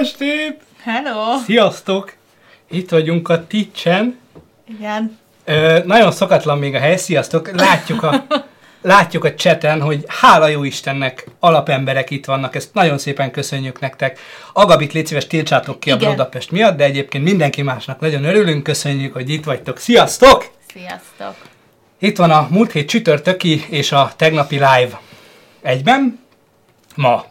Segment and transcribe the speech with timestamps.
[0.00, 0.60] estét!
[0.82, 1.38] Hello!
[1.44, 2.12] Sziasztok!
[2.70, 4.18] Itt vagyunk a Titchen.
[4.68, 5.18] Igen.
[5.44, 7.50] Ö, nagyon szokatlan még a hely, sziasztok!
[7.50, 8.26] Látjuk a,
[8.82, 14.18] látjuk a cseten, hogy hála jó Istennek alapemberek itt vannak, ezt nagyon szépen köszönjük nektek.
[14.52, 16.02] Agabit légy szíves, tiltsátok ki Igen.
[16.02, 19.78] a Budapest miatt, de egyébként mindenki másnak nagyon örülünk, köszönjük, hogy itt vagytok.
[19.78, 20.50] Sziasztok!
[20.72, 21.34] Sziasztok!
[21.98, 25.00] Itt van a múlt hét csütörtöki és a tegnapi live
[25.62, 26.20] egyben,
[26.94, 27.24] ma.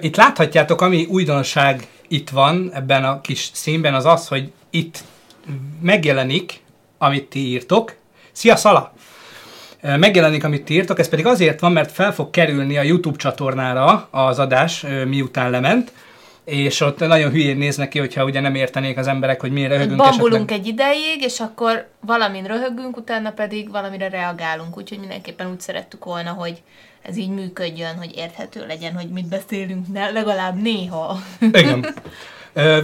[0.00, 5.04] Itt láthatjátok, ami újdonság itt van ebben a kis színben, az az, hogy itt
[5.80, 6.60] megjelenik,
[6.98, 7.94] amit ti írtok.
[8.32, 8.92] Szia, Szala!
[9.80, 14.08] Megjelenik, amit ti írtok, ez pedig azért van, mert fel fog kerülni a YouTube csatornára
[14.10, 15.92] az adás, miután lement,
[16.44, 19.96] és ott nagyon hülyén néznek ki, hogyha ugye nem értenék az emberek, hogy miért röhögünk
[19.96, 26.04] Bambulunk egy ideig, és akkor valamin röhögünk, utána pedig valamire reagálunk, úgyhogy mindenképpen úgy szerettük
[26.04, 26.62] volna, hogy
[27.06, 31.18] ez így működjön, hogy érthető legyen, hogy mit beszélünk, ne, legalább néha.
[31.40, 31.86] Igen.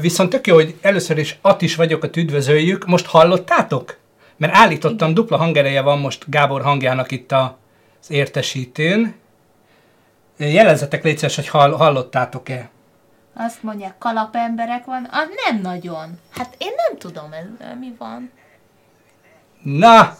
[0.00, 2.86] Viszont tök jó, hogy először is At is vagyokat üdvözöljük.
[2.86, 3.96] Most hallottátok?
[4.36, 5.14] Mert állítottam, Igen.
[5.14, 7.58] dupla hangereje van most Gábor hangjának itt a,
[8.00, 9.14] az értesítőn.
[10.36, 12.70] Jelezzetek légy szíves, hogy hall, hallottátok-e.
[13.34, 15.04] Azt mondják, kalapemberek van?
[15.10, 16.18] Ah, nem nagyon.
[16.30, 17.44] Hát én nem tudom, ez
[17.78, 18.30] mi van.
[19.62, 20.16] Na!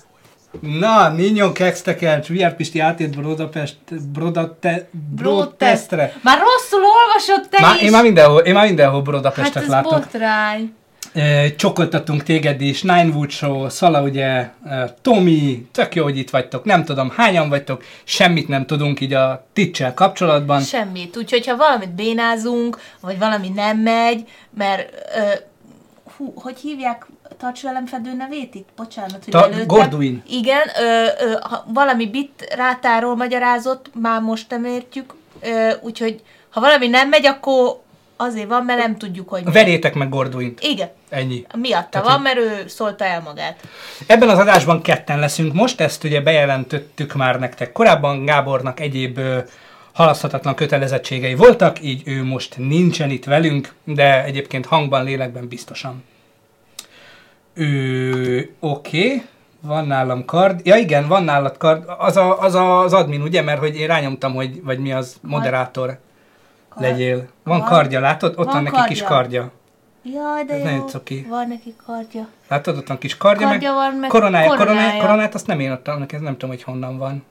[0.60, 3.76] Na, Ninyon Kextekel, Csúlyár Pisti átért Brodapest,
[4.12, 6.12] Brodate, Brodtestre.
[6.22, 7.80] Már rosszul olvasod te Má, is!
[7.82, 9.92] én, már mindenhol, én már mindenhol hát Brodapestet ez látok.
[9.92, 10.74] botrány.
[11.56, 14.50] Csokoltatunk téged is, Nine Wood Show, Szala ugye,
[15.02, 19.46] Tomi, tök jó, hogy itt vagytok, nem tudom hányan vagytok, semmit nem tudunk így a
[19.52, 20.60] ticsel kapcsolatban.
[20.60, 21.16] Semmit.
[21.16, 25.20] Úgyhogy ha valamit bénázunk, vagy valami nem megy, mert ö,
[26.16, 27.06] hú, hogy hívják
[27.38, 28.68] tarts velem fedő nevét itt?
[28.76, 29.66] Bocsánat, hogy Ta- előttem.
[29.66, 30.22] Gorduin.
[30.28, 36.60] Igen, ö, ö, ha valami bit rátáról magyarázott, már most nem értjük, ö, úgyhogy ha
[36.60, 37.80] valami nem megy, akkor
[38.16, 39.52] azért van, mert nem tudjuk, hogy mi.
[39.52, 40.60] Verjétek meg Gorduint.
[40.62, 41.46] Igen, Ennyi.
[41.56, 43.60] miatta Tehát, van, mert ő szólta el magát.
[44.06, 49.38] Ebben az adásban ketten leszünk most, ezt ugye bejelentettük már nektek korábban, Gábornak egyéb ö,
[49.92, 56.04] halaszthatatlan kötelezettségei voltak, így ő most nincsen itt velünk, de egyébként hangban, lélekben biztosan.
[57.54, 59.22] Ő, oké, okay.
[59.60, 60.66] van nálam kard.
[60.66, 61.84] Ja igen, van nálad kard.
[61.98, 63.42] Az a, az, a, az admin, ugye?
[63.42, 65.98] Mert hogy én rányomtam, hogy vagy mi az, moderátor
[66.68, 66.86] Kard.
[66.86, 67.26] legyél.
[67.44, 67.72] Van Kard.
[67.72, 68.30] kardja, látod?
[68.36, 69.40] Ott van, Van neki kis kardja.
[69.40, 69.60] kardja.
[70.20, 70.86] Jaj, de Ez jó.
[70.88, 71.26] cuki.
[71.28, 72.28] Van neki kardja.
[72.48, 74.76] Látod, ott van kis kardja, Kardja meg, van, meg koronája, koronája.
[74.76, 75.00] koronája.
[75.00, 77.24] Koronát azt nem én adtam neki, ez nem tudom, hogy honnan van.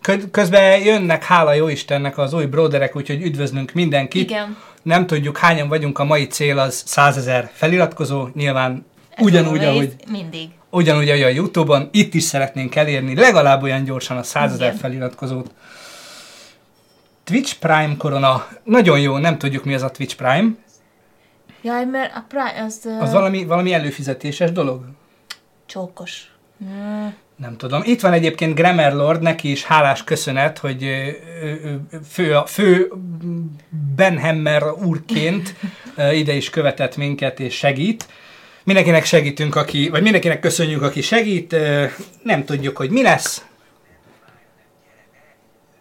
[0.00, 4.30] Kö- Közben jönnek, hála jó Istennek, az új broderek, úgyhogy üdvözlünk mindenkit.
[4.30, 4.56] Igen.
[4.82, 8.86] Nem tudjuk, hányan vagyunk, a mai cél az 100 ezer feliratkozó, nyilván
[9.18, 10.48] ugyanúgy, ahogy, Mindig.
[10.70, 15.50] ugyanúgy, ahogy a Youtube-on, itt is szeretnénk elérni legalább olyan gyorsan a 100 ezer feliratkozót.
[17.24, 20.48] Twitch Prime korona, nagyon jó, nem tudjuk mi az a Twitch Prime.
[21.62, 24.84] Jaj, mert a Prime, az, uh, Az valami, valami előfizetéses dolog?
[25.66, 26.30] csókos.
[26.64, 27.06] Mm.
[27.36, 27.82] Nem tudom.
[27.84, 30.86] Itt van egyébként Grammar Lord, neki is hálás köszönet, hogy
[32.08, 32.92] fő, fő
[33.96, 35.54] Benhammer úrként
[36.12, 38.06] ide is követett minket és segít.
[38.66, 41.56] Mindenkinek segítünk, aki, vagy mindenkinek köszönjük, aki segít.
[42.22, 43.44] Nem tudjuk, hogy mi lesz.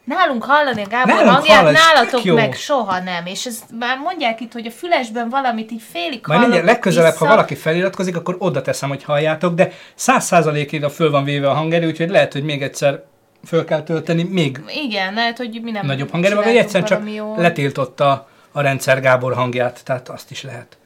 [0.03, 2.35] Nálunk hallani a Gábor Nálunk hangját, hallani, nálatok jó.
[2.35, 3.25] meg soha nem.
[3.25, 7.25] És ezt már mondják itt, hogy a fülesben valamit így félig Majd mindjárt legközelebb, vissza.
[7.25, 11.53] ha valaki feliratkozik, akkor oda teszem, hogy halljátok, de száz százalékig föl van véve a
[11.53, 13.03] hangerő, úgyhogy lehet, hogy még egyszer
[13.45, 17.37] föl kell tölteni, még Igen, lehet, hogy mi nem nagyobb hangerővel, vagy egyszerűen csak jól.
[17.37, 20.77] letiltotta a rendszer Gábor hangját, tehát azt is lehet.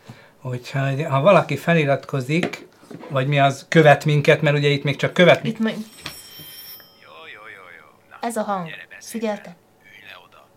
[0.41, 2.67] Úgyhogy ha valaki feliratkozik,
[3.09, 5.73] vagy mi az, követ minket, mert ugye itt még csak követ, Itt meg...
[5.73, 7.85] Jó, jó, jó, jó.
[8.09, 8.69] Na, Ez a hang.
[8.99, 9.55] Figyelte?
[9.83, 10.47] Ülj le oda,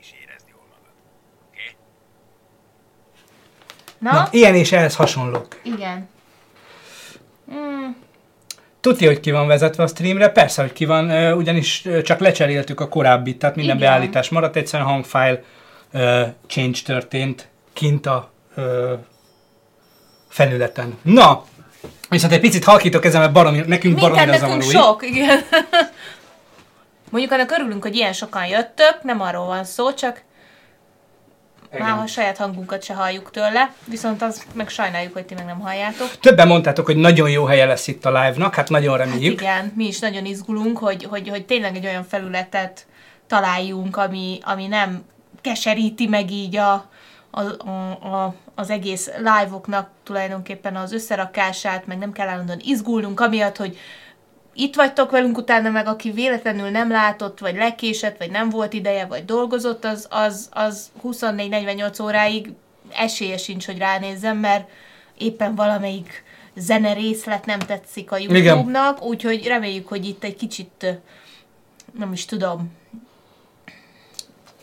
[0.00, 0.92] és érezd jól magad.
[1.48, 1.76] Oké?
[3.98, 4.12] Na?
[4.12, 5.60] Na, ilyen és ehhez hasonlók.
[5.62, 6.08] Igen.
[7.52, 7.90] Mm,
[8.80, 10.28] Tudja, hogy ki van vezetve a streamre?
[10.28, 13.88] Persze, hogy ki van, ugyanis csak lecseréltük a korábbit, tehát minden Igen.
[13.90, 15.42] beállítás maradt, egyszerűen hangfile
[15.92, 18.94] ö, change történt kint a ö,
[20.32, 20.98] felületen.
[21.02, 21.44] Na,
[22.08, 24.86] viszont egy picit halkítok ezen, mert baromi, nekünk baromira nekünk zavaró.
[24.86, 25.40] sok, igen.
[27.10, 30.22] Mondjuk annak örülünk, hogy ilyen sokan jöttök, nem arról van szó, csak
[31.72, 31.86] Igen.
[31.86, 35.60] már a saját hangunkat se halljuk tőle, viszont az meg sajnáljuk, hogy ti meg nem
[35.60, 36.18] halljátok.
[36.20, 39.40] Többen mondtátok, hogy nagyon jó helye lesz itt a live-nak, hát nagyon reméljük.
[39.40, 42.86] Igen, mi is nagyon izgulunk, hogy, hogy, hogy tényleg egy olyan felületet
[43.26, 45.04] találjunk, ami, ami nem
[45.40, 46.90] keseríti meg így a,
[47.34, 47.40] a,
[48.06, 53.78] a, az egész live-oknak tulajdonképpen az összerakását, meg nem kell állandóan izgulnunk, amiatt, hogy
[54.54, 59.06] itt vagytok velünk utána, meg aki véletlenül nem látott, vagy lekésett, vagy nem volt ideje,
[59.06, 62.52] vagy dolgozott, az, az, az 24-48 óráig
[62.90, 64.68] esélye sincs, hogy ránézzem, mert
[65.18, 66.24] éppen valamelyik
[66.54, 71.00] zene részlet nem tetszik a YouTube-nak, úgyhogy reméljük, hogy itt egy kicsit,
[71.98, 72.72] nem is tudom,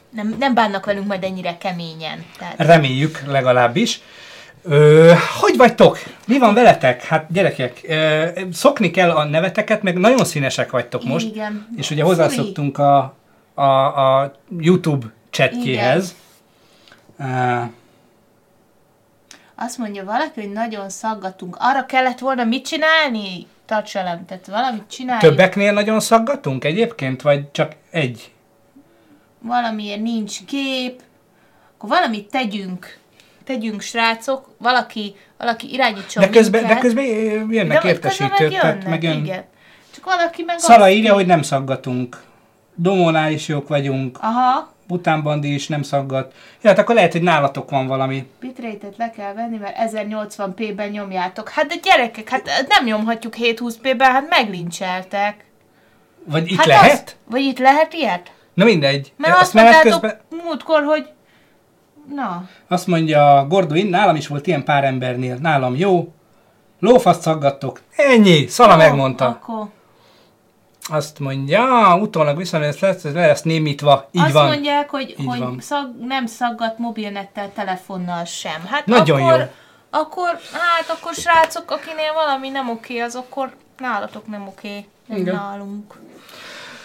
[0.09, 2.25] nem, nem bánnak velünk majd ennyire keményen.
[2.37, 4.01] Tehát, Reméljük legalábbis.
[4.63, 5.99] Ö, hogy vagytok?
[6.27, 7.03] Mi van veletek?
[7.03, 11.27] Hát gyerekek, ö, szokni kell a neveteket, meg nagyon színesek vagytok most.
[11.27, 11.67] Igen.
[11.77, 13.15] És ugye hozzászoktunk a,
[13.53, 13.61] a,
[14.21, 16.15] a YouTube chatjéhez.
[17.19, 17.61] Uh,
[19.55, 21.55] Azt mondja valaki, hogy nagyon szaggatunk.
[21.59, 23.47] Arra kellett volna mit csinálni?
[23.65, 25.19] Tarts velem, tehát valamit csinálj.
[25.19, 28.31] többeknél nagyon szaggatunk egyébként, vagy csak egy?
[29.41, 31.01] Valamiért nincs kép.
[31.77, 32.97] Akkor valamit tegyünk.
[33.43, 34.49] Tegyünk, srácok.
[34.57, 36.83] Valaki, valaki irányítson De közben, de minket.
[36.83, 37.05] közben
[37.51, 38.37] jönnek De értesítők.
[38.37, 39.43] közben meg megjön- igen.
[39.95, 42.21] Csak valaki meg Szala azt írja, ír- hogy nem szaggatunk.
[42.75, 44.17] Domónál is jók vagyunk.
[44.21, 46.33] Aha, Bután Bandi is nem szaggat.
[46.61, 48.27] Ja, hát akkor lehet, hogy nálatok van valami.
[48.39, 51.49] bitrate-et le kell venni, mert 1080p-ben nyomjátok.
[51.49, 55.45] Hát de gyerekek, hát nem nyomhatjuk 720p-ben, hát meglincseltek.
[56.25, 56.91] Vagy itt hát lehet?
[56.91, 58.31] Azt, vagy itt lehet ilyet?
[58.59, 59.13] Na mindegy.
[59.17, 61.09] Mert Azt azt menet közben, múltkor, hogy...
[62.15, 65.35] Na, azt mondja Gorduin, nálam is volt ilyen pár embernél.
[65.35, 66.13] Nálam jó.
[66.79, 67.81] Lófaszt szaggattok.
[67.95, 68.47] Ennyi.
[68.47, 69.25] Szala jó, megmondta.
[69.25, 69.67] Akkor
[70.89, 74.09] Azt mondja, utólag ez lesz, ez lesz némítva.
[74.11, 74.47] Így azt van.
[74.47, 75.57] mondják, hogy, Így hogy van.
[75.59, 78.65] szag, nem szaggat mobilnettel, telefonnal sem.
[78.65, 79.45] Hát Nagyon akkor, jó.
[79.89, 85.35] Akkor, hát akkor srácok, akinél valami nem oké, az akkor nálatok nem oké, nem Igen.
[85.35, 85.93] nálunk.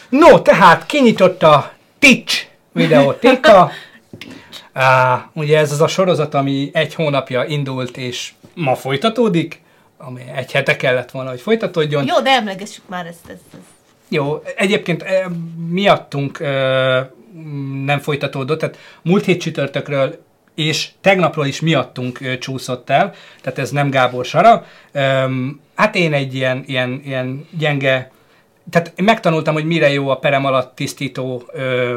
[0.09, 3.71] No, tehát kinyitott a Twitch videótéka.
[4.73, 9.61] Á, ugye ez az a sorozat, ami egy hónapja indult, és ma folytatódik,
[9.99, 12.06] ami egy hete kellett volna, hogy folytatódjon.
[12.06, 13.19] Jó, de emlegessük már ezt.
[13.29, 13.62] ezt, ezt.
[14.09, 15.25] Jó, egyébként eh,
[15.69, 17.06] miattunk eh,
[17.85, 20.25] nem folytatódott, tehát múlt hét csütörtökről
[20.55, 24.67] és tegnapról is miattunk ö, csúszott el, tehát ez nem Gábor Sara.
[24.93, 28.11] Öm, hát én egy ilyen, ilyen, ilyen gyenge,
[28.70, 31.96] tehát megtanultam, hogy mire jó a perem alatt tisztító ö,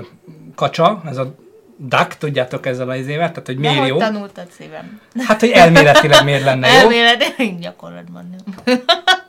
[0.56, 1.36] kacsa, ez a
[1.78, 3.98] duck, tudjátok ezzel az évet, tehát hogy De miért hogy jó.
[3.98, 5.02] tanultad szívem?
[5.26, 6.74] Hát, hogy elméletileg miért lenne jó.
[6.80, 8.82] Elméletileg gyakorlatban nem.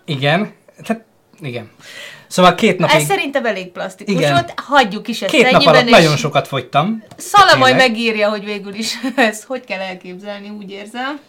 [0.04, 0.52] Igen,
[0.82, 1.04] tehát
[1.40, 1.70] igen.
[2.26, 4.32] Szóval két napig, Ez szerintem elég plastikus Igen.
[4.32, 7.02] volt, hagyjuk is ezt két nap alatt és nagyon sokat fogytam.
[7.16, 11.20] Szala majd megírja, hogy végül is ezt hogy kell elképzelni, úgy érzem.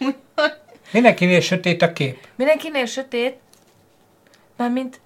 [0.92, 2.18] Mindenkinél sötét a kép.
[2.36, 3.34] Mindenkinél sötét,
[4.56, 5.00] mármint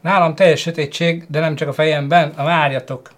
[0.00, 3.10] Nálam teljes sötétség, de nem csak a fejemben, a várjatok.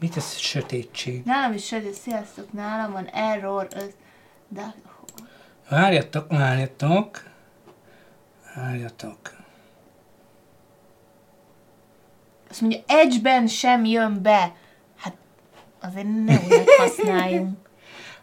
[0.00, 1.24] Mit ez sötétség?
[1.24, 3.94] nálam is sötét, sziasztok, nálam van error, öt,
[4.48, 4.74] de
[5.68, 7.22] Várjatok, várjatok.
[8.54, 9.18] Várjatok.
[12.50, 14.54] azt mondja, Edge-ben sem jön be.
[14.96, 15.16] Hát
[15.80, 17.56] azért ne olyat használjunk.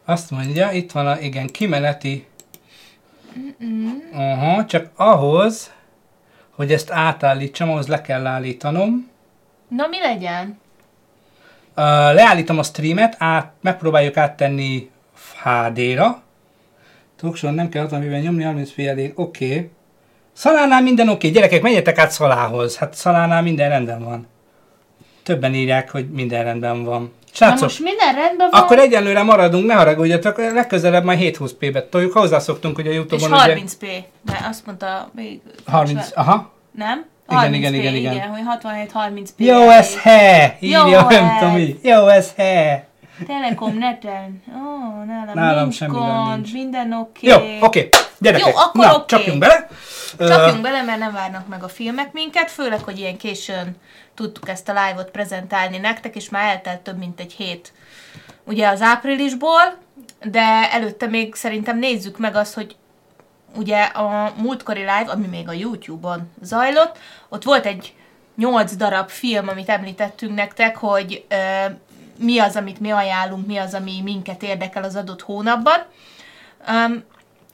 [0.06, 2.27] Azt mondja, itt van a, igen, kimeneti.
[4.13, 5.72] Aha, csak ahhoz,
[6.55, 9.09] hogy ezt átállítsam, ahhoz le kell állítanom.
[9.67, 10.59] Na mi legyen?
[11.77, 14.89] Uh, leállítom a streamet, át, megpróbáljuk áttenni
[15.43, 16.21] HD-ra.
[17.15, 19.45] Talkson nem kell 60 mivel nyomni, 30 p elég, oké.
[19.45, 19.69] Okay.
[20.33, 21.31] Szalánál minden oké, okay.
[21.31, 22.77] gyerekek, menjetek át Szalához.
[22.77, 24.27] Hát Szalánál minden rendben van.
[25.24, 27.13] Többen írják, hogy minden rendben van.
[27.39, 32.13] Na Srácok, most minden rendben van, akkor egyenlőre maradunk, ne haragudjatok, legközelebb majd 720p-be toljuk,
[32.13, 34.04] hozzászoktunk, hogy a és Youtube-on ugye 30p.
[34.22, 35.39] De azt mondta még...
[35.65, 36.51] 30, aha.
[36.72, 37.06] Nem?
[37.30, 38.13] Igen, 30p, igen, igen, igen.
[38.13, 38.42] igen, hogy
[38.94, 39.30] 67-30p.
[39.38, 40.58] Jó ez he!
[40.60, 41.77] Írja, nem tudom.
[41.82, 42.88] Jó ez he!
[43.27, 44.44] Telekom neten.
[44.50, 46.54] Ó, nálam, Nálam nincs semmivel gond, nincs.
[46.54, 47.27] minden oké.
[47.27, 47.89] Jó, oké.
[48.20, 49.04] Gyerekek, Jó, akkor na, oké.
[49.15, 49.68] csapjunk bele.
[50.17, 53.75] Csapjunk bele, mert nem várnak meg a filmek minket, főleg, hogy ilyen későn
[54.13, 57.74] tudtuk ezt a live-ot prezentálni nektek, és már eltelt több mint egy hét
[58.45, 59.77] ugye az áprilisból,
[60.24, 62.75] de előtte még szerintem nézzük meg azt, hogy
[63.55, 66.98] ugye a múltkori live, ami még a YouTube-on zajlott,
[67.29, 67.93] ott volt egy
[68.36, 71.65] nyolc darab film, amit említettünk nektek, hogy ö,
[72.17, 75.86] mi az, amit mi ajánlunk, mi az, ami minket érdekel az adott hónapban.
[76.67, 77.03] Um,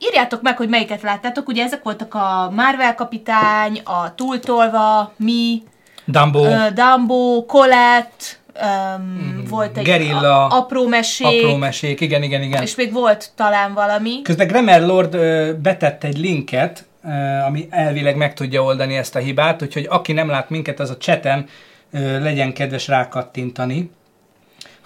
[0.02, 5.64] írjátok meg, hogy melyiket láttátok, ugye ezek voltak a Marvel kapitány, a Túltolva, mi,
[6.06, 8.26] Dumbo, uh, Dumbo, Colette,
[8.64, 12.62] um, volt egy Gerilla, a, apró mesék, apró mesék, igen, igen, igen.
[12.62, 14.22] és még volt talán valami.
[14.22, 17.10] Közben Grammar Lord ö, betett egy linket, ö,
[17.46, 20.98] ami elvileg meg tudja oldani ezt a hibát, úgyhogy aki nem lát minket, az a
[20.98, 21.46] chaten
[21.92, 23.92] ö, legyen kedves rákattintani.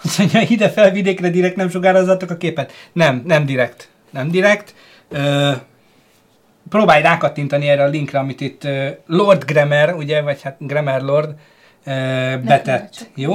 [0.04, 2.72] Azt mondja, ide felvidékre direkt nem sugározzatok a képet.
[2.92, 3.88] Nem, nem direkt.
[4.10, 4.74] Nem direkt.
[5.08, 5.52] Ö,
[6.68, 8.68] próbálj rákattintani erre a linkre, amit itt
[9.06, 11.34] Lord Grammar, ugye, vagy hát Grammar Lord
[11.84, 11.92] ö,
[12.44, 13.10] betett.
[13.14, 13.32] Jó?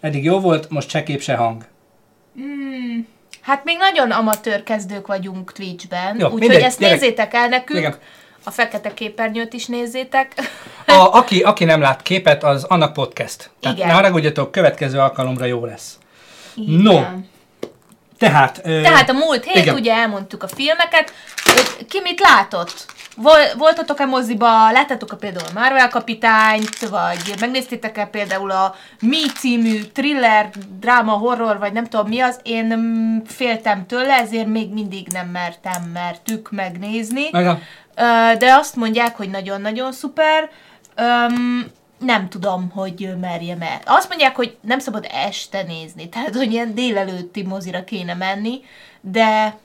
[0.00, 1.64] Eddig jó volt, most se kép, se hang.
[2.34, 3.06] Hmm.
[3.40, 7.00] Hát még nagyon amatőr kezdők vagyunk Twitchben, úgyhogy ezt gyerek.
[7.00, 7.78] nézzétek el nekünk.
[7.78, 7.94] Igen.
[8.44, 10.32] A fekete képernyőt is nézzétek.
[10.86, 13.50] A, aki, aki nem lát képet, az annak podcast.
[13.60, 13.88] Tehát Igen.
[13.88, 15.98] ne haragudjatok, következő alkalomra jó lesz.
[16.54, 16.80] Igen.
[16.80, 17.00] No.
[18.28, 19.74] Tehát, ö, Tehát a múlt hét igen.
[19.74, 21.12] ugye elmondtuk a filmeket,
[21.88, 22.84] ki mit látott?
[23.16, 30.50] Vol- voltatok-e moziba, láttatok-e például a Marvel kapitányt, vagy megnéztétek-e például a Mi című thriller,
[30.80, 35.82] dráma, horror, vagy nem tudom mi az, én féltem tőle, ezért még mindig nem mertem,
[35.92, 37.28] mertük megnézni.
[37.96, 40.50] Ö, de azt mondják, hogy nagyon-nagyon szuper.
[42.04, 43.80] Nem tudom, hogy merjem el.
[43.84, 48.60] Azt mondják, hogy nem szabad este nézni, tehát hogy ilyen délelőtti mozira kéne menni,
[49.00, 49.56] de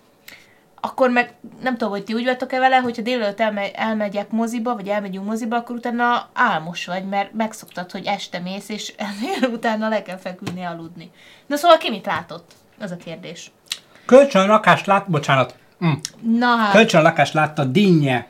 [0.81, 4.87] akkor meg nem tudom, hogy ti úgy vagytok-e vele, hogyha délelőtt elme- elmegyek moziba, vagy
[4.87, 8.93] elmegyünk moziba, akkor utána álmos vagy, mert megszoktad, hogy este mész, és
[9.55, 11.11] utána le kell feküdni, aludni.
[11.45, 12.51] Na szóval ki mit látott?
[12.79, 13.51] Az a kérdés.
[14.05, 15.91] Kölcsönlakást lát, bocsánat, mm.
[16.37, 18.27] Na hát, kölcsönlakást látta Dinnye.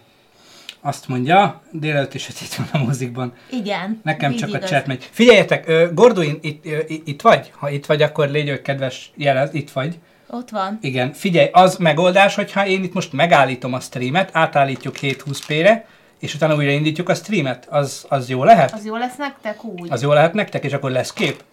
[0.87, 3.33] Azt mondja, délelőtt is itt van a mozikban.
[3.49, 3.99] igen.
[4.03, 4.69] Nekem csak a igaz.
[4.69, 5.09] chat megy.
[5.11, 7.51] Figyeljetek, Gorduin, itt, itt vagy?
[7.55, 9.97] Ha itt vagy, akkor légy hogy kedves, jelez, itt vagy.
[10.27, 10.77] Ott van.
[10.81, 15.85] Igen, figyelj, az megoldás, hogyha én itt most megállítom a streamet, átállítjuk 720p-re,
[16.19, 18.73] és utána újra indítjuk a streamet, az, az jó lehet?
[18.73, 19.91] Az jó lesz nektek úgy?
[19.91, 21.43] Az jó lehet nektek, és akkor lesz kép?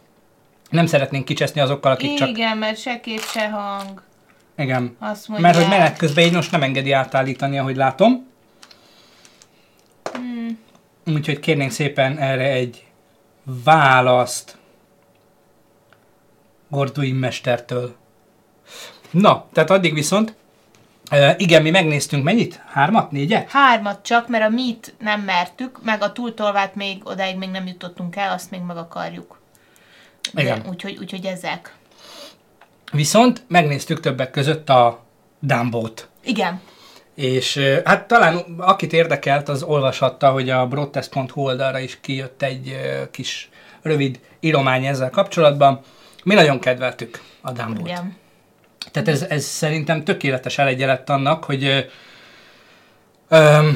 [0.71, 2.29] Nem szeretnénk kicseszni azokkal, akik csak...
[2.29, 4.03] Igen, mert se kép, se hang.
[4.57, 4.97] Igen.
[4.99, 5.53] Azt mondják.
[5.53, 8.33] Mert hogy menet közben így most nem engedi átállítani, ahogy látom.
[10.16, 10.59] Hmm.
[11.06, 12.85] Úgyhogy kérnénk szépen erre egy
[13.44, 14.56] választ
[16.68, 17.94] Gorduin mestertől.
[19.11, 20.35] Na, tehát addig viszont,
[21.37, 22.61] igen, mi megnéztünk mennyit?
[22.66, 23.11] Hármat?
[23.11, 23.50] Négyet?
[23.50, 28.16] Hármat csak, mert a mit nem mertük, meg a túltolvát még odáig még nem jutottunk
[28.16, 29.40] el, azt még meg akarjuk.
[30.33, 30.62] De, Igen.
[30.68, 31.75] Úgyhogy, úgyhogy ezek.
[32.92, 35.04] Viszont megnéztük többek között a
[35.38, 36.09] Dumbot.
[36.25, 36.61] Igen.
[37.14, 42.76] És hát talán akit érdekelt, az olvashatta, hogy a broadtest.hu oldalra is kijött egy
[43.11, 43.49] kis
[43.83, 45.80] rövid íromány ezzel kapcsolatban.
[46.25, 47.87] Mi nagyon kedveltük a Dumbot.
[47.87, 48.16] Igen.
[48.90, 51.88] Tehát ez, ez szerintem tökéletes elegye lett annak, hogy
[53.28, 53.68] ö,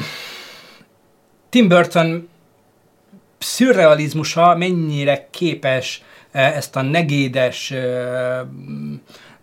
[1.49, 2.29] Tim Burton
[3.37, 8.41] szürrealizmusa mennyire képes ezt a negédes ö,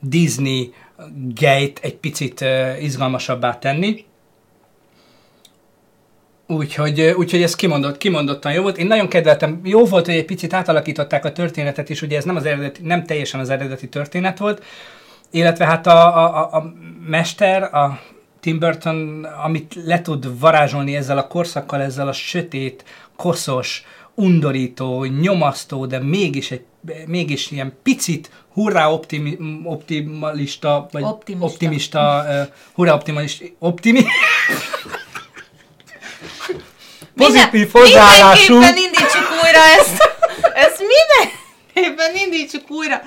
[0.00, 0.74] Disney
[1.34, 2.44] gate egy picit
[2.80, 4.04] izgalmasabbá tenni.
[6.46, 8.78] Úgyhogy, úgyhogy ez kimondott, kimondottan jó volt.
[8.78, 9.60] Én nagyon kedveltem.
[9.64, 13.04] Jó volt, hogy egy picit átalakították a történetet is, ugye ez nem, az eredeti, nem
[13.04, 14.64] teljesen az eredeti történet volt,
[15.30, 16.72] illetve hát a, a, a
[17.06, 18.00] mester, a
[18.40, 22.84] Tim Burton, amit le tud varázsolni ezzel a korszakkal, ezzel a sötét,
[23.16, 23.84] koszos,
[24.14, 26.64] undorító, nyomasztó, de mégis, egy,
[27.06, 31.46] mégis ilyen picit hurrá optimi, optimalista, vagy Optimista.
[31.46, 34.04] optimista uh, hurrá optimalista, optimi,
[37.16, 38.58] pozitív hozzáállású.
[38.58, 40.10] Mindenképpen indítsuk újra ezt.
[40.54, 43.02] Ezt mindenképpen indítsuk újra.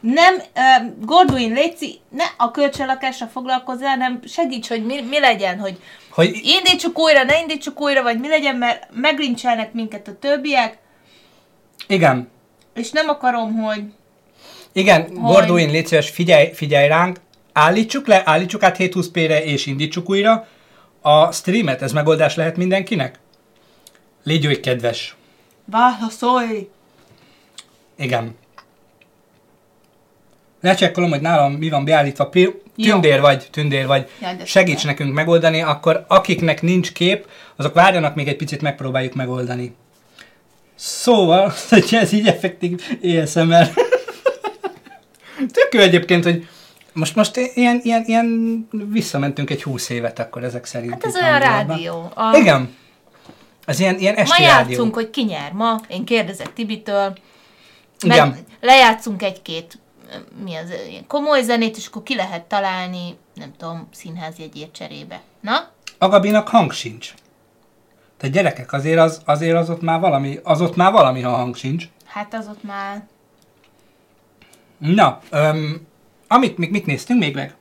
[0.00, 5.78] Nem, uh, Gorduin, Léci, ne a kölcsönlakásra foglalkozzál, hanem segíts, hogy mi, mi legyen, hogy
[6.10, 10.78] hogy indítsuk újra, ne indítsuk újra, vagy mi legyen, mert meglincselnek minket a többiek,
[11.86, 12.30] igen,
[12.74, 13.82] és nem akarom, hogy
[14.72, 15.18] Igen, Hogy?
[15.34, 17.20] Gorduin, légy szíves, figyelj, figyelj ránk,
[17.52, 20.46] állítsuk le, állítsuk át 720p-re és indítsuk újra
[21.00, 23.18] a streamet, ez megoldás lehet mindenkinek?
[24.24, 25.16] Légy oly kedves.
[25.64, 26.68] válaszolj.
[27.98, 28.34] Igen.
[30.60, 32.30] Lecsekkolom, hogy nálam mi van beállítva.
[32.76, 34.08] Tündér vagy, tündér vagy.
[34.20, 34.94] Jaj, Segíts szuper.
[34.94, 37.26] nekünk megoldani, akkor akiknek nincs kép,
[37.56, 39.74] azok várjanak még egy picit, megpróbáljuk megoldani.
[40.74, 43.70] Szóval, hogy ez így effektív ASMR.
[45.48, 46.48] Tök jó egyébként, hogy
[46.92, 50.92] most, most ilyen, ilyen, ilyen visszamentünk egy húsz évet akkor ezek szerint.
[50.92, 52.12] Hát ez olyan rádió.
[52.14, 52.76] A, Igen.
[53.64, 54.70] Ez ilyen, ilyen Ma esti rádió.
[54.70, 55.80] játszunk, hogy ki nyer ma.
[55.88, 57.18] Én kérdezek Tibitől.
[58.00, 58.28] Igen.
[58.28, 59.78] Meg lejátszunk egy-két
[60.44, 65.20] mi az, ilyen komoly zenét, és akkor ki lehet találni, nem tudom, színházjegyért cserébe.
[65.40, 65.70] Na?
[65.98, 67.14] A Gabinak hang sincs.
[68.16, 71.56] Tehát gyerekek, azért az, azért az ott már valami, az ott már valami, ha hang
[71.56, 71.84] sincs.
[72.04, 73.02] Hát az ott már...
[74.82, 75.86] Na, öm,
[76.28, 77.54] amit még mit néztünk még meg?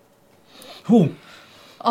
[0.85, 1.13] Hú,
[1.77, 1.89] A...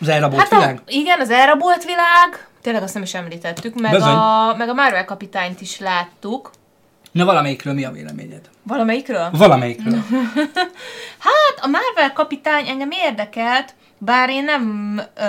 [0.00, 0.78] az elrabolt Hát világ?
[0.86, 5.04] a, igen, az elrabolt világ, tényleg azt nem is említettük, meg a, meg a Marvel
[5.04, 6.50] kapitányt is láttuk.
[7.12, 8.50] Na valamelyikről mi a véleményed?
[8.62, 9.30] Valamelyikről?
[9.32, 10.02] Valamelyikről.
[11.18, 15.24] Hát a Marvel kapitány engem érdekelt, bár én nem ö,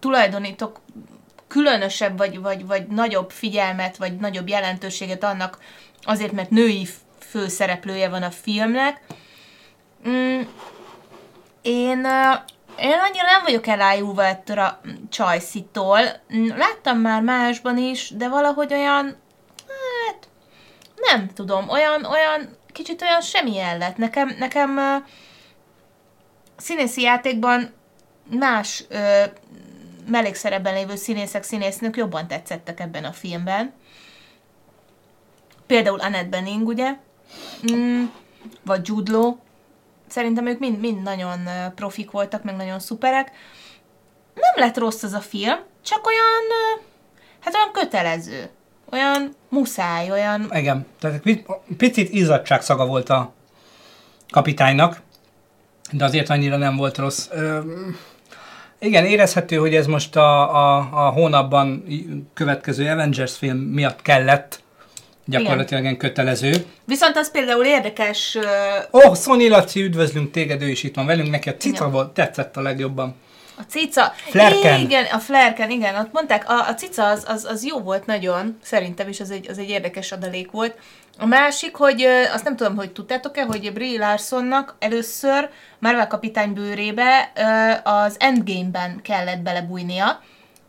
[0.00, 0.80] tulajdonítok
[1.48, 5.58] különösebb vagy, vagy, vagy nagyobb figyelmet, vagy nagyobb jelentőséget annak
[6.02, 6.88] azért, mert női
[7.28, 9.00] főszereplője van a filmnek.
[10.08, 10.40] Mm,
[11.62, 12.06] én,
[12.78, 14.80] én annyira nem vagyok elájulva ettől a
[15.10, 16.00] csajszitól.
[16.56, 19.16] Láttam már másban is, de valahogy olyan,
[20.06, 20.28] hát
[20.96, 23.96] nem tudom, olyan, olyan, kicsit olyan semmilyen lett.
[23.96, 24.96] Nekem, nekem ö,
[26.56, 27.74] színészi játékban
[28.30, 29.24] más ö,
[30.06, 33.72] mellékszerepben lévő színészek, színésznők jobban tetszettek ebben a filmben.
[35.66, 36.96] Például Annette Bening, ugye?
[37.72, 38.04] Mm,
[38.64, 39.36] vagy Jude Law.
[40.06, 41.38] Szerintem ők mind, mind nagyon
[41.74, 43.32] profik voltak, meg nagyon szuperek.
[44.34, 46.76] Nem lett rossz az a film, csak olyan,
[47.40, 48.50] hát olyan kötelező.
[48.92, 51.22] Olyan muszáj, olyan Igen, tehát
[51.76, 53.32] picit izzadságszaga volt a
[54.30, 55.00] kapitánynak,
[55.92, 57.28] de azért annyira nem volt rossz.
[58.78, 61.84] Igen, érezhető, hogy ez most a, a, a hónapban
[62.34, 64.62] következő Avengers film miatt kellett,
[65.28, 66.64] gyakorlatilag ilyen kötelező.
[66.84, 68.38] Viszont az például érdekes,
[68.92, 72.14] Ó, oh, Szoni Laci, üdvözlünk téged, ő is itt van velünk, neki a cica volt,
[72.14, 73.14] tetszett a legjobban.
[73.58, 74.12] a cica.
[74.16, 74.80] Flerken.
[74.80, 78.58] Igen, a flerken, igen, ott mondták, a, a cica az, az, az jó volt nagyon,
[78.62, 80.74] szerintem is az egy, az egy érdekes adalék volt.
[81.18, 87.32] A másik, hogy azt nem tudom, hogy tudtátok-e, hogy Brie Larsonnak először Marvel kapitány bőrébe
[87.84, 90.22] az Endgame-ben kellett belebújnia.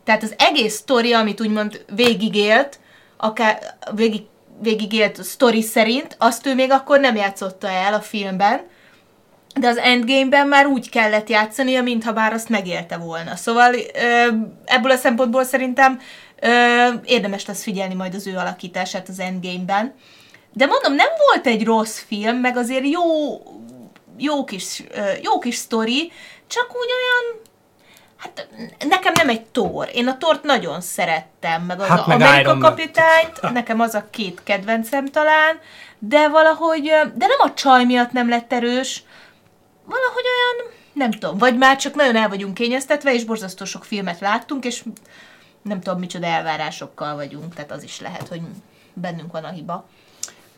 [0.04, 2.78] Tehát az egész sztori, amit úgymond végigélt,
[3.16, 3.58] akár
[3.94, 4.22] végig,
[4.60, 8.60] végigélt sztori szerint, azt ő még akkor nem játszotta el a filmben,
[9.60, 13.36] de az Endgame-ben már úgy kellett játszania, mintha bár azt megélte volna.
[13.36, 13.74] Szóval
[14.64, 16.00] ebből a szempontból szerintem
[17.04, 19.94] érdemes lesz figyelni majd az ő alakítását az Endgame-ben.
[20.52, 23.02] De mondom, nem volt egy rossz film, meg azért jó,
[24.16, 24.82] jó kis,
[25.22, 26.12] jó kis sztori,
[26.46, 27.40] csak úgy olyan,
[28.20, 28.48] hát
[28.88, 29.88] nekem nem egy tor.
[29.92, 32.68] Én a tort nagyon szerettem, meg az Hát hát meg Amerika Iron Man.
[32.70, 35.58] kapitányt, nekem az a két kedvencem talán,
[35.98, 36.82] de valahogy,
[37.14, 39.02] de nem a csaj miatt nem lett erős,
[39.84, 44.20] valahogy olyan, nem tudom, vagy már csak nagyon el vagyunk kényeztetve, és borzasztó sok filmet
[44.20, 44.84] láttunk, és
[45.62, 48.40] nem tudom, micsoda elvárásokkal vagyunk, tehát az is lehet, hogy
[48.92, 49.88] bennünk van a hiba.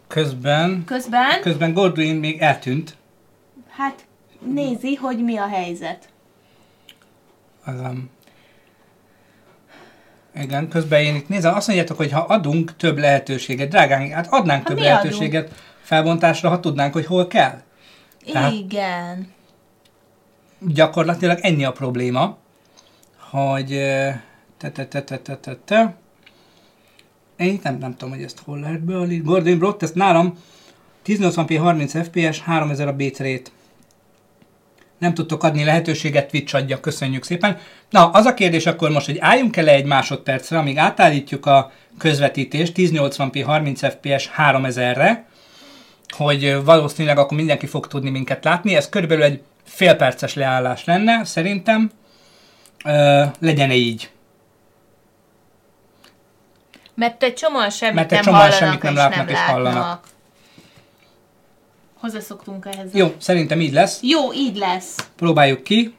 [0.09, 2.97] Közben, Közben, közben Goldwyn még eltűnt.
[3.71, 4.05] hát
[4.41, 6.09] nézi, hogy mi a helyzet.
[7.65, 7.75] Az,
[10.35, 14.65] igen, közben én itt nézem, azt mondjátok, hogy ha adunk több lehetőséget, drágán, hát adnánk
[14.65, 17.61] több mi lehetőséget felbontásra, ha tudnánk, hogy hol kell.
[18.33, 19.33] Tehát- Igen.
[20.59, 22.37] Gyakorlatilag ennyi a probléma,
[23.31, 23.69] hogy
[24.59, 25.95] te, te, te, te, te, te, te.
[27.37, 29.19] Én nem, nem tudom, hogy ezt hol lehet beállítani.
[29.19, 30.39] Gordon Brott, ezt nálam
[31.07, 33.51] 1080p 30 fps, 3000 a bitrate.
[35.03, 37.59] Nem tudtok adni lehetőséget, Twitch adja, köszönjük szépen.
[37.91, 42.73] Na, az a kérdés akkor most, hogy álljunk el egy másodpercre, amíg átállítjuk a közvetítést
[42.77, 45.27] 1080p 30 fps 3000-re,
[46.09, 48.75] hogy valószínűleg akkor mindenki fog tudni minket látni.
[48.75, 51.91] Ez körülbelül egy fél perces leállás lenne, szerintem.
[52.85, 54.11] Ö, legyen így.
[56.95, 59.35] Mert egy csomóan semmit Mert egy nem csomóan hallanak, semmit nem és látnak, nem és
[59.35, 59.55] látnak.
[59.55, 60.05] hallanak.
[62.03, 62.95] Hozzászoktunk ehhez.
[62.95, 64.01] Jó, szerintem így lesz.
[64.03, 64.97] Jó, így lesz.
[65.17, 65.95] Próbáljuk ki.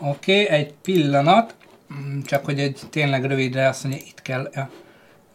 [0.00, 1.54] Oké, okay, egy pillanat.
[1.94, 4.50] Mm, Csak hogy egy tényleg rövidre azt mondja, itt kell.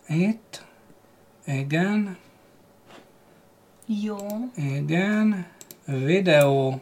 [0.07, 0.65] Itt.
[1.45, 2.17] Igen.
[3.85, 4.17] Jó.
[4.55, 5.45] Igen.
[5.85, 6.81] Videó.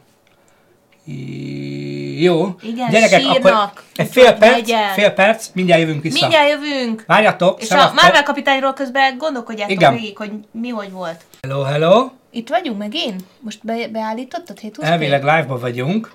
[2.17, 2.55] Jó.
[2.61, 3.83] Igen, Gyerekek, akkor sírnak.
[3.95, 4.93] egy fél perc, Legyen.
[4.93, 6.19] fél perc, mindjárt jövünk vissza.
[6.19, 7.03] Mindjárt jövünk.
[7.07, 8.01] Várjatok, És a szevasztok.
[8.01, 9.93] Marvel kapitányról közben gondolkodjátok Igen.
[9.93, 11.21] végig, hogy mi hogy volt.
[11.41, 12.09] Hello, hello.
[12.31, 13.23] Itt vagyunk megint?
[13.39, 16.11] Most be, beállítottad 720 Elvileg live-ban vagyunk.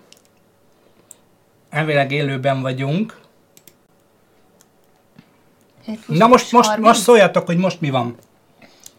[1.70, 3.20] Elvileg élőben vagyunk.
[6.06, 8.14] Na most, most, most szóljatok, hogy most mi van.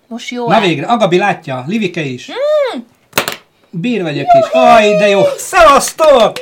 [0.07, 2.29] Most jó Na végre, Agabi látja, Livike is.
[3.69, 4.49] Bír vagyok is.
[4.51, 5.21] Aj, de jó.
[5.37, 6.37] Szevasztok!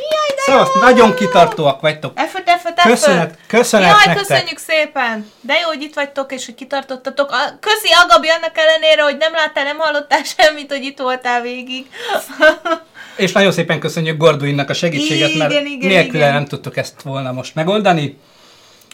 [0.46, 2.12] Szevasztok, nagyon kitartóak vagytok.
[2.16, 3.00] Effort, effort, effort.
[3.00, 4.26] Köszönet, köszönet Jaj, nektek.
[4.26, 5.32] köszönjük szépen!
[5.42, 7.32] De jó, hogy itt vagytok, és hogy kitartottatok.
[7.32, 11.86] A, köszi Agabi annak ellenére, hogy nem láttál, nem hallottál semmit, hogy itt voltál végig.
[13.16, 16.34] És nagyon szépen köszönjük Gorduinnak a segítséget, mert Igen, igen, nélküle igen.
[16.34, 18.18] nem tudtuk ezt volna most megoldani.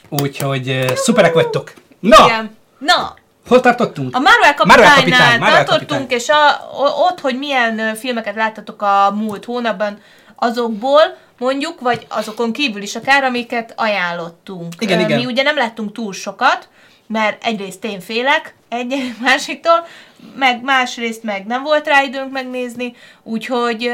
[0.09, 1.73] Úgyhogy eh, szuperek vagytok.
[1.99, 2.57] Na, Igen.
[2.77, 3.15] Na,
[3.47, 4.15] hol tartottunk?
[4.15, 6.17] A Marvel Marvel kapitánynál kapitány, Marvel tartottunk, kapitány.
[6.17, 6.69] és a,
[7.09, 10.01] ott, hogy milyen filmeket láttatok a múlt hónapban,
[10.35, 11.01] azokból
[11.37, 14.73] mondjuk, vagy azokon kívül is akár, amiket ajánlottunk.
[14.79, 15.19] Igen, Ö, igen.
[15.19, 16.69] Mi ugye nem láttunk túl sokat,
[17.07, 19.87] mert egyrészt én félek egy másiktól,
[20.35, 23.91] meg másrészt meg nem volt rá időnk megnézni, úgyhogy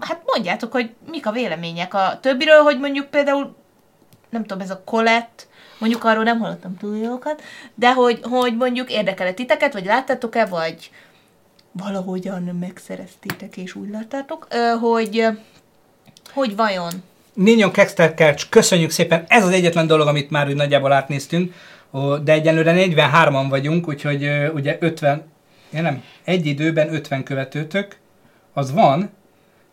[0.00, 3.56] hát mondjátok, hogy mik a vélemények a többiről, hogy mondjuk például,
[4.30, 5.44] nem tudom, ez a Colette,
[5.82, 7.42] mondjuk arról nem hallottam túl jókat,
[7.74, 10.90] de hogy, hogy mondjuk érdekel titeket, vagy láttátok-e, vagy
[11.72, 14.46] valahogyan megszereztétek és úgy láttátok,
[14.80, 15.26] hogy
[16.32, 16.92] hogy vajon?
[17.34, 19.24] Ninyon Kexterkercs, köszönjük szépen.
[19.28, 21.54] Ez az egyetlen dolog, amit már úgy nagyjából átnéztünk,
[22.22, 25.22] de egyelőre 43-an vagyunk, úgyhogy ugye 50,
[25.70, 27.96] ja nem, egy időben 50 követőtök,
[28.52, 29.10] az van,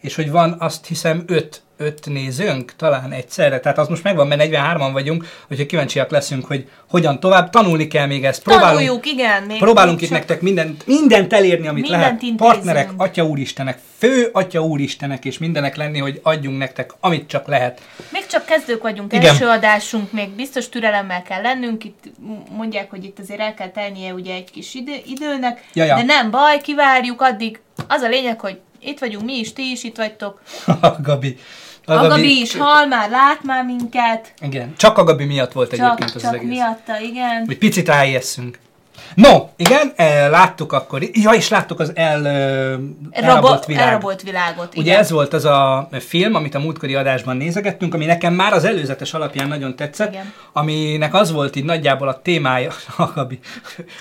[0.02, 4.42] és hogy van azt hiszem 5, 5 nézőnk talán egyszerre, tehát az most megvan, mert
[4.44, 7.50] 43-an vagyunk, úgyhogy kíváncsiak leszünk, hogy hogyan tovább.
[7.50, 8.44] Tanulni kell még ezt.
[8.44, 9.44] Próbálunk, Tanuljuk, igen.
[9.44, 12.22] Még próbálunk itt nektek mindent, mindent elérni, amit Mindent lehet.
[12.22, 12.38] intézünk.
[12.40, 17.82] Partnerek, atya úristenek, fő atya úristenek, és mindenek lenni, hogy adjunk nektek, amit csak lehet.
[18.12, 19.26] Még csak kezdők vagyunk, Igen.
[19.26, 22.04] első adásunk, még biztos türelemmel kell lennünk, itt
[22.52, 25.96] mondják, hogy itt azért el kell tennie ugye egy kis idő, időnek, Ja, ja.
[25.96, 27.60] de nem baj, kivárjuk addig.
[27.88, 30.42] Az a lényeg, hogy itt vagyunk mi is, ti is itt vagytok.
[31.04, 31.38] Gabi.
[31.90, 36.00] A Gabi is hal már, lát már minket, Igen, csak a Gabi miatt volt egyébként
[36.00, 36.50] csak, az, az csak egész.
[36.50, 37.44] miatta, igen.
[37.46, 38.60] Hogy picit ráijesszünk.
[39.16, 42.28] No, igen, eh, láttuk akkor, ja, és láttuk az el,
[43.12, 43.88] elrabolt világ.
[43.88, 45.00] elrabolt világot, Ugye igen.
[45.00, 49.14] ez volt az a film, amit a múltkori adásban nézegettünk, ami nekem már az előzetes
[49.14, 50.34] alapján nagyon tetszett, Igen.
[50.54, 53.40] aminek az volt így nagyjából a témája, a Gabi,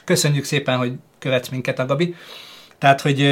[0.05, 2.15] köszönjük szépen, hogy követsz minket a Gabi,
[2.79, 3.29] tehát, hogy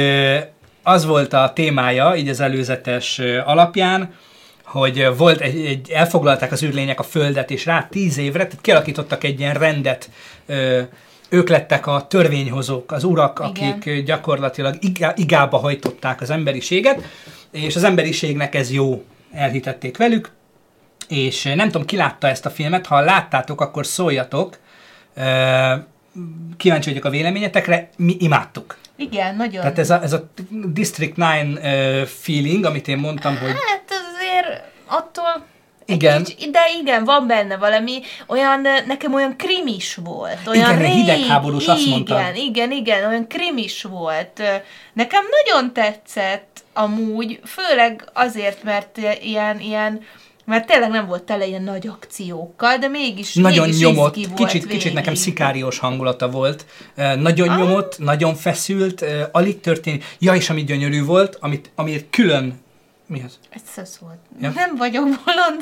[0.83, 4.13] az volt a témája, így az előzetes alapján,
[4.67, 9.23] hogy volt egy, egy, elfoglalták az űrlények a Földet, és rá tíz évre, tehát kialakítottak
[9.23, 10.09] egy ilyen rendet,
[10.45, 10.81] ö,
[11.29, 13.71] ők lettek a törvényhozók, az urak, Igen.
[13.71, 17.01] akik gyakorlatilag igá, igába hajtották az emberiséget,
[17.51, 20.31] és az emberiségnek ez jó, elhitették velük,
[21.07, 24.57] és nem tudom, ki látta ezt a filmet, ha láttátok, akkor szóljatok,
[25.13, 25.73] Ö,
[26.57, 28.77] kíváncsi vagyok a véleményetekre, mi imádtuk.
[28.95, 29.61] Igen, nagyon.
[29.61, 33.96] Tehát ez a, ez a District 9 ö, feeling, amit én mondtam, hogy Hát
[34.87, 35.45] attól...
[35.89, 36.23] Igen.
[36.23, 40.47] Kicsi, de igen, van benne valami, olyan, nekem olyan krimis volt.
[40.47, 42.17] Olyan Igen, régi, hidegháborús, azt mondtad.
[42.17, 44.41] Igen, igen, igen, olyan krimis volt.
[44.93, 50.01] Nekem nagyon tetszett amúgy, főleg azért, mert ilyen, ilyen
[50.45, 54.51] mert tényleg nem volt tele ilyen nagy akciókkal, de mégis nagyon mégis nyomott, izgi volt
[54.51, 56.65] kicsit, kicsit nekem szikáriós hangulata volt.
[57.15, 60.03] Nagyon nyomott, nagyon feszült, alig történt.
[60.19, 62.65] Ja, és ami gyönyörű volt, amit, amiért külön...
[63.07, 63.39] Mi az?
[63.49, 64.17] Egy szösz volt.
[64.41, 64.51] Ja.
[64.55, 65.61] Nem vagyok bolond,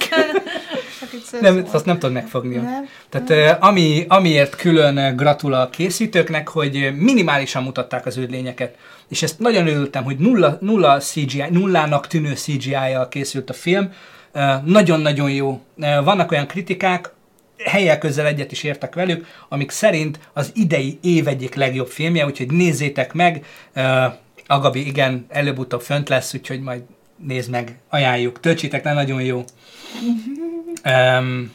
[1.00, 1.74] csak egy szösz Nem, volt.
[1.74, 2.56] azt nem tudod megfogni.
[2.56, 2.88] Nem.
[3.10, 8.76] Tehát ö, ami, amiért külön ö, gratul a készítőknek, hogy minimálisan mutatták az űrlényeket.
[9.08, 13.92] És ezt nagyon örültem, hogy nulla, nulla CGI, nullának tűnő CGI-jal készült a film.
[14.66, 15.62] Nagyon-nagyon jó.
[16.04, 17.12] Vannak olyan kritikák,
[17.66, 22.52] helyek közel egyet is értek velük, amik szerint az idei év egyik legjobb filmje, úgyhogy
[22.52, 23.46] nézzétek meg.
[23.74, 23.82] Ö,
[24.48, 26.82] A Gabi igen, előbb-utóbb fönt lesz, úgyhogy majd
[27.18, 28.40] nézd meg, ajánljuk.
[28.40, 29.44] Töltsétek le, nagyon jó.
[30.86, 31.52] Um,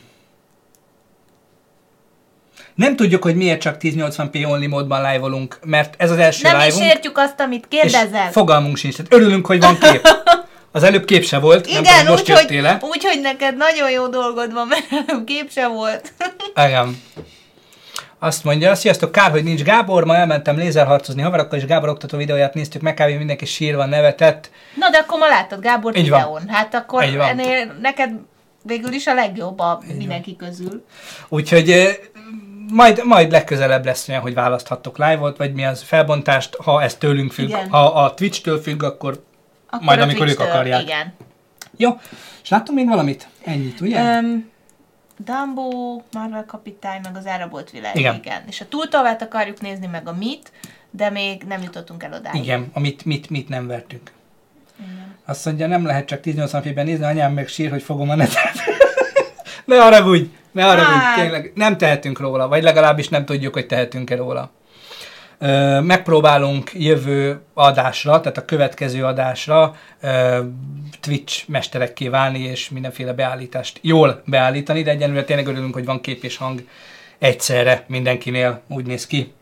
[2.74, 6.64] nem tudjuk, hogy miért csak 1080p only módban live mert ez az első Nem is
[6.64, 8.30] live-unk, értjük azt, amit és kérdezel.
[8.30, 8.96] fogalmunk sincs.
[8.96, 10.08] Tehát örülünk, hogy van kép.
[10.72, 12.78] Az előbb kép se volt, nem tudom, Igen, most úgyhogy jöttél le.
[12.80, 16.12] úgy, hogy neked nagyon jó dolgod van, mert előbb kép sem volt.
[16.66, 17.02] Igen.
[18.22, 22.54] Azt mondja, sziasztok, kár, hogy nincs Gábor, ma elmentem lézerharcozni haverokkal, és Gábor oktató videóját
[22.54, 23.18] néztük, meg kb.
[23.18, 24.50] mindenki sírva nevetett.
[24.74, 26.18] Na, de akkor ma láttad Gábor Így van.
[26.20, 26.48] videón.
[26.48, 27.28] Hát akkor Így van.
[27.28, 28.10] ennél neked
[28.62, 30.84] végül is a legjobb a mindenki közül.
[31.28, 31.98] Úgyhogy
[32.72, 37.32] majd, majd legközelebb lesz olyan, hogy választhattok live-ot, vagy mi az felbontást, ha ez tőlünk
[37.32, 37.48] függ.
[37.48, 37.68] Igen.
[37.68, 39.24] Ha a Twitch-től függ, akkor
[39.70, 40.82] Akkor Majd amikor ők akarják.
[40.82, 41.14] Igen.
[41.76, 41.90] Jó.
[42.42, 43.28] És láttunk még valamit?
[43.44, 44.00] Ennyit, ugye?
[44.00, 44.49] Um,
[45.24, 47.96] Dumbo, Marvel kapitány, meg az elrabolt világ.
[47.96, 48.14] Igen.
[48.14, 48.42] Igen.
[48.46, 50.52] És a túltolvát akarjuk nézni, meg a mit,
[50.90, 52.42] de még nem jutottunk el odáig.
[52.42, 54.12] Igen, amit mit, mit nem vertünk.
[55.24, 58.52] Azt mondja, nem lehet csak 1080 p nézni, anyám meg sír, hogy fogom a netet.
[59.64, 64.50] ne haragudj, ne haragudj, tényleg, nem tehetünk róla, vagy legalábbis nem tudjuk, hogy tehetünk-e róla.
[65.82, 69.76] Megpróbálunk jövő adásra, tehát a következő adásra
[71.00, 76.24] Twitch mesterekké válni, és mindenféle beállítást jól beállítani, de egyenlőre tényleg örülünk, hogy van kép
[76.24, 76.64] és hang
[77.18, 79.32] egyszerre mindenkinél, úgy néz ki.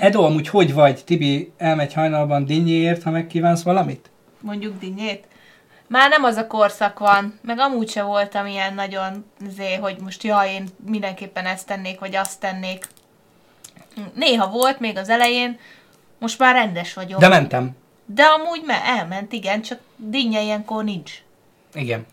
[0.00, 1.04] Edo, amúgy hogy vagy?
[1.04, 4.10] Tibi elmegy hajnalban dinnyéért, ha megkívánsz valamit?
[4.40, 5.24] Mondjuk dinnyét.
[5.88, 9.24] Már nem az a korszak van, meg amúgy se voltam ilyen nagyon,
[9.56, 12.86] zé, hogy most jaj, én mindenképpen ezt tennék, vagy azt tennék.
[14.14, 15.58] Néha volt még az elején,
[16.18, 17.20] most már rendes vagyok.
[17.20, 17.76] De mentem.
[18.06, 21.12] De amúgy me elment, igen, csak dinnye ilyenkor nincs.
[21.74, 22.06] Igen.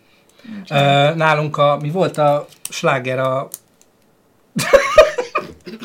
[0.70, 3.48] Ö, nálunk a, mi volt a sláger a...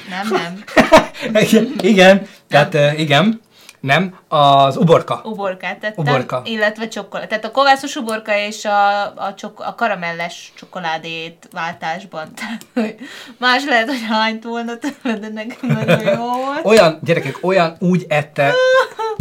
[0.10, 0.64] Nem, nem.
[1.44, 3.42] igen, igen, tehát ö, igen.
[3.80, 5.22] Nem, az uborka.
[5.24, 6.42] uborkát tettem, Uborka.
[6.46, 7.28] illetve csokoládé.
[7.28, 12.28] Tehát a kovászos uborka és a, a, csok, a karamelles csokoládét váltásban.
[13.38, 16.66] Más lehet, hogy hányt volna tőle, de nekem nagyon jó volt.
[16.66, 18.54] Olyan, gyerekek, olyan úgy ette,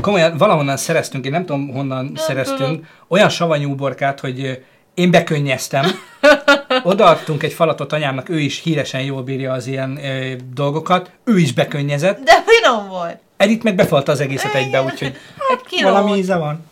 [0.03, 2.87] komolyan valahonnan szereztünk, én nem tudom honnan szereztünk, tudom.
[3.09, 4.63] olyan savanyú uborkát, hogy
[4.95, 5.85] én bekönnyeztem,
[6.83, 11.53] odaadtunk egy falatot anyámnak, ő is híresen jól bírja az ilyen ö, dolgokat, ő is
[11.53, 13.19] bekönnyezett, De finom volt.
[13.39, 15.17] Edith meg befalta az egészet egybe, úgyhogy
[15.69, 16.67] kiló valami íze van.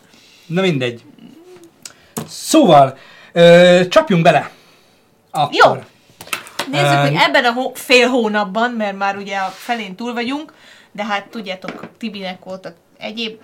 [0.47, 1.03] Na mindegy.
[2.29, 2.99] Szóval,
[3.33, 4.51] ö, csapjunk bele.
[5.31, 5.55] Akkor.
[5.55, 5.73] Jó.
[6.71, 10.53] Nézzük, hogy ebben a hó- fél hónapban, mert már ugye a felén túl vagyunk,
[10.93, 13.41] de hát tudjátok, Tibinek voltak egyéb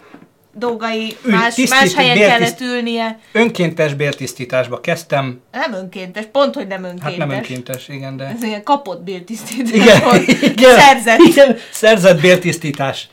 [0.54, 3.18] dolgai, más, tisztít- más helyen bértiszt- kellett ülnie.
[3.32, 5.40] Önkéntes bértisztításba kezdtem.
[5.52, 7.08] Nem önkéntes, pont, hogy nem önkéntes.
[7.08, 8.24] Hát nem önkéntes, igen, de...
[8.24, 10.26] Ez ilyen kapott bértisztítás Igen, volt.
[10.56, 11.18] igen, Szerzett.
[11.18, 13.08] igen, szerzett bértisztítás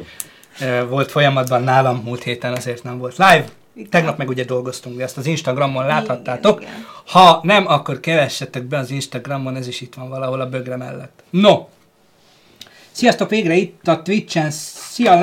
[0.62, 3.46] ö, volt folyamatban nálam múlt héten, azért nem volt live.
[3.76, 3.90] Igen.
[3.90, 6.62] Tegnap meg ugye dolgoztunk, de ezt az Instagramon láthattátok.
[6.62, 6.86] Igen, igen.
[7.06, 11.24] Ha nem, akkor kevessetek be az Instagramon, ez is itt van valahol a bögre mellett.
[11.30, 11.68] No!
[12.92, 14.52] Sziasztok, végre itt a Twitch-en.
[14.52, 15.14] Szia!
[15.14, 15.20] Ö,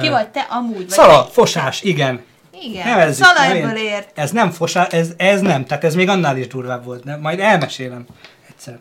[0.00, 0.76] Ki vagy te amúgy?
[0.76, 2.22] Vagy Szala, fosás, igen.
[2.60, 3.24] Igen, Nevezzük.
[3.24, 3.84] szalajból nevén.
[3.84, 4.18] ért.
[4.18, 7.04] Ez nem fosás, ez, ez nem, tehát ez még annál is durvább volt.
[7.04, 8.06] De majd elmesélem
[8.48, 8.78] egyszer.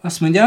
[0.00, 0.44] Azt mondja,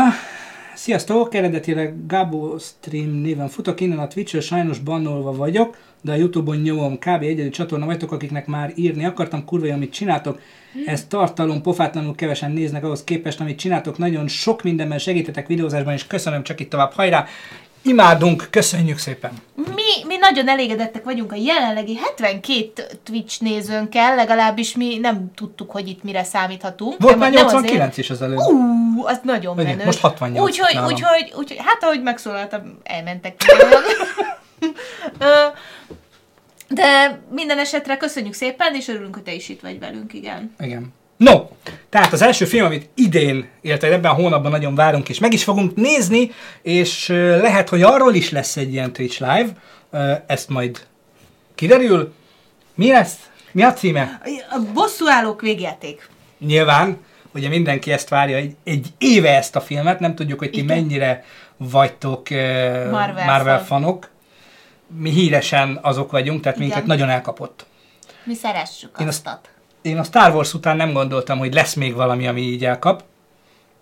[0.76, 6.58] Sziasztok, eredetileg Gabo Stream néven futok, innen a Twitch-ről sajnos bannolva vagyok, de a Youtube-on
[6.58, 7.22] nyomom, kb.
[7.22, 10.40] egyedül csatorna vagytok, akiknek már írni akartam, kurva jó, amit csináltok.
[10.86, 13.98] Ez tartalom, pofátlanul kevesen néznek ahhoz képest, amit csináltok.
[13.98, 17.26] Nagyon sok mindenben segítetek videózásban, és köszönöm, csak itt tovább, hajrá!
[17.84, 19.32] Imádunk, köszönjük szépen!
[19.56, 25.88] Mi, mi nagyon elégedettek vagyunk a jelenlegi 72 Twitch nézőnkkel, legalábbis mi nem tudtuk, hogy
[25.88, 26.96] itt mire számíthatunk.
[27.00, 28.38] Volt már nem 89 is az előbb.
[28.38, 29.86] Ú, az nagyon Igen, menő.
[29.86, 33.36] most 68 Úgyhogy, úgyhogy, úgyhogy, hát ahogy megszólaltam, elmentek.
[36.68, 40.56] De minden esetre köszönjük szépen, és örülünk, hogy te is itt vagy velünk, igen.
[40.60, 40.94] Igen.
[41.24, 41.48] No,
[41.90, 45.44] tehát az első film, amit idén, illetve ebben a hónapban nagyon várunk, és meg is
[45.44, 46.32] fogunk nézni,
[46.62, 47.08] és
[47.42, 49.50] lehet, hogy arról is lesz egy ilyen Twitch live,
[50.28, 50.86] ezt majd
[51.56, 52.14] kiderül.
[52.76, 53.16] Mi lesz?
[53.52, 54.22] Mi a címe?
[54.50, 56.10] A bosszúállók végjáték.
[56.40, 56.98] Nyilván,
[57.34, 60.78] ugye mindenki ezt várja, egy, egy éve ezt a filmet, nem tudjuk, hogy ti Igen.
[60.78, 61.24] mennyire
[61.58, 63.66] vagytok Marvel Marvel fan.
[63.66, 64.10] fanok.
[64.98, 66.70] Mi híresen azok vagyunk, tehát Igen.
[66.70, 67.66] minket nagyon elkapott.
[68.24, 69.52] Mi szeressük Én azt.
[69.84, 73.04] Én a Star Wars után nem gondoltam, hogy lesz még valami, ami így elkap.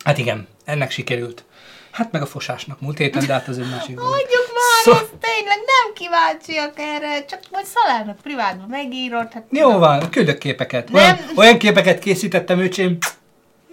[0.04, 1.44] Hát igen, ennek sikerült.
[1.92, 4.10] Hát meg a fosásnak múlt héten, de hát az egy másik dolog.
[4.12, 9.32] Mondjuk már, Szó- ezt tényleg nem kíváncsiak erre, csak majd Szalának privátban megírod.
[9.32, 10.92] Hát Jó van, küldök képeket.
[10.92, 11.04] Nem.
[11.04, 12.98] Olyan, olyan képeket készítettem, öcsém,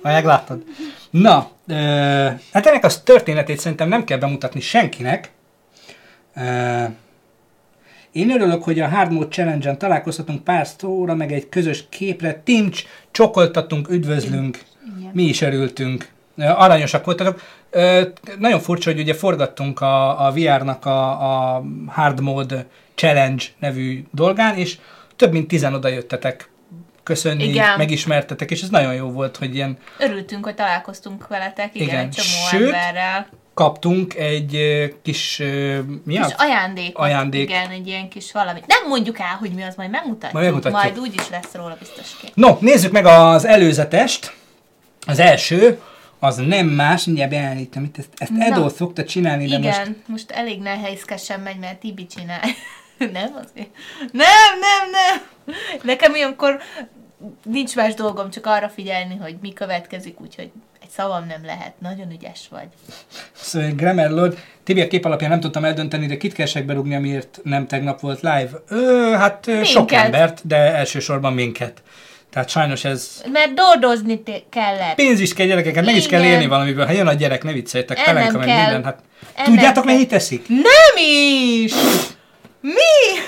[0.02, 0.62] ha megláttad.
[1.10, 1.74] Na, ö,
[2.52, 5.30] hát ennek a történetét szerintem nem kell bemutatni senkinek.
[6.36, 6.84] Ö,
[8.18, 12.40] én örülök, hogy a Hard Mode Challenge-en találkozhatunk pár szóra, meg egy közös képre.
[12.44, 14.58] Timcs, csokoltatunk, üdvözlünk.
[14.98, 15.10] Igen.
[15.14, 16.08] Mi is örültünk.
[16.36, 17.42] Aranyosak voltatok.
[18.38, 21.10] Nagyon furcsa, hogy ugye forgattunk a, a VR-nak a,
[21.54, 24.78] a Hard Mode Challenge nevű dolgán, és
[25.16, 26.50] több mint tizen oda jöttetek
[27.02, 27.78] köszönni, Igen.
[27.78, 32.10] megismertetek, és ez nagyon jó volt, hogy ilyen Örültünk, hogy találkoztunk veletek, igen, Igen, egy
[32.10, 33.26] csomó sőt, emberrel.
[33.58, 34.58] Kaptunk egy
[35.02, 35.42] kis,
[36.04, 37.42] mi Kis ajándékot, Ajándék.
[37.42, 38.60] igen, egy ilyen kis valami.
[38.66, 40.32] Nem mondjuk el, hogy mi az, majd megmutatjuk.
[40.32, 40.82] Majd megmutatjuk.
[40.82, 42.30] Majd úgyis lesz róla biztos kép.
[42.34, 44.34] No, nézzük meg az előzetest.
[45.06, 45.80] Az első,
[46.18, 48.44] az nem más, mindjárt beállítom itt, ezt, ezt Na.
[48.44, 50.08] Edo szokta csinálni, de Igen, most most...
[50.08, 52.40] most elég nehézkesen megy, mert Tibi csinál.
[53.12, 53.70] nem azért?
[54.12, 55.22] Nem, nem, nem.
[55.82, 56.60] Nekem ilyenkor
[57.44, 60.50] nincs más dolgom, csak arra figyelni, hogy mi következik, úgyhogy
[60.88, 61.72] egy szavam nem lehet.
[61.78, 62.66] Nagyon ügyes vagy.
[63.32, 67.38] Szóval Grammar Lord, Tibi a kép alapján nem tudtam eldönteni, de kit keresek berúgni, amiért
[67.42, 68.50] nem tegnap volt live?
[68.68, 70.04] Ö, hát ö, sok Minket.
[70.04, 71.82] embert, de elsősorban minket.
[72.30, 74.94] Tehát sajnos ez Mert doldozni kellett.
[74.94, 76.86] pénz is kell gyerekeket, meg is kell élni valamiből.
[76.86, 78.56] Ha jön a gyerek, ne vicceljetek, pelenka meg kell.
[78.62, 78.84] minden.
[78.84, 78.98] Hát,
[79.34, 79.92] Ennem tudjátok, kell.
[79.92, 80.48] mennyit teszik?
[80.48, 81.72] Nem is!
[82.60, 82.72] Mi?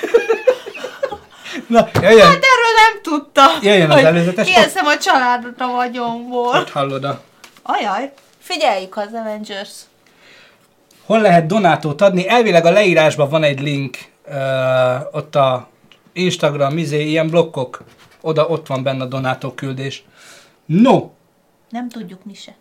[1.66, 3.42] Na, jöjjön, Hát erről nem tudta.
[3.62, 4.46] Jöjjön az előzetes.
[4.46, 6.53] Kieszem a családot a vagyomból.
[6.53, 7.23] hogy hallod a...
[7.62, 8.12] Ajaj.
[8.38, 9.70] Figyeljük az Avengers.
[11.05, 12.29] Hol lehet donátót adni?
[12.29, 15.68] Elvileg a leírásban van egy link, ö, ott a
[16.12, 17.85] Instagram, izé, ilyen blokkok,
[18.20, 20.05] oda ott van benne a donátó küldés.
[20.66, 21.11] No,
[21.70, 22.55] Nem tudjuk mi se.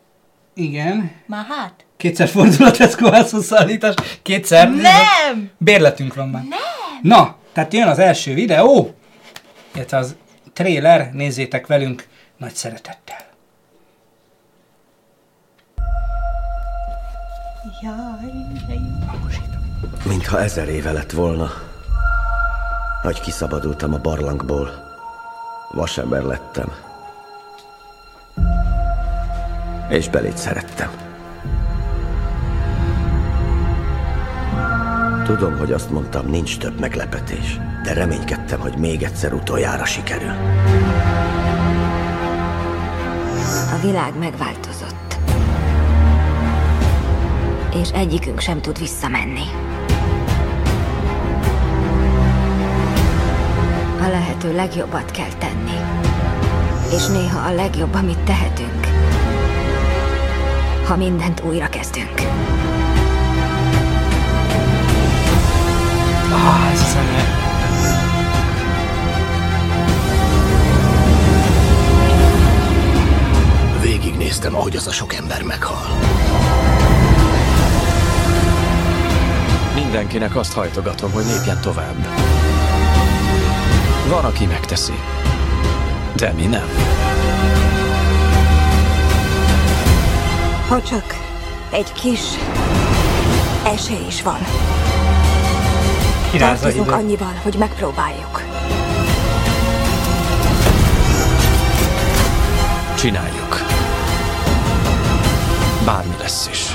[0.53, 1.85] igen, Már hát?
[1.97, 4.71] kétszer fordul a Tesco házhozszállítás, kétszer.
[4.71, 5.49] Nem!
[5.57, 6.43] Bérletünk van már.
[6.43, 6.59] Nem!
[7.01, 8.93] Na, tehát jön az első videó,
[9.75, 10.15] illetve az
[10.53, 12.07] trailer, nézzétek velünk
[12.37, 13.17] nagy szeretettel.
[20.05, 21.49] Mintha ezer éve lett volna,
[23.01, 24.69] hogy kiszabadultam a barlangból.
[25.71, 26.71] Vasember lettem.
[29.89, 30.89] És belét szerettem.
[35.25, 40.33] Tudom, hogy azt mondtam, nincs több meglepetés, de reménykedtem, hogy még egyszer utoljára sikerül.
[43.73, 45.08] A világ megváltozott.
[47.73, 49.45] És egyikünk sem tud visszamenni.
[54.01, 55.77] A lehető legjobbat kell tenni.
[56.93, 58.87] És néha a legjobb, amit tehetünk.
[60.85, 62.21] Ha mindent újra kezdünk.
[66.31, 67.37] Ah, ez zene.
[73.81, 75.99] Végignéztem, ahogy az a sok ember meghal.
[79.83, 82.07] Mindenkinek azt hajtogatom, hogy lépjen tovább.
[84.09, 84.93] Van, aki megteszi.
[86.15, 86.67] De mi nem.
[90.67, 91.17] Ha csak
[91.69, 92.19] egy kis
[93.63, 94.39] esély is van.
[96.31, 98.43] Kirázza Tartozunk annyival, hogy megpróbáljuk.
[102.95, 103.65] Csináljuk.
[105.85, 106.73] Bármi lesz is.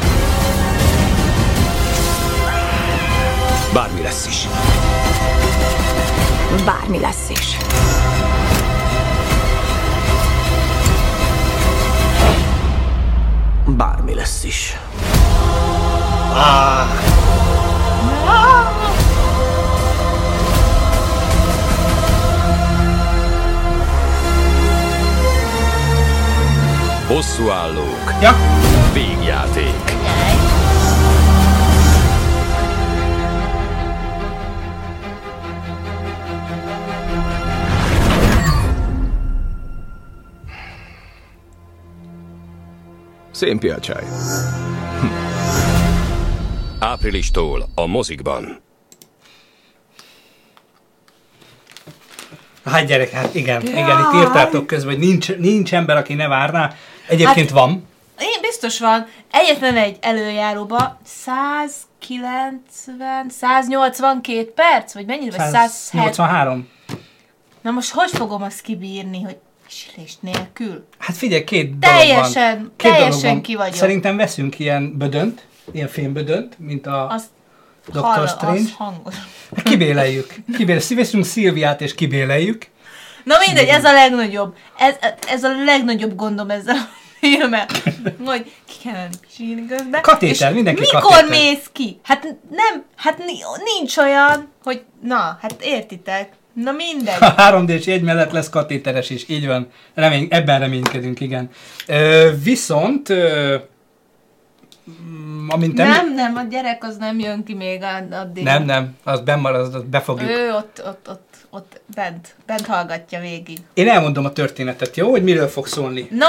[3.74, 4.48] Bármi lesz is.
[6.64, 7.56] Bármi lesz is.
[13.66, 14.76] Bármi lesz is.
[27.06, 28.12] Hosszú állók.
[28.20, 28.37] Ja,
[28.92, 29.93] Végjáték.
[43.35, 44.05] Szép a csaj.
[46.79, 48.61] Áprilistól a mozikban.
[52.64, 56.75] hát gyerek, hát igen, igen, itt írtátok közben, hogy nincs, nincs ember, aki ne várná.
[57.09, 57.87] Egyébként Hát- van.
[58.18, 59.07] Én biztos van.
[59.31, 62.62] Egyetlen egy előjáróba 190,
[63.29, 64.94] 182 perc?
[64.94, 65.31] Vagy mennyi?
[65.31, 65.68] Vagy 170?
[65.68, 66.68] 183.
[67.62, 70.87] Na most hogy fogom azt kibírni, hogy pisilést nélkül?
[70.98, 72.07] Hát figyelj, két dolog van.
[72.07, 73.42] Teljesen, Két dolog teljesen van.
[73.42, 73.74] ki vagyok.
[73.74, 77.27] Szerintem veszünk ilyen bödönt, ilyen fémbödönt, mint a Azt
[77.87, 78.00] Dr.
[78.00, 78.70] hall, Strange.
[78.79, 79.14] hangos.
[79.57, 80.35] Hát Kibéleljük.
[80.53, 80.83] Kibéleljük.
[80.83, 82.66] Szívesünk Szilviát és kibéleljük.
[83.24, 84.55] Na mindegy, ez a legnagyobb.
[84.79, 84.94] Ez,
[85.29, 87.66] ez a legnagyobb gondom ezzel a filmmel.
[88.24, 90.03] Hogy ki kell menni pisilni közben.
[90.03, 91.29] Katéter, és mindenki mikor katéter.
[91.29, 92.00] mész ki?
[92.03, 93.42] Hát nem, hát ni-
[93.79, 96.33] nincs olyan, hogy na, hát értitek.
[96.54, 97.16] Na mindegy.
[97.20, 99.68] A 3D-s jegy mellett lesz katéteres is, így van.
[99.94, 101.50] Remény, ebben reménykedünk, igen.
[101.86, 103.56] Ö, viszont, ö,
[105.48, 108.44] amint emlí- Nem, nem, a gyerek az nem jön ki még ad- addig.
[108.44, 110.30] nem, nem, az bemarad, az befogjuk.
[110.30, 113.58] Ő ott, ott, ott, ott bent, bent hallgatja végig.
[113.74, 115.10] Én elmondom a történetet, jó?
[115.10, 116.06] Hogy miről fog szólni.
[116.10, 116.26] Na,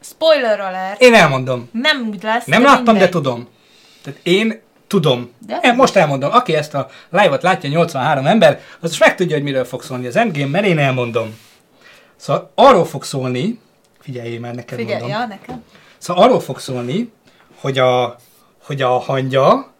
[0.00, 1.00] spoiler alert.
[1.00, 1.68] Én elmondom.
[1.72, 2.44] Nem úgy lesz.
[2.44, 3.10] Nem de láttam, de mindegy.
[3.10, 3.48] tudom.
[4.02, 4.60] Tehát én
[4.92, 5.30] tudom.
[5.46, 5.58] De?
[5.62, 5.72] De?
[5.72, 6.32] Most elmondom.
[6.32, 10.16] Aki ezt a live-ot látja, 83 ember, az most megtudja, hogy miről fog szólni az
[10.16, 11.38] Endgame, mert én elmondom.
[12.16, 13.58] Szóval arról fog szólni,
[14.00, 15.20] figyeljél már neked Figyelj, mondom.
[15.20, 15.64] ja, nekem.
[15.98, 17.12] Szóval arról fog szólni,
[17.60, 18.16] hogy a,
[18.62, 19.72] hogy a hangya,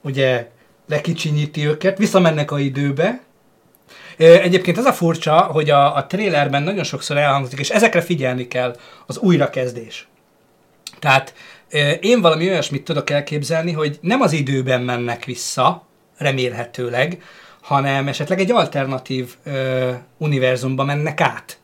[0.00, 0.50] ugye
[0.88, 3.20] lekicsinyíti őket, visszamennek a időbe.
[4.16, 8.76] Egyébként az a furcsa, hogy a, a trailerben nagyon sokszor elhangzik, és ezekre figyelni kell,
[9.06, 10.08] az újrakezdés.
[10.98, 11.34] Tehát
[12.00, 15.86] én valami olyasmit tudok elképzelni, hogy nem az időben mennek vissza,
[16.18, 17.22] remélhetőleg,
[17.60, 21.60] hanem esetleg egy alternatív ö, univerzumba mennek át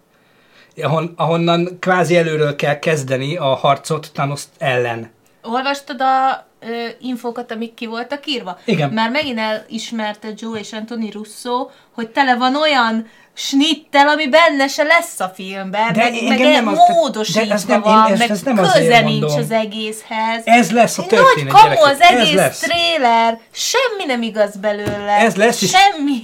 [0.83, 5.11] ahon, ahonnan kvázi előről kell kezdeni a harcot Thanos ellen.
[5.42, 8.59] Olvastad a ö, infókat, amik ki voltak írva?
[8.64, 8.90] Igen.
[8.90, 13.07] Már megint elismerte Joe és Anthony Russo, hogy tele van olyan
[13.39, 17.64] snittel, ami benne se lesz a filmben, De meg, meg nem az- de módosítva ez
[17.64, 19.39] nem- én van, ezt- meg ezt nem köze nincs mondom.
[19.39, 20.43] az egészhez.
[20.45, 22.59] Ez lesz a Nagy történet, kamu gyerekek, az ez egész lesz.
[22.59, 25.12] trailer, semmi nem igaz belőle.
[25.12, 26.18] Ez lesz, és- Semmi.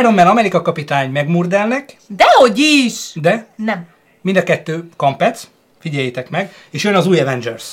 [0.00, 3.10] Iron Man Amerika kapitány megmurdelnek, Dehogy is!
[3.14, 3.86] de Nem.
[4.20, 5.48] mind a kettő kampec,
[5.80, 7.64] figyeljétek meg, és jön az új Avengers.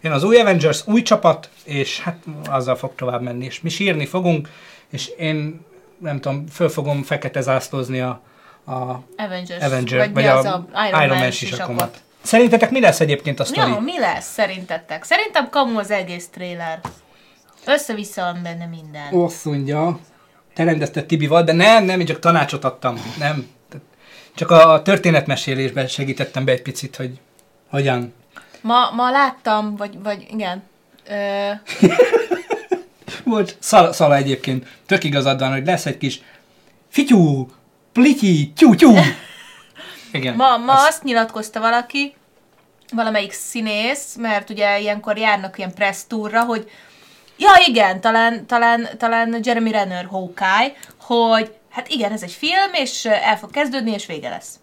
[0.00, 2.16] Jön az új Avengers, új csapat, és hát
[2.50, 4.48] azzal fog tovább menni, és mi sírni fogunk,
[4.90, 5.60] és én
[6.04, 8.20] nem tudom, föl fogom fekete zászlózni a,
[8.66, 9.64] a Avengers.
[9.64, 10.66] Avenger, vagy, vagy, az a
[11.04, 12.02] Iron, Man, sisakomat.
[12.22, 13.70] Szerintetek mi lesz egyébként a sztori?
[13.70, 15.04] Ja, mi lesz szerintetek?
[15.04, 16.80] Szerintem kamu az egész trailer.
[17.66, 19.30] Össze-vissza van benne minden.
[19.44, 19.98] Mondja,
[20.54, 22.96] te rendezted Tibival, de nem, nem, én csak tanácsot adtam.
[23.18, 23.46] Nem.
[24.34, 27.20] Csak a a történetmesélésben segítettem be egy picit, hogy
[27.70, 28.14] hogyan.
[28.60, 30.62] Ma, ma láttam, vagy, vagy igen,
[31.08, 31.50] ö,
[33.24, 36.20] Volt Szala, Szala egyébként, tök igazad van, hogy lesz egy kis
[36.90, 37.48] fityú,
[37.92, 38.94] plityi, tyú, tyú.
[40.12, 40.34] Igen.
[40.34, 42.14] Ma, ma ezt- azt nyilatkozta valaki,
[42.92, 46.70] valamelyik színész, mert ugye ilyenkor járnak ilyen press tourra, hogy
[47.36, 53.04] ja igen, talán, talán, talán Jeremy Renner Hawkeye, hogy hát igen, ez egy film, és
[53.04, 54.54] el fog kezdődni, és vége lesz.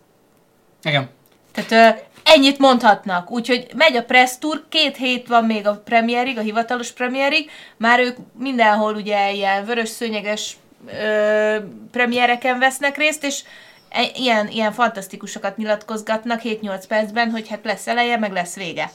[0.84, 1.10] Igen.
[1.52, 3.32] Tehát ennyit mondhatnak.
[3.32, 8.00] Úgyhogy megy a press tour, két hét van még a premierig, a hivatalos premierig, már
[8.00, 10.58] ők mindenhol ugye ilyen vörös szőnyeges
[10.88, 11.56] ö,
[11.92, 13.42] premiereken vesznek részt, és
[13.90, 18.92] e- ilyen, ilyen fantasztikusokat nyilatkozgatnak 7-8 percben, hogy hát lesz eleje, meg lesz vége.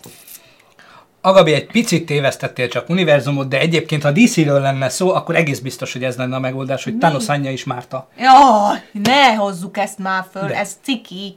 [1.20, 5.93] Agabi, egy picit tévesztettél csak univerzumot, de egyébként, ha DC-ről lenne szó, akkor egész biztos,
[5.93, 8.09] hogy ez lenne a megoldás, hogy Thanos anyja is Márta.
[8.18, 10.59] Jaj, ne hozzuk ezt már föl, De.
[10.59, 11.37] ez ciki.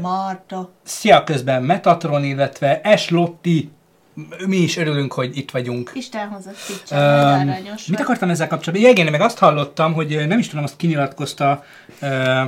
[0.00, 0.70] Marta.
[0.82, 3.70] szia közben Metatron, illetve Ash Lotti,
[4.46, 5.90] mi is örülünk, hogy itt vagyunk.
[5.94, 6.56] Isten hozott
[6.90, 7.54] um,
[7.88, 8.86] mit akartam ezzel kapcsolatban?
[8.86, 11.64] Ja, igen, én meg azt hallottam, hogy nem is tudom, azt kinyilatkozta,
[12.00, 12.42] ö,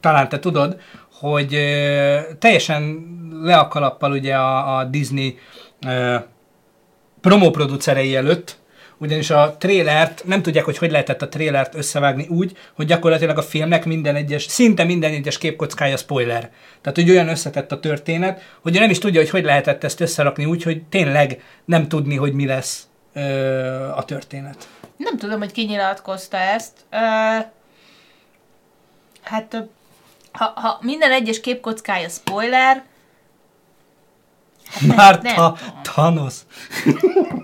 [0.00, 0.80] talán te tudod,
[1.12, 3.06] hogy ö, teljesen
[3.42, 5.38] le a kalappal ugye a, a Disney
[5.86, 6.16] ö,
[7.20, 8.58] promóproducerei előtt,
[8.98, 13.42] ugyanis a trélert, nem tudják, hogy hogy lehetett a trélert összevágni úgy, hogy gyakorlatilag a
[13.42, 16.50] filmnek minden egyes, szinte minden egyes képkockája spoiler.
[16.80, 20.44] Tehát, hogy olyan összetett a történet, hogy nem is tudja, hogy hogy lehetett ezt összerakni
[20.44, 23.20] úgy, hogy tényleg nem tudni, hogy mi lesz ö,
[23.88, 24.68] a történet.
[24.96, 26.72] Nem tudom, hogy ki nyilatkozta ezt.
[26.90, 26.96] Ö,
[29.22, 29.64] hát,
[30.32, 32.84] ha, ha minden egyes képkockája spoiler,
[34.96, 35.82] Már nem ta, tudom.
[35.82, 36.34] Thanos.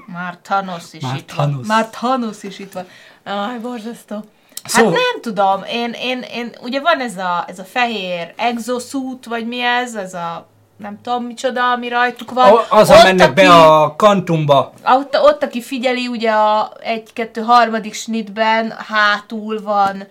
[0.06, 1.54] már Thanos is Már itt Thanos.
[1.54, 1.64] van.
[1.66, 2.86] Már Thanos is itt van.
[3.24, 4.14] Aj, borzasztó.
[4.62, 9.26] Hát Szóval- nem tudom, én, én, én, ugye van ez a, ez a fehér exosuit,
[9.26, 10.46] vagy mi ez, ez a
[10.76, 12.50] nem tudom micsoda, ami rajtuk van.
[12.52, 14.72] A- Azzal Ott, mennek aki- be a kantumba.
[14.84, 20.06] Ott, ott, aki figyeli, ugye a egy-kettő harmadik snitben hátul van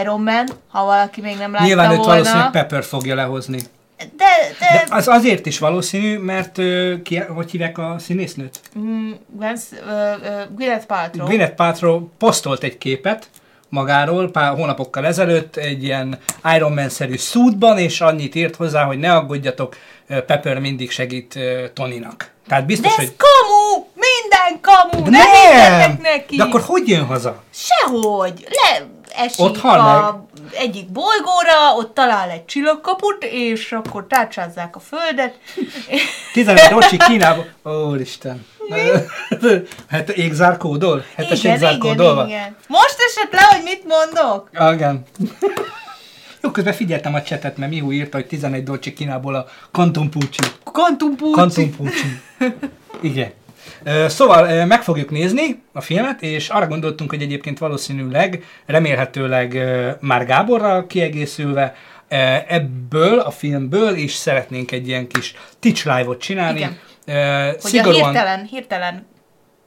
[0.00, 2.12] Iron Man, ha valaki még nem látta Nyilván őt volna.
[2.12, 3.60] valószínűleg Pepper fogja lehozni.
[3.98, 8.60] De, De de, az azért is valószínű, mert ö, ki, hogy hívják a színésznőt?
[8.78, 9.10] mm,
[10.56, 11.26] Gwyneth Paltrow.
[11.26, 13.30] Gwyneth Paltrow posztolt egy képet
[13.68, 16.18] magáról pár hónapokkal ezelőtt egy ilyen
[16.56, 19.76] Iron Man-szerű szútban, és annyit írt hozzá, hogy ne aggódjatok,
[20.06, 22.30] Pepper mindig segít ö, Tonynak.
[22.48, 23.14] Tehát De biztos, ez hogy...
[23.16, 23.86] kamu!
[23.94, 25.04] Minden kamu!
[25.04, 25.80] De ne nem!
[25.80, 26.36] hittetek neki!
[26.36, 27.42] De akkor hogy jön haza?
[27.54, 28.46] Sehogy!
[28.50, 28.86] Le
[29.16, 35.38] esik Ott a egyik bolygóra, ott talál egy csillagkaput, és akkor tárcsázzák a földet.
[36.32, 37.44] 15 Rocsi Kínába.
[37.62, 38.46] Úristen.
[39.88, 41.04] Hát égzárkódol?
[41.14, 42.56] Hetes igen, égzárkódol igen, igen.
[42.66, 44.50] Most esett le, hogy mit mondok?
[44.74, 45.04] Igen.
[46.42, 50.40] Jó, közben figyeltem a csetet, mert Mihu írta, hogy 11 Dolce Kínából a Kantum Pucci.
[50.64, 51.32] Quantum Pucci.
[51.32, 52.20] Kantum Pucci.
[53.00, 53.32] Igen.
[54.06, 59.58] Szóval meg fogjuk nézni a filmet, és arra gondoltunk, hogy egyébként valószínűleg, remélhetőleg
[60.00, 61.74] már Gáborral kiegészülve,
[62.48, 66.58] ebből a filmből is szeretnénk egy ilyen kis Teach Live-ot csinálni.
[66.58, 66.78] Igen.
[67.06, 69.06] Ö, Hogy a hirtelen, hirtelen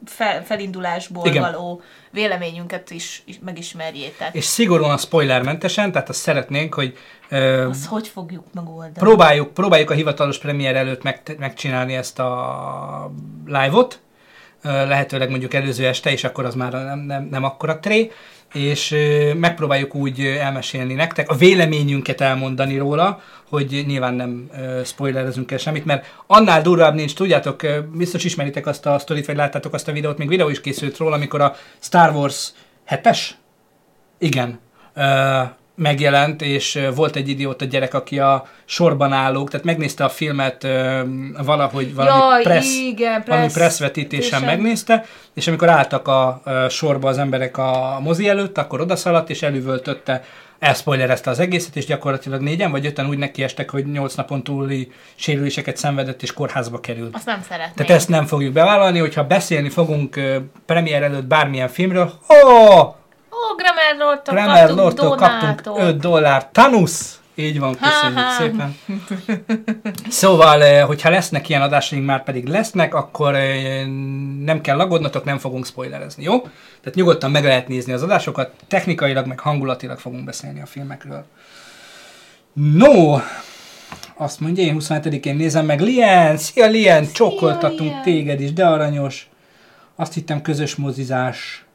[0.05, 1.41] fel, felindulásból Igen.
[1.41, 1.81] való
[2.11, 4.35] véleményünket is, is megismerjétek.
[4.35, 6.97] és szigorúan spoilermentesen, tehát azt szeretnénk, hogy
[7.29, 8.91] ö, Azt hogy fogjuk megoldani?
[8.93, 13.11] próbáljuk, próbáljuk a hivatalos premier előtt meg, megcsinálni ezt a
[13.45, 13.99] live-ot,
[14.63, 18.11] lehetőleg mondjuk előző este, és akkor az már nem, nem, nem akkora tré,
[18.53, 18.95] és
[19.35, 24.49] megpróbáljuk úgy elmesélni nektek, a véleményünket elmondani róla, hogy nyilván nem
[24.85, 27.61] spoilerezünk el semmit, mert annál durvább nincs, tudjátok,
[27.93, 31.15] biztos ismeritek azt a sztorit, vagy láttátok azt a videót, még videó is készült róla,
[31.15, 32.51] amikor a Star Wars
[32.87, 33.19] 7-es,
[34.17, 34.59] igen,
[35.75, 40.67] megjelent, és volt egy idióta gyerek, aki a sorban állók, tehát megnézte a filmet
[41.43, 44.57] valahogy valami Jaj, press, igen, valami pressz presszvetítésen vetítésen.
[44.57, 50.23] megnézte, és amikor álltak a sorba az emberek a mozi előtt, akkor odaszaladt, és elüvöltötte,
[50.59, 55.77] elszpoilerezte az egészet, és gyakorlatilag négyen vagy öten úgy nekiestek, hogy nyolc napon túli sérüléseket
[55.77, 57.15] szenvedett, és kórházba került.
[57.15, 57.75] Azt nem szeretném.
[57.75, 60.19] Tehát ezt nem fogjuk bevállalni, hogyha beszélni fogunk
[60.65, 62.99] premier előtt bármilyen filmről, oh!
[63.31, 65.93] Ó, Grammar Lordtól Kramer kaptunk Lordtól kaptunk donátot.
[65.93, 66.49] 5 dollár.
[66.51, 66.91] Tanus!
[67.35, 68.41] Így van, köszönjük Ha-ha.
[68.41, 68.77] szépen.
[70.09, 73.85] Szóval, eh, hogyha lesznek ilyen adásaink, már pedig lesznek, akkor eh,
[74.43, 76.39] nem kell aggódnotok, nem fogunk spoilerezni, jó?
[76.81, 81.25] Tehát nyugodtan meg lehet nézni az adásokat, technikailag, meg hangulatilag fogunk beszélni a filmekről.
[82.53, 83.17] No,
[84.15, 85.79] azt mondja, én 27-én nézem meg.
[85.81, 88.01] Lien, szia Lien, csókoltatunk Lien.
[88.01, 89.29] téged is, de aranyos.
[89.95, 91.65] Azt hittem közös mozizás.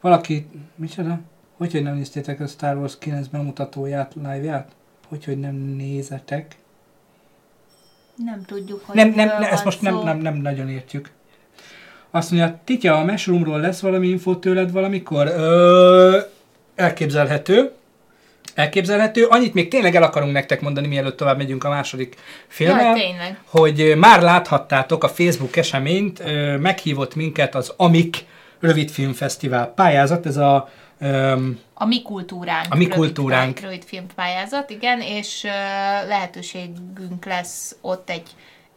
[0.00, 0.46] Valaki,
[0.76, 1.20] micsoda?
[1.56, 4.68] Hogy, hogy nem néztétek a Star Wars 9 bemutatóját, live-ját?
[5.08, 6.56] Hogy, hogy nem nézetek?
[8.14, 11.10] Nem tudjuk, hogy Nem, nem, nem ezt most nem, nem, nem nagyon értjük.
[12.10, 15.26] Azt mondja, Titya, a Meshroomról lesz valami info tőled valamikor?
[15.26, 16.18] Ö,
[16.74, 17.72] elképzelhető.
[18.54, 19.24] Elképzelhető.
[19.24, 22.16] Annyit még tényleg el akarunk nektek mondani, mielőtt tovább megyünk a második
[22.48, 22.94] filmmel.
[22.94, 23.40] Tényleg.
[23.44, 26.22] hogy már láthattátok a Facebook eseményt,
[26.60, 28.16] meghívott minket az AMIK
[28.60, 32.66] rövidfilmfesztivál pályázat, ez a öm, A mi kultúránk.
[32.72, 33.58] A mi rövid- kultúránk.
[33.60, 35.48] Rövid filmpályázat, igen, és ö,
[36.08, 38.28] lehetőségünk lesz ott egy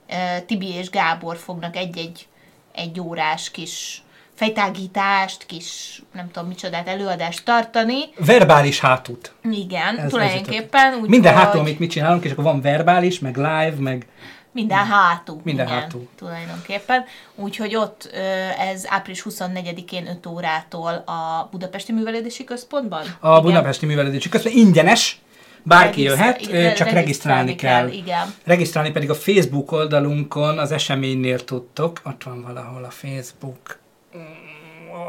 [0.10, 0.14] ö,
[0.46, 2.28] Tibi és Gábor fognak egy-egy
[2.76, 4.02] egy órás kis
[4.36, 8.00] fejtágítást, kis nem tudom micsodát előadást tartani.
[8.18, 9.34] verbális hátút.
[9.52, 10.94] Igen, Ez- ez tulajdonképpen.
[10.94, 14.08] Úgy, Minden hogy hátul, amit mi csinálunk, és akkor van verbális, meg live, meg
[14.54, 15.42] Minden hátul.
[15.44, 16.08] Minden igen, hátul.
[16.18, 17.06] Tulajdonképpen.
[17.36, 18.10] Úgyhogy ott
[18.58, 23.02] ez április 24-én 5 órától a Budapesti Művelődési Központban.
[23.20, 23.42] a Igen.
[23.42, 25.22] Budapesti Művelődési Központ ingyenes,
[25.64, 27.88] bárki Regisztrál- jöhet, csak regisztrálni kell.
[27.88, 28.34] Igen.
[28.44, 32.02] Regisztrálni pedig a Facebook oldalunkon az eseménynél tudtok.
[32.06, 33.80] Ott van valahol a Facebook.
[34.18, 34.22] Mm,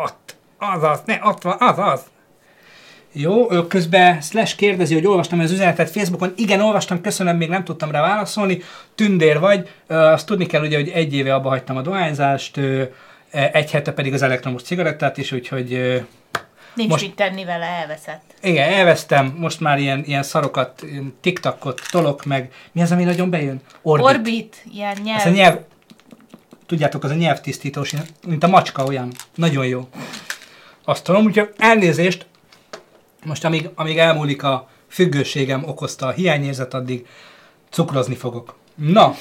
[0.05, 0.37] Ott.
[0.59, 2.01] Azaz, ne, ott van, azaz.
[3.17, 6.33] Jó, ő közben Slash kérdezi, hogy olvastam az üzenetet Facebookon.
[6.37, 8.63] Igen, olvastam, köszönöm, még nem tudtam rá válaszolni.
[8.95, 9.69] Tündér vagy.
[9.87, 12.83] Azt tudni kell ugye, hogy egy éve abba hagytam a dohányzást, ö,
[13.31, 16.03] egy hete pedig az elektromos cigarettát is, úgyhogy
[16.75, 18.23] Nincs Most- mit tenni vele, elveszett.
[18.43, 22.53] igen, elvesztem, most már ilyen, ilyen szarokat, ilyen TikTokot tolok meg.
[22.73, 23.61] Mi az, ami nagyon bejön?
[23.83, 24.07] Orbit.
[24.07, 25.21] Orbit, ilyen nyelv.
[25.21, 25.59] Ez a nyelv,
[26.67, 27.93] tudjátok, az a nyelvtisztítós,
[28.27, 29.13] mint a macska olyan.
[29.35, 29.89] Nagyon jó.
[30.85, 32.27] Azt tudom, úgyhogy elnézést,
[33.25, 37.07] most amíg, amíg elmúlik a függőségem okozta a hiányérzet, addig
[37.71, 38.57] cukrozni fogok.
[38.75, 39.15] Na,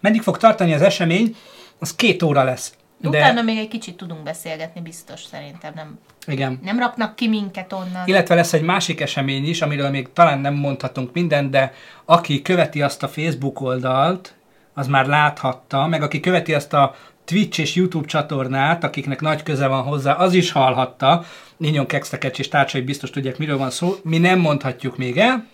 [0.00, 1.36] meddig fog tartani az esemény?
[1.78, 2.74] Az két óra lesz.
[3.00, 5.72] De utána még egy kicsit tudunk beszélgetni, biztos szerintem.
[5.74, 6.60] Nem, igen.
[6.62, 8.06] nem raknak ki minket onnan.
[8.06, 11.72] Illetve lesz egy másik esemény is, amiről még talán nem mondhatunk mindent, de
[12.04, 14.34] aki követi azt a Facebook oldalt,
[14.74, 16.94] az már láthatta, meg aki követi azt a
[17.30, 21.24] Twitch és YouTube csatornát, akiknek nagy köze van hozzá, az is hallhatta.
[21.56, 23.94] Ninyon Kextekecs és társai biztos tudják, miről van szó.
[24.02, 25.46] Mi nem mondhatjuk még el.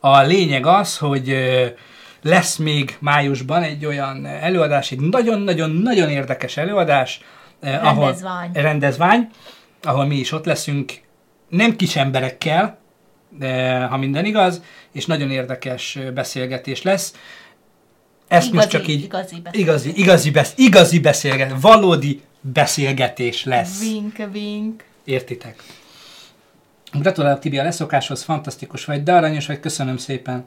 [0.00, 1.36] A lényeg az, hogy
[2.22, 7.20] lesz még májusban egy olyan előadás, egy nagyon-nagyon-nagyon érdekes előadás,
[7.60, 8.50] eh, ahol Rendezvány.
[8.52, 9.28] rendezvány,
[9.82, 10.92] ahol mi is ott leszünk,
[11.48, 12.78] nem kis emberekkel,
[13.38, 14.62] de ha minden igaz,
[14.92, 17.14] és nagyon érdekes beszélgetés lesz.
[18.32, 19.02] Ezt Igazi- most csak így...
[19.02, 19.60] igazi beszélgetés.
[19.60, 23.80] igazi, igazi, besz, igazi beszélgetés, valódi beszélgetés lesz.
[23.80, 24.84] Vink, vink.
[25.04, 25.62] Értitek?
[26.92, 30.44] Gratulálok Tibi a leszokáshoz, fantasztikus vagy, de aranyos vagy, köszönöm szépen.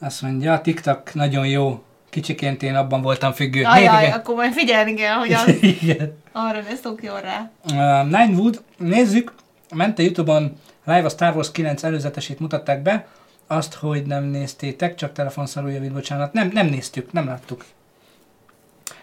[0.00, 1.82] Azt mondja, a TikTok nagyon jó.
[2.10, 3.62] Kicsiként én abban voltam függő.
[3.64, 4.16] Ajaj, Miért?
[4.16, 5.48] akkor majd figyelni kell, hogy az
[5.80, 6.16] Igen.
[6.32, 7.50] arra ne szokjon rá.
[7.64, 9.32] Uh, Ninewood, nézzük,
[9.74, 10.52] ment a Youtube-on
[10.84, 13.06] live a Star Wars 9 előzetesét mutatták be,
[13.52, 16.32] azt, hogy nem néztétek, csak telefonszarú javít, bocsánat.
[16.32, 17.64] Nem, nem néztük, nem láttuk.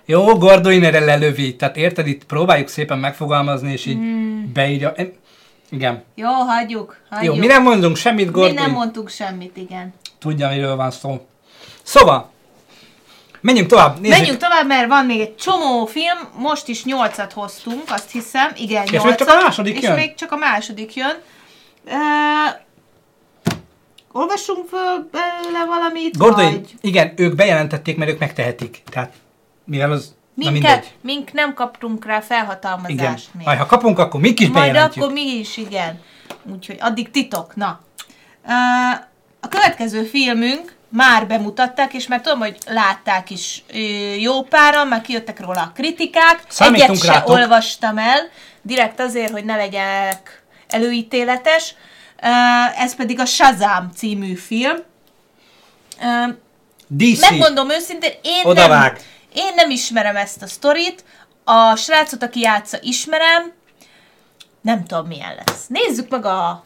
[0.05, 1.55] Jó, Gordoin erre lelövi.
[1.55, 4.51] Tehát érted, itt próbáljuk szépen megfogalmazni, és így hmm.
[4.53, 4.93] beírja.
[5.69, 6.03] Igen.
[6.15, 7.35] Jó, hagyjuk, hagyjuk.
[7.35, 8.53] Jó, mi nem mondunk semmit, mi Gordoin.
[8.53, 9.93] nem mondtuk semmit, igen.
[10.19, 11.25] Tudja, miről van szó.
[11.83, 12.29] Szóval,
[13.41, 13.99] menjünk tovább.
[13.99, 14.17] Nézzük.
[14.17, 18.81] Menjünk tovább, mert van még egy csomó film, most is nyolcat hoztunk, azt hiszem, igen,
[18.81, 19.27] még csak nyolcat.
[19.27, 19.95] a második és jön?
[19.95, 21.17] még csak a második jön.
[21.85, 21.93] Uh,
[24.19, 28.81] olvassunk föl belőle valamit, Gordoin, vagy igen, ők bejelentették, mert ők megtehetik.
[28.89, 29.13] Tehát,
[29.65, 30.93] mivel az, na minket, mindegy.
[31.01, 32.27] mink nem kaptunk rá Igen.
[32.27, 33.45] felhatalmazást még.
[33.45, 35.99] Majd, ha kapunk, akkor mi is Majd akkor mi is, igen.
[36.53, 37.79] Úgyhogy addig titok, na.
[39.39, 43.63] A következő filmünk már bemutatták, és már tudom, hogy látták is
[44.19, 46.43] jó páran, már kijöttek róla a kritikák.
[46.47, 47.29] Számítunk Egyet se rátok.
[47.29, 48.29] olvastam el,
[48.61, 51.75] direkt azért, hogy ne legyek előítéletes.
[52.77, 54.77] Ez pedig a Shazam című film.
[56.87, 57.29] DC.
[57.29, 58.97] Megmondom őszintén, én nem,
[59.33, 61.03] én nem ismerem ezt a sztorit,
[61.43, 63.51] a srácot, aki játsza, ismerem,
[64.61, 65.67] nem tudom milyen lesz.
[65.67, 66.63] Nézzük meg a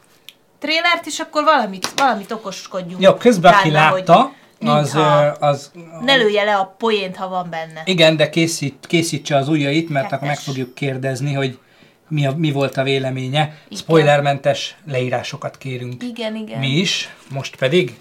[0.60, 3.02] trélert, és akkor valamit, valamit okoskodjunk.
[3.02, 4.98] Jó, közben aki látta, hogy az,
[5.40, 7.82] az Ne lője le a poént, ha van benne.
[7.86, 10.18] igen, de készít, készítse az ujjait, mert Kettes.
[10.18, 11.60] akkor meg fogjuk kérdezni, hogy
[12.08, 13.58] mi, a, mi volt a véleménye.
[13.72, 16.04] Spoilermentes leírásokat kérünk.
[16.04, 16.60] Igen, igen.
[16.60, 17.98] Mi is, most pedig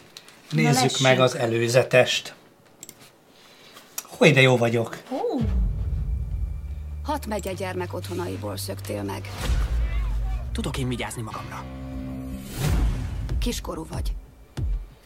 [0.50, 2.34] nézzük meg az előzetest.
[4.02, 5.02] Hogy de jó vagyok.
[5.08, 5.40] Hú,
[7.02, 9.30] Hat megye gyermek otthonaiból szöktél meg.
[10.52, 11.64] Tudok én vigyázni magamra.
[13.38, 14.12] Kiskorú vagy.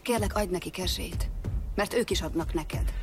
[0.01, 1.29] Kérlek, adj nekik esélyt,
[1.75, 2.93] mert ők is adnak neked.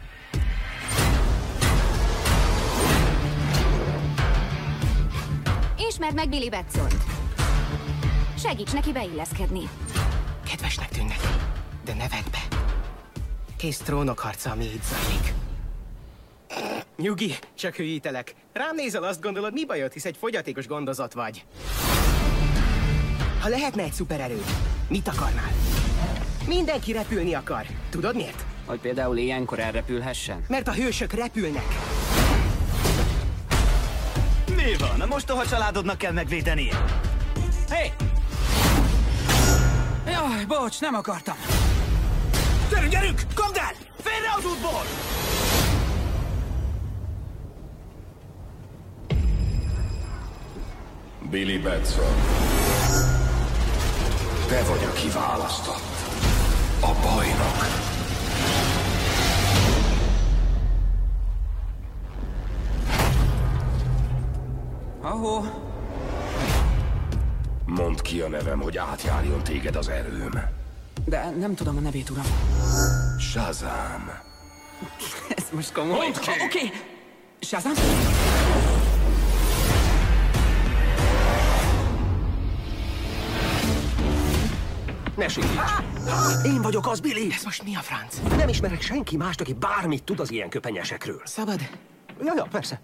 [5.79, 6.89] Ismerd meg Billy Batson.
[8.39, 9.69] Segíts neki beilleszkedni.
[10.51, 11.21] Kedvesnek tűnnek,
[11.85, 12.57] de ne vedd be.
[13.57, 15.33] Kész trónokharca, ami itt zajlik.
[16.97, 18.35] Nyugi, csak hülyítelek.
[18.53, 21.45] Rám nézel, azt gondolod, mi bajod, hisz egy fogyatékos gondozat vagy.
[23.41, 24.45] Ha lehetne egy szupererőd,
[24.89, 25.53] mit akarnál?
[26.47, 27.67] Mindenki repülni akar.
[27.91, 28.45] Tudod miért?
[28.67, 30.45] Hogy például ilyenkor elrepülhessen?
[30.49, 31.67] Mert a hősök repülnek.
[34.57, 35.01] Mi van?
[35.01, 36.69] A mostoha családodnak kell megvédeni.
[37.69, 37.75] Hé!
[37.75, 37.93] Hey!
[40.07, 41.37] Jaj, bocs, nem akartam.
[42.71, 43.23] Gyerünk, gyerünk!
[43.35, 43.73] Kapd el!
[44.03, 44.83] Félre az útból!
[51.31, 52.15] Billy Batson.
[54.49, 55.83] Te vagy a kiválasztott.
[56.81, 57.94] A bajnok.
[65.05, 65.45] Ahó,
[67.67, 70.41] Mondd ki a nevem, hogy átjárjon téged az erőm.
[71.05, 72.25] de nem tudom a nevét, uram.
[73.19, 74.11] Shazam.
[75.37, 75.97] Ez most komoly.
[75.97, 76.31] Mondd ki!
[76.31, 76.45] Oké.
[76.45, 76.71] Okay.
[77.41, 77.73] Shazam?
[85.17, 85.61] Ne sikíts!
[86.45, 87.33] Én vagyok az, Billy!
[87.33, 88.37] Ez most mi a franc?
[88.37, 91.23] Nem ismerek senki mást, aki bármit tud az ilyen köpenyesekről.
[91.25, 91.61] Szabad?
[92.25, 92.81] Ja, ja, persze.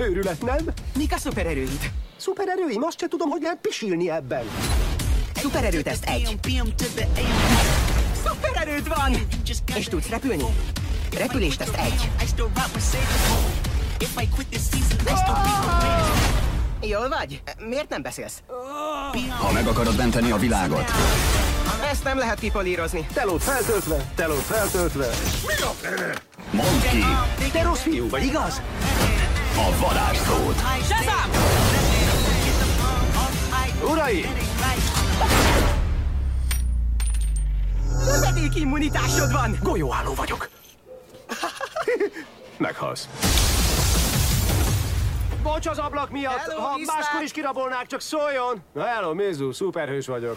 [0.00, 0.64] Őrület, nem?
[0.96, 1.90] Mik a szupererőid?
[2.16, 4.44] Szupererőim, azt se tudom, hogy lehet pisilni ebben.
[5.34, 6.38] Szupererőteszt egy.
[8.24, 9.12] Szupererőd van!
[9.74, 10.44] És tudsz repülni?
[11.16, 12.10] Repülésteszt egy.
[16.82, 17.42] Jól vagy?
[17.68, 18.42] Miért nem beszélsz?
[19.38, 20.90] Ha meg akarod menteni a világot,
[21.90, 23.06] Ezt nem lehet kipolírozni.
[23.12, 25.06] Telót feltöltve, telót feltöltve.
[25.46, 26.12] Mi a fene?
[26.50, 28.60] mondd ki Te rossz fiú vagy, igaz?
[29.60, 30.58] A varázslót.
[30.82, 31.30] Shazam!
[33.90, 34.26] Urai!
[38.04, 39.58] Lövedék immunitásod van!
[39.62, 40.48] Golyóálló vagyok.
[42.56, 43.08] Meghalsz.
[45.42, 46.96] Bocs az ablak miatt, Hello, ha viszlát!
[46.96, 48.62] máskor is kirabolnák, csak szóljon.
[48.72, 50.36] Na hello, Mizu, szuperhős vagyok.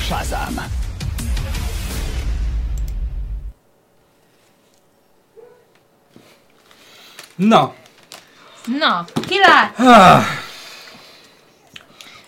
[0.00, 0.54] Shazam!
[7.38, 7.74] Na,
[8.78, 9.78] Na, ki lát?
[9.78, 10.22] ah,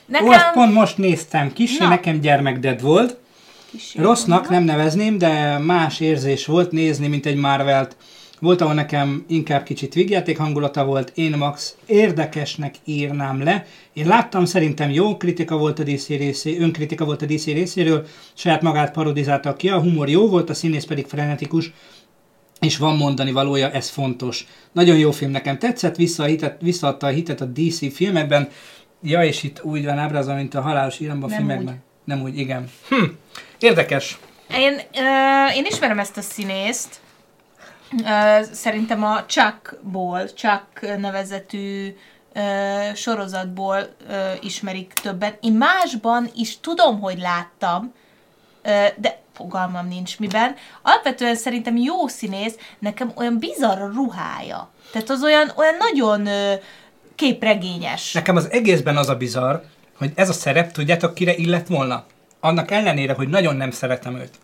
[0.06, 0.28] Nekem...
[0.28, 1.88] azt pont most néztem, kis, Na.
[1.88, 3.16] nekem gyermekded volt.
[3.70, 7.96] Kicsi Rossznak nem nevezném, de más érzés volt nézni, mint egy Marvelt.
[8.40, 13.66] Volt, ahol nekem inkább kicsit vígjáték hangulata volt, én max érdekesnek írnám le.
[13.92, 18.62] Én láttam, szerintem jó kritika volt a DC részé, önkritika volt a DC részéről, saját
[18.62, 21.72] magát parodizálta ki, a humor jó volt, a színész pedig frenetikus,
[22.60, 24.46] és van mondani valója, ez fontos.
[24.72, 28.48] Nagyon jó film nekem tetszett, vissza a hitet, visszaadta a hitet a DC filmekben.
[29.02, 31.74] Ja, és itt úgy van ábrázolva, mint a halálos íramba Nem filmekben.
[31.74, 31.80] úgy.
[32.04, 32.70] Nem úgy, igen.
[32.88, 33.04] Hm,
[33.58, 34.18] érdekes.
[34.56, 37.00] Én, ö, én ismerem ezt a színészt.
[38.04, 41.94] Ö, szerintem a Chuckból, Chuck nevezetű
[42.32, 42.40] ö,
[42.94, 45.34] sorozatból ö, ismerik többen.
[45.40, 47.92] Én másban is tudom, hogy láttam,
[48.62, 50.54] ö, de fogalmam nincs miben.
[50.82, 54.70] Alapvetően szerintem jó színész, nekem olyan bizarr a ruhája.
[54.92, 56.54] Tehát az olyan, olyan nagyon ö,
[57.14, 58.12] képregényes.
[58.12, 59.56] Nekem az egészben az a bizarr,
[59.98, 62.04] hogy ez a szerep, tudjátok, kire illett volna?
[62.40, 64.34] Annak ellenére, hogy nagyon nem szeretem őt.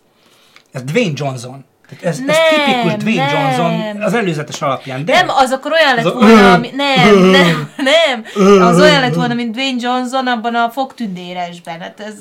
[0.72, 1.64] Ez Dwayne Johnson.
[1.88, 3.42] Tehát ez, ez Nem, tipikus Dwayne nem.
[3.42, 5.04] Johnson az előzetes alapján.
[5.04, 6.70] De Nem, az akkor olyan lett volna, ami...
[6.74, 8.24] Nem, nem, nem.
[8.62, 11.80] Az olyan lett volna, mint Dwayne Johnson abban a fogtündéresben.
[11.80, 12.14] Hát ez,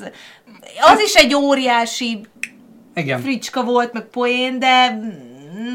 [0.80, 2.20] az is egy óriási
[2.96, 3.20] igen.
[3.20, 4.98] fricska volt, meg poén, de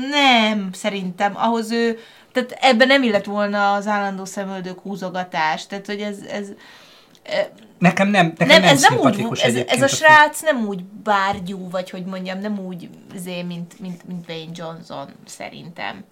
[0.10, 1.32] nem, szerintem.
[1.36, 2.00] Ahhoz ő...
[2.32, 5.68] Tehát ebben nem illett volna az állandó szemöldök húzogatás.
[5.68, 6.18] Tehát, hogy ez...
[6.32, 6.48] ez
[7.78, 11.70] Nekem nem, nekem nem, nem, ez nem úgy, ez, ez a srác nem úgy bárgyú,
[11.70, 16.04] vagy hogy mondjam, nem úgy zé, mint, mint, mint Dwayne Johnson, szerintem.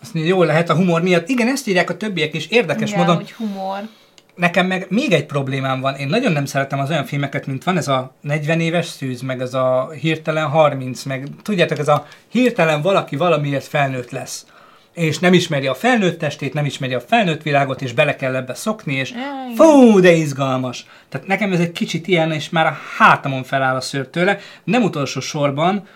[0.00, 1.28] Azt mondja, jól lehet a humor miatt.
[1.28, 2.46] Igen, ezt írják a többiek is.
[2.46, 3.16] Érdekes Igen, módon.
[3.16, 3.88] hogy humor.
[4.36, 5.94] Nekem meg még egy problémám van.
[5.94, 9.40] Én nagyon nem szeretem az olyan filmeket, mint van ez a 40 éves szűz, meg
[9.40, 14.46] ez a hirtelen 30, meg tudjátok, ez a hirtelen valaki valamiért felnőtt lesz.
[14.92, 18.54] És nem ismeri a felnőtt testét, nem ismeri a felnőtt világot, és bele kell ebbe
[18.54, 19.14] szokni, és
[19.56, 20.86] fú, de izgalmas.
[21.08, 24.38] Tehát nekem ez egy kicsit ilyen, és már a hátamon feláll a szőr tőle.
[24.64, 25.86] Nem utolsó sorban,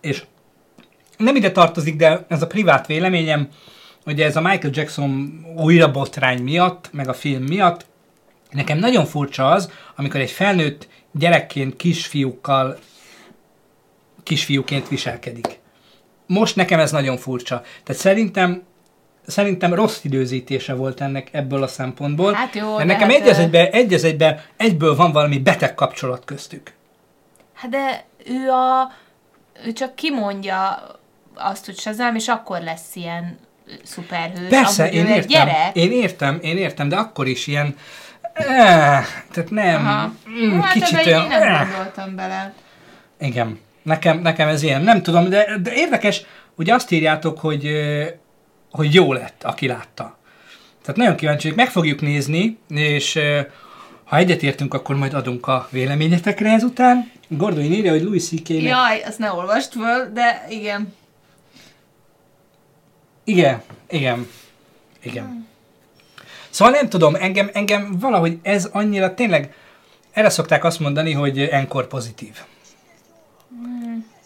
[0.00, 0.22] és
[1.16, 3.48] nem ide tartozik, de ez a privát véleményem,
[4.06, 7.86] ugye ez a Michael Jackson újra botrány miatt, meg a film miatt,
[8.50, 12.78] nekem nagyon furcsa az, amikor egy felnőtt gyerekként kisfiúkkal
[14.22, 15.58] kisfiúként viselkedik.
[16.26, 17.62] Most nekem ez nagyon furcsa.
[17.84, 18.62] Tehát szerintem
[19.26, 22.32] szerintem rossz időzítése volt ennek ebből a szempontból.
[22.32, 24.14] Hát jó, mert de nekem hát, egy az ö- egybe, egy az
[24.56, 26.72] egyből van valami beteg kapcsolat köztük.
[27.54, 28.92] Hát de ő a...
[29.66, 30.82] Ő csak kimondja
[31.34, 33.38] azt, hogy Shazam, és akkor lesz ilyen
[33.84, 34.48] szuperhős.
[34.48, 35.76] Persze, Amúgy én ő egy értem, gyerek.
[35.76, 37.76] én értem, én értem, de akkor is ilyen,
[38.32, 40.12] eh, tehát nem, Aha.
[40.30, 41.68] mm, hát kicsit olyan, én nem eh.
[41.68, 42.54] gondoltam bele.
[43.20, 46.22] Igen, nekem, nekem ez ilyen, nem tudom, de, de érdekes,
[46.54, 48.04] ugye azt írjátok, hogy, ö,
[48.70, 50.18] hogy jó lett, aki látta.
[50.82, 53.40] Tehát nagyon kíváncsi vagyok, meg fogjuk nézni, és ö,
[54.04, 57.10] ha egyetértünk, akkor majd adunk a véleményetekre ezután.
[57.28, 60.94] Gordon írja, hogy Louis ck Jaj, azt ne olvast föl, de igen.
[63.28, 64.26] Igen, igen,
[65.02, 65.46] igen.
[66.50, 69.54] Szóval nem tudom, engem, engem valahogy ez annyira tényleg,
[70.12, 72.38] erre szokták azt mondani, hogy enkor pozitív.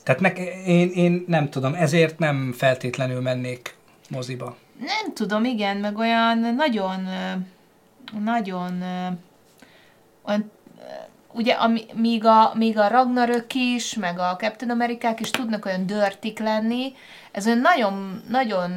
[0.02, 3.74] Tehát nek, én, én nem tudom, ezért nem feltétlenül mennék
[4.08, 4.56] moziba.
[4.78, 7.08] Nem tudom, igen, meg olyan nagyon,
[8.24, 8.82] nagyon,
[10.22, 10.50] olyan,
[11.32, 15.86] ugye ami, míg, a, míg a Ragnarök is, meg a Captain Amerikák is tudnak olyan
[15.86, 16.92] dörtik lenni,
[17.32, 18.70] ez olyan nagyon, nagyon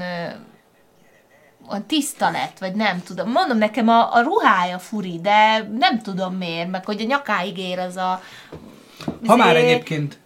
[1.69, 3.31] olyan tiszta lett, vagy nem tudom.
[3.31, 7.79] Mondom, nekem a, a ruhája furi, de nem tudom miért, meg hogy a nyakáig ér
[7.79, 8.21] az a...
[9.25, 10.19] Ha már izé- egyébként,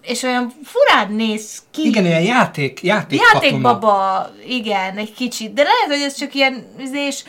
[0.00, 1.86] És olyan furán néz ki.
[1.86, 3.20] igen, ilyen játék, játék.
[3.32, 5.52] Játékbaba, igen, egy kicsit.
[5.52, 7.24] De lehet, hogy ez csak ilyen, és,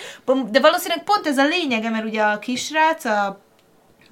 [0.49, 3.42] de valószínűleg pont ez a lényege, mert ugye a kisrác, a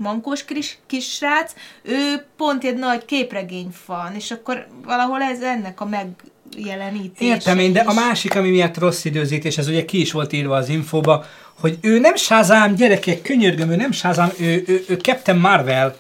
[0.02, 5.86] mankós kis, kisrác, ő pont egy nagy képregény fan, és akkor valahol ez ennek a
[5.86, 10.34] megjelenítése Értem én, de a másik, ami miatt rossz időzítés, ez ugye ki is volt
[10.34, 11.26] írva az infóba,
[11.60, 15.96] hogy ő nem Shazam, gyerekek, könyörgöm, ő nem Shazam, ő, ő, ő Captain Marvel.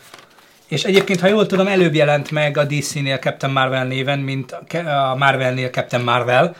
[0.67, 4.51] És egyébként, ha jól tudom, előbb jelent meg a DC-nél Captain Marvel néven, mint
[5.11, 6.55] a Marvel-nél Captain Marvel.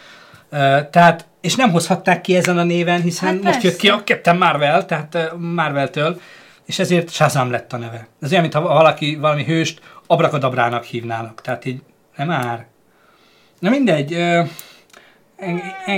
[0.91, 4.37] Tehát, és nem hozhatták ki ezen a néven, hiszen Hát most jött ki a Captain
[4.37, 6.21] Marvel, tehát Marvel-től,
[6.71, 8.07] és ezért Shazam lett a neve.
[8.21, 11.41] Ez olyan, mintha valaki valami hőst abrakadabrának hívnának.
[11.41, 11.81] Tehát így,
[12.15, 12.65] nem már.
[13.59, 14.13] Na mindegy,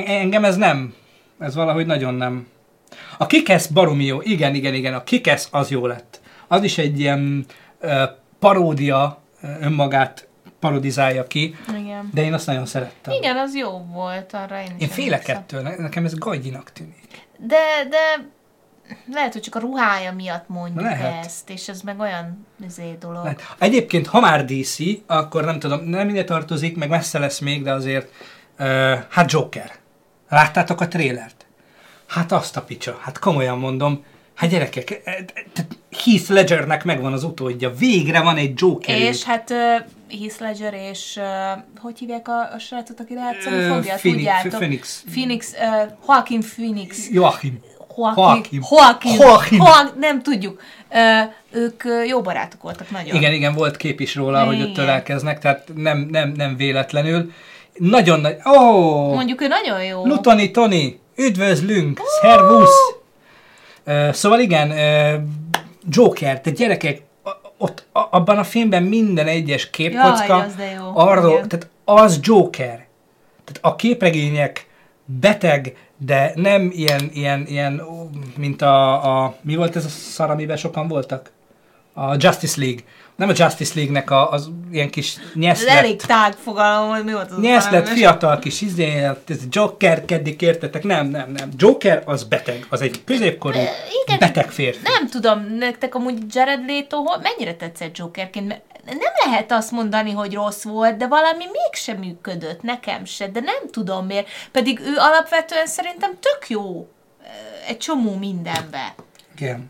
[0.08, 0.94] engem ez nem,
[1.40, 2.48] ez valahogy nagyon nem.
[3.18, 6.22] A Kikesz baromi jó, igen, igen, igen, a Kikesz az jó lett.
[6.48, 7.46] Az is egy ilyen
[8.40, 9.22] paródia,
[9.60, 10.28] önmagát
[10.60, 12.10] parodizálja ki, Igen.
[12.14, 13.14] de én azt nagyon szerettem.
[13.14, 17.28] Igen, az jó volt, arra én is Én félek ettől, ne- nekem ez gagyinak tűnik.
[17.38, 18.28] De, de
[19.14, 21.26] lehet, hogy csak a ruhája miatt mondjuk Lehet.
[21.26, 23.24] ezt, és ez meg olyan izé dolog.
[23.24, 23.42] Lehet.
[23.58, 24.78] Egyébként, ha már DC,
[25.08, 28.12] akkor nem tudom, nem ide tartozik, meg messze lesz még, de azért,
[28.60, 29.72] uh, hát Joker.
[30.30, 31.46] Láttátok a trélert?
[32.08, 35.66] Hát azt a picsa, hát komolyan mondom, hát gyerekek, e- e-
[36.06, 38.98] Heath Ledgernek megvan az utódja, végre van egy Joker.
[39.00, 39.58] És hát uh,
[40.20, 43.96] Heath Ledger és uh, hogy hívják a, a srácot, aki játszani fogja?
[43.96, 44.52] Phoenix- Tudjátok?
[44.52, 45.04] Phoenix.
[45.12, 47.10] Phoenix, uh, Joaquin Phoenix.
[47.12, 47.62] Joaquin.
[47.98, 48.62] Joaquin.
[48.70, 49.14] Joaquin.
[49.20, 49.58] Joaquin.
[49.58, 50.00] Joaquin.
[50.00, 50.62] Nem tudjuk.
[51.52, 53.16] Ők jó barátok voltak nagyon.
[53.16, 54.84] Igen, igen, volt kép is róla, hogy ott Igen.
[54.84, 57.32] ölelkeznek, tehát nem, nem, nem véletlenül.
[57.74, 58.38] Nagyon nagy...
[58.46, 58.52] Ó!
[58.52, 59.14] Oh!
[59.14, 60.06] Mondjuk ő nagyon jó.
[60.06, 62.96] Lutoni Toni, üdvözlünk, szervusz!
[63.84, 64.72] Ö, Szóval igen,
[65.90, 67.02] Joker, tehát gyerekek,
[67.58, 71.48] ott abban a filmben minden egyes képkocka Jaj, de arról, Igen.
[71.48, 72.86] tehát az Joker.
[73.44, 74.68] Tehát a képregények
[75.06, 75.76] beteg,
[76.06, 77.82] de nem ilyen, ilyen, ilyen
[78.38, 81.32] mint a, a, mi volt ez a szar, amiben sokan voltak?
[81.94, 82.82] A Justice League.
[83.16, 87.12] Nem a Justice League-nek a, az ilyen kis Ez nyeszlet, elég tág fogalom, hogy mi
[87.12, 90.84] volt az Nyeszlet, valami- fiatal kis izé, ez Joker, keddig értetek?
[90.84, 91.50] Nem, nem, nem.
[91.58, 93.60] Joker az beteg, az egy középkorú
[94.06, 94.20] igen.
[94.20, 94.82] beteg férfi.
[94.84, 98.48] Nem tudom, nektek amúgy Jared Leto mennyire tetszett Jokerként?
[98.48, 103.40] Mert Nem lehet azt mondani, hogy rossz volt, de valami mégsem működött, nekem se, de
[103.40, 104.28] nem tudom miért.
[104.52, 106.88] Pedig ő alapvetően szerintem tök jó
[107.68, 108.96] egy csomó mindenbe.
[109.36, 109.70] Igen.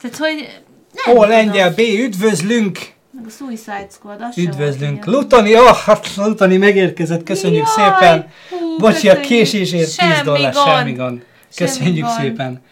[0.00, 1.28] Tehát, hogy nem Ó, tudom.
[1.28, 2.78] lengyel B, üdvözlünk!
[3.10, 5.04] Meg a Suicide Squad, az Üdvözlünk!
[5.04, 8.28] Lutoni, oh, hát Lutoni megérkezett, köszönjük Jaj, szépen!
[8.50, 10.66] hú, Bocsi a késésért 10 Semmi dollár, gond.
[10.66, 11.24] semmi gond.
[11.56, 12.18] Köszönjük gond.
[12.18, 12.62] szépen.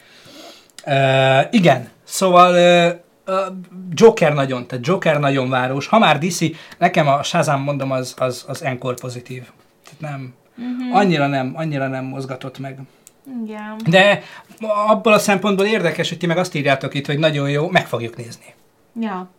[0.86, 3.00] Uh, igen, szóval uh,
[3.90, 5.86] Joker nagyon, tehát Joker nagyon város.
[5.86, 6.38] Ha már DC,
[6.78, 9.42] nekem a Shazam mondom, az, az, az encore pozitív.
[9.84, 10.94] Tehát nem, Mhm.
[10.94, 12.78] annyira nem, annyira nem mozgatott meg.
[13.44, 13.76] Igen.
[13.88, 14.22] De
[14.88, 18.16] abból a szempontból érdekes, hogy ti meg azt írjátok itt, hogy nagyon jó, meg fogjuk
[18.16, 18.44] nézni.
[19.00, 19.30] Ja.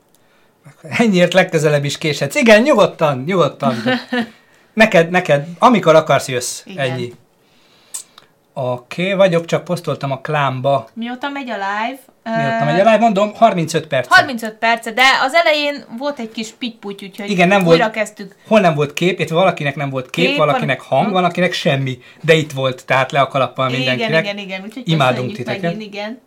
[0.82, 2.36] Ennyiért legközelebb is késhetsz.
[2.36, 3.76] Igen, nyugodtan, nyugodtan.
[4.74, 6.62] Neked, neked, amikor akarsz, jössz.
[6.66, 6.90] Igen.
[6.92, 7.14] Ennyi.
[8.56, 10.88] Oké, okay, vagyok, csak posztoltam a klámba.
[10.94, 12.00] Mióta megy a live?
[12.24, 14.08] Mióta megy a live, mondom, 35 perc.
[14.08, 18.36] 35 perce, de az elején volt egy kis pitty úgyhogy Igen, nem újra volt, kezdtük.
[18.48, 21.98] Hol nem volt kép, itt valakinek nem volt kép, Kép, valakinek van- hang, valakinek semmi.
[22.22, 24.10] De itt volt, tehát le a kalappal mindenkinek.
[24.10, 24.62] Igen, igen, igen.
[24.64, 25.62] Úgyhogy Imádunk titeket.
[25.62, 26.20] Megint, igen.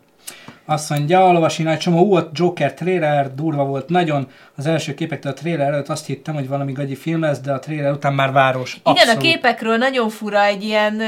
[0.65, 4.27] Azt mondja, olvasi nagy csomó, ú, a Joker trailer durva volt nagyon.
[4.55, 7.59] Az első képektől a trailer előtt azt hittem, hogy valami gagyi film lesz, de a
[7.59, 8.79] trailer után már város.
[8.93, 11.01] Igen, a képekről nagyon fura egy ilyen,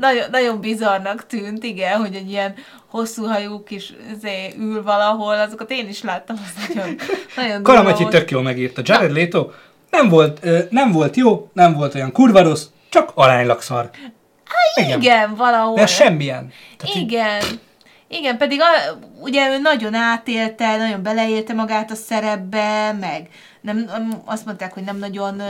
[0.00, 2.54] nagyon, nagyon bizarnak tűnt, igen, hogy egy ilyen
[2.86, 6.96] hosszú hajú kis izé, ül valahol, azokat én is láttam, az nagyon,
[7.62, 8.08] nagyon volt.
[8.08, 8.82] tök jól megírta.
[8.84, 9.50] Jared Leto
[9.90, 10.40] nem volt,
[10.70, 13.90] nem volt jó, nem volt olyan kurva rossz, csak aránylag szar.
[14.74, 15.00] igen.
[15.00, 15.74] igen, valahol.
[15.74, 16.52] De semmilyen.
[16.94, 17.42] Igen.
[18.08, 23.28] Igen, pedig a, ugye ő nagyon átélte, nagyon beleélte magát a szerepbe, meg
[23.60, 23.90] nem,
[24.24, 25.42] azt mondták, hogy nem nagyon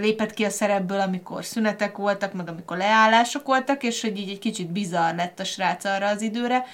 [0.00, 4.38] lépett ki a szerepből, amikor szünetek voltak, meg amikor leállások voltak, és hogy így egy
[4.38, 6.64] kicsit bizarr lett a srác arra az időre.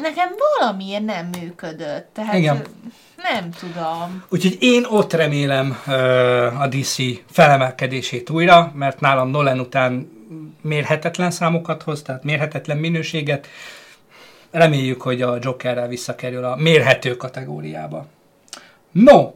[0.00, 2.64] Nekem valamiért nem működött, tehát Igen.
[3.16, 4.24] nem tudom.
[4.28, 6.96] Úgyhogy én ott remélem ö, a DC
[7.30, 10.10] felemelkedését újra, mert nálam Nolan után
[10.62, 13.46] mérhetetlen számokat hoz, tehát mérhetetlen minőséget.
[14.50, 18.06] Reméljük, hogy a Jokerrel visszakerül a mérhető kategóriába.
[18.92, 19.30] No,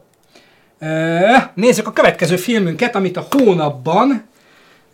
[1.53, 4.29] nézzük a következő filmünket, amit a hónapban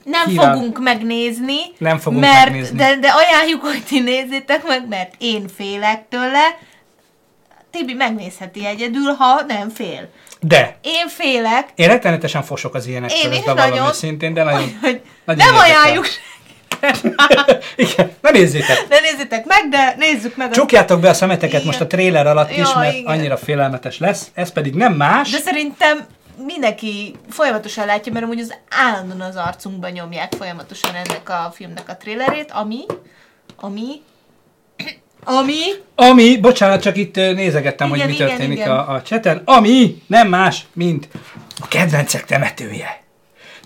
[0.04, 2.78] Nem Kíván- fogunk megnézni, Nem fogunk mert, megnézni.
[2.78, 6.58] De, de ajánljuk, hogy ti nézzétek meg, mert én félek tőle.
[7.72, 10.10] Tibi megnézheti egyedül, ha nem fél.
[10.42, 13.56] De Én félek, én rettenetesen fosok az ilyenektől, Én is nagyon.
[14.34, 15.80] de nagyon, hogy nagyon nem érdekel.
[15.82, 16.06] ajánljuk
[17.76, 18.86] Igen, ne nézzétek!
[18.90, 20.52] Ne nézzétek meg, de nézzük meg.
[20.52, 23.14] Csukjátok be a szemeteket most a trailer alatt is, Ja, mert igen.
[23.14, 24.28] annyira félelmetes lesz.
[24.34, 25.32] Ez pedig nem más.
[25.32, 26.06] De szerintem
[26.46, 31.98] mindenki folyamatosan látja, mert amúgy az állandóan az arcunkba nyomják folyamatosan ennek a filmnek a
[31.98, 32.86] trailerét, ami,
[33.56, 34.02] ami,
[35.24, 35.56] ami,
[35.96, 38.72] Ami, bocsánat, csak itt nézegettem, Igen, hogy mi igen, történik igen.
[38.72, 41.08] A, a cseten, ami nem más, mint
[41.62, 43.02] a kedvencek temetője.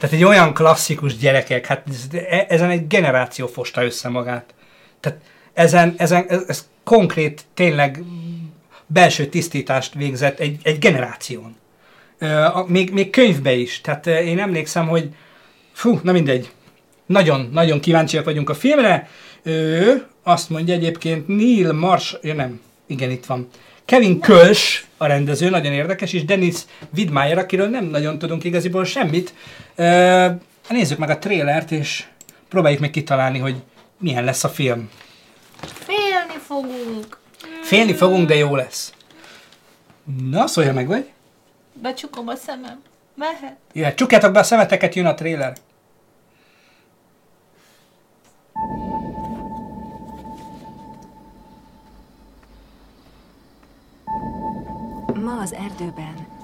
[0.01, 4.53] Tehát egy olyan klasszikus gyerekek, hát e- ezen egy generáció fosta össze magát.
[4.99, 5.19] Tehát
[5.53, 8.03] ezen, ezen ez, ez konkrét, tényleg
[8.87, 11.55] belső tisztítást végzett egy, egy generáción.
[12.67, 13.81] Még, még könyvbe is.
[13.81, 15.09] Tehát én emlékszem, hogy
[15.71, 16.51] fú, na mindegy.
[17.05, 19.09] Nagyon, nagyon kíváncsiak vagyunk a filmre.
[19.43, 23.47] Ő azt mondja egyébként Neil Marsh, ja nem, igen, itt van.
[23.91, 26.55] Kevin Kölsch a rendező, nagyon érdekes, és Dennis
[26.95, 29.33] Widmeyer, akiről nem nagyon tudunk igaziból semmit.
[29.75, 30.27] Ö,
[30.69, 32.03] nézzük meg a trélert, és
[32.49, 33.55] próbáljuk meg kitalálni, hogy
[33.97, 34.89] milyen lesz a film.
[35.61, 37.17] félni fogunk.
[37.61, 38.93] Félni fogunk, de jó lesz.
[40.29, 41.09] Na, szólja meg, vagy?
[41.73, 42.81] Becsukom a szemem.
[43.15, 43.57] Mehet.
[43.73, 45.57] Jöhet, csukjátok be a szemeteket, jön a tréler.
[55.41, 56.39] Az erdőben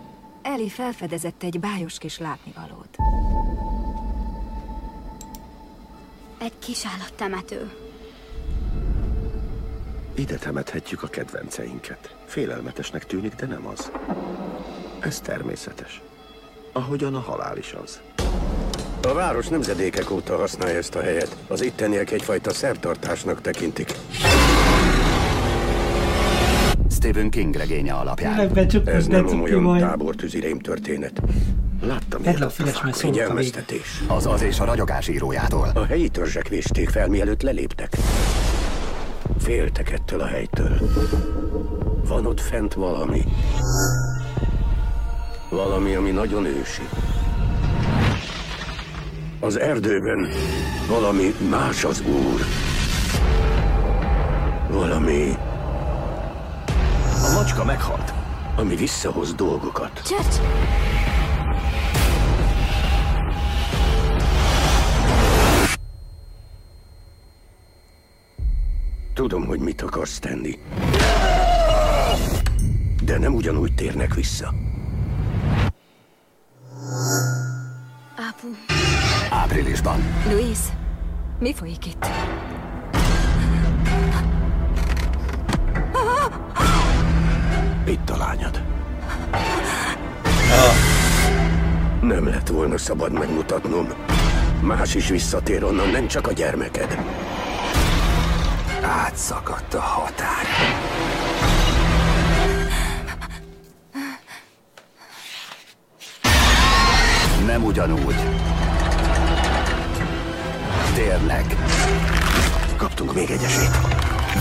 [0.53, 2.95] Eli felfedezett egy bájos kis látnivalót.
[6.37, 7.71] Egy kis állattemető.
[10.15, 12.15] Ide temethetjük a kedvenceinket.
[12.25, 13.91] Félelmetesnek tűnik, de nem az.
[14.99, 16.01] Ez természetes.
[16.71, 18.01] Ahogyan a halál is az.
[19.01, 21.37] A város nemzedékek óta használja ezt a helyet.
[21.47, 23.93] Az itteniek egyfajta szertartásnak tekintik.
[26.97, 28.57] Stephen King regénye alapján.
[28.85, 31.21] Ez nem olyan tábortűzi rém történet.
[31.81, 34.03] Láttam Tedd le a füles, mert Figyelmeztetés.
[34.07, 35.71] Az az és a ragyogás írójától.
[35.73, 37.97] A helyi törzsek vésték fel, mielőtt leléptek.
[39.39, 40.77] Féltek ettől a helytől.
[42.07, 43.23] Van ott fent valami.
[45.49, 46.87] Valami, ami nagyon ősi.
[49.39, 50.27] Az erdőben
[50.87, 52.41] valami más az úr.
[54.69, 55.37] Valami...
[57.28, 58.13] A macska meghalt,
[58.55, 60.01] ami visszahoz dolgokat.
[60.03, 60.41] Church!
[69.13, 70.59] Tudom, hogy mit akarsz tenni.
[73.03, 74.53] De nem ugyanúgy térnek vissza.
[78.15, 78.47] Apu.
[79.30, 79.99] Áprilisban.
[80.30, 80.59] Louis,
[81.39, 82.05] mi folyik itt?
[87.88, 88.61] Itt a lányod.
[92.01, 93.88] Nem lett volna szabad megmutatnom.
[94.61, 96.97] Más is visszatér onnan, nem csak a gyermeked.
[98.81, 100.45] Átszakadt a határ.
[107.45, 108.15] Nem ugyanúgy.
[110.95, 111.55] Térnek.
[112.77, 113.77] Kaptunk még egy esélyt.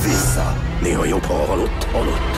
[0.02, 0.56] Vissza.
[0.82, 2.35] Néha jobb, ha halott, halott.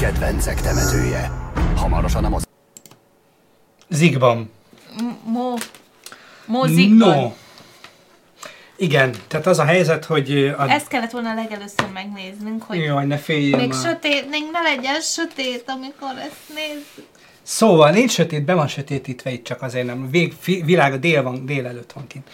[0.00, 1.30] Kedvencek temetője.
[1.76, 2.44] Hamarosan a moz...
[3.88, 4.50] Zigban.
[5.24, 5.54] Mo...
[6.46, 7.20] Mozikban.
[7.20, 7.32] No.
[8.76, 10.54] Igen, tehát az a helyzet, hogy...
[10.58, 10.70] A...
[10.70, 13.82] Ezt kellett volna legelőször megnéznünk, hogy Jaj, ne féljél még már.
[13.82, 17.08] sötét, még ne legyen sötét, amikor ezt nézzük.
[17.42, 20.10] Szóval nincs sötét, be van sötétítve itt csak azért nem.
[20.10, 22.28] Vég, fi, világ a dél van, délelőtt van kint.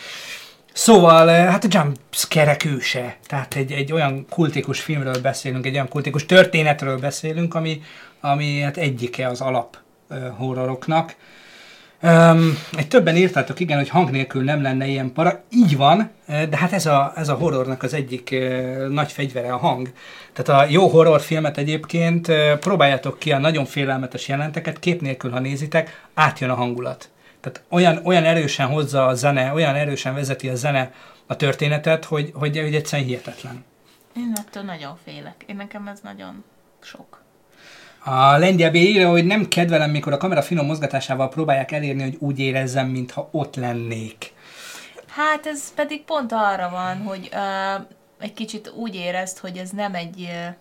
[0.73, 3.17] Szóval, eh, hát a jumpscare őse.
[3.27, 7.83] Tehát egy, egy olyan kultikus filmről beszélünk, egy olyan kultikus történetről beszélünk, ami,
[8.21, 9.79] ami hát egyike az alap
[10.11, 11.15] uh, horroroknak.
[12.03, 15.43] Um, egy többen írtátok, igen, hogy hang nélkül nem lenne ilyen para.
[15.51, 19.53] Így van, eh, de hát ez a, ez a horrornak az egyik uh, nagy fegyvere
[19.53, 19.93] a hang.
[20.33, 25.39] Tehát a jó horrorfilmet egyébként uh, próbáljátok ki a nagyon félelmetes jelenteket, kép nélkül, ha
[25.39, 27.12] nézitek, átjön a hangulat.
[27.43, 30.93] Tehát olyan, olyan erősen hozza a zene, olyan erősen vezeti a zene
[31.27, 33.65] a történetet, hogy, hogy, hogy egyszerűen hihetetlen.
[34.17, 35.45] Én ettől nagyon félek.
[35.47, 36.45] Én nekem ez nagyon
[36.81, 37.23] sok.
[38.05, 42.17] A lengyel B írja, hogy nem kedvelem, mikor a kamera finom mozgatásával próbálják elérni, hogy
[42.19, 44.33] úgy érezzem, mintha ott lennék.
[45.07, 47.87] Hát ez pedig pont arra van, hogy uh,
[48.19, 50.55] egy kicsit úgy érezd, hogy ez nem egy uh,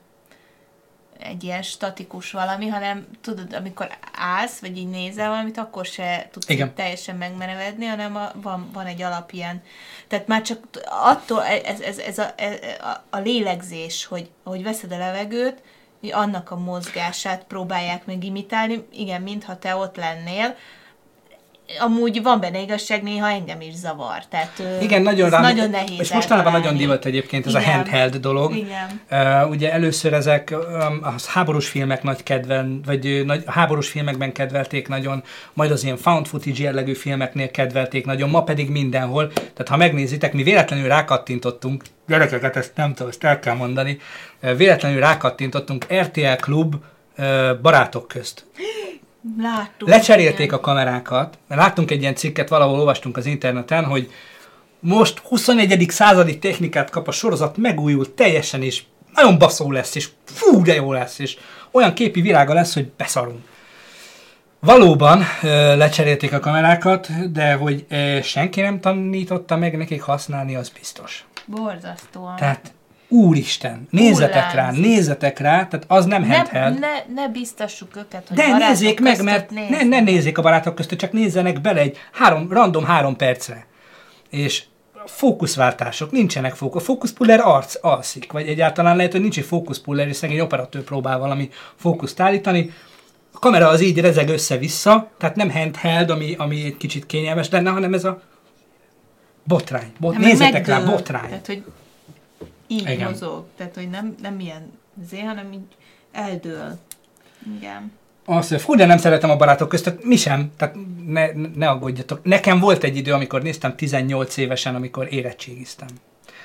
[1.23, 6.49] egy ilyen statikus valami, hanem tudod, amikor állsz, vagy így nézel valamit, akkor se tudsz
[6.49, 6.73] Igen.
[6.75, 9.63] teljesen megmenevedni, hanem a, van, van egy alap ilyen.
[10.07, 12.33] Tehát már csak attól, ez, ez, ez a,
[12.79, 15.61] a, a lélegzés, hogy ahogy veszed a levegőt,
[16.11, 20.55] annak a mozgását próbálják meg imitálni, igen, mintha te ott lennél,
[21.79, 24.25] amúgy van benne igazság, néha engem is zavar.
[24.29, 27.73] Tehát, Igen, nagyon rám, nagyon nehéz És mostanában nagyon divat egyébként ez a Igen.
[27.73, 28.55] handheld dolog.
[28.55, 29.01] Igen.
[29.11, 34.31] Uh, ugye először ezek um, a háborús filmek nagy kedven, vagy nagy, a háborús filmekben
[34.31, 39.27] kedvelték nagyon, majd az ilyen found footage jellegű filmeknél kedvelték nagyon, ma pedig mindenhol.
[39.33, 43.99] Tehát ha megnézitek, mi véletlenül rákattintottunk, gyerekeket ezt nem tudom, ezt el kell mondani,
[44.57, 46.75] véletlenül rákattintottunk RTL Klub
[47.17, 48.45] uh, barátok közt.
[49.37, 49.87] Láttuk.
[49.87, 54.11] Lecserélték a kamerákat, mert láttunk egy ilyen cikket, valahol olvastunk az interneten, hogy
[54.79, 55.85] most 21.
[55.89, 60.91] századi technikát kap a sorozat, megújult teljesen, és nagyon baszó lesz, és fú, de jó
[60.91, 61.37] lesz, és
[61.71, 63.49] olyan képi virága lesz, hogy beszarunk.
[64.59, 65.23] Valóban
[65.75, 67.85] lecserélték a kamerákat, de hogy
[68.23, 71.25] senki nem tanította meg nekik használni, az biztos.
[71.45, 72.35] Borzasztóan.
[72.35, 72.73] Tehát
[73.11, 76.79] úristen, nézzetek rá, nézzetek rá, tehát az nem ne, handheld.
[76.79, 80.99] ne, ne biztassuk őket, hogy De nézzék meg, mert ne, ne nézzék a barátok között,
[80.99, 83.65] csak nézzenek bele egy három, random három percre.
[84.29, 84.63] És
[85.05, 86.81] fókuszváltások, nincsenek fókusz.
[86.81, 91.19] A fókuszpuller arc alszik, vagy egyáltalán lehet, hogy nincs egy fókuszpuller, és szegény operatőr próbál
[91.19, 92.73] valami fókuszt állítani.
[93.31, 97.69] A kamera az így rezeg össze-vissza, tehát nem handheld, ami, ami egy kicsit kényelmes lenne,
[97.69, 98.21] hanem ez a
[99.43, 99.91] botrány.
[99.99, 101.29] Bot, nézzetek rá, botrány.
[101.29, 101.63] Tehát, hogy
[102.71, 103.09] így Igen.
[103.09, 103.45] Mozog.
[103.57, 104.71] Tehát, hogy nem, nem ilyen
[105.09, 105.65] zé, hanem így
[106.11, 106.77] eldől.
[107.57, 107.91] Igen.
[108.25, 110.75] Azt mondja, fú, de nem szeretem a barátok közt, tehát mi sem, tehát
[111.07, 112.23] ne, ne aggódjatok.
[112.23, 115.87] Nekem volt egy idő, amikor néztem 18 évesen, amikor érettségiztem.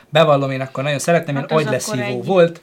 [0.09, 2.61] Bevallom, én akkor nagyon szerettem, Hát én agyleszívó egy volt.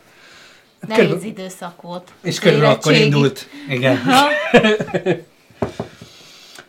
[0.88, 2.12] Nehéz Körül- időszak volt.
[2.22, 3.48] és körülbelül akkor indult.
[3.70, 4.00] Igen.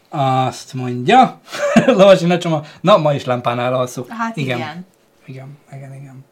[0.09, 1.41] Azt mondja,
[1.87, 4.09] Lovasi Nacsoma, na ma is lámpánál alszok.
[4.11, 4.59] Hát igen.
[4.59, 4.87] igen.
[5.27, 6.25] Igen, igen, igen.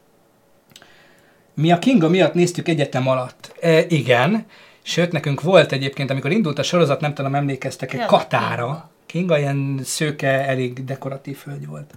[1.55, 3.55] Mi a Kinga miatt néztük egyetem alatt.
[3.61, 4.46] E, igen,
[4.82, 8.90] sőt nekünk volt egyébként, amikor indult a sorozat, nem tudom, emlékeztek-e, Ki az a Katára.
[9.07, 11.94] Kinga ilyen szőke, elég dekoratív hölgy volt.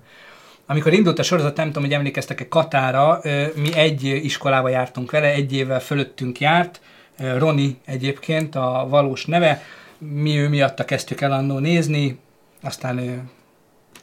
[0.66, 3.22] Amikor indult a sorozat, nem tudom, hogy emlékeztek-e Katára,
[3.56, 6.82] mi egy iskolába jártunk vele, egy évvel fölöttünk járt,
[7.18, 9.62] Roni egyébként a valós neve,
[9.98, 12.20] mi ő miatta kezdtük el annó nézni,
[12.62, 13.24] aztán ő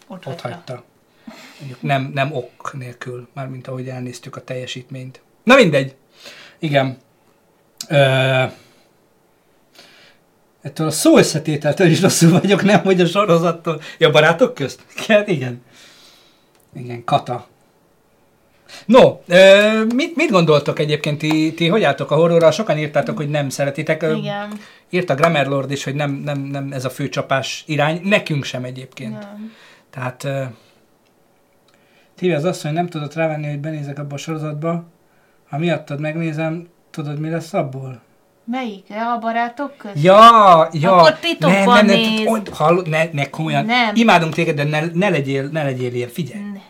[0.06, 0.48] Ott, ott hagyta.
[0.66, 0.84] hagyta.
[1.80, 5.20] Nem, nem ok nélkül, mármint ahogy elnéztük a teljesítményt.
[5.44, 5.94] Na mindegy.
[6.58, 6.96] Igen.
[7.88, 8.42] Ö,
[10.62, 13.80] ettől a szó összetételtől is rosszul vagyok, nem, hogy a sorozattól.
[13.98, 14.80] Ja, barátok közt?
[15.08, 15.62] Hát igen.
[16.74, 17.46] Igen, Kata.
[18.86, 22.50] No, ö, mit, mit gondoltok egyébként, ti, ti hogy álltok a horrorral?
[22.50, 24.02] Sokan írtátok, hogy nem szeretitek.
[24.02, 24.52] Ö, Igen.
[24.90, 28.00] Írta Grammar Lord is, hogy nem, nem, nem ez a főcsapás irány.
[28.04, 29.12] Nekünk sem egyébként.
[29.12, 29.52] Nem.
[29.90, 30.44] Tehát uh,
[32.14, 34.84] Tívi az azt, hogy nem tudott rávenni, hogy benézek abba a sorozatba.
[35.52, 38.00] Ha miattad megnézem, tudod mi lesz abból?
[38.44, 39.06] Melyikre?
[39.06, 40.02] A barátok között?
[40.02, 40.96] Ja, ja.
[40.96, 42.26] Akkor titokban nézd.
[42.28, 43.64] olyan- hallod, ne, ne komolyan.
[43.64, 43.94] Nem.
[43.94, 46.42] Imádunk téged, de ne, ne, legyél, ne legyél ilyen, figyelj.
[46.52, 46.60] Ne.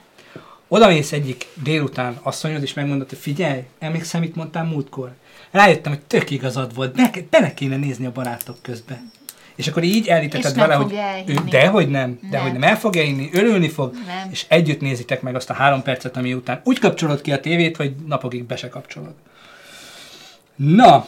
[0.68, 5.12] Oda mész egyik délután asszonyod, és megmondod, hogy figyelj, emlékszem, mit mondtál múltkor?
[5.50, 9.10] rájöttem, hogy tök igazad volt, be, bele kéne nézni a barátok közben.
[9.55, 10.92] És akkor így elítetted vele, hogy
[11.26, 12.61] ő, dehogy nem, dehogy nem.
[12.61, 14.28] nem, el fogja inni, örülni fog, nem.
[14.30, 17.76] és együtt nézitek meg azt a három percet, ami után úgy kapcsolod ki a tévét,
[17.76, 19.14] hogy napokig be se kapcsolod.
[20.57, 21.07] Na,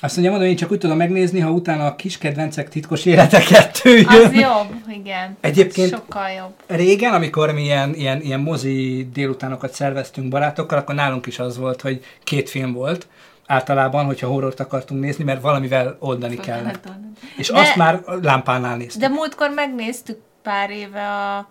[0.00, 3.40] azt mondja, mondom, én csak úgy tudom megnézni, ha utána a kis kedvencek titkos élete
[3.40, 4.24] kettő jön.
[4.24, 5.36] Az jobb, igen.
[5.40, 6.54] Egyébként Sokkal jobb.
[6.66, 11.80] régen, amikor mi ilyen, ilyen, ilyen mozi délutánokat szerveztünk barátokkal, akkor nálunk is az volt,
[11.80, 13.06] hogy két film volt,
[13.48, 16.88] általában, hogyha horrort akartunk nézni, mert valamivel oldani kellett.
[17.36, 19.00] És de, azt már lámpánál néztük.
[19.00, 21.48] De múltkor megnéztük pár éve a...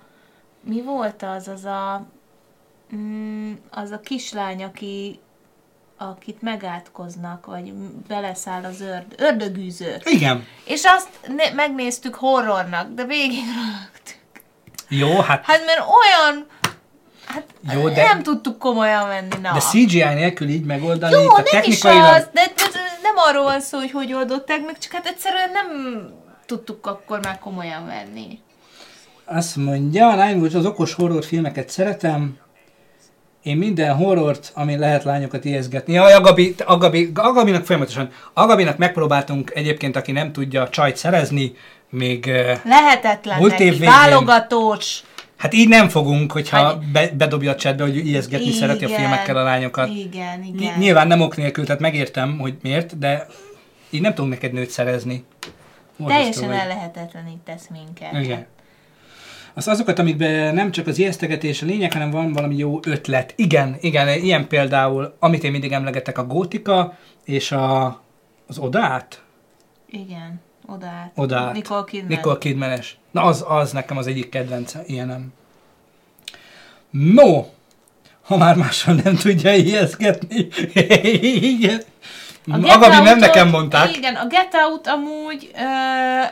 [0.61, 1.47] Mi volt az?
[1.47, 2.05] Az a...
[2.95, 5.19] Mm, az a kislány, aki
[5.97, 7.73] akit megátkoznak, vagy
[8.07, 10.01] beleszáll az ördög, ördögűző.
[10.03, 10.45] Igen.
[10.65, 13.43] És azt ne, megnéztük horrornak, de végig
[14.87, 15.45] Jó, hát...
[15.45, 16.45] Hát mert olyan
[17.27, 19.53] Hát Jó, de, nem tudtuk komolyan venni, na.
[19.53, 22.03] De CGI nélkül így megoldani, Jó, nem technikailag...
[22.03, 25.05] is az, de, de, de nem arról van szó, hogy hogy oldották meg, csak hát
[25.05, 25.67] egyszerűen nem
[26.45, 28.39] tudtuk akkor már komolyan venni.
[29.25, 32.37] Azt mondja, Nine az okos horror filmeket szeretem,
[33.43, 35.93] én minden horrort, ami lehet lányokat ijeszgetni.
[35.93, 41.55] Ja, Agabi, Agabi, Agabinak folyamatosan, Agabinak megpróbáltunk egyébként, aki nem tudja csajt szerezni,
[41.89, 42.25] még
[42.63, 45.03] Lehetetlen múlt év végén, válogatós.
[45.37, 49.37] Hát így nem fogunk, hogyha be, bedobja a chatbe, hogy ijeszgetni igen, szereti a filmekkel
[49.37, 49.89] a lányokat.
[49.89, 50.77] Igen, igen.
[50.79, 53.27] Nyilván nem ok nélkül, tehát megértem, hogy miért, de
[53.89, 55.23] így nem tudunk neked nőt szerezni.
[56.07, 58.23] Teljesen ellehetetlenítesz minket.
[58.23, 58.45] Igen.
[59.53, 63.33] Az azokat, amikben nem csak az ijesztegetés a lényeg, hanem van valami jó ötlet.
[63.35, 67.85] Igen, igen, ilyen például, amit én mindig emlegetek, a gótika és a,
[68.47, 69.23] az odát.
[69.89, 71.11] Igen, odát.
[71.15, 71.53] Odát.
[71.53, 72.17] Nicole Kidman.
[72.17, 72.97] Nicole Kidmanes.
[73.11, 75.33] Na, az, az nekem az egyik kedvence, ilyenem.
[76.89, 77.45] No,
[78.21, 80.47] ha már máshol nem tudja ijeszgetni.
[81.55, 81.81] igen.
[82.51, 83.97] Agabi nem nekem mondták.
[83.97, 85.61] Igen, a Get Out amúgy ö,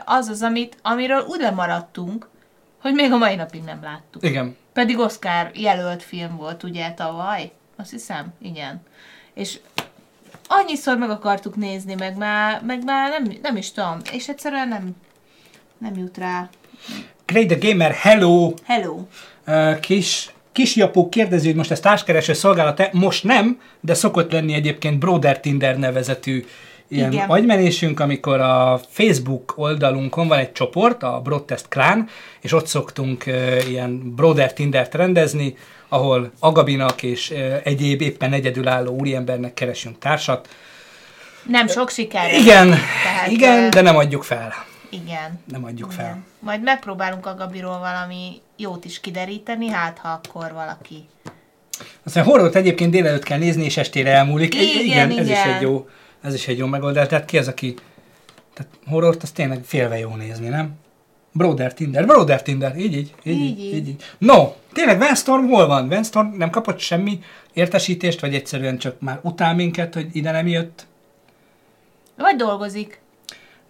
[0.05, 2.29] az az, amit, amiről úgy lemaradtunk,
[2.81, 4.23] hogy még a mai napig nem láttuk.
[4.23, 4.57] Igen.
[4.73, 8.81] Pedig Oscar jelölt film volt ugye tavaly, azt hiszem, igen.
[9.33, 9.59] És
[10.47, 14.95] annyiszor meg akartuk nézni, meg már, meg már nem, nem is tudom, és egyszerűen nem,
[15.77, 16.49] nem jut rá.
[17.25, 18.53] Craig the Gamer, hello!
[18.63, 18.99] Hello!
[19.47, 24.53] Uh, kis Kis Japó kérdezi, hogy most ez társkereső szolgálat Most nem, de szokott lenni
[24.53, 26.45] egyébként Broder Tinder nevezetű
[26.87, 27.29] ilyen Igen.
[27.29, 32.07] agymenésünk, amikor a Facebook oldalunkon van egy csoport, a Broadtest Clan,
[32.41, 35.55] és ott szoktunk uh, ilyen Broder Tindert rendezni,
[35.89, 37.29] ahol Agabinak és
[37.63, 40.47] egyéb éppen egyedülálló úriembernek keresünk társat.
[41.47, 42.33] Nem sok siker.
[42.33, 42.69] Igen,
[43.03, 44.53] tehát, igen, de nem adjuk fel.
[44.89, 45.39] Igen.
[45.51, 46.05] Nem adjuk igen.
[46.05, 46.23] fel.
[46.39, 51.07] Majd megpróbálunk Agabiról valami jót is kideríteni, hát ha akkor valaki
[52.03, 54.53] aztán horrort egyébként délelőtt kell nézni, és estére elmúlik.
[54.53, 55.23] Igen, igen, igen.
[55.23, 55.87] ez is egy jó
[56.25, 57.07] ez is egy jó megoldás.
[57.07, 57.73] Tehát ki az, aki...
[58.53, 60.73] Tehát horrort, az tényleg félve jó nézni, nem?
[61.37, 63.73] Broder Tinder, Broder Tinder, így így, így, így, így.
[63.73, 64.03] így, így.
[64.17, 65.87] No, tényleg Venstorm hol van?
[65.87, 67.19] Venstorm nem kapott semmi
[67.53, 70.85] értesítést, vagy egyszerűen csak már utál minket, hogy ide nem jött?
[72.17, 72.99] Vagy dolgozik.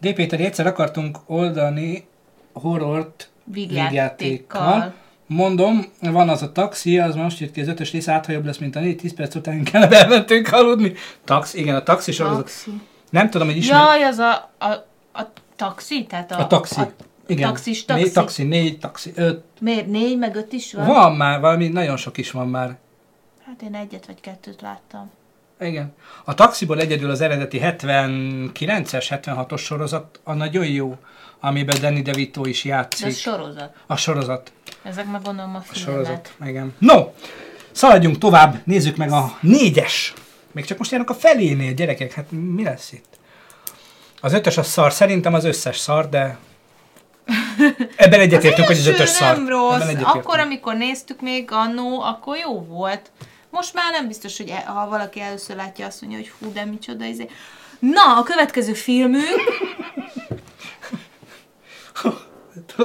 [0.02, 0.14] D.
[0.14, 2.08] Péter, egyszer akartunk oldani
[2.54, 4.94] horrort vígjátékkal.
[5.28, 8.58] Mondom, van az a taxi, az most jött ki az ötös rész, át, jobb lesz,
[8.58, 10.94] mint a négy, tíz perc után kellene bementünk aludni.
[11.24, 12.52] Taxi, igen, a taxi sorozat.
[13.10, 13.82] Nem tudom, hogy ismer...
[13.82, 14.72] Jaj, az a, a,
[15.14, 16.06] a taxi?
[16.06, 16.82] Tehát a, a taxi.
[16.82, 16.92] A,
[17.28, 17.48] igen.
[17.48, 18.04] Taxis, taxi.
[18.04, 19.44] Négy, taxi, négy, taxi, öt.
[19.60, 20.86] Miért négy, meg öt is van?
[20.86, 22.78] Van már, valami nagyon sok is van már.
[23.46, 25.12] Hát én egyet vagy kettőt láttam.
[25.60, 25.94] Igen.
[26.24, 30.98] A taxiból egyedül az eredeti 79-es, 76-os sorozat a nagyon jó,
[31.40, 33.06] amiben Danny DeVito is játszik.
[33.06, 33.76] Ez sorozat.
[33.88, 34.52] A sorozat.
[34.84, 35.76] Ezek meg gondolom a filmet.
[35.76, 36.74] A sorozat, igen.
[36.80, 37.14] No,
[37.72, 40.14] szaladjunk tovább, nézzük meg a négyes.
[40.52, 43.20] Még csak most járnak a felénél, gyerekek, hát mi lesz itt?
[44.22, 46.38] Az ötös a szar, szerintem az összes szar, de
[47.96, 49.36] ebben egyetértünk, hogy az ötös szar.
[49.36, 49.82] nem rossz.
[50.04, 53.12] Akkor, amikor néztük még annó, akkor jó volt.
[53.50, 56.66] Most már nem biztos, hogy e- ha valaki először látja, azt mondja, hogy hú, de
[56.66, 57.30] micsoda izé.
[57.80, 59.42] Na, a következő filmünk...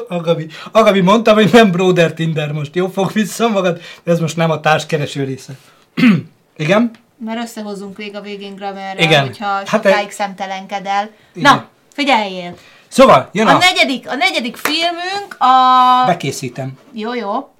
[0.08, 2.74] Agabi, Agabi mondtam, hogy nem Broder Tinder most.
[2.74, 5.52] Jó, fog vissza magad, de ez most nem a társkereső része.
[6.56, 6.90] Igen?
[7.24, 9.26] Mert összehozunk még a végén Grammerrel, Igen.
[9.26, 10.10] hogyha hát sokáig e...
[10.10, 11.10] szemtelenked el.
[11.32, 11.54] Igen.
[11.54, 12.56] Na, figyeljél!
[12.90, 13.54] Szóval, jön a...
[13.54, 16.04] A negyedik, a negyedik filmünk a...
[16.06, 16.78] Bekészítem.
[16.92, 17.52] Jó, jó.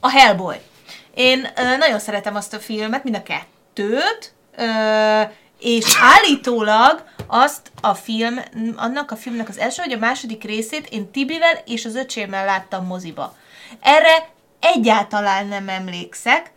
[0.00, 0.56] A Hellboy.
[1.14, 5.20] Én ö, nagyon szeretem azt a filmet, mind a kettőt, ö,
[5.58, 8.40] és állítólag azt a film,
[8.76, 12.86] annak a filmnek az első vagy a második részét én Tibivel és az öcsémmel láttam
[12.86, 13.36] moziba.
[13.80, 14.28] Erre
[14.60, 16.52] egyáltalán nem emlékszek,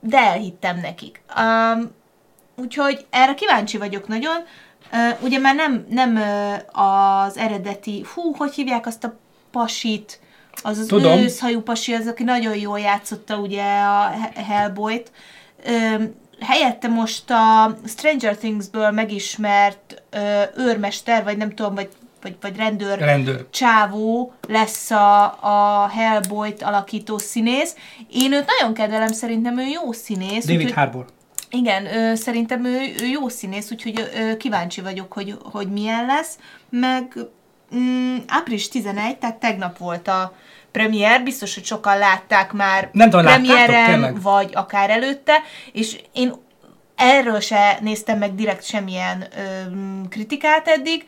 [0.00, 1.22] de elhittem nekik.
[1.38, 1.94] Um,
[2.56, 4.44] úgyhogy erre kíváncsi vagyok nagyon.
[5.20, 6.16] Ugye már nem, nem
[6.72, 9.14] az eredeti, hú, hogy hívják azt a
[9.50, 10.20] pasit,
[10.62, 11.18] az az Tudom.
[11.18, 15.10] őszhajú pasi, az, aki nagyon jól játszotta ugye a He- Hellboyt.
[16.40, 20.02] Helyette most a Stranger Things-ből megismert
[20.56, 21.88] őrmester, vagy nem tudom, vagy,
[22.22, 23.46] vagy, vagy rendőr, Rendőr.
[23.50, 27.76] csávó lesz a, a Hellboyt alakító színész.
[28.10, 30.44] Én őt nagyon kedvelem, szerintem ő jó színész.
[30.44, 31.04] David úgyhogy- Harbour.
[31.52, 36.38] Igen, ö, szerintem ő, ő jó színész, úgyhogy ö, kíváncsi vagyok, hogy, hogy milyen lesz.
[36.70, 37.18] Meg
[37.76, 40.34] mm, április 11, tehát tegnap volt a
[40.70, 43.24] premier, biztos, hogy sokan látták már Nem tudom,
[43.86, 44.22] tényleg?
[44.22, 45.42] vagy akár előtte,
[45.72, 46.34] és én
[46.96, 49.70] erről se néztem meg direkt semmilyen ö,
[50.08, 51.04] kritikát eddig,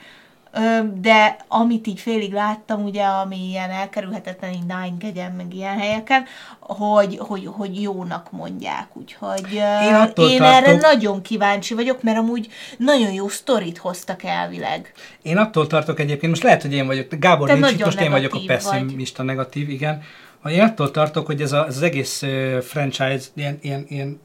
[1.00, 6.24] de amit így félig láttam, ugye, ami ilyen elkerülhetetlen, így Nine meg ilyen helyeken,
[6.60, 9.52] hogy, hogy, hogy jónak mondják, úgyhogy
[9.82, 14.92] Én attól én tartok- erre nagyon kíváncsi vagyok, mert amúgy nagyon jó sztorit hoztak elvileg.
[15.22, 18.10] Én attól tartok egyébként, most lehet, hogy én vagyok, Gábor Te nincs, itt, most én
[18.10, 18.80] vagyok a negatív vagy.
[18.80, 20.02] pessimista negatív, igen.
[20.46, 22.22] Én attól tartok, hogy ez, a, ez az egész
[22.62, 24.20] franchise ilyen, ilyen, ilyen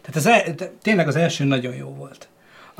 [0.00, 2.28] tehát az el, tényleg az első nagyon jó volt.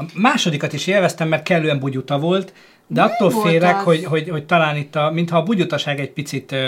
[0.01, 2.53] A másodikat is élveztem, mert kellően bugyuta volt,
[2.87, 3.85] de Nem attól félek, az.
[3.85, 6.53] hogy, hogy, hogy talán itt, a, mintha a bugyutaság egy picit...
[6.53, 6.59] Uh,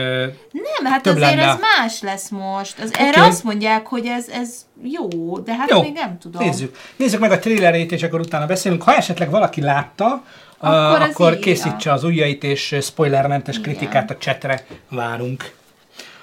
[0.53, 1.49] Nem, hát Több azért lenne.
[1.49, 2.79] ez más lesz most.
[2.79, 3.03] Az, Oké.
[3.03, 6.45] Erre azt mondják, hogy ez, ez jó, de hát Jó, még nem tudom.
[6.45, 6.77] nézzük.
[6.97, 8.83] Nézzük meg a trailerét, és akkor utána beszélünk.
[8.83, 10.25] Ha esetleg valaki látta,
[10.59, 13.75] Akkor az akkor készítse az ujjait, és spoilermentes Igen.
[13.75, 15.55] kritikát a csetre várunk.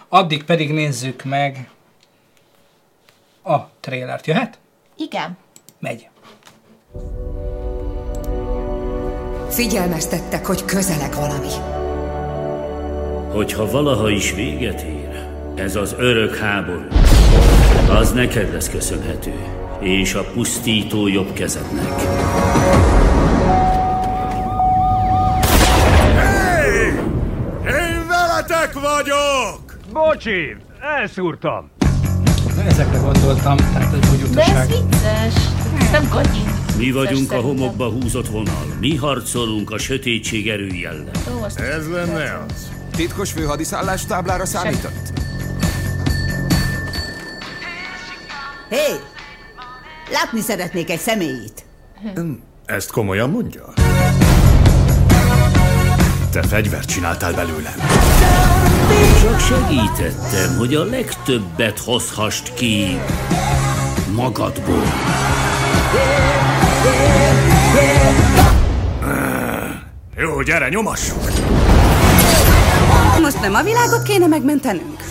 [0.10, 1.70] Addig pedig nézzük meg
[3.44, 4.28] a trailert.
[4.28, 4.58] Jöhet?
[4.98, 5.38] Igen.
[5.80, 6.09] Megy.
[9.50, 11.48] Figyelmeztettek, hogy közeleg valami.
[13.32, 16.88] Hogyha valaha is véget ér, ez az örök háború,
[17.90, 19.34] az neked lesz köszönhető,
[19.80, 22.02] és a pusztító jobb kezednek.
[27.66, 29.78] Én veletek vagyok!
[29.94, 30.56] Bocsi,
[31.00, 31.70] elszúrtam.
[32.68, 34.68] Ezekre gondoltam, tehát ez úgy De ez utaság.
[34.68, 35.34] vicces.
[35.92, 36.59] Nem gagyi.
[36.80, 41.12] Mi vagyunk a homokba húzott vonal, mi harcolunk a sötétség erői ellen.
[41.56, 42.70] Ez lenne az.
[42.96, 45.12] Titkos főhadiszállás táblára számított?
[48.70, 48.76] Hé!
[48.76, 49.00] Hey,
[50.12, 51.66] látni szeretnék egy személyit.
[52.66, 53.74] Ezt komolyan mondja?
[56.32, 57.76] Te fegyvert csináltál belőlem.
[59.22, 63.00] Csak segítettem, hogy a legtöbbet hozhast ki
[64.16, 64.84] magadból.
[70.18, 71.22] Jó, gyere, nyomassuk!
[73.22, 75.04] Most nem a világot kéne megmentenünk?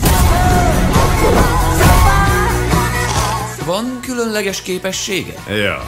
[3.65, 5.33] Van különleges képessége?
[5.47, 5.87] Ja.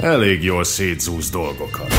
[0.00, 1.91] Elég jól szétzúz dolgokat.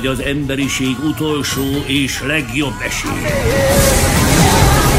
[0.00, 3.10] Vagy az emberiség utolsó és legjobb esély.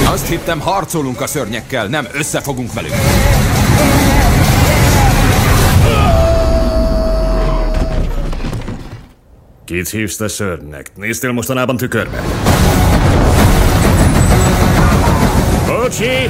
[0.06, 2.91] Azt hittem, harcolunk a szörnyekkel, nem összefogunk velük.
[9.65, 10.91] Kit hívsz te szörnynek?
[10.95, 12.22] Néztél mostanában tükörbe?
[15.68, 16.30] Bocsi!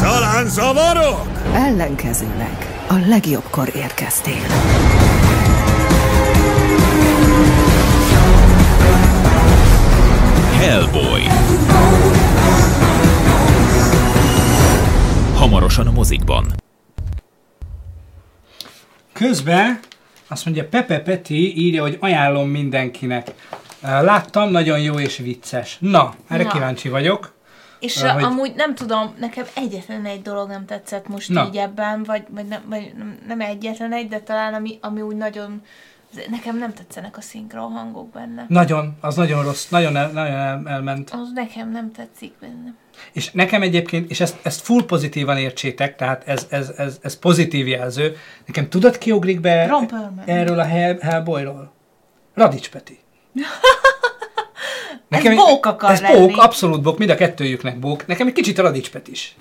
[0.00, 1.26] Talán zavarok?
[1.54, 5.01] Ellenkezőleg a legjobbkor érkeztél.
[10.62, 11.22] Hellboy.
[15.34, 16.46] Hamarosan a mozikban.
[19.12, 19.80] Közben
[20.28, 23.30] azt mondja, Pepe Peti írja, hogy ajánlom mindenkinek.
[23.80, 25.76] Láttam, nagyon jó és vicces.
[25.80, 26.50] Na, erre Na.
[26.50, 27.34] kíváncsi vagyok.
[27.80, 28.22] És hogy...
[28.22, 31.46] amúgy nem tudom, nekem egyetlen egy dolog nem tetszett most Na.
[31.46, 32.92] Így ebben, vagy, vagy, nem, vagy
[33.26, 35.62] nem egyetlen egy, de talán ami, ami úgy nagyon,
[36.30, 38.46] nekem nem tetszenek a szinkron hangok benne.
[38.48, 41.10] Nagyon, az nagyon rossz, nagyon, el, nagyon el, elment.
[41.10, 42.74] Az nekem nem tetszik benne.
[43.12, 47.66] És nekem egyébként, és ezt, ezt full pozitívan értsétek, tehát ez, ez, ez, ez pozitív
[47.68, 48.16] jelző.
[48.46, 50.22] Nekem tudod, ki ugrik be Ron Perlman.
[50.26, 51.72] erről a Hell, Hellboyról?
[52.34, 52.98] Radics Peti.
[55.08, 56.18] Ez bók akar Ez lenni.
[56.18, 58.06] bók, abszolút bók, mind a kettőjüknek bók.
[58.06, 59.36] Nekem egy kicsit Radics Peti is.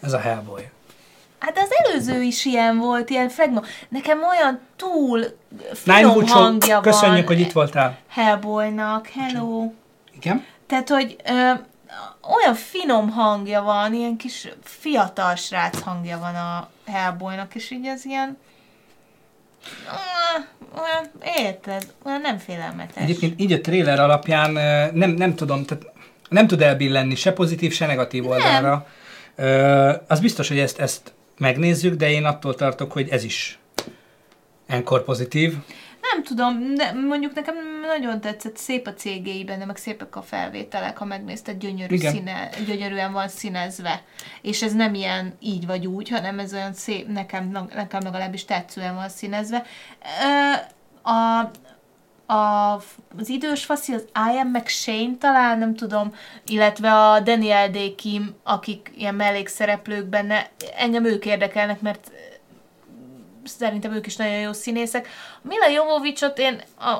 [0.00, 0.62] Ez a Hellboy.
[1.44, 3.62] Hát az előző is ilyen volt, ilyen flegma.
[3.88, 5.18] Nekem olyan túl
[5.84, 7.98] Nine finom Hoodshow, hangja köszönjük, van hogy itt voltál.
[8.08, 9.06] Hellboynak.
[9.06, 9.72] Hello.
[10.14, 10.44] Igen?
[10.66, 11.50] Tehát, hogy ö,
[12.38, 18.04] olyan finom hangja van, ilyen kis fiatal srác hangja van a Hellboynak, és így ez
[18.04, 18.38] ilyen...
[20.74, 23.02] Olyan, érted, olyan nem félelmetes.
[23.02, 24.50] Egyébként így a trailer alapján
[24.94, 25.84] nem, nem tudom, tehát
[26.28, 28.86] nem tud elbillenni se pozitív, se negatív oldalra.
[29.36, 33.58] Ö, az biztos, hogy ezt, ezt megnézzük, de én attól tartok, hogy ez is
[34.66, 35.54] enkor pozitív.
[36.12, 37.54] Nem tudom, de mondjuk nekem
[37.86, 42.12] nagyon tetszett, szép a cégéi benne, meg szépek a felvételek, ha megnézted, gyönyörű Igen.
[42.12, 44.02] színe, gyönyörűen van színezve.
[44.42, 48.94] És ez nem ilyen így vagy úgy, hanem ez olyan szép, nekem, nekem legalábbis tetszően
[48.94, 49.64] van színezve.
[50.22, 50.52] Ö,
[51.10, 51.50] A,
[52.26, 52.74] a,
[53.18, 54.48] az idős faszi, az I.M.
[54.48, 56.14] McShane talán, nem tudom,
[56.46, 57.94] illetve a Daniel D.
[57.94, 62.10] Kim, akik ilyen mellékszereplők benne, engem ők érdekelnek, mert
[63.44, 65.08] szerintem ők is nagyon jó színészek.
[65.42, 66.98] Mila Jovovicsot én, a,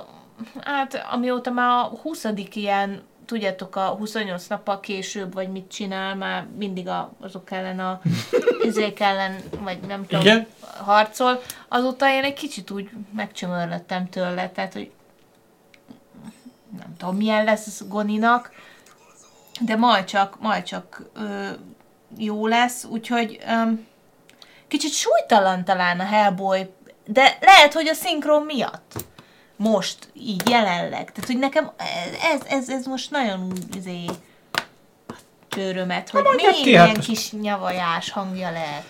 [0.60, 2.26] hát amióta már a 20.
[2.52, 8.00] ilyen, tudjátok, a 28 nappal később, vagy mit csinál, már mindig a, azok ellen a
[8.68, 10.46] izék ellen, vagy nem tudom, Igen.
[10.76, 14.90] harcol, azóta én egy kicsit úgy megcsömörlöttem tőle, tehát, hogy
[16.94, 18.50] nem tudom, milyen lesz Goninak,
[19.60, 21.48] de majd csak, majd csak ö,
[22.16, 23.70] jó lesz, úgyhogy ö,
[24.68, 26.70] kicsit súlytalan talán a Hellboy,
[27.06, 28.92] de lehet, hogy a szinkron miatt.
[29.56, 31.12] Most, így jelenleg.
[31.12, 31.70] Tehát, hogy nekem
[32.32, 34.04] ez, ez, ez most nagyon izé,
[35.48, 38.84] csőrömet, hogy még ki, hát ilyen most- kis nyavajás hangja lehet.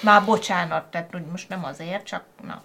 [0.00, 2.62] Már bocsánat, tehát hogy most nem azért, csak na.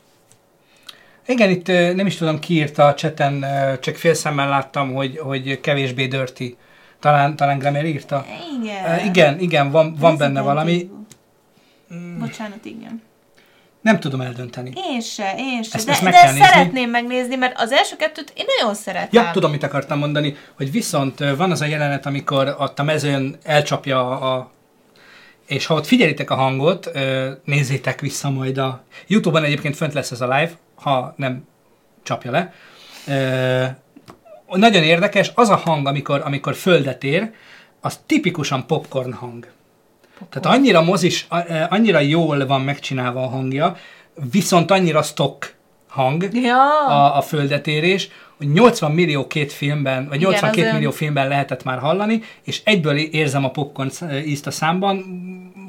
[1.28, 3.46] Igen, itt nem is tudom ki írta a cseten,
[3.82, 6.56] csak félszemmel láttam, hogy, hogy kevésbé dirty.
[7.00, 8.26] Talán, talán Gramer írta.
[8.62, 9.06] Igen.
[9.06, 10.72] Igen, igen, van, van benne valami.
[10.72, 11.06] Evil.
[12.20, 13.02] Bocsánat, igen.
[13.82, 14.72] Nem tudom eldönteni.
[14.92, 15.76] Én se, én se.
[15.76, 16.46] Ezt- de ezt meg de kell nézni.
[16.48, 19.24] szeretném megnézni, mert az első kettőt én nagyon szeretem.
[19.24, 23.38] Ja, tudom, mit akartam mondani, hogy viszont van az a jelenet, amikor ott a mezőn
[23.44, 24.52] elcsapja a, a
[25.48, 26.92] és ha ott figyelitek a hangot,
[27.44, 31.48] nézzétek vissza majd a Youtube-on egyébként fönt lesz ez a live, ha nem
[32.04, 32.54] csapja le.
[34.48, 37.32] Nagyon érdekes, az a hang, amikor, amikor földet ér,
[37.82, 39.48] az tipikusan popcorn hang.
[40.30, 41.28] Tehát annyira mozis,
[41.70, 43.78] annyira jól van megcsinálva a hangja,
[44.32, 45.56] viszont annyira stock
[45.88, 46.88] hang Ja.
[46.88, 48.10] a, a földetérés,
[48.40, 52.98] 80 millió két filmben, vagy Igen, 82 az millió filmben lehetett már hallani, és egyből
[52.98, 53.90] érzem a popcorn
[54.26, 55.06] ízt a számban.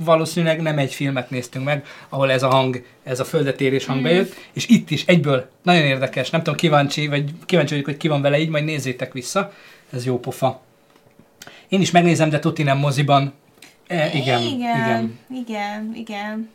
[0.04, 4.02] Valószínűleg nem egy filmet néztünk meg, ahol ez a hang, ez a földetérés hang Mm.
[4.02, 6.30] bejött, és itt is egyből nagyon érdekes.
[6.30, 9.52] Nem tudom, kíváncsi, vagy kíváncsi vagyok, hogy ki van vele így, majd nézzétek vissza.
[9.92, 10.60] Ez jó pofa.
[11.68, 13.32] Én is megnézem, de tuti nem moziban.
[13.86, 14.48] E, igen, igen.
[14.50, 16.48] igen, igen, igen.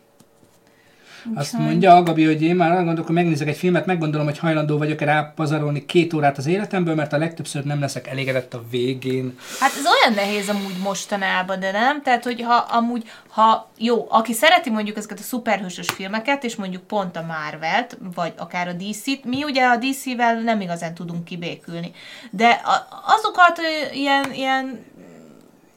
[1.35, 4.37] Azt mondja a Gabi, hogy én már arra gondolok, hogy megnézek egy filmet, meggondolom, hogy
[4.37, 9.37] hajlandó vagyok-e rápazarolni két órát az életemből, mert a legtöbbször nem leszek elégedett a végén.
[9.59, 12.01] Hát ez olyan nehéz amúgy mostanában, de nem?
[12.01, 16.83] Tehát, hogy ha amúgy, ha jó, aki szereti mondjuk ezeket a szuperhősös filmeket, és mondjuk
[16.83, 21.91] pont a Marvelt, vagy akár a DC-t, mi ugye a DC-vel nem igazán tudunk kibékülni.
[22.31, 22.61] De
[23.05, 23.59] azokat
[23.93, 24.91] ilyen, ilyen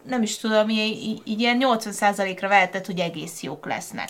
[0.08, 4.08] nem is tudom, így, így ilyen 80%-ra vehetett, hogy egész jók lesznek.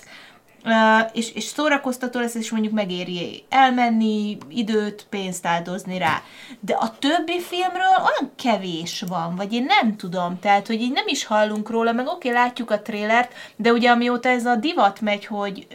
[1.13, 6.23] És, és szórakoztató lesz, és mondjuk megéri elmenni, időt, pénzt áldozni rá.
[6.61, 11.07] De a többi filmről olyan kevés van, vagy én nem tudom, tehát, hogy így nem
[11.07, 15.27] is hallunk róla, meg oké, látjuk a trélert, de ugye amióta ez a divat megy,
[15.27, 15.67] hogy,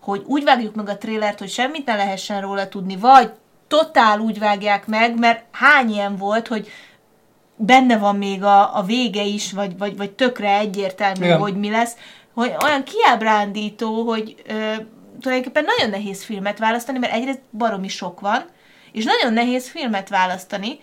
[0.00, 3.30] hogy úgy vágjuk meg a trélert, hogy semmit ne lehessen róla tudni, vagy
[3.68, 6.68] totál úgy vágják meg, mert hány ilyen volt, hogy
[7.56, 11.38] benne van még a, a vége is, vagy, vagy, vagy tökre egyértelmű, Igen.
[11.38, 11.96] hogy mi lesz,
[12.38, 14.52] hogy olyan kiábrándító, hogy ö,
[15.20, 18.44] tulajdonképpen nagyon nehéz filmet választani, mert egyrészt baromi sok van,
[18.92, 20.80] és nagyon nehéz filmet választani,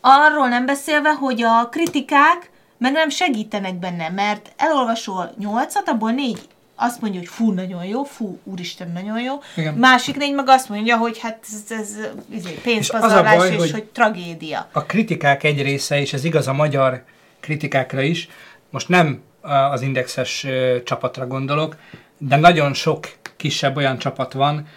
[0.00, 6.40] arról nem beszélve, hogy a kritikák meg nem segítenek benne, mert elolvasol nyolcat, abból négy
[6.76, 9.34] azt mondja, hogy fú, nagyon jó, fú, úristen, nagyon jó.
[9.56, 9.74] Igen.
[9.74, 11.96] Másik négy meg azt mondja, hogy hát ez, ez
[12.30, 14.68] izé, És az a pénzpazarlás, baj, és, hogy- hogy tragédia.
[14.72, 17.04] A kritikák egy része, és ez igaz a magyar
[17.40, 18.28] kritikákra is,
[18.70, 19.22] most nem
[19.70, 20.46] az indexes
[20.84, 21.76] csapatra gondolok,
[22.18, 24.68] de nagyon sok kisebb olyan csapat van,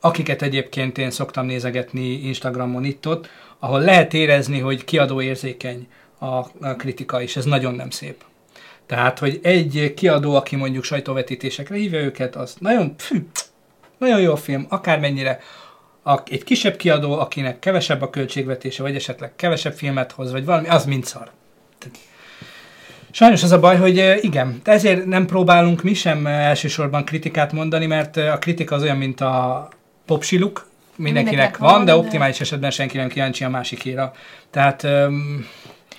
[0.00, 3.28] akiket egyébként én szoktam nézegetni Instagramon itt-ott,
[3.58, 5.88] ahol lehet érezni, hogy kiadó érzékeny
[6.18, 8.24] a kritika, és ez nagyon nem szép.
[8.86, 13.18] Tehát, hogy egy kiadó, aki mondjuk sajtóvetítésekre hívja őket, az nagyon, pfü,
[13.98, 15.40] nagyon jó a film, akármennyire.
[16.02, 20.68] A, egy kisebb kiadó, akinek kevesebb a költségvetése, vagy esetleg kevesebb filmet hoz, vagy valami,
[20.68, 21.30] az mind szar.
[21.78, 21.98] Tehát
[23.14, 28.16] Sajnos az a baj, hogy igen, ezért nem próbálunk mi sem elsősorban kritikát mondani, mert
[28.16, 29.68] a kritika az olyan, mint a
[30.06, 30.66] popsiluk,
[30.96, 34.12] mindenkinek Mindenkinek van, van, de de- optimális esetben senki nem kíváncsi a másikéra.
[34.50, 35.46] Tehát um,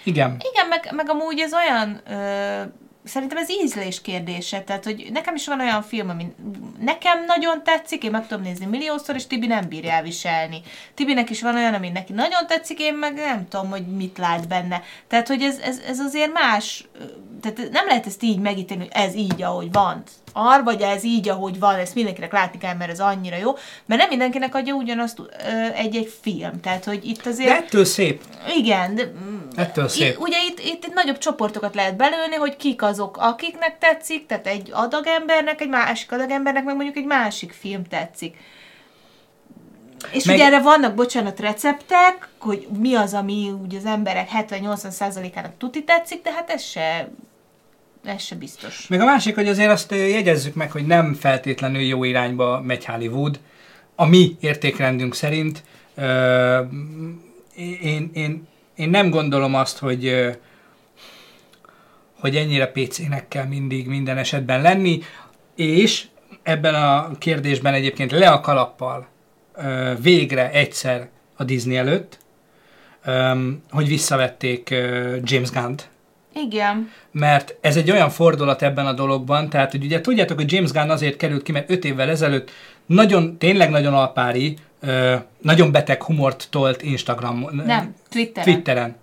[0.03, 2.61] igen, Igen, meg, meg amúgy ez olyan ö,
[3.06, 6.34] szerintem ez ízlés kérdése, tehát hogy nekem is van olyan film, ami
[6.80, 10.61] nekem nagyon tetszik, én meg tudom nézni milliószor, és Tibi nem bírja elviselni.
[10.94, 14.48] Tibinek is van olyan, ami neki nagyon tetszik, én meg nem tudom, hogy mit lát
[14.48, 14.84] benne.
[15.07, 16.88] Tehát, hogy ez, ez, ez azért más,
[17.41, 20.03] tehát nem lehet ezt így megítélni, hogy ez így, ahogy van.
[20.37, 23.51] Ar, vagy ez így, ahogy van, ezt mindenkinek látni kell, mert ez annyira jó,
[23.85, 25.21] mert nem mindenkinek adja ugyanazt
[25.75, 26.59] egy-egy film.
[26.61, 27.49] Tehát, hogy itt azért...
[27.49, 28.23] De ettől szép.
[28.57, 29.11] Igen, de
[29.55, 30.11] Ettől szép.
[30.11, 34.47] itt, ugye itt, itt, itt nagyobb csoportokat lehet belőni, hogy kik azok, akiknek tetszik, tehát
[34.47, 38.37] egy adag embernek, egy másik adag embernek, meg mondjuk egy másik film tetszik.
[40.11, 40.35] És meg...
[40.35, 46.21] ugye erre vannak, bocsánat, receptek, hogy mi az, ami ugye az emberek 70-80%-ának tuti tetszik,
[46.21, 47.09] de hát ez se,
[48.11, 48.88] ez se biztos.
[48.88, 53.40] Meg a másik, hogy azért azt jegyezzük meg, hogy nem feltétlenül jó irányba megy Hollywood.
[53.95, 55.64] A mi értékrendünk szerint
[55.95, 56.61] ö,
[57.82, 60.36] én, én, én nem gondolom azt, hogy
[62.19, 64.99] hogy ennyire PC-nek kell mindig minden esetben lenni,
[65.56, 66.07] és
[66.44, 69.07] ebben a kérdésben egyébként le a kalappal
[69.99, 72.18] végre egyszer a Disney előtt,
[73.69, 74.69] hogy visszavették
[75.23, 75.90] James Gunn-t,
[76.43, 76.91] Igen.
[77.11, 80.89] mert ez egy olyan fordulat ebben a dologban, tehát hogy ugye tudjátok, hogy James Gunn
[80.89, 82.51] azért került ki, mert öt évvel ezelőtt
[82.85, 84.57] nagyon, tényleg nagyon alpári,
[85.41, 88.53] nagyon beteg humort tolt Instagram, Nem, Twitteren.
[88.53, 88.95] Twitteren.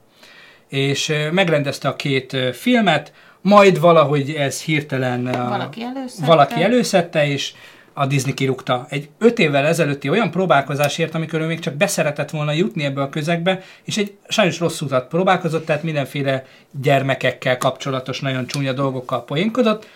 [0.68, 6.26] És megrendezte a két filmet, majd valahogy ez hirtelen Valaki előszette.
[6.26, 7.52] valaki előszette, és
[7.93, 8.86] a Disney kirúgta.
[8.89, 13.09] Egy öt évvel ezelőtti olyan próbálkozásért, amikor ő még csak beszeretett volna jutni ebbe a
[13.09, 19.89] közegbe, és egy sajnos rossz utat próbálkozott, tehát mindenféle gyermekekkel kapcsolatos, nagyon csúnya dolgokkal poénkodott,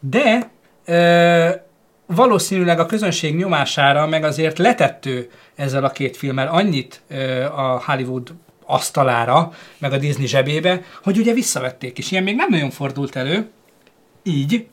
[0.00, 0.50] de
[0.84, 1.48] ö,
[2.06, 8.34] valószínűleg a közönség nyomására meg azért letettő ezzel a két filmmel annyit ö, a Hollywood
[8.66, 13.50] asztalára, meg a Disney zsebébe, hogy ugye visszavették, és ilyen még nem nagyon fordult elő,
[14.22, 14.66] így,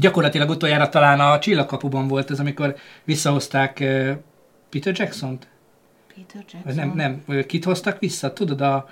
[0.00, 3.72] gyakorlatilag utoljára talán a Csillagkapuban volt ez, amikor visszahozták
[4.70, 5.48] Peter Jackson-t?
[6.14, 6.74] Peter Jackson.
[6.74, 8.32] Nem, nem, kit hoztak vissza?
[8.32, 8.88] Tudod, a,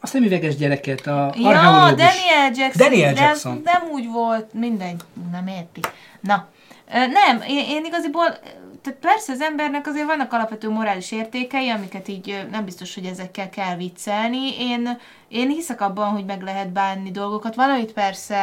[0.00, 1.90] a szemüveges gyereket, a Ja, archeológus.
[1.90, 2.88] Daniel Jackson.
[2.88, 3.52] Daniel de Jackson.
[3.56, 5.80] ez nem úgy volt, mindegy, nem érti.
[6.20, 6.48] Na,
[6.92, 8.38] nem, én, én igaziból,
[8.82, 13.50] tehát persze az embernek azért vannak alapvető morális értékei, amiket így nem biztos, hogy ezekkel
[13.50, 14.58] kell viccelni.
[14.58, 14.98] Én,
[15.28, 17.54] én hiszek abban, hogy meg lehet bánni dolgokat.
[17.54, 18.38] Van, amit persze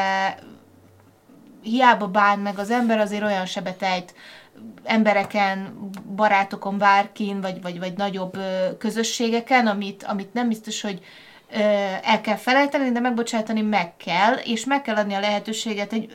[1.70, 4.14] hiába bán meg az ember, azért olyan sebet ejt
[4.84, 8.38] embereken, barátokon, bárkin, vagy, vagy, vagy nagyobb
[8.78, 11.02] közösségeken, amit, amit nem biztos, hogy
[12.04, 16.12] el kell felejteni, de megbocsátani meg kell, és meg kell adni a lehetőséget egy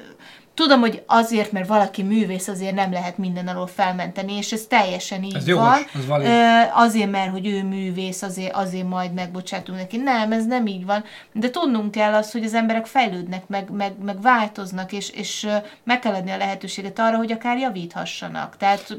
[0.55, 5.23] Tudom, hogy azért, mert valaki művész, azért nem lehet minden alól felmenteni, és ez teljesen
[5.23, 5.83] így Ez jogos, van.
[5.95, 6.29] ez valid.
[6.75, 9.97] Azért, mert hogy ő művész, azért, azért majd megbocsátunk neki.
[9.97, 11.05] Nem, ez nem így van.
[11.33, 15.47] De tudnunk kell azt, hogy az emberek fejlődnek, meg, meg, meg változnak, és, és
[15.85, 18.57] meg kell adni a lehetőséget arra, hogy akár javíthassanak.
[18.57, 18.99] Tehát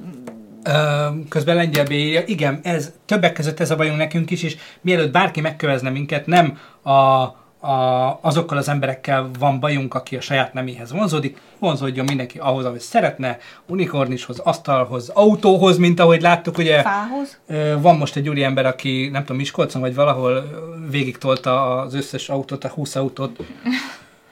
[1.29, 5.41] közben Lengyel írja, igen, ez, többek között ez a bajunk nekünk is, és mielőtt bárki
[5.41, 7.25] megkövezne minket, nem a,
[7.65, 12.79] a, azokkal az emberekkel van bajunk, aki a saját neméhez vonzódik, vonzódjon mindenki ahhoz, ahogy
[12.79, 13.37] szeretne,
[13.67, 17.39] unikornishoz, asztalhoz, autóhoz, mint ahogy láttuk, ugye fához.
[17.81, 20.43] Van most egy úriember, aki nem tudom, Miskolcon vagy valahol
[20.89, 23.39] végig tolta az összes autót, a 20 autót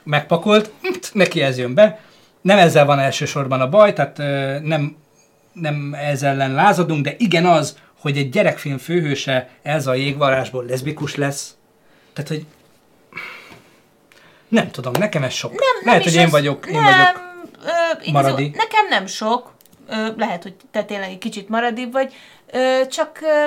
[0.04, 0.72] megpakolt,
[1.14, 2.00] neki ez jön be.
[2.42, 4.18] Nem ezzel van elsősorban a baj, tehát
[4.64, 4.96] nem,
[5.54, 11.16] nem ez ellen lázadunk, de igen az, hogy egy gyerekfilm főhőse ez a jégvarásból leszbikus
[11.16, 11.56] lesz.
[12.14, 12.46] Tehát, hogy
[14.54, 15.52] nem tudom, nekem ez sok.
[15.52, 17.32] Nem, Lehet, nem hogy én vagyok, én nem, vagyok
[17.66, 17.70] Ö,
[18.04, 18.52] igazol, maradi.
[18.56, 19.54] nekem nem sok.
[19.90, 22.14] Ö, lehet, hogy te tényleg egy kicsit maradibb vagy.
[22.52, 23.46] Ö, csak ö,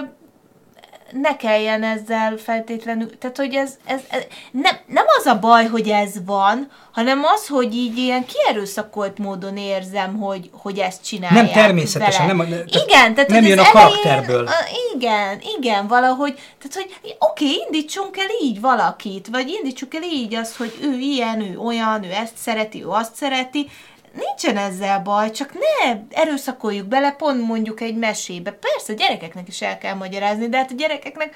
[1.11, 5.89] ne kelljen ezzel feltétlenül, tehát hogy ez, ez, ez nem, nem az a baj, hogy
[5.89, 11.53] ez van, hanem az, hogy így ilyen kierőszakolt módon érzem, hogy, hogy ezt csinálják Nem
[11.53, 12.39] természetesen, vele.
[12.39, 14.47] nem tehát igen, tehát nem jön a elején- karakterből.
[14.47, 14.53] a-
[14.95, 20.57] igen, igen, valahogy, tehát hogy oké, indítsunk el így valakit, vagy indítsuk el így azt,
[20.57, 23.69] hogy ő ilyen, ő olyan, ő ezt szereti, ő azt szereti,
[24.17, 28.51] nincsen ezzel baj, csak ne erőszakoljuk bele pont mondjuk egy mesébe.
[28.53, 31.35] Persze, a gyerekeknek is el kell magyarázni, de hát a gyerekeknek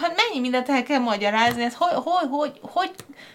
[0.00, 2.90] hát mennyi mindent el kell magyarázni, hát hogy, hogy, hogy, hogy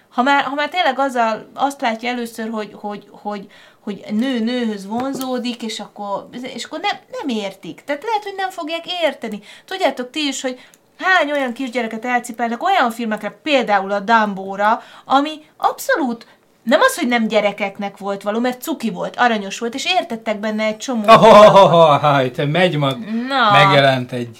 [0.09, 3.47] ha, már, ha már tényleg azzal, azt látja először, hogy, hogy, hogy,
[3.79, 7.83] hogy nő nőhöz vonzódik, és akkor, és akkor nem, nem értik.
[7.85, 9.39] Tehát lehet, hogy nem fogják érteni.
[9.65, 10.59] Tudjátok ti is, hogy
[10.99, 16.27] hány olyan kisgyereket elcipelnek olyan filmekre, például a Dumbóra, ami abszolút
[16.63, 20.63] nem az, hogy nem gyerekeknek volt való, mert cuki volt, aranyos volt, és értettek benne
[20.63, 21.03] egy csomó.
[21.07, 22.97] Oh, oh, oh, oh, oh, te megy mag.
[23.27, 23.51] Na.
[23.51, 24.37] Megjelent egy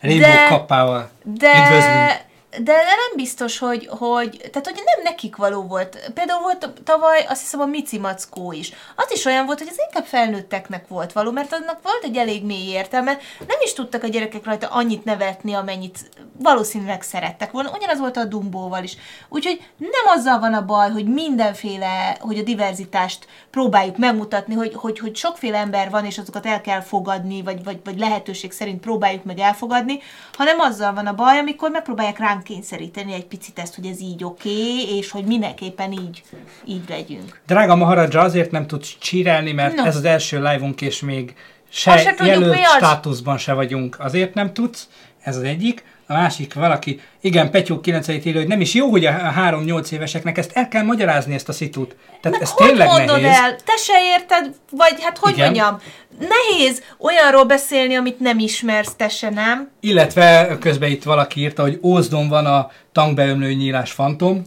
[0.00, 1.10] rainbow De- kappával.
[1.22, 2.30] De, Üdvözlünk.
[2.60, 6.10] De nem biztos, hogy, hogy, tehát hogy nem nekik való volt.
[6.14, 8.72] Például volt tavaly, azt hiszem a Mici Mackó is.
[8.96, 12.44] Az is olyan volt, hogy ez inkább felnőtteknek volt való, mert annak volt egy elég
[12.44, 13.18] mély értelme.
[13.38, 15.98] Nem is tudtak a gyerekek rajta annyit nevetni, amennyit
[16.38, 17.70] valószínűleg szerettek volna.
[17.76, 18.96] Ugyanaz volt a Dumbóval is.
[19.28, 24.98] Úgyhogy nem azzal van a baj, hogy mindenféle, hogy a diverzitást próbáljuk megmutatni, hogy, hogy,
[24.98, 29.24] hogy sokféle ember van, és azokat el kell fogadni, vagy, vagy, vagy lehetőség szerint próbáljuk
[29.24, 30.00] meg elfogadni,
[30.32, 34.24] hanem azzal van a baj, amikor megpróbálják ránk kényszeríteni egy picit ezt, hogy ez így
[34.24, 36.22] oké, okay, és hogy mindenképpen így,
[36.64, 37.40] így legyünk.
[37.46, 39.84] Drága Maharaja, azért nem tudsz csírelni, mert No.
[39.84, 41.34] ez az első live-unk, és még
[41.68, 42.76] se, se tudjuk, jelölt az.
[42.76, 43.96] státuszban se vagyunk.
[44.00, 44.88] Azért nem tudsz,
[45.20, 45.84] ez az egyik.
[46.12, 50.38] A másik valaki, igen, Petyó 9 írja, hogy nem is jó, hogy a 3-8 éveseknek
[50.38, 51.96] ezt el kell magyarázni, ezt a szitut.
[52.20, 53.38] Tehát ez hogy tényleg mondod nehéz.
[53.38, 53.56] el?
[53.56, 54.54] Te se érted?
[54.70, 55.44] Vagy hát hogy Igen.
[55.44, 55.80] mondjam?
[56.18, 59.70] Nehéz olyanról beszélni, amit nem ismersz, te se nem.
[59.80, 64.42] Illetve közben itt valaki írta, hogy Ózdon van a tankbeömlő nyílás fantom,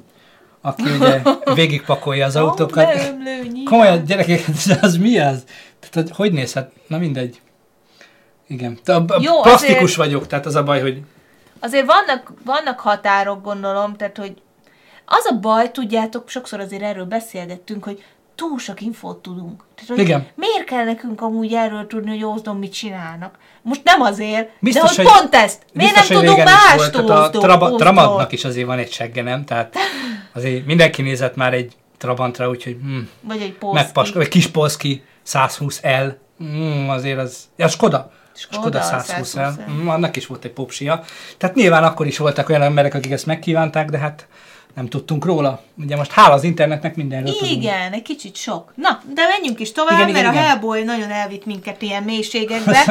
[0.62, 1.22] aki ugye
[1.54, 3.14] végigpakolja az autókat.
[3.66, 4.44] Komolyan, gyerekek,
[4.82, 5.44] az mi az?
[5.90, 6.72] Tehát, hogy, nézhet?
[6.88, 7.40] Na mindegy.
[8.48, 8.80] Igen.
[8.84, 11.02] Te- Jó, Plastikus azért- vagyok, tehát az a baj, hogy
[11.60, 14.34] Azért vannak, vannak határok, gondolom, tehát hogy
[15.06, 18.04] az a baj, tudjátok, sokszor azért erről beszélgettünk, hogy
[18.36, 19.64] túl sok infót tudunk.
[19.76, 20.28] Tehát, hogy Igen.
[20.36, 23.38] Miért kell nekünk amúgy erről tudni, hogy Ózdon mit csinálnak?
[23.62, 25.64] Most nem azért, Biztos, de hogy, hogy pont ezt.
[25.74, 27.76] Miért biztos, nem tudunk mást a traba?
[27.76, 29.46] Trabantnak is azért van egy segge, nem?
[29.46, 29.76] Tehát
[30.34, 33.84] azért mindenki nézett már egy Trabantra, úgyhogy hm, Vagy egy Polski.
[33.84, 38.12] megpaska, vagy kis Polski 120L, hm, azért az, ja, Skoda.
[38.36, 39.54] Skoda Skoda 120 L, 120L.
[39.66, 41.04] hm, annak is volt egy popsia.
[41.38, 44.28] Tehát nyilván akkor is voltak olyan emberek, akik ezt megkívánták, de hát
[44.74, 45.62] nem tudtunk róla.
[45.78, 47.52] Ugye most hála az internetnek mindenről tudunk.
[47.52, 48.72] Igen, egy kicsit sok.
[48.76, 50.46] Na, de menjünk is tovább, Igen, igen, igen, mert igen.
[50.46, 52.84] a Hellboy nagyon elvitt minket ilyen mélységekbe.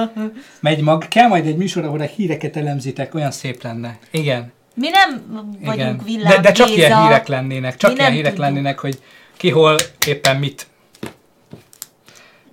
[0.60, 3.98] Megy mag, kell majd egy műsor, ahol a híreket elemzitek, olyan szép lenne.
[4.10, 4.52] Igen.
[4.74, 5.22] Mi nem
[5.60, 6.26] vagyunk Igen.
[6.28, 6.78] De, de csak Géza.
[6.78, 8.50] ilyen hírek lennének, csak Mi ilyen nem hírek tudjuk.
[8.52, 9.02] lennének, hogy
[9.36, 10.66] ki hol éppen mit.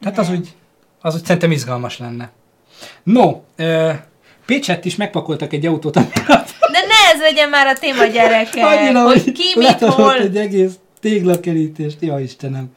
[0.01, 0.53] Tehát az úgy,
[1.01, 2.29] az úgy szerintem izgalmas lenne.
[3.03, 3.91] No, uh,
[4.45, 9.31] Pécsett is megpakoltak egy autót, De ne ez legyen már a téma gyerekek, annyira, hogy
[9.31, 10.15] ki mit hol.
[10.19, 10.71] egy egész
[11.01, 11.97] téglakerítést.
[11.99, 12.75] Ja, Istenem.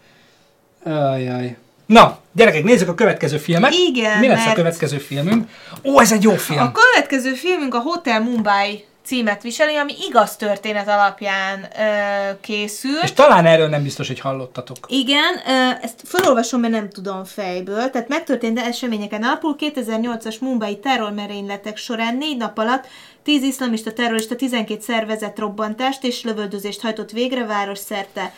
[0.84, 1.56] Ajaj.
[1.86, 3.72] Na, gyerekek, nézzük a következő filmet.
[3.72, 5.48] Igen, Mi lesz a mert- következő filmünk?
[5.84, 6.58] Ó, ez egy jó film.
[6.60, 13.02] A következő filmünk a Hotel Mumbai címet viseli, ami igaz történet alapján ö, készült.
[13.02, 14.76] És talán erről nem biztos, hogy hallottatok.
[14.88, 17.90] Igen, ö, ezt felolvasom, mert nem tudom fejből.
[17.90, 22.86] Tehát megtörtént eseményeken alapul 2008-as mumbai terrormerényletek során négy nap alatt
[23.22, 28.32] 10 iszlamista terrorista 12 szervezet robbantást és lövöldözést hajtott végre város szerte.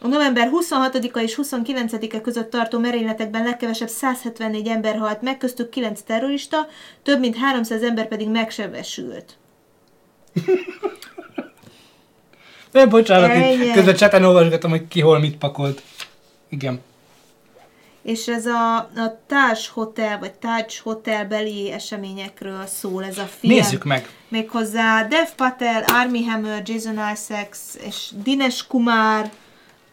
[0.00, 6.00] A november 26-a és 29-e között tartó merényletekben legkevesebb 174 ember halt meg, köztük 9
[6.02, 6.66] terrorista,
[7.02, 9.36] több mint 300 ember pedig megsebesült.
[12.72, 15.82] Nem, bocsánat, itt közben cseten olvasgatom, hogy ki hol mit pakolt.
[16.48, 16.80] Igen.
[18.02, 23.54] És ez a, a Taj Hotel, vagy Taj Hotel beli eseményekről szól ez a film.
[23.54, 24.08] Nézzük meg.
[24.28, 29.30] Méghozzá Dev Patel, Army Hammer, Jason Isaacs és Dinesh Kumar,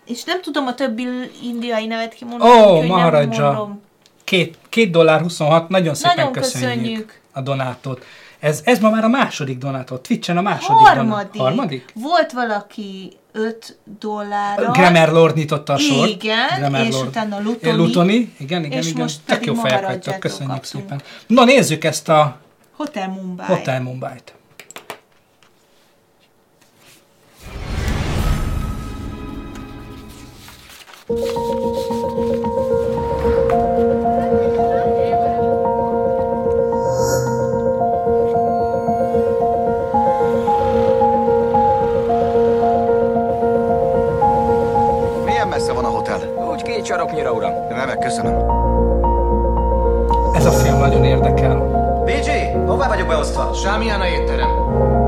[0.06, 1.08] és nem tudom a többi
[1.44, 3.78] indiai nevet kimondani, Ó, nem Maharaja.
[4.24, 7.20] Két, két dollár 26, nagyon szépen Nagyon köszönjük, köszönjük.
[7.32, 8.06] a donátot.
[8.40, 10.02] Ez, ez ma már a második donátot.
[10.02, 11.32] Twitchen a második Harmadik.
[11.32, 11.38] donát.
[11.38, 11.86] Harmadik?
[11.94, 14.72] Volt valaki 5 dollárra.
[14.72, 16.10] Grammar Lord nyitotta a sort.
[16.10, 17.08] Igen, Grammar és Lord.
[17.08, 17.78] utána Lutoni.
[17.78, 19.02] Lutoni, igen, igen, És igen.
[19.02, 20.84] most Tök jó fejek vagytok, köszönjük kaptunk.
[20.84, 21.02] szépen.
[21.28, 22.38] Na nézzük ezt a
[22.76, 23.46] Hotel Mumbai.
[23.48, 24.34] Hotel Mumbai-t.
[31.08, 31.99] Milyen
[52.80, 53.54] hová vagyok beosztva?
[53.54, 54.99] Sámiana étterem.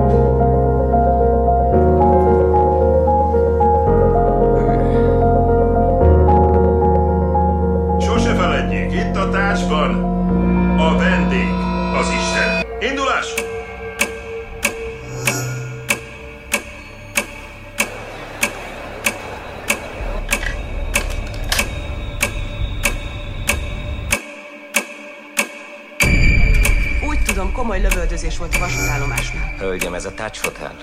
[28.21, 29.55] Lövöldözés volt a vasútállomásnál.
[29.57, 30.75] Hölgyem, ez a Touch Hotel.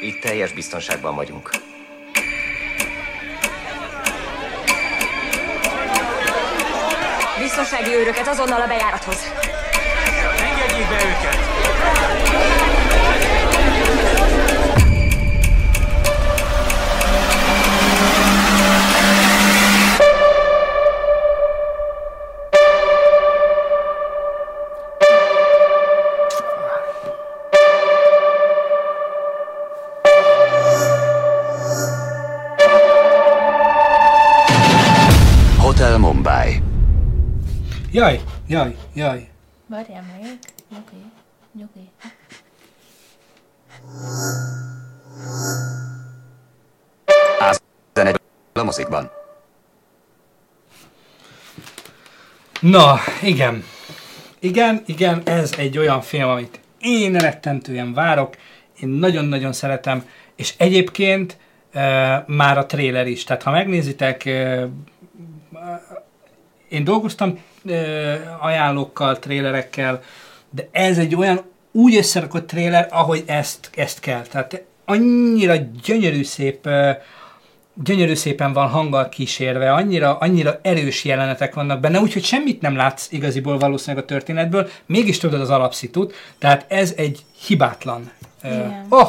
[0.00, 1.50] Itt teljes biztonságban vagyunk.
[7.38, 9.32] Biztonsági őröket azonnal a bejárathoz.
[10.38, 11.47] Engedjék be őket!
[38.98, 39.28] Jaj.
[39.66, 40.38] Várjál meg.
[40.70, 41.04] Nyugi,
[41.52, 41.90] nyugi.
[47.40, 47.62] Az
[47.94, 48.12] zene
[48.52, 49.10] a mozikban.
[52.60, 53.64] Na, igen.
[54.38, 58.36] Igen, igen, ez egy olyan film, amit én rettentően várok,
[58.80, 61.36] én nagyon-nagyon szeretem, és egyébként
[61.72, 63.24] e, már a trailer is.
[63.24, 64.68] Tehát ha megnézitek, e,
[66.68, 70.02] én dolgoztam e, ajánlókkal, trailerekkel,
[70.50, 71.40] de ez egy olyan
[71.72, 74.22] úgy összerakott trailer, ahogy ezt, ezt kell.
[74.22, 75.54] Tehát annyira
[75.84, 76.68] gyönyörű szép
[77.84, 83.12] gyönyörű szépen van hanggal kísérve, annyira, annyira erős jelenetek vannak benne, úgyhogy semmit nem látsz
[83.12, 88.10] igaziból valószínűleg a történetből, mégis tudod az alapszitut, tehát ez egy hibátlan.
[88.42, 89.08] Uh, oh,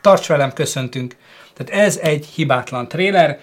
[0.00, 1.16] tarts velem, köszöntünk.
[1.54, 3.38] Tehát ez egy hibátlan tréler,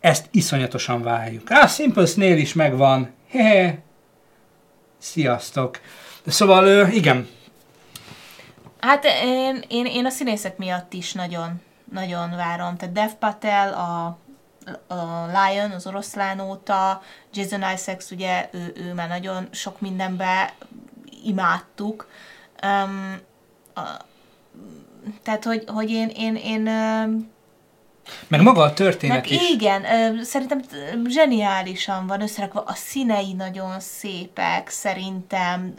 [0.00, 1.50] ezt iszonyatosan várjuk.
[1.50, 3.10] Á, Simple Snail is megvan.
[3.34, 3.78] Hehe.
[4.98, 5.80] Sziasztok.
[6.26, 7.28] Szóval, igen.
[8.80, 11.60] Hát én, én, én a színészek miatt is nagyon
[11.92, 12.76] nagyon várom.
[12.76, 14.18] Tehát Dev Patel, a,
[14.94, 17.02] a Lion, az oroszlán óta,
[17.32, 20.54] Jason Isaacs, ugye ő, ő már nagyon sok mindenbe
[21.24, 22.08] imádtuk.
[22.62, 23.18] Um,
[23.74, 23.80] a,
[25.22, 26.68] tehát, hogy, hogy én, én, én
[28.28, 29.50] meg maga a történet meg is.
[29.50, 29.84] Igen,
[30.24, 30.60] szerintem
[31.08, 35.74] zseniálisan van összerakva, a színei nagyon szépek, szerintem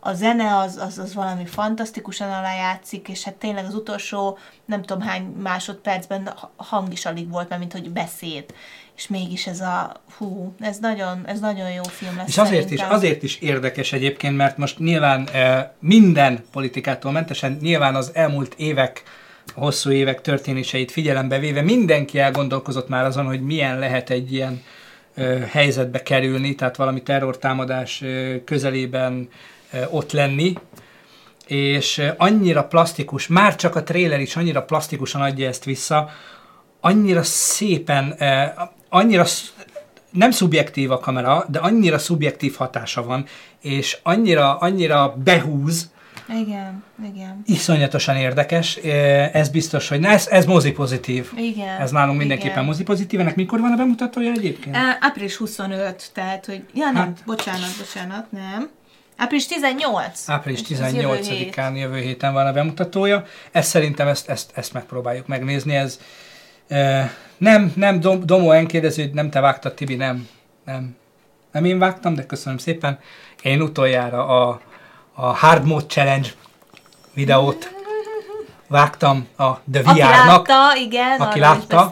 [0.00, 5.02] a zene az, az, az valami fantasztikusan alájátszik, és hát tényleg az utolsó nem tudom
[5.02, 8.44] hány másodpercben hang is alig volt, mert mint hogy beszéd.
[8.96, 12.86] És mégis ez a, hú, ez nagyon, ez nagyon jó film lesz És azért szerintem.
[12.88, 15.28] is, azért is érdekes egyébként, mert most nyilván
[15.78, 19.02] minden politikától mentesen, nyilván az elmúlt évek
[19.54, 24.62] hosszú évek történéseit figyelembe véve mindenki elgondolkozott már azon, hogy milyen lehet egy ilyen
[25.14, 29.28] ö, helyzetbe kerülni, tehát valami terrortámadás ö, közelében
[29.72, 30.52] ö, ott lenni,
[31.46, 36.10] és annyira plastikus, már csak a trailer is annyira plastikusan adja ezt vissza,
[36.80, 38.16] annyira szépen,
[38.88, 39.24] annyira
[40.10, 43.26] nem szubjektív a kamera, de annyira szubjektív hatása van,
[43.60, 45.90] és annyira, annyira behúz,
[46.34, 46.84] igen,
[47.14, 47.42] igen.
[47.46, 48.76] Iszonyatosan érdekes,
[49.32, 51.30] ez biztos, hogy ez, ez mozi pozitív.
[51.36, 51.80] Igen.
[51.80, 52.64] Ez nálunk mindenképpen igen.
[52.64, 53.20] mozi pozitív.
[53.20, 54.76] Ennek mikor van a bemutatója egyébként?
[55.00, 57.22] Április 25, tehát, hogy, ja nem, hát.
[57.26, 58.70] bocsánat, bocsánat, nem.
[59.16, 60.28] Április 18.
[60.28, 63.24] Április 18-án, jövő, héten van a bemutatója.
[63.50, 65.74] Ez szerintem ezt, ezt, ezt megpróbáljuk megnézni.
[65.74, 66.00] Ez
[66.70, 67.02] uh,
[67.36, 70.28] nem, nem, Dom, Domo enkérdező, nem te vágtad, Tibi, nem,
[70.64, 70.96] nem.
[71.52, 72.98] Nem én vágtam, de köszönöm szépen.
[73.42, 74.60] Én utoljára a
[75.20, 76.28] a Hard Mode Challenge
[77.14, 77.74] videót
[78.66, 79.88] vágtam a The VR-nak.
[79.88, 81.90] Aki látta, igen, aki látta,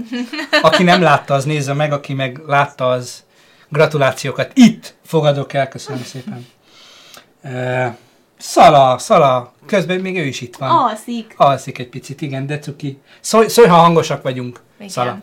[0.68, 3.24] aki nem látta, az nézze meg, aki meg látta, az
[3.68, 6.46] gratulációkat itt fogadok el, köszönöm szépen.
[7.42, 7.86] Uh,
[8.38, 10.70] Szala, Szala, közben még ő is itt van.
[10.70, 11.34] Alszik.
[11.36, 13.00] Alszik egy picit, igen, de cuki.
[13.20, 14.88] Szólj, szólj ha hangosak vagyunk, igen.
[14.88, 15.18] Szala.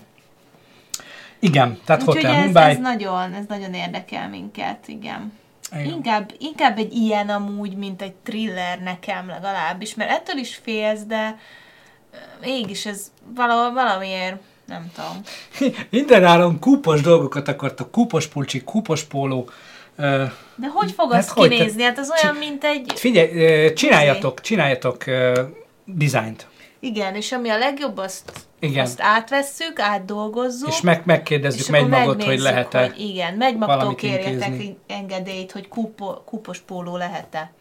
[1.40, 2.72] Igen, tehát Úgyhogy Hotel ez, Mumbai.
[2.72, 5.42] ez nagyon, ez nagyon érdekel minket, igen.
[5.72, 11.40] Inkább, inkább egy ilyen amúgy, mint egy thriller nekem legalábbis, mert ettől is félsz, de
[12.42, 14.36] mégis ez valahol, valamiért,
[14.66, 15.22] nem tudom.
[15.90, 19.50] Mindenáron kúpos dolgokat akartak, kúpos pulcsi, kúpos póló.
[20.56, 21.84] De hogy fog hát az kinézni?
[21.84, 22.92] Hát az olyan, mint egy...
[22.96, 25.40] Figyelj, csináljatok, csináljatok uh,
[25.86, 26.48] dizájnt.
[26.84, 28.84] Igen, és ami a legjobb, azt, igen.
[28.84, 30.70] azt átvesszük, átdolgozzuk.
[30.70, 34.78] És meg, megkérdezzük és magot, hogy lehet-e hogy Igen, megmagtól kérjetek intézni.
[34.88, 37.52] engedélyt, hogy kupo, kupos póló lehet-e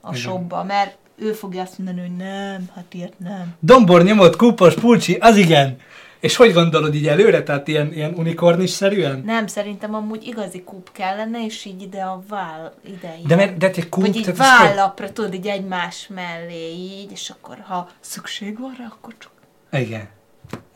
[0.00, 0.20] a igen.
[0.20, 3.56] shopba, mert ő fogja azt mondani, hogy nem, hát ilyet nem.
[3.60, 5.76] Dombor nyomott kupos pulcsi, az igen.
[6.20, 7.42] És hogy gondolod így előre?
[7.42, 9.22] Tehát ilyen, ilyen unikornis-szerűen?
[9.24, 13.66] Nem, szerintem amúgy igazi kúp kellene, és így ide a váll, ide De mert de
[13.66, 14.06] egy kúp...
[14.06, 19.14] Vagy így vállapra, tudod, így egymás mellé így, és akkor ha szükség van rá, akkor
[19.18, 19.30] csak...
[19.72, 20.08] Igen.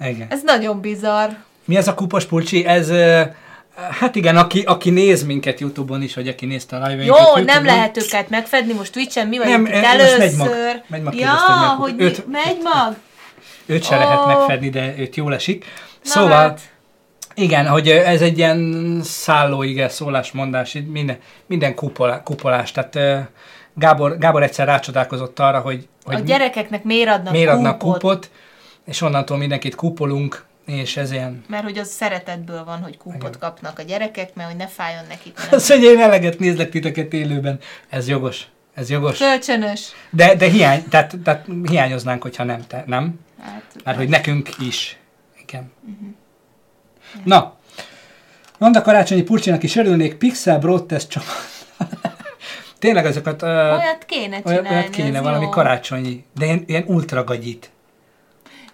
[0.01, 0.27] Igen.
[0.31, 1.31] Ez nagyon bizarr.
[1.65, 2.65] Mi ez a kupos pulcsi?
[2.67, 2.91] Ez...
[4.01, 7.65] Hát igen, aki, aki néz minket Youtube-on is, vagy aki nézte a live Jó, nem
[7.65, 10.19] lehet őket megfedni, most Twitch-en mi vagyunk nem, itt először.
[10.19, 10.51] Megy mag,
[10.89, 11.37] megy mag ja,
[11.79, 12.97] hogy őt, megy mag?
[13.73, 14.01] Őt se oh.
[14.01, 15.65] lehet megfedni, de őt jól esik.
[16.05, 16.61] Na szóval, hát.
[17.35, 22.73] igen, hogy ez egy ilyen szállóige szólásmondás, minden, minden kupolá, kupolás.
[22.73, 22.99] Tehát
[23.75, 28.01] Gábor, Gábor egyszer rácsodálkozott arra, hogy, hogy a gyerekeknek miért adnak, miért adnak kupot?
[28.01, 28.31] kupot,
[28.85, 31.45] és onnantól mindenkit kupolunk, és ez ilyen...
[31.49, 33.39] Mert hogy az szeretetből van, hogy kupot Igen.
[33.39, 35.39] kapnak a gyerekek, mert hogy ne fájjon nekik.
[35.51, 37.59] Azt mondja, én eleget nézlek titeket élőben.
[37.89, 38.47] Ez jogos.
[38.75, 39.19] Ez jogos.
[39.19, 39.93] Kölcsönös.
[40.11, 43.21] De, de hiány, tehát, tehát hiányoznánk, hogyha nem te, nem?
[43.43, 44.97] Hát, Mert hogy nekünk is.
[45.43, 45.73] Igen.
[45.83, 46.09] Uh-huh.
[47.25, 47.57] Na,
[48.59, 51.37] Vanda Karácsonyi Purcsinak is örülnék, Pixel Broadcast csapat.
[52.79, 53.43] Tényleg ezeket...
[53.43, 55.51] Uh, Olyat kéne csinálni, Olyat kéne, valami jó.
[55.51, 57.71] karácsonyi, de ilyen, ilyen ultra gagyit.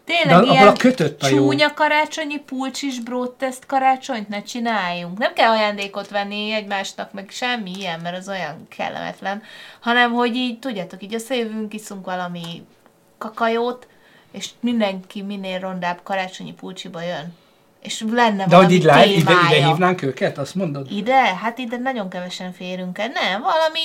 [0.04, 1.36] Tényleg De ilyen a kötött a jó.
[1.36, 5.18] csúnya karácsonyi pulcsis broadtest karácsonyt ne csináljunk.
[5.18, 9.42] Nem kell ajándékot venni egymásnak, meg semmi ilyen, mert az olyan kellemetlen,
[9.80, 12.66] hanem hogy így, tudjátok, így összejövünk, iszunk valami
[13.18, 13.86] kakajót,
[14.32, 17.34] és mindenki minél rondább karácsonyi pulcsiba jön.
[17.82, 19.56] És lenne De hogy ide, témája.
[19.56, 20.92] ide hívnánk őket, azt mondod?
[20.92, 21.34] Ide?
[21.34, 23.06] Hát ide nagyon kevesen férünk el.
[23.08, 23.80] Nem, valami,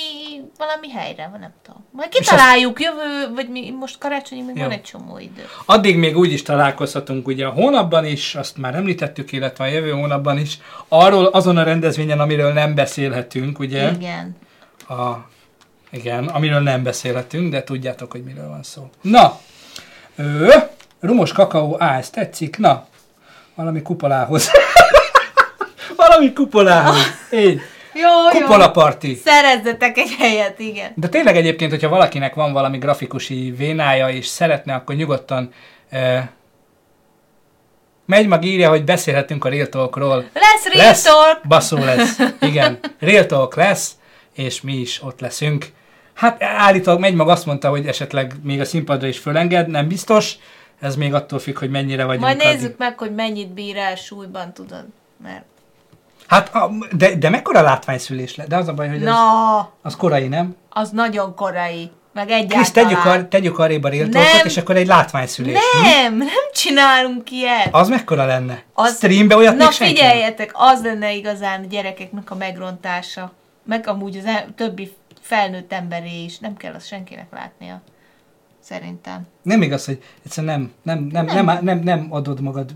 [0.58, 1.84] valami helyre, nem tudom.
[1.90, 4.62] Majd És kitaláljuk, jövő, vagy mi most karácsonyig még Jó.
[4.62, 5.44] van egy csomó idő.
[5.64, 9.90] Addig még úgy is találkozhatunk ugye a hónapban is, azt már említettük, illetve a jövő
[9.90, 10.58] hónapban is,
[10.88, 13.90] arról azon a rendezvényen, amiről nem beszélhetünk, ugye?
[13.90, 14.36] Igen.
[14.88, 15.12] A,
[15.90, 18.90] igen, amiről nem beszélhetünk, de tudjátok, hogy miről van szó.
[19.00, 19.40] Na,
[20.16, 20.54] ö,
[21.00, 22.86] rumos kakaó, á, ez tetszik, na,
[23.54, 24.50] valami kupolához.
[25.96, 26.96] valami kupolához.
[27.32, 27.60] Így.
[27.94, 29.20] Jó, Kupola parti.
[29.24, 30.92] Szerezzetek egy helyet, igen.
[30.94, 35.52] De tényleg egyébként, hogyha valakinek van valami grafikusi vénája, és szeretne, akkor nyugodtan
[35.88, 36.28] eh,
[38.06, 40.24] megy mag írja, hogy beszélhetünk a Real Talkról.
[40.32, 41.40] Lesz Real Talk!
[41.48, 42.18] Baszó lesz.
[42.40, 42.78] Igen.
[42.98, 43.92] Real Talk lesz,
[44.34, 45.66] és mi is ott leszünk.
[46.14, 50.34] Hát állítólag megy mag azt mondta, hogy esetleg még a színpadra is fölenged, nem biztos.
[50.80, 52.24] Ez még attól függ, hogy mennyire vagyunk.
[52.24, 52.52] Majd addig.
[52.52, 54.84] nézzük meg, hogy mennyit bír el súlyban, tudod.
[55.22, 55.44] Mert...
[56.26, 58.46] Hát, a- de, de mekkora látványszülés le?
[58.46, 60.56] De az a baj, hogy az, Na, az korai, nem?
[60.70, 61.90] az nagyon korai.
[62.12, 62.62] Meg egyáltalán.
[62.62, 64.22] Krisz, tegyük, ar, tegyük arrébb a Nem.
[64.44, 65.58] és akkor egy látványszülés.
[65.82, 67.68] Nem, nem csinálunk ilyet.
[67.70, 68.62] Az mekkora lenne?
[68.72, 68.96] Az- Az...
[68.96, 73.32] Streambe olyat Na még senki figyeljetek, az lenne igazán a gyerekeknek a megrontása.
[73.64, 74.92] Meg amúgy az em- többi
[75.24, 76.38] felnőtt emberé is.
[76.38, 77.80] Nem kell azt senkinek látnia.
[78.60, 79.26] Szerintem.
[79.42, 81.44] Nem igaz, hogy egyszerűen nem, nem, nem, Nem.
[81.44, 82.74] nem, nem, nem adod magad,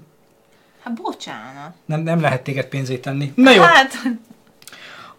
[0.83, 1.75] Hát bocsánat.
[1.85, 3.33] nem, nem lehet téged pénzét tenni.
[3.37, 3.93] Na jó, Hát,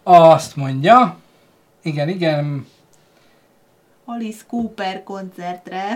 [0.02, 1.16] azt mondja,
[1.82, 2.66] igen, igen,
[4.04, 5.94] Alice Cooper koncertre.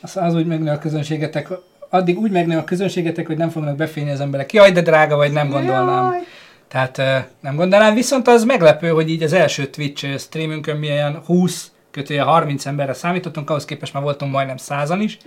[0.00, 1.48] az, az úgy megnő a közönségetek,
[1.88, 4.52] addig úgy megnő a közönségetek, hogy nem fognak beférni az emberek.
[4.52, 6.12] Jaj, de drága vagy, nem gondolnám.
[6.12, 6.20] Jaj.
[6.72, 11.70] Tehát eh, nem gondolnám, viszont az meglepő, hogy így az első Twitch streamünkön milyen 20
[11.90, 15.18] kötője 30 emberre számítottunk, ahhoz képest már voltunk majdnem százan is.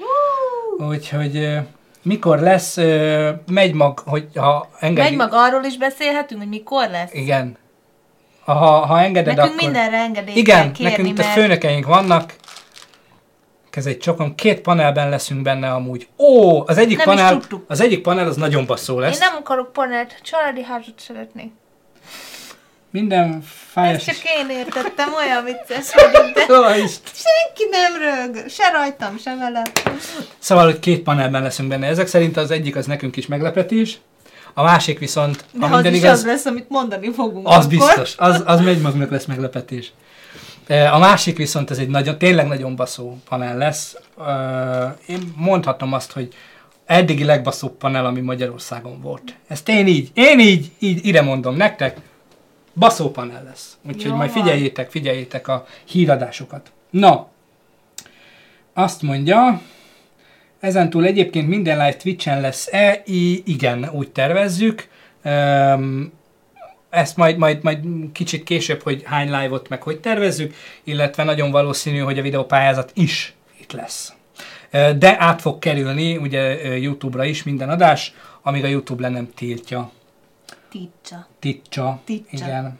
[0.77, 1.57] Úgyhogy
[2.01, 2.75] mikor lesz,
[3.51, 5.09] megy mag, hogy ha engedi...
[5.09, 7.13] Megy maga arról is beszélhetünk, hogy mikor lesz.
[7.13, 7.57] Igen.
[8.45, 8.53] Ha,
[8.85, 9.63] ha engeded, Nekünk akkor...
[9.63, 12.35] mindenre engedélyt Igen, kell kérni, nekünk itt a mert- főnökeink vannak.
[13.75, 16.07] Ez egy csokom, két panelben leszünk benne amúgy.
[16.17, 19.13] Ó, az egyik Nem panel, az egyik panel az nagyon basszó lesz.
[19.13, 21.51] Én nem akarok panelt, családi házat szeretnék.
[22.89, 24.07] Minden fájás.
[24.07, 26.45] Ezt csak én értettem, olyan vicces vagyok, de
[27.13, 29.61] senki nem rög, se rajtam, se vele.
[30.39, 31.87] Szóval, hogy két panelben leszünk benne.
[31.87, 33.99] Ezek szerint az egyik az nekünk is meglepetés,
[34.53, 37.55] a másik viszont, De ha az minden is igaz, az lesz, amit mondani fogunk Az
[37.55, 37.67] akkor.
[37.67, 39.93] biztos, az, az megy magnak lesz meglepetés.
[40.67, 43.95] A másik viszont ez egy nagyon, tényleg nagyon baszó panel lesz.
[45.07, 46.33] Én mondhatom azt, hogy
[46.85, 49.35] eddigi legbaszóbb panel, ami Magyarországon volt.
[49.47, 51.97] Ezt én így, én így, így ide mondom nektek,
[52.75, 53.77] baszó panel lesz.
[53.87, 56.71] Úgyhogy Jó majd figyeljétek, figyeljétek a híradásokat.
[56.89, 57.27] Na,
[58.73, 59.61] azt mondja,
[60.59, 63.01] ezentúl egyébként minden live Twitch-en lesz-e?
[63.05, 64.87] I- igen, úgy tervezzük.
[65.23, 66.11] Um,
[66.95, 67.79] ezt majd, majd, majd
[68.13, 70.53] kicsit később, hogy hány live-ot meg hogy tervezzük,
[70.83, 74.13] illetve nagyon valószínű, hogy a videópályázat is itt lesz.
[74.71, 76.39] De át fog kerülni ugye
[76.77, 79.91] YouTube-ra is minden adás, amíg a YouTube le nem tiltja.
[80.69, 81.27] Ticsa.
[81.39, 82.01] Titcsa.
[82.05, 82.45] Titcsa.
[82.45, 82.79] Igen.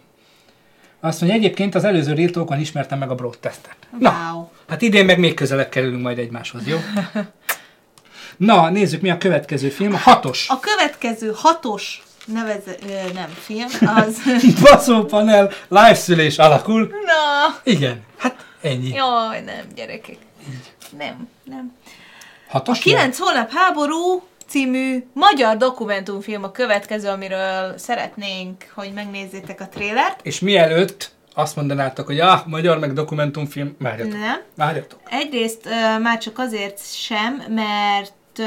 [0.99, 3.75] Azt mondja, egyébként az előző Real Talkon ismertem meg a broadcastet.
[3.99, 4.47] Na, Wow.
[4.67, 6.77] hát idén meg még közelebb kerülünk majd egymáshoz, jó?
[8.37, 9.93] Na, nézzük, mi a következő film.
[9.93, 10.49] A hatos.
[10.49, 14.17] A következő hatos neveze, ö, nem film, az...
[14.61, 16.81] Baszó panel, live alakul.
[17.05, 18.89] Na, Igen, hát ennyi.
[18.89, 20.17] jaj, nem, gyerekek.
[20.97, 21.73] Nem, nem.
[22.47, 29.67] Hatos A 9 hónap háború című magyar dokumentumfilm a következő, amiről szeretnénk, hogy megnézzétek a
[29.67, 30.19] trélert.
[30.23, 34.19] És mielőtt azt mondanátok, hogy ah, magyar meg dokumentumfilm, várjatok.
[34.19, 34.41] Nem.
[34.55, 34.99] Várjatok.
[35.09, 38.43] Egyrészt ö, már csak azért sem, mert ö,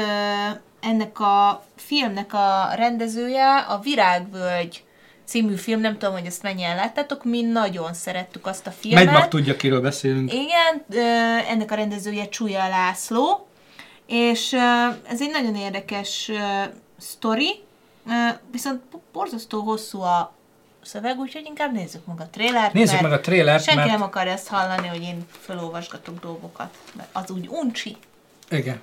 [0.81, 4.83] ennek a filmnek a rendezője a Virágvölgy
[5.25, 9.05] című film, nem tudom, hogy ezt mennyien láttátok, mi nagyon szerettük azt a filmet.
[9.05, 10.33] Megy mag tudja, kiről beszélünk.
[10.33, 10.85] Igen,
[11.47, 13.47] ennek a rendezője Csúlya László,
[14.05, 14.53] és
[15.07, 16.31] ez egy nagyon érdekes
[16.97, 17.63] sztori,
[18.51, 18.81] viszont
[19.13, 20.33] borzasztó hosszú a
[20.81, 22.73] szöveg, úgyhogy inkább nézzük meg a trélert.
[22.73, 27.09] Nézzük meg a trélert, Senki mert- nem akar ezt hallani, hogy én felolvasgatok dolgokat, mert
[27.11, 27.97] az úgy uncsi.
[28.49, 28.81] Igen.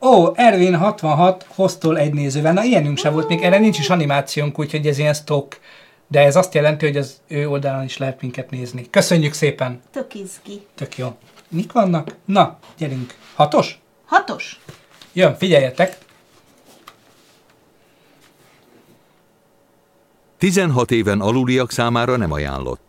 [0.00, 2.52] Ó, Ervin 66 hoztól egy nézővel.
[2.52, 5.60] Na, ilyenünk sem volt még, erre nincs is animációnk, úgyhogy ez ilyen stock.
[6.06, 8.90] De ez azt jelenti, hogy az ő oldalán is lehet minket nézni.
[8.90, 9.82] Köszönjük szépen!
[9.90, 10.66] Tök izgi.
[10.74, 11.16] Tök jó.
[11.48, 12.16] Mik vannak?
[12.24, 13.14] Na, gyerünk.
[13.34, 13.80] Hatos?
[14.04, 14.60] Hatos?
[15.12, 15.98] Jön, figyeljetek!
[20.38, 22.87] 16 éven aluliak számára nem ajánlott.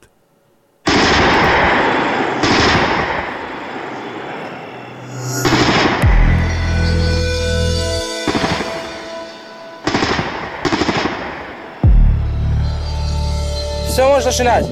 [14.18, 14.66] Все можно начинать.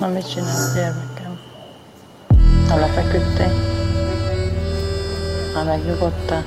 [0.00, 1.38] Na, mit csinálsz, gyermekem?
[2.68, 3.52] Ha lefeküdtél?
[5.54, 6.44] Ha megnyugodtál?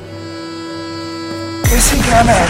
[1.61, 2.47] Készünk el meg!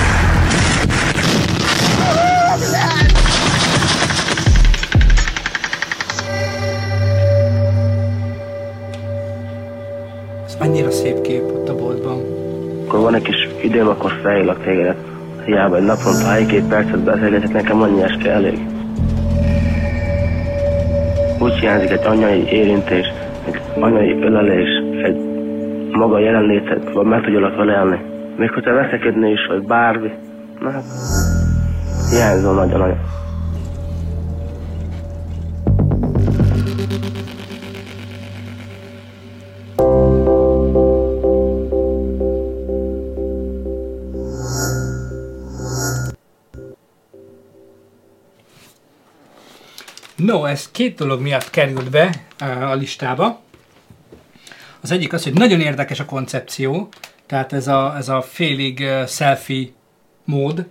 [10.45, 12.21] Ez annyira szép kép ott a boltban.
[12.85, 15.11] Akkor van egy kis időm, akkor felhívlak tégedet.
[15.48, 18.58] Hiába egy naponta, egy-két percet beszélgetek, nekem annyi eske elég.
[21.38, 23.06] Úgy hiányzik egy anyai érintés,
[23.46, 24.68] egy anyai ölelés,
[25.02, 25.16] egy
[25.92, 28.00] maga jelenléted, vagy meg tudjalak vele élni.
[28.36, 30.10] Még hogyha veszekedni is, vagy bármi.
[30.60, 30.84] Na hát,
[32.10, 32.98] hiányzol nagyon-nagyon.
[50.28, 52.10] No, ez két dolog miatt került be
[52.40, 53.40] uh, a listába.
[54.80, 56.88] Az egyik az, hogy nagyon érdekes a koncepció,
[57.26, 59.68] tehát ez a, ez a félig uh, selfie
[60.24, 60.66] mód,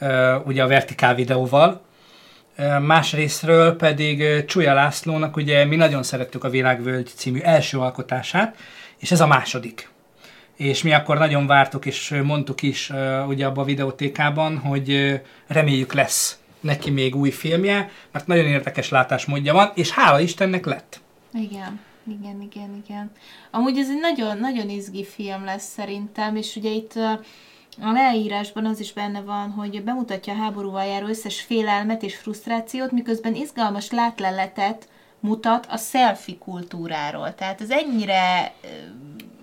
[0.00, 1.84] uh, ugye a vertikál videóval.
[2.58, 8.56] Uh, másrésztről pedig Csúlya Lászlónak ugye mi nagyon szerettük a Világvölgy című első alkotását,
[8.98, 9.90] és ez a második.
[10.56, 12.92] És mi akkor nagyon vártuk, és mondtuk is
[13.28, 19.52] ugye abban a videótékában, hogy reméljük lesz neki még új filmje, mert nagyon érdekes látásmódja
[19.52, 21.00] van, és hála Istennek lett.
[21.32, 23.10] Igen, igen, igen, igen.
[23.50, 26.92] Amúgy ez egy nagyon, nagyon izgi film lesz szerintem, és ugye itt
[27.80, 32.90] a leírásban az is benne van, hogy bemutatja a háborúval járó összes félelmet és frusztrációt,
[32.90, 34.88] miközben izgalmas látleletet
[35.20, 37.34] mutat a selfie kultúráról.
[37.34, 38.54] Tehát ez ennyire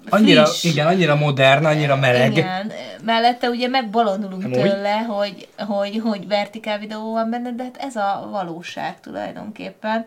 [0.10, 0.64] Annyira, friss.
[0.64, 2.32] igen, annyira modern, annyira meleg.
[2.32, 2.72] Igen,
[3.04, 4.60] mellette ugye megbolondulunk Amúgy?
[4.60, 10.06] tőle, hogy, hogy, hogy vertikál videó van benne, de hát ez a valóság tulajdonképpen.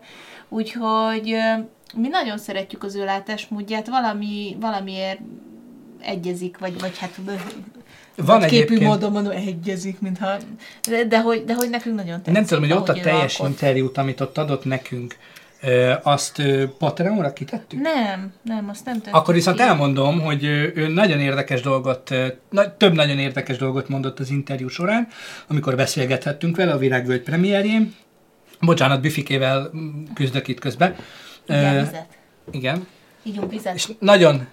[0.49, 1.35] Úgyhogy
[1.95, 5.19] mi nagyon szeretjük az ő látásmódját, valami, valamiért
[6.01, 7.19] egyezik, vagy, vagy hát
[8.15, 10.37] Van képű egyébként- módon mondom, egyezik, mintha,
[10.89, 12.33] de, de, hogy, de hogy nekünk nagyon tetszik.
[12.33, 13.47] Nem tudom, hogy ott a teljes alkot.
[13.49, 15.15] interjút, amit ott adott nekünk,
[16.03, 16.41] azt
[16.77, 17.79] Patreonra kitettük?
[17.79, 19.63] Nem, nem, azt nem tettük Akkor viszont ki.
[19.63, 22.15] elmondom, hogy ő, nagyon érdekes dolgot,
[22.77, 25.07] több nagyon érdekes dolgot mondott az interjú során,
[25.47, 27.95] amikor beszélgethettünk vele a Virágvölgy premierjén.
[28.61, 30.95] Bocsánat, Bifikével mm, küzdök itt közben.
[31.47, 32.07] Igen, vizet.
[32.51, 32.87] Igen.
[33.23, 33.75] Ígyunk vizet.
[33.75, 34.47] És nagyon...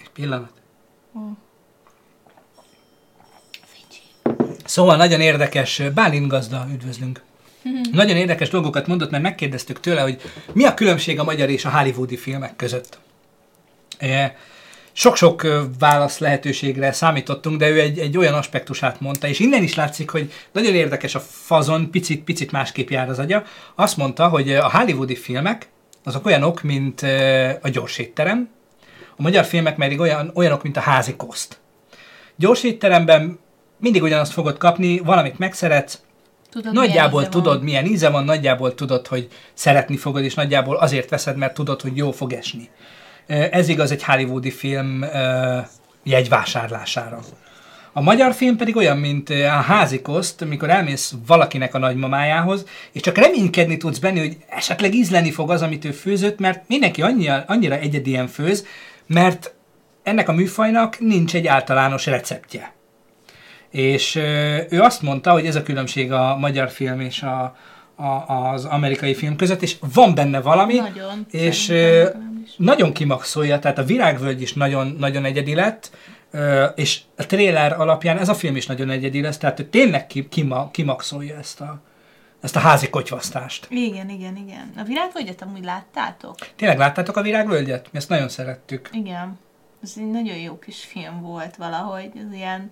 [0.00, 0.52] Egy pillanat.
[1.12, 1.20] Hm.
[4.64, 7.22] Szóval nagyon érdekes, Bálint gazda, üdvözlünk.
[7.92, 10.20] Nagyon érdekes dolgokat mondott, mert megkérdeztük tőle, hogy
[10.52, 12.98] mi a különbség a magyar és a hollywoodi filmek között.
[13.98, 14.36] E,
[14.98, 15.46] Sok-sok
[15.78, 20.32] válasz lehetőségre számítottunk, de ő egy, egy olyan aspektusát mondta, és innen is látszik, hogy
[20.52, 23.44] nagyon érdekes a fazon, picit, picit másképp jár az agya.
[23.74, 25.68] Azt mondta, hogy a hollywoodi filmek
[26.04, 27.02] azok olyanok, mint
[27.62, 28.48] a gyors étterem,
[29.16, 31.58] a magyar filmek pedig olyan, olyanok, mint a házi koszt.
[32.36, 33.38] Gyors étteremben
[33.78, 36.00] mindig ugyanazt fogod kapni, valamit megszeretsz,
[36.50, 37.64] Tudod, nagyjából milyen tudod, van.
[37.64, 41.96] milyen íze van, nagyjából tudod, hogy szeretni fogod, és nagyjából azért veszed, mert tudod, hogy
[41.96, 42.68] jó fog esni.
[43.26, 45.04] Ez igaz egy hollywoodi film
[46.02, 47.20] jegyvásárlására.
[47.92, 53.00] A magyar film pedig olyan, mint a házi koszt, amikor elmész valakinek a nagymamájához, és
[53.00, 57.44] csak reménykedni tudsz benne, hogy esetleg ízleni fog az, amit ő főzött, mert mindenki annyira,
[57.46, 58.66] annyira egyedien főz,
[59.06, 59.54] mert
[60.02, 62.75] ennek a műfajnak nincs egy általános receptje.
[63.70, 64.14] És
[64.70, 67.56] ő azt mondta, hogy ez a különbség a magyar film és a,
[67.94, 68.04] a,
[68.52, 71.72] az amerikai film között, és van benne valami, Nagyon, és
[72.56, 75.90] nagyon kimaxolja, tehát a Virágvölgy is nagyon, nagyon egyedi lett,
[76.74, 80.28] és a trailer alapján ez a film is nagyon egyedi lesz, tehát ő tényleg ki,
[80.28, 81.80] kima, kimaxolja ezt a,
[82.40, 83.66] ezt a házi kotyvasztást.
[83.70, 84.72] Igen, igen, igen.
[84.76, 86.34] A virágvölgyet amúgy láttátok?
[86.56, 87.88] Tényleg láttátok a Virágvölgyet?
[87.92, 88.88] Mi ezt nagyon szerettük.
[88.92, 89.38] Igen.
[89.82, 92.10] Ez egy nagyon jó kis film volt valahogy.
[92.26, 92.70] Ez ilyen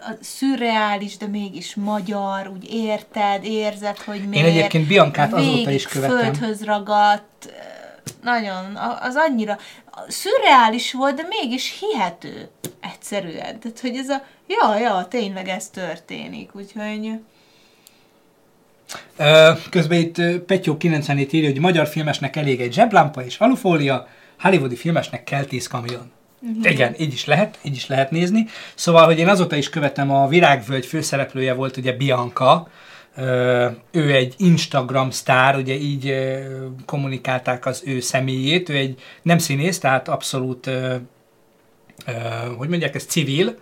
[0.00, 4.46] a szürreális, de mégis magyar, úgy érted, érzed, hogy miért.
[4.46, 6.16] egyébként Biancát azóta is követem.
[6.16, 7.52] földhöz ragadt,
[8.22, 9.58] nagyon, az annyira
[10.08, 12.48] szürreális volt, de mégis hihető
[12.80, 13.58] egyszerűen.
[13.60, 17.10] Tehát, hogy ez a, ja, ja, tényleg ez történik, úgyhogy...
[19.70, 25.24] Közben itt Petyó 97 írja, hogy magyar filmesnek elég egy zseblámpa és alufólia, hollywoodi filmesnek
[25.24, 26.12] kell 10 kamion.
[26.40, 26.64] Mhm.
[26.64, 28.46] Igen, így is lehet, így is lehet nézni.
[28.74, 32.68] Szóval, hogy én azóta is követem, a Virágvölgy főszereplője volt ugye Bianca,
[33.90, 36.14] ő egy Instagram sztár, ugye így
[36.86, 40.70] kommunikálták az ő személyét, ő egy nem színész, tehát abszolút,
[42.56, 43.58] hogy mondják, ez civil,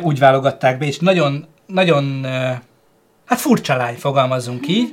[0.00, 2.24] úgy válogatták be, és nagyon, nagyon,
[3.24, 4.88] hát furcsa lány, fogalmazzunk így.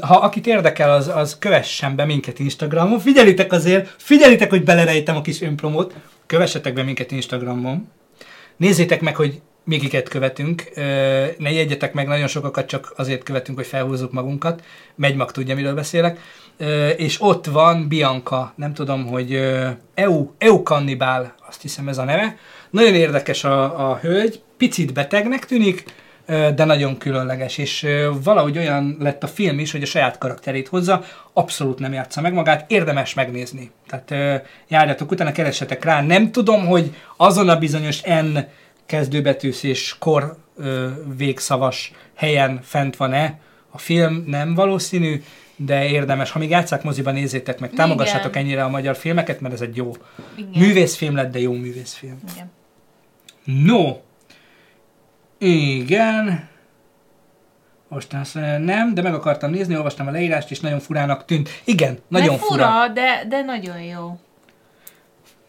[0.00, 2.98] Ha akit érdekel, az, az kövessen be minket Instagramon.
[2.98, 5.94] Figyelitek azért, figyelitek, hogy belerejtem a kis önpromót.
[6.26, 7.88] Kövessetek be minket Instagramon.
[8.56, 10.64] Nézzétek meg, hogy mikiket követünk.
[11.38, 14.62] Ne jegyetek meg, nagyon sokakat csak azért követünk, hogy felhúzzuk magunkat.
[14.94, 16.18] Megy mag tudja, miről beszélek.
[16.96, 19.40] És ott van Bianca, nem tudom, hogy
[19.94, 22.36] EU, EU kannibál, azt hiszem ez a neve.
[22.70, 25.84] Nagyon érdekes a, a hölgy, picit betegnek tűnik,
[26.54, 27.86] de nagyon különleges, és
[28.22, 32.32] valahogy olyan lett a film is, hogy a saját karakterét hozza, abszolút nem játsza meg
[32.32, 33.70] magát, érdemes megnézni.
[33.86, 36.02] Tehát járjatok utána, keressetek rá.
[36.02, 38.38] Nem tudom, hogy azon a bizonyos N
[38.86, 40.36] kezdőbetűs és kor
[41.16, 43.38] végszavas helyen fent van-e
[43.70, 45.22] a film, nem valószínű,
[45.56, 46.30] de érdemes.
[46.30, 48.42] Ha még játszák moziban, nézzétek meg, támogassátok Igen.
[48.42, 49.92] ennyire a magyar filmeket, mert ez egy jó
[50.36, 50.50] Igen.
[50.54, 52.18] művészfilm lett, de jó művészfilm.
[52.32, 52.50] Igen.
[53.64, 53.96] No,
[55.40, 56.48] igen.
[57.88, 61.48] Most azt nem, de meg akartam nézni, olvastam a leírást, és nagyon furának tűnt.
[61.64, 62.64] Igen, nagyon Mert fura.
[62.64, 64.18] fura, de, de nagyon jó.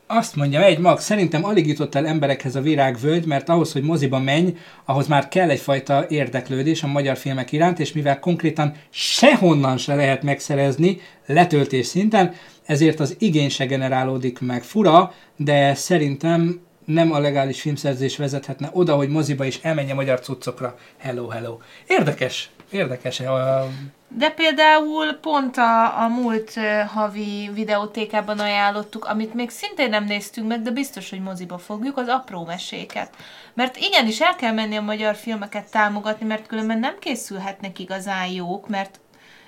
[0.08, 4.20] Azt mondja, egy mag, szerintem alig jutott el emberekhez a virágvölgy, mert ahhoz, hogy moziba
[4.20, 4.56] menj,
[4.86, 10.24] ahhoz már kell egyfajta érdeklődés a magyar filmek iránt, és mivel konkrétan sehonnan se lehet
[10.24, 12.34] megszerezni letöltés szinten,
[12.66, 14.64] ezért az igény se generálódik meg.
[14.64, 20.78] Fura, de szerintem nem a legális filmszerzés vezethetne oda, hogy moziba is elmenje magyar cuccokra.
[20.98, 21.58] Hello, hello.
[21.88, 23.20] Érdekes, érdekes.
[23.20, 23.68] A,
[24.08, 30.48] De például pont a, a múlt ö, havi videótékában ajánlottuk, amit még szintén nem néztünk
[30.48, 33.16] meg, de biztos, hogy moziba fogjuk, az apró meséket.
[33.54, 38.68] Mert igenis el kell menni a magyar filmeket támogatni, mert különben nem készülhetnek igazán jók,
[38.68, 39.00] mert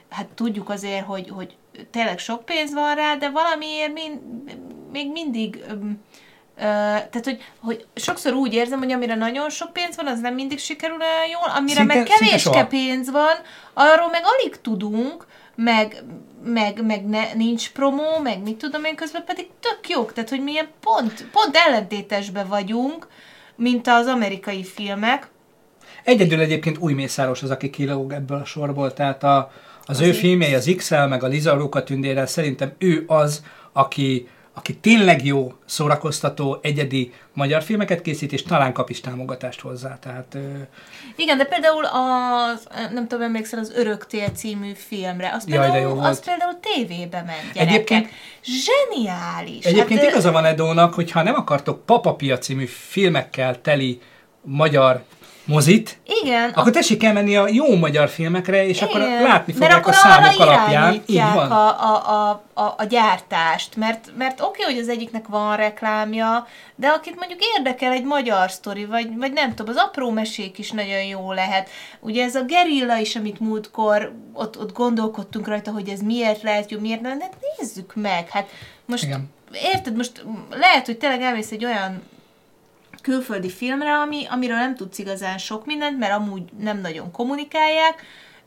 [0.10, 1.56] hát tudjuk azért, hogy, hogy
[1.92, 4.22] tényleg sok pénz van rá, de valamiért min,
[4.92, 5.64] még mindig...
[5.70, 6.02] öm,
[6.56, 10.60] tehát, hogy, hogy sokszor úgy érzem, hogy amire nagyon sok pénz van, az nem mindig
[10.60, 13.36] sikerül olyan jól, amire Szinte- meg kevéske pénz van,
[13.74, 15.26] arról meg alig tudunk,
[15.56, 16.04] meg,
[16.44, 20.44] meg, meg ne, nincs promó, meg mit tudom én, közben pedig tök jók, tehát hogy
[20.44, 23.08] milyen pont, pont ellentétesbe vagyunk,
[23.56, 25.28] mint az amerikai filmek.
[26.04, 29.52] Egyedül egyébként új Mészáros az, aki kilóg ebből a sorból, tehát a,
[29.86, 30.18] az ő Azért.
[30.18, 33.44] filmjei, az XL, meg a Liza Róka tündérrel, szerintem ő az,
[33.74, 40.00] aki, aki tényleg jó, szórakoztató, egyedi magyar filmeket készít, és talán kap is támogatást hozzá.
[40.00, 40.38] Tehát,
[41.16, 45.90] Igen, de például az, nem tudom, emlékszel az Öröktél című filmre, az Jaj, de például,
[45.90, 46.08] jó volt.
[46.10, 47.74] az például tévébe ment gyerekek.
[47.74, 48.10] Egyébként-
[48.44, 49.66] Zseniális!
[49.66, 54.02] Egyébként hát, igaza van Edónak, hogy ha nem akartok Papapia című filmekkel teli
[54.42, 55.04] magyar
[55.46, 59.78] mozit, Igen, akkor tessék elmenni a jó magyar filmekre, és akkor Igen, látni mert fogják
[59.78, 60.94] akkor a számok arra alapján.
[60.94, 61.52] Így irányítják van.
[61.52, 66.48] A, a, a, a, a gyártást, mert, mert oké, okay, hogy az egyiknek van reklámja,
[66.76, 70.72] de akit mondjuk érdekel egy magyar sztori, vagy, vagy nem tudom, az apró mesék is
[70.72, 71.70] nagyon jó lehet.
[72.00, 76.72] Ugye ez a gerilla is, amit múltkor ott, ott gondolkodtunk rajta, hogy ez miért lehet
[76.72, 78.30] jó, miért nem, de nézzük meg.
[78.30, 78.48] Hát
[78.86, 79.30] most, Igen.
[79.74, 82.02] érted, most lehet, hogy tényleg elmész egy olyan
[83.04, 88.04] külföldi filmre, ami, amiről nem tudsz igazán sok mindent, mert amúgy nem nagyon kommunikálják,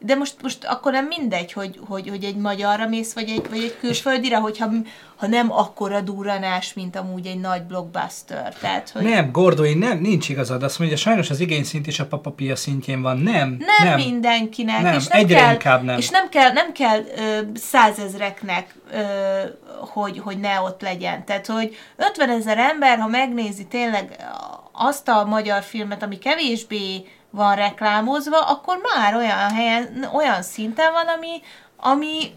[0.07, 3.62] de most, most akkor nem mindegy, hogy, hogy, hogy egy magyarra mész, vagy egy, vagy
[3.62, 4.69] egy külföldire, hogyha
[5.16, 8.55] ha nem akkora durranás, mint amúgy egy nagy blockbuster.
[8.61, 10.62] Tehát, hogy Nem, Gordói, nem, nincs igazad.
[10.62, 13.19] Azt mondja, sajnos az igényszint is a papapia szintjén van.
[13.19, 13.99] Nem, nem, nem.
[13.99, 15.99] mindenkinek, Nem, és nem egyre kell, inkább nem.
[15.99, 19.01] És nem kell, nem kell ö, százezreknek, ö,
[19.78, 21.24] hogy, hogy ne ott legyen.
[21.24, 24.16] Tehát, hogy 50 ezer ember, ha megnézi tényleg
[24.73, 27.05] azt a magyar filmet, ami kevésbé
[27.36, 31.40] van reklámozva, akkor már olyan helyen, olyan szinten van, ami,
[31.76, 32.32] ami,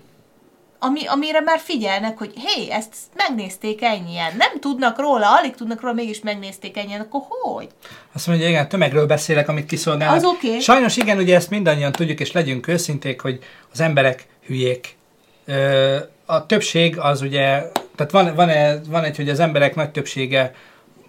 [0.79, 4.35] ami, amire már figyelnek, hogy hé, ezt megnézték ennyien.
[4.37, 7.67] Nem tudnak róla, alig tudnak róla, mégis megnézték ennyien, akkor hogy?
[8.13, 10.17] Azt mondja, igen, tömegről beszélek, amit kiszolgálnak.
[10.17, 10.59] Az oké.
[10.59, 13.39] Sajnos igen, ugye ezt mindannyian tudjuk, és legyünk őszinték, hogy
[13.71, 14.97] az emberek hülyék.
[15.45, 17.63] Ö, a többség az ugye,
[17.95, 18.49] tehát van, van,
[18.87, 20.53] van egy, hogy az emberek nagy többsége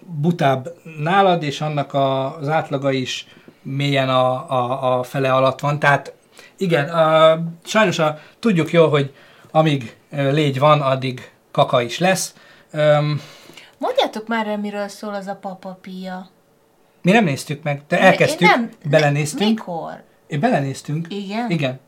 [0.05, 3.27] butább nálad, és annak a, az átlaga is
[3.61, 5.79] mélyen a, a, a fele alatt van.
[5.79, 6.13] Tehát
[6.57, 9.13] igen, a, sajnos a, tudjuk jól, hogy
[9.51, 12.33] amíg légy van, addig kaka is lesz.
[12.71, 13.21] Öm,
[13.77, 16.29] Mondjátok már miről szól az a papapia.
[17.01, 19.49] mi nem néztük meg, de Én- elkezdtük, én nem- belenéztünk.
[19.49, 20.03] Mikor?
[20.27, 21.05] Én belenéztünk.
[21.09, 21.49] Igen?
[21.49, 21.79] Igen.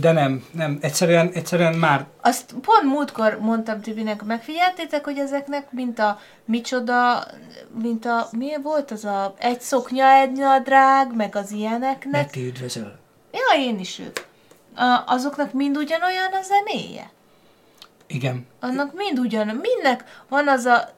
[0.00, 5.98] De nem, nem, egyszerűen, egyszerűen már Azt pont múltkor mondtam Tibinek, megfigyeltétek, hogy ezeknek, mint
[5.98, 7.24] a micsoda,
[7.82, 12.24] mint a, mi volt az a egy szoknya, egy nadrág, meg az ilyeneknek.
[12.24, 12.98] Neki üdvözöl.
[13.32, 14.16] Ja, én is ők.
[14.76, 17.10] A, azoknak mind ugyanolyan a zenéje?
[18.06, 18.46] Igen.
[18.60, 20.88] Annak mind ugyan, mindnek van az a...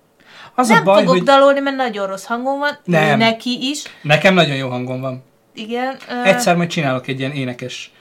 [0.54, 2.78] Az a nem baj, fogok hogy- dalolni, mert nagyon rossz hangom van.
[2.84, 3.18] Nem.
[3.18, 3.82] Neki is.
[4.02, 5.24] Nekem nagyon jó hangom van.
[5.54, 5.96] Igen.
[6.08, 7.91] ö, Egyszer majd csinálok egy ilyen énekes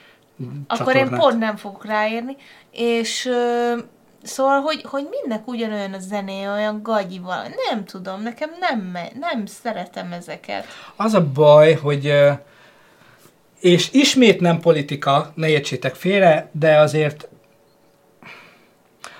[0.66, 2.36] akkor én pont nem fogok ráérni.
[2.70, 3.74] És ö,
[4.22, 7.20] szóval, hogy, hogy mindnek ugyanolyan a zené, olyan gagyi.
[7.70, 10.66] Nem tudom, nekem nem, nem szeretem ezeket.
[10.96, 12.32] Az a baj, hogy ö,
[13.60, 17.28] és ismét nem politika, ne értsétek félre, de azért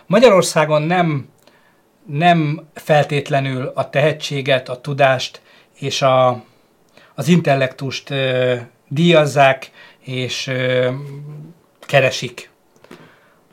[0.07, 1.29] Magyarországon nem,
[2.07, 5.41] nem feltétlenül a tehetséget, a tudást
[5.75, 6.45] és a,
[7.15, 8.57] az intellektust ö,
[8.89, 9.71] díjazzák
[10.05, 10.91] és ö,
[11.81, 12.51] keresik.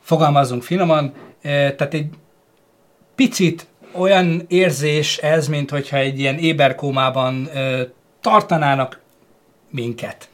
[0.00, 1.12] Fogalmazunk finoman,
[1.42, 2.08] ö, tehát egy
[3.14, 7.82] picit olyan érzés ez, mint hogyha egy ilyen éberkómában ö,
[8.20, 9.00] tartanának
[9.70, 10.28] minket.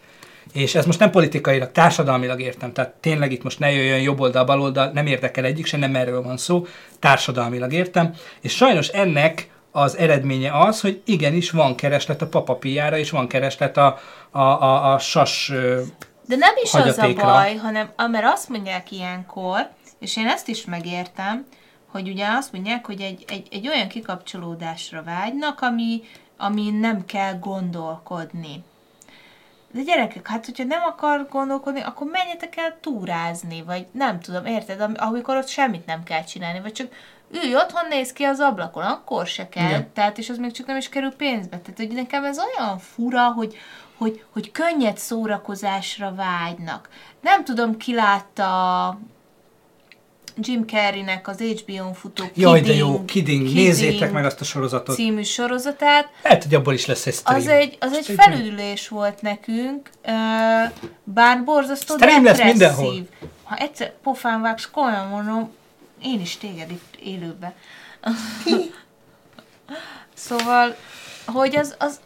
[0.53, 4.45] És ez most nem politikailag, társadalmilag értem, tehát tényleg itt most ne jöjjön jobb oldal,
[4.45, 6.67] bal oldal, nem érdekel egyik se, nem erről van szó,
[6.99, 8.15] társadalmilag értem.
[8.41, 13.77] És sajnos ennek az eredménye az, hogy igenis van kereslet a papapiára, és van kereslet
[13.77, 13.99] a,
[14.37, 15.49] a, a, a sas
[16.27, 17.25] De nem is az a hagyatékra.
[17.33, 21.47] baj, hanem mert azt mondják ilyenkor, és én ezt is megértem,
[21.87, 26.03] hogy ugye azt mondják, hogy egy, egy, egy olyan kikapcsolódásra vágynak, ami,
[26.37, 28.65] ami nem kell gondolkodni.
[29.71, 34.81] De gyerekek, hát hogyha nem akar gondolkodni, akkor menjetek el túrázni, vagy nem tudom, érted?
[34.81, 36.89] Am- Amikor ott semmit nem kell csinálni, vagy csak
[37.31, 39.69] ülj otthon, néz ki az ablakon, akkor se kell.
[39.69, 39.93] Igen.
[39.93, 41.59] Tehát, és az még csak nem is kerül pénzbe.
[41.59, 43.57] Tehát, hogy nekem ez olyan fura, hogy,
[43.97, 46.89] hogy, hogy könnyed szórakozásra vágynak.
[47.21, 48.99] Nem tudom, ki látta
[50.39, 54.97] Jim Carreynek az HBO-n futó Jaj, de jó, Kidding, nézzétek meg azt a sorozatot.
[54.97, 56.09] című sorozatát.
[56.23, 57.41] Lehet, hogy abból is lesz egy stream.
[57.41, 58.19] Az egy, az egy Stream.
[58.19, 59.91] felülülés volt nekünk,
[61.05, 62.95] bár borzasztó Stream lesz mindenhol.
[63.43, 65.53] Ha egyszer pofán vágsz, komolyan mondom,
[66.03, 67.55] én is téged itt élőbe.
[70.15, 70.77] szóval,
[71.27, 72.01] hogy az, az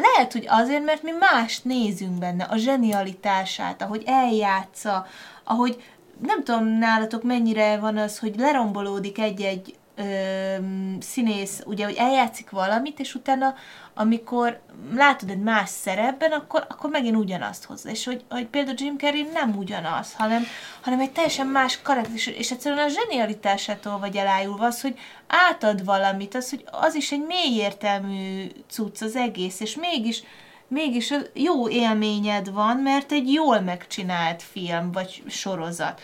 [0.00, 5.06] lehet, hogy azért, mert mi mást nézünk benne, a zsenialitását, ahogy eljátsza,
[5.44, 5.82] ahogy
[6.18, 13.00] nem tudom nálatok mennyire van az, hogy lerombolódik egy-egy öm, színész, ugye, hogy eljátszik valamit,
[13.00, 13.54] és utána,
[13.94, 14.60] amikor
[14.94, 17.90] látod egy más szerepben, akkor, akkor megint ugyanazt hozza.
[17.90, 20.42] És hogy, hogy például Jim Carrey nem ugyanaz, hanem,
[20.80, 25.84] hanem egy teljesen más karakter, és, és egyszerűen a zsenialitásától vagy elájulva az, hogy átad
[25.84, 30.22] valamit, az, hogy az is egy mély értelmű cucc az egész, és mégis
[30.68, 36.00] mégis jó élményed van, mert egy jól megcsinált film vagy sorozat.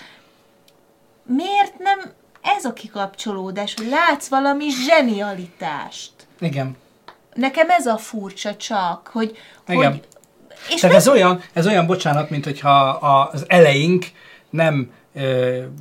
[1.22, 2.12] Miért nem
[2.42, 6.12] ez a kikapcsolódás, hogy látsz valami zsenialitást?
[6.40, 6.76] Igen.
[7.34, 9.36] Nekem ez a furcsa csak, hogy,
[9.68, 9.92] Igen.
[9.92, 10.02] hogy
[10.68, 14.06] és Tehát nem- ez olyan, ez olyan, bocsánat, mint hogyha az eleink
[14.50, 14.90] nem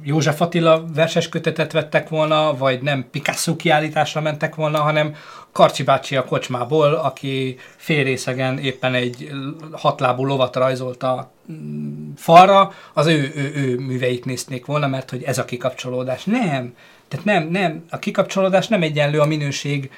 [0.03, 5.15] József Attila verses kötetet vettek volna, vagy nem Picasso kiállításra mentek volna, hanem
[5.51, 9.29] Karcsi bácsi a kocsmából, aki félrészegen éppen egy
[9.71, 11.88] hatlábú lovat rajzolt a mm,
[12.19, 16.23] falra, az ő, ő, ő műveit néznék volna, mert hogy ez a kikapcsolódás.
[16.23, 16.73] Nem.
[17.07, 19.89] Tehát nem, nem, a kikapcsolódás nem egyenlő a minőség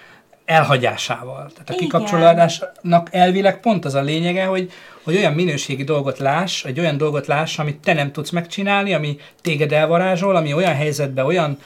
[0.45, 1.51] elhagyásával.
[1.53, 1.77] Tehát a Igen.
[1.77, 4.71] kikapcsolódásnak elvileg pont az a lényege, hogy,
[5.03, 9.17] hogy olyan minőségi dolgot láss, egy olyan dolgot láss, amit te nem tudsz megcsinálni, ami
[9.41, 11.57] téged elvarázsol, ami olyan helyzetbe, olyan,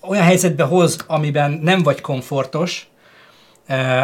[0.00, 2.89] olyan helyzetbe hoz, amiben nem vagy komfortos,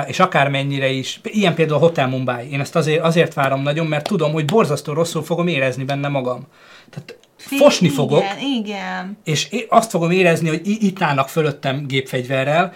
[0.07, 4.07] és akármennyire is, ilyen például a Hotel Mumbai, én ezt azért, azért várom nagyon, mert
[4.07, 6.47] tudom, hogy borzasztó rosszul fogom érezni benne magam.
[6.91, 12.75] Tehát fosni igen, fogok, Igen, és azt fogom érezni, hogy itt állnak fölöttem gépfegyverrel,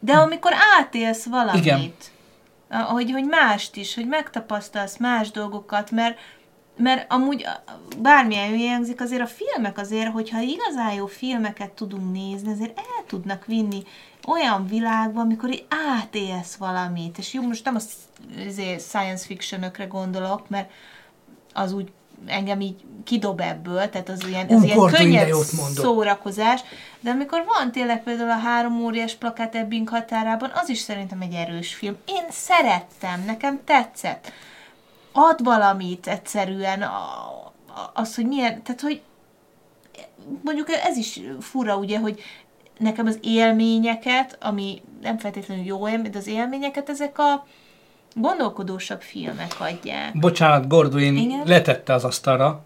[0.00, 1.92] De amikor átélsz valamit, Igen.
[2.68, 6.18] hogy, hogy mást is, hogy megtapasztalsz más dolgokat, mert,
[6.76, 7.46] mert amúgy
[7.98, 13.04] bármilyen hülye hangzik, azért a filmek azért, hogyha igazán jó filmeket tudunk nézni, azért el
[13.06, 13.82] tudnak vinni
[14.26, 15.66] olyan világba, amikor így
[15.98, 17.18] átélsz valamit.
[17.18, 17.80] És jó, most nem a
[18.38, 20.70] izé, science fictionökre gondolok, mert
[21.52, 21.92] az úgy
[22.26, 25.34] engem így kidob ebből, tehát az ilyen, az ilyen könnyed
[25.74, 26.60] szórakozás,
[27.00, 31.34] de amikor van tényleg például a három óriás plakát Ebbing határában, az is szerintem egy
[31.34, 31.96] erős film.
[32.06, 34.32] Én szerettem, nekem tetszett.
[35.12, 36.90] Ad valamit egyszerűen,
[37.92, 39.02] az, hogy milyen, tehát hogy
[40.42, 42.20] mondjuk ez is fura, ugye, hogy
[42.82, 47.46] nekem az élményeket, ami nem feltétlenül jó élmény, de az élményeket ezek a
[48.14, 50.18] gondolkodósabb filmek adják.
[50.18, 51.42] Bocsánat, Gorduin Igen?
[51.44, 52.64] letette az asztalra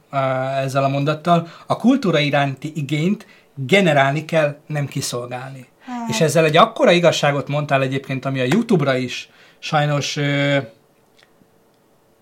[0.62, 1.48] ezzel a mondattal.
[1.66, 5.66] A kultúra iránti igényt generálni kell, nem kiszolgálni.
[5.80, 6.08] Hát.
[6.08, 10.56] És ezzel egy akkora igazságot mondtál egyébként, ami a YouTube-ra is sajnos ö,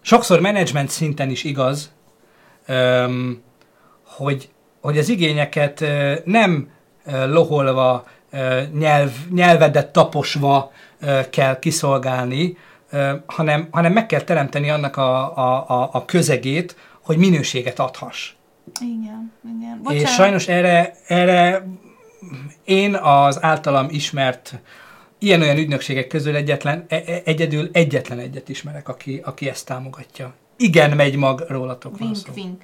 [0.01, 1.93] sokszor menedzsment szinten is igaz,
[2.67, 3.43] öm,
[4.05, 4.49] hogy,
[4.81, 6.73] hogy az igényeket ö, nem ö,
[7.27, 8.05] loholva,
[8.73, 10.73] nyelv, nyelvedet taposva
[11.31, 12.57] kell kiszolgálni,
[13.27, 18.33] hanem, hanem meg kell teremteni annak a, a, a, közegét, hogy minőséget adhass.
[18.81, 20.03] Igen, igen.
[20.03, 21.67] És sajnos erre, erre
[22.65, 24.59] én az általam ismert
[25.19, 30.35] ilyen-olyan ügynökségek közül egyetlen, e- e- egyedül egyetlen egyet ismerek, aki, aki ezt támogatja.
[30.57, 32.33] Igen, megy mag, rólatok van Vink, szó.
[32.33, 32.63] vink.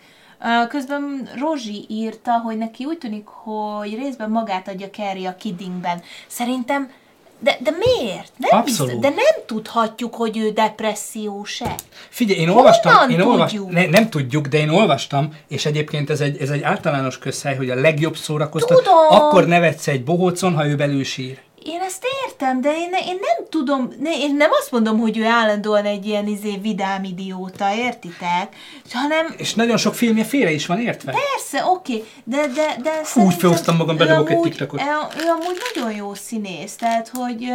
[0.68, 6.02] Közben Rozsi írta, hogy neki úgy tűnik, hogy részben magát adja Carrie a Kiddingben.
[6.26, 6.90] Szerintem,
[7.38, 8.32] de, de miért?
[8.36, 8.64] Nem Abszolút.
[8.64, 11.74] biztos, de nem tudhatjuk, hogy ő depressziós-e.
[12.08, 13.70] Figyelj, én Honnan olvastam, én olvas, tudjuk?
[13.70, 17.70] ne, nem tudjuk, de én olvastam, és egyébként ez egy, ez egy általános közhely, hogy
[17.70, 19.06] a legjobb szórakoztat, Tudom.
[19.08, 21.38] akkor nevetsz egy bohócon, ha ő belül sír.
[21.64, 25.24] Én ezt értem, de én, én nem tudom, ne, én nem azt mondom, hogy ő
[25.24, 28.56] állandóan egy ilyen izé vidám idióta, értitek?
[28.92, 31.12] Hanem És nagyon sok filmje félre is van értve.
[31.12, 34.80] Persze, oké, de, de, de Fú, szerintem felhoztam magam, bedobok egy TikTokot.
[34.80, 34.84] Ő,
[35.24, 37.48] ő amúgy nagyon jó színész, tehát hogy,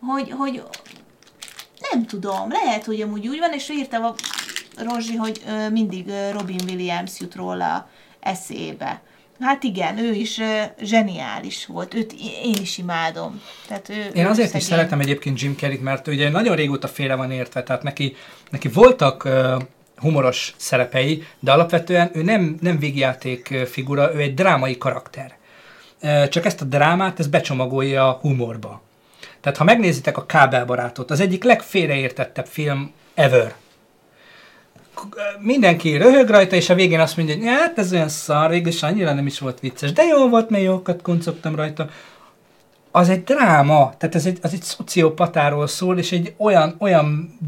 [0.00, 0.62] hogy, hogy
[1.90, 4.14] nem tudom, lehet, hogy amúgy úgy van, és ő írta a
[4.76, 7.88] Rozsi, hogy mindig Robin Williams jut róla
[8.20, 9.02] eszébe.
[9.40, 10.40] Hát igen, ő is
[10.82, 12.12] zseniális volt, őt
[12.44, 13.40] én is imádom.
[13.66, 14.68] Tehát ő, Én ő azért is szegény.
[14.68, 18.16] szeretem egyébként Jim Carrey-t, mert ugye nagyon régóta félre van értve, tehát neki,
[18.50, 19.62] neki voltak uh,
[19.96, 25.36] humoros szerepei, de alapvetően ő nem, nem végjáték figura, ő egy drámai karakter.
[26.02, 28.82] Uh, csak ezt a drámát, ez becsomagolja a humorba.
[29.40, 33.54] Tehát ha megnézitek a Kábelbarátot, az egyik legfélreértettebb film ever.
[35.40, 39.12] Mindenki röhög rajta, és a végén azt mondja, hogy hát ez olyan szar, végül annyira
[39.12, 41.88] nem is volt vicces, de jó volt, mert jókat kuncogtam rajta
[42.90, 47.38] az egy dráma, tehát ez egy, az egy szociopatáról szól, és egy olyan, olyan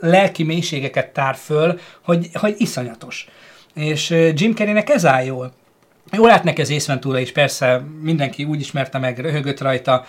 [0.00, 3.28] lelki mélységeket tár föl, hogy, hogy iszonyatos.
[3.74, 5.52] És Jim Carreynek ez áll jól.
[6.12, 10.04] Jól az Ace Ventura is, persze mindenki úgy ismerte meg, röhögött rajta,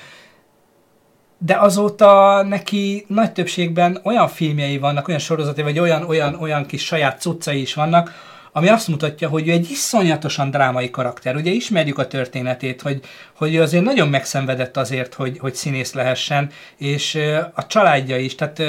[1.44, 6.86] de azóta neki nagy többségben olyan filmjei vannak, olyan sorozatai, vagy olyan, olyan, olyan kis
[6.86, 8.12] saját cuccai is vannak,
[8.52, 11.36] ami azt mutatja, hogy ő egy iszonyatosan drámai karakter.
[11.36, 13.02] Ugye ismerjük a történetét, hogy,
[13.34, 17.20] hogy ő azért nagyon megszenvedett azért, hogy, hogy színész lehessen, és
[17.54, 18.62] a családja is, tehát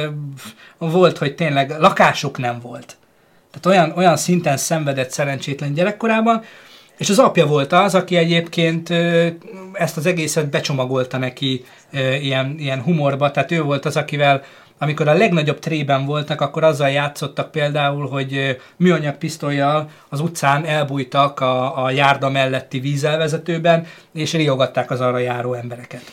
[0.79, 2.97] volt, hogy tényleg lakásuk nem volt.
[3.51, 6.43] Tehát olyan, olyan szinten szenvedett szerencsétlen gyerekkorában,
[7.03, 8.91] és az apja volt az, aki egyébként
[9.73, 11.65] ezt az egészet becsomagolta neki
[12.21, 14.43] ilyen, ilyen humorba, tehát ő volt az, akivel
[14.79, 21.41] amikor a legnagyobb trében voltak, akkor azzal játszottak például, hogy műanyag pisztolyjal az utcán elbújtak
[21.41, 26.13] a, a járda melletti vízelvezetőben, és riogatták az arra járó embereket.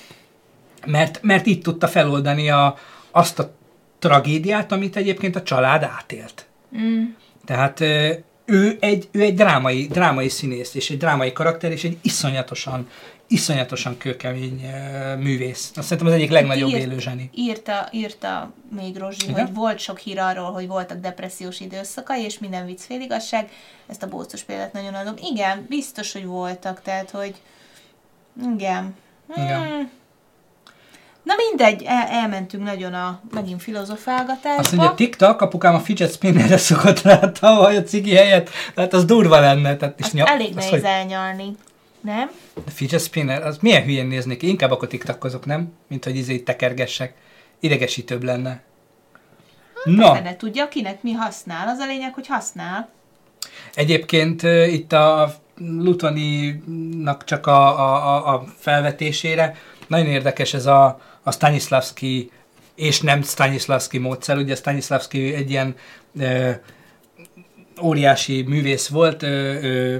[0.85, 2.75] Mert, mert itt tudta feloldani a,
[3.11, 3.51] azt a
[3.99, 6.45] tragédiát, amit egyébként a család átélt.
[6.77, 7.03] Mm.
[7.45, 7.83] Tehát
[8.49, 12.89] ő egy, ő egy drámai, drámai színész, és egy drámai karakter, és egy iszonyatosan,
[13.27, 15.71] iszonyatosan kőkemény ö, művész.
[15.75, 17.29] Azt szerintem az egyik legnagyobb Írt- élő zseni.
[17.33, 19.45] Írta, írta még Rozsi, Igen?
[19.45, 23.49] hogy volt sok hír arról, hogy voltak depressziós időszakai, és minden vicc féligasság.
[23.87, 25.13] Ezt a bócos példát nagyon adom.
[25.31, 27.35] Igen, biztos, hogy voltak, tehát, hogy
[28.55, 28.95] igen.
[29.35, 29.89] Igen.
[31.29, 34.59] Na mindegy, el, elmentünk nagyon a megint filozofálgatásba.
[34.59, 39.05] Azt mondja, TikTok, apukám a fidget spinnerre szokott rá tavaly a cigi helyett, tehát az
[39.05, 39.75] durva lenne.
[39.77, 41.55] Tehát, és Azt nyom- elég az nehéz hogy- elnyalni.
[42.01, 42.31] Nem?
[42.65, 44.47] A fidget spinner, az milyen hülyén néznék ki?
[44.47, 45.73] Inkább akkor tiktakozok, nem?
[45.87, 47.13] Mint hogy izé tekergessek.
[47.59, 48.61] Idegesítőbb lenne.
[49.83, 51.67] Na, Fene tudja, kinek mi használ.
[51.67, 52.89] Az a lényeg, hogy használ.
[53.73, 59.55] Egyébként itt a Lutoninak csak a, a, a, a felvetésére
[59.89, 62.31] nagyon érdekes ez a, a Stanislavski
[62.75, 64.37] és nem Stanislavski módszer.
[64.37, 65.75] Ugye Stanislavski egy ilyen
[66.19, 66.51] ö,
[67.81, 69.27] óriási művész volt, ö,
[69.61, 69.97] ö,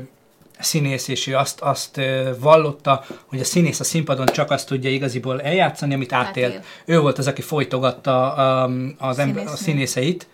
[0.60, 2.02] színész, és ő azt, azt
[2.40, 6.56] vallotta, hogy a színész a színpadon csak azt tudja igaziból eljátszani, amit átélt.
[6.56, 6.64] Átél.
[6.86, 10.28] Ő volt az, aki folytogatta a, az ember, a színészeit.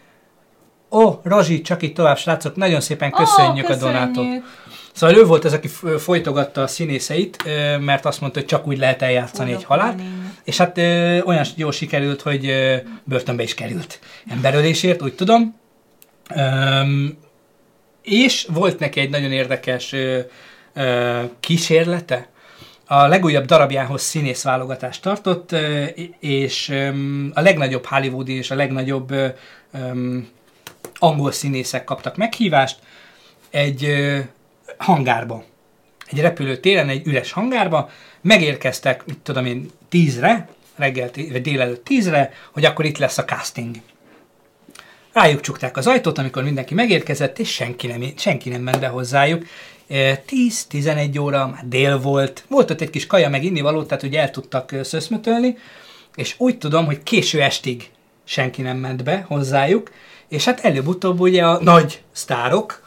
[0.91, 4.25] Ó, Rozsi, csak itt tovább, srácok, nagyon szépen köszönjük Ó, a donátot.
[4.95, 5.67] Szóval ő volt az, aki
[5.97, 7.43] folytogatta a színészeit,
[7.79, 10.01] mert azt mondta, hogy csak úgy lehet eljátszani egy halált.
[10.43, 10.77] És hát
[11.25, 12.53] olyan jól sikerült, hogy
[13.03, 13.99] börtönbe is került
[14.29, 15.55] emberölésért, úgy tudom.
[18.01, 19.95] És volt neki egy nagyon érdekes
[21.39, 22.27] kísérlete.
[22.87, 25.55] A legújabb darabjához színész válogatást tartott,
[26.19, 26.69] és
[27.33, 29.15] a legnagyobb hollywoodi és a legnagyobb
[30.99, 32.79] angol színészek kaptak meghívást
[33.49, 33.87] egy
[34.77, 35.43] hangárba.
[36.11, 37.89] Egy repülőtéren, egy üres hangárba,
[38.21, 43.75] megérkeztek, mit tudom én, tízre, reggel, vagy délelőtt tízre, hogy akkor itt lesz a casting.
[45.13, 49.45] Rájuk csukták az ajtót, amikor mindenki megérkezett, és senki nem, senki nem ment be hozzájuk.
[49.87, 54.15] E, 10-11 óra, már dél volt, volt ott egy kis kaja meg innivaló, tehát hogy
[54.15, 55.57] el tudtak szöszmötölni,
[56.15, 57.89] és úgy tudom, hogy késő estig
[58.23, 59.91] senki nem ment be hozzájuk,
[60.27, 62.84] és hát előbb-utóbb ugye a nagy sztárok,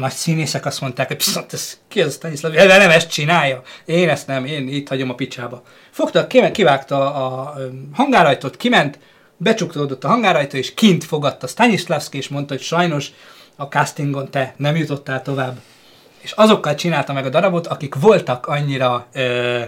[0.00, 3.62] a nagy színészek azt mondták, hogy viszont ez ki az Stanislav, de nem ezt csinálja,
[3.84, 5.62] én ezt nem, én itt hagyom a picsába.
[5.90, 7.54] Fogta, ki- kivágta a
[7.92, 8.98] hangárajtót, kiment,
[9.36, 13.10] becsuktódott a hangárajtó, és kint fogadta Stanislavski, és mondta, hogy sajnos
[13.56, 15.60] a castingon te nem jutottál tovább.
[16.20, 19.60] És azokkal csinálta meg a darabot, akik voltak annyira, ö,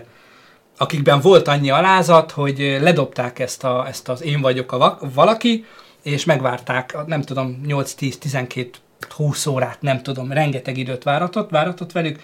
[0.76, 5.64] akikben volt annyi alázat, hogy ledobták ezt, a, ezt az én vagyok a va- valaki,
[6.02, 8.66] és megvárták, nem tudom, 8-10-12
[9.10, 12.20] 20 órát, nem tudom, rengeteg időt váratott, váratott velük,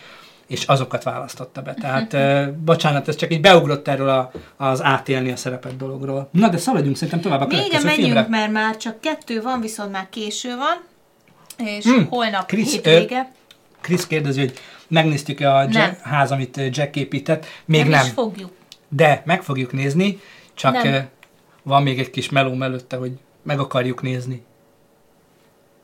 [0.46, 1.74] és azokat választotta be.
[1.74, 6.28] Tehát, ö, bocsánat, ez csak így beugrott erről a, az átélni a szerepet dologról.
[6.32, 8.26] Na, de szaladjunk szerintem tovább a következő menjünk, filmre.
[8.28, 10.76] mert már csak kettő van, viszont már késő van,
[11.66, 12.06] és Hmm.
[12.09, 13.32] holnap Krisz, hétvége.
[13.80, 14.52] Krisz kérdezi, hogy
[14.88, 15.62] megnéztük-e a.
[15.70, 17.46] Jack, ház, amit ö, Jack épített.
[17.64, 18.05] Még nem, nem.
[18.06, 18.50] is fogjuk.
[18.88, 20.20] De meg fogjuk nézni,
[20.55, 20.92] csak Nem.
[20.92, 20.98] ö,
[21.62, 24.42] van még egy kis meló előtte, hogy meg akarjuk nézni.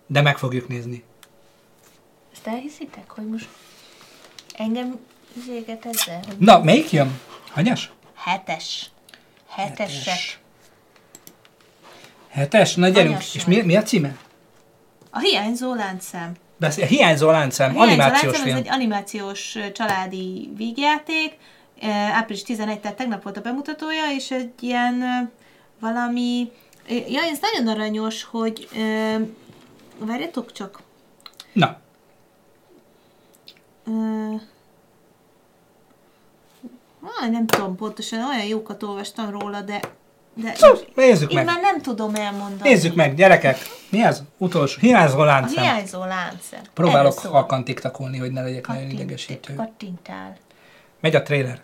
[0.06, 1.04] De meg fogjuk nézni.
[2.32, 3.48] Ezt elhiszitek, hogy most
[4.56, 4.98] engem
[5.36, 6.20] izéget ezzel?
[6.26, 7.20] Hogy Na, melyik jön?
[7.50, 7.92] Hanyas?
[8.14, 8.90] Hetes.
[9.48, 10.38] Hetesek.
[12.28, 12.74] Hetes?
[12.74, 13.14] Na gyerünk.
[13.14, 14.16] Hanyas És mi, mi a címe?
[15.10, 16.32] A hiányzó láncszem.
[16.56, 18.56] Beszél, hiányzó láncszem, A hiányzó animációs láncszem, film.
[18.56, 21.36] ez egy animációs családi vígjáték.
[22.12, 25.30] Április 11, tehát tegnap volt a bemutatója, és egy ilyen
[25.80, 26.50] valami...
[26.88, 28.68] Ja, ez nagyon aranyos, hogy...
[29.98, 30.78] Várjatok csak.
[31.52, 31.76] Na,
[33.86, 33.90] Ö,
[37.02, 39.80] ah, nem tudom pontosan, olyan jókat olvastam róla, de...
[40.34, 41.44] de Szóval, nézzük én meg.
[41.44, 42.68] már nem tudom elmondani.
[42.70, 43.58] nézzük meg, gyerekek.
[43.90, 44.22] Mi az?
[44.38, 44.80] Utolsó.
[44.80, 45.62] Hiányzó A láncszem.
[45.62, 46.60] hiányzó láncszem.
[46.74, 49.54] Próbálok halkan tiktakolni, hogy ne legyek nagyon idegesítő.
[49.54, 50.36] Kattintál.
[51.00, 51.60] Megy a trailer.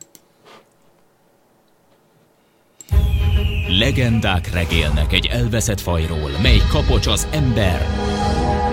[3.69, 7.87] Legendák regélnek egy elveszett fajról, mely kapocs az ember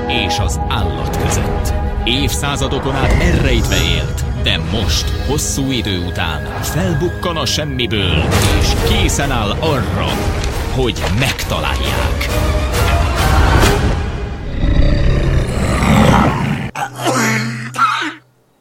[0.08, 1.74] és az állat között.
[2.04, 8.24] Évszázadokon át errejtve élt, de most, hosszú idő után felbukkan a semmiből,
[8.60, 10.08] és készen áll arra,
[10.76, 12.28] hogy megtalálják.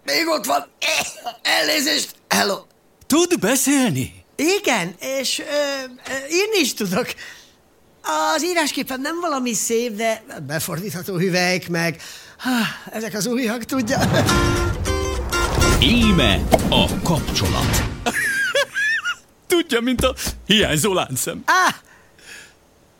[0.04, 0.64] Még ott van.
[1.42, 2.10] Elnézést.
[2.28, 2.56] Hello.
[3.06, 4.25] Tud beszélni?
[4.36, 5.84] Igen, és ö,
[6.30, 7.06] írni is tudok.
[8.34, 12.02] Az írásképpen nem valami szép, de befordítható hüvelyk meg.
[12.38, 12.60] Há,
[12.92, 13.98] Ezek az újak, tudja.
[15.80, 17.82] Íme a kapcsolat.
[19.48, 20.14] Tudja, mint a
[20.46, 21.42] hiányzó láncszem.
[21.44, 21.74] Á,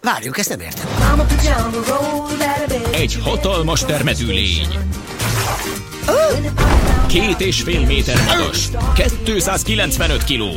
[0.01, 0.87] várjuk, ezt nem értem.
[2.93, 4.69] Egy hatalmas termetű lény.
[7.07, 10.51] Két és fél méter magas, 295 kiló.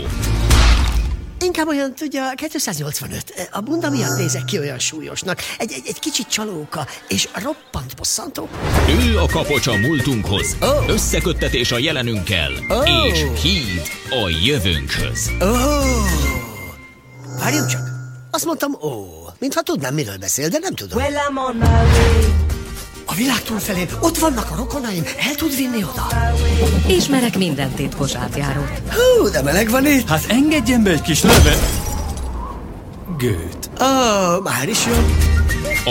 [1.43, 3.49] Inkább olyan, tudja, 285.
[3.51, 5.39] A bunda miatt nézek ki olyan súlyosnak.
[5.57, 8.49] Egy, egy, egy kicsit csalóka, és roppant bosszantó.
[9.05, 10.57] Ő a kapocs a múltunkhoz,
[10.87, 13.05] összeköttetés a jelenünkkel, Oh.
[13.07, 15.31] és híd a jövőnkhöz.
[15.39, 16.09] Oh.
[17.39, 17.81] Várjunk csak.
[18.31, 19.05] Azt mondtam, ó,
[19.39, 20.97] mintha tudnám, miről beszél, de nem tudom.
[20.97, 22.58] Well, I'm on my way.
[23.11, 26.07] A világ túlfelén ott vannak a rokonaim, el tud vinni oda.
[26.87, 28.81] Ismerek minden titkos átjárót.
[28.89, 30.07] Hú, de meleg van itt.
[30.07, 31.69] Hát engedjen be egy kis levet.
[33.17, 33.69] Gőt.
[33.81, 34.93] Ó, oh, már is jó.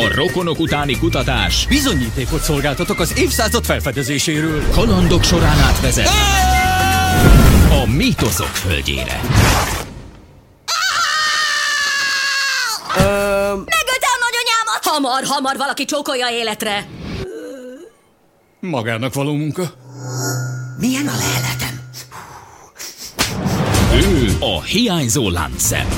[0.02, 4.70] A rokonok utáni kutatás Bizonyítékot szolgáltatok az évszázad felfedezéséről.
[4.70, 6.08] kalandok során átvezet
[7.70, 9.20] a mítoszok földjére.
[13.44, 14.80] Megölte a nagyanyámat!
[14.82, 16.86] Hamar, hamar valaki csókolja életre!
[18.60, 19.62] Magának való munka.
[20.78, 21.80] Milyen a leheletem?
[23.92, 25.88] Ő a hiányzó láncszem.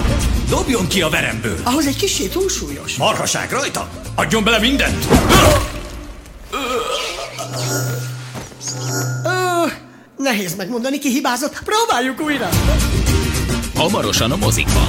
[0.48, 1.56] Dobjon ki a veremből!
[1.64, 2.96] Ahhoz egy kicsi túlsúlyos.
[2.96, 3.88] Marhaság rajta!
[4.14, 5.06] Adjon bele mindent!
[9.24, 9.66] Ó,
[10.16, 11.62] nehéz megmondani, ki hibázott.
[11.64, 12.48] Próbáljuk újra.
[13.74, 14.88] Hamarosan a mozikban.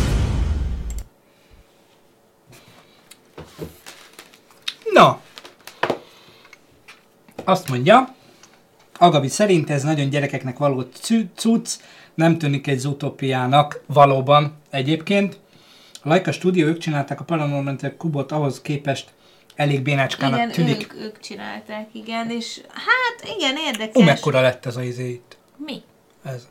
[4.94, 5.20] Na,
[7.52, 8.16] azt mondja,
[8.98, 11.70] Agabi szerint ez nagyon gyerekeknek való cu- cucc,
[12.14, 15.40] nem tűnik egy zutópiának valóban egyébként.
[16.04, 19.10] A Laika Studio, ők csinálták a Paranormal Kubot, ahhoz képest
[19.56, 20.94] elég bénácskának Igen, tűnik.
[20.94, 23.96] ők, ők csinálták, igen, és hát igen, érdekes.
[23.96, 25.38] Ú, mekkora lett ez az izé itt.
[25.58, 25.82] Mi?
[26.24, 26.48] Ez.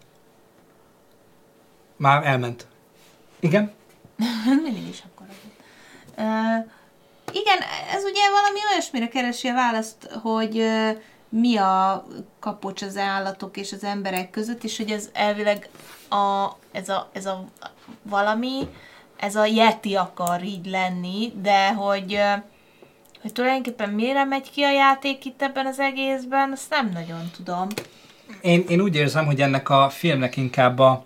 [1.97, 2.67] Már elment.
[3.41, 3.73] Igen?
[4.65, 5.27] Mindig is akkor.
[6.17, 6.71] Uh,
[7.33, 7.59] igen,
[7.91, 10.65] ez ugye valami olyasmire keresi a választ, hogy
[11.29, 12.07] mi a
[12.41, 15.69] kapocs az állatok és az emberek között, és hogy ez elvileg
[16.09, 17.45] a, ez, a, ez a
[18.03, 18.69] valami,
[19.17, 22.21] ez a yeti akar így lenni, de hogy,
[23.21, 27.67] hogy tulajdonképpen mire megy ki a játék itt ebben az egészben, azt nem nagyon tudom.
[28.41, 31.05] Én, én úgy érzem, hogy ennek a filmnek inkább a,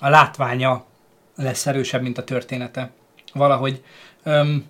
[0.00, 0.84] a látványa
[1.36, 2.90] lesz erősebb, mint a története.
[3.32, 3.84] Valahogy
[4.22, 4.64] öm,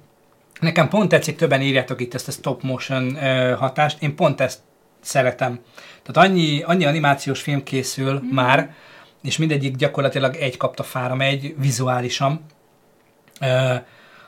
[0.64, 3.16] nekem pont tetszik, többen írjátok itt ezt a stop motion
[3.56, 4.58] hatást, én pont ezt
[5.00, 5.60] szeretem.
[6.02, 8.34] Tehát annyi, annyi animációs film készül mm.
[8.34, 8.74] már,
[9.22, 12.44] és mindegyik gyakorlatilag egy kapta fára megy vizuálisan,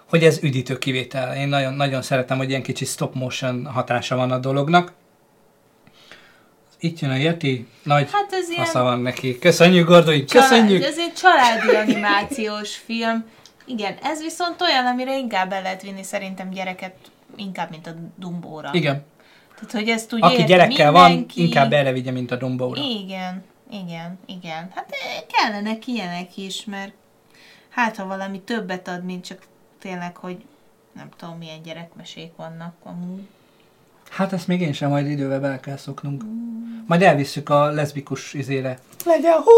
[0.09, 1.37] hogy ez üdítő kivétel.
[1.37, 4.93] Én nagyon, nagyon szeretem, hogy ilyen kicsi stop motion hatása van a dolognak.
[6.81, 9.39] Itt jön a Yeti, nagy Hát ez ilyen- hasza van neki.
[9.39, 10.81] Köszönjük, Gordoi, köszönjük!
[10.81, 13.25] Család, ez egy családi animációs film.
[13.67, 16.95] Igen, ez viszont olyan, amire inkább el lehet vinni szerintem gyereket,
[17.37, 18.71] inkább, mint a Dumbóra.
[18.73, 19.05] Igen.
[19.55, 21.43] Tehát, hogy ezt úgy Aki gyerekkel van, mindenki.
[21.43, 22.81] inkább erre vigye, mint a Dumbóra.
[22.83, 24.71] Igen, igen, igen.
[24.75, 26.93] Hát eh, kellenek ilyenek is, mert
[27.69, 29.39] hát ha valami többet ad, mint csak
[29.81, 30.45] tényleg, hogy
[30.93, 33.27] nem tudom, milyen gyerekmesék vannak amúgy.
[34.11, 36.23] Hát ezt még én sem, majd idővel bele kell szoknunk.
[36.87, 38.79] Majd elvisszük a leszbikus izére.
[39.05, 39.53] Legyen hó!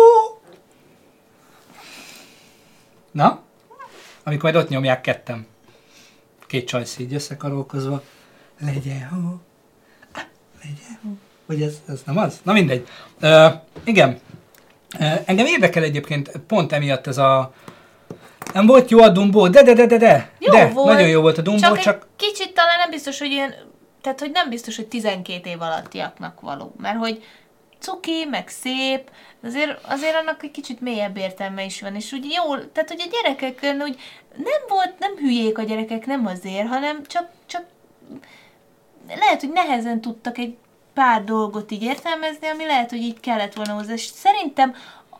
[3.10, 3.42] Na?
[4.28, 5.46] Amikor majd ott nyomják ketten.
[6.46, 8.02] Két csajsz így összekarolkozva.
[8.60, 9.40] Legyen hó!
[10.12, 10.22] Ah,
[10.62, 11.10] Legyen hó!
[11.46, 12.40] Vagy ez, ez nem az?
[12.42, 12.88] Na mindegy.
[13.22, 13.52] Uh,
[13.84, 14.20] igen.
[14.98, 17.52] Uh, engem érdekel egyébként pont emiatt ez a...
[18.52, 20.30] Nem volt jó a Dumbo, de de de de de.
[20.38, 20.92] Jó de, volt.
[20.92, 23.54] nagyon jó volt a Dumbo, csak, csak, kicsit talán nem biztos, hogy ilyen,
[24.00, 27.24] tehát hogy nem biztos, hogy 12 év alattiaknak való, mert hogy
[27.78, 29.10] cuki, meg szép,
[29.42, 33.10] azért, azért annak egy kicsit mélyebb értelme is van, és úgy jó, tehát hogy a
[33.10, 34.00] gyerekeken úgy
[34.36, 37.64] nem volt, nem hülyék a gyerekek, nem azért, hanem csak, csak
[39.16, 40.56] lehet, hogy nehezen tudtak egy
[40.94, 43.92] pár dolgot így értelmezni, ami lehet, hogy így kellett volna hozzá.
[43.92, 44.74] És szerintem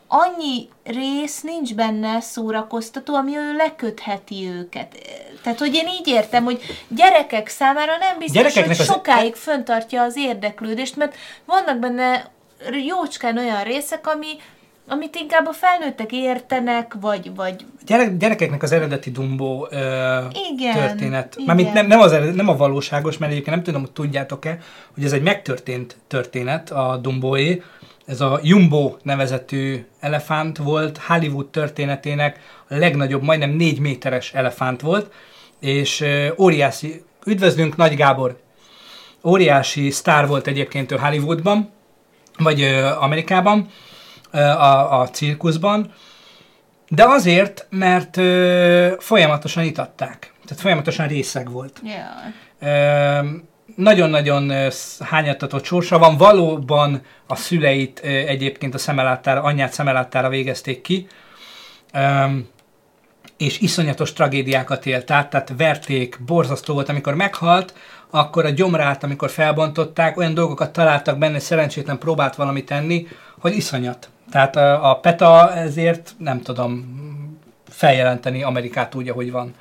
[0.07, 4.95] annyi rész nincs benne szórakoztató, ami ő lekötheti őket.
[5.43, 10.01] Tehát, hogy én így értem, hogy gyerekek számára nem biztos, Gyerekeknek hogy az- sokáig föntartja
[10.01, 11.15] az érdeklődést, mert
[11.45, 12.29] vannak benne
[12.85, 14.27] jócskán olyan részek, ami,
[14.87, 19.77] amit inkább a felnőttek értenek, vagy, vagy Gyerek, gyerekeknek az eredeti Dumbo ö,
[20.51, 21.33] Igen, történet.
[21.35, 21.45] igen.
[21.45, 24.57] Mármint nem, nem, az eredet, nem a valóságos, mert egyébként nem tudom, hogy tudjátok-e,
[24.93, 27.63] hogy ez egy megtörtént történet, a Dumboé.
[28.05, 35.11] Ez a Jumbo nevezetű elefánt volt, Hollywood történetének a legnagyobb, majdnem négy méteres elefánt volt,
[35.59, 38.39] és ö, óriási, üdvözlünk Nagy Gábor,
[39.23, 41.69] óriási sztár volt egyébként ő Hollywoodban,
[42.39, 42.63] vagy
[42.99, 43.67] Amerikában,
[44.31, 45.93] a, a cirkuszban,
[46.89, 50.33] de azért, mert ö, folyamatosan itatták.
[50.45, 51.81] Tehát folyamatosan részeg volt.
[51.83, 53.23] yeah.
[53.23, 53.29] Ö,
[53.75, 54.51] nagyon-nagyon
[54.99, 56.17] hányattatott sorsa van.
[56.17, 61.07] Valóban a szüleit ö, egyébként a szemeláttára, anyját szemeláttára végezték ki.
[61.93, 62.25] Ö,
[63.37, 67.73] és iszonyatos tragédiákat élt át, tehát verték, borzasztó volt, amikor meghalt,
[68.09, 73.07] akkor a gyomrát, amikor felbontották, olyan dolgokat találtak benne, szerencsétlen próbált valamit tenni,
[73.39, 74.09] hogy iszonyat.
[74.31, 76.97] Tehát a, a PETA ezért, nem tudom,
[77.69, 79.53] feljelenteni Amerikát úgy, ahogy van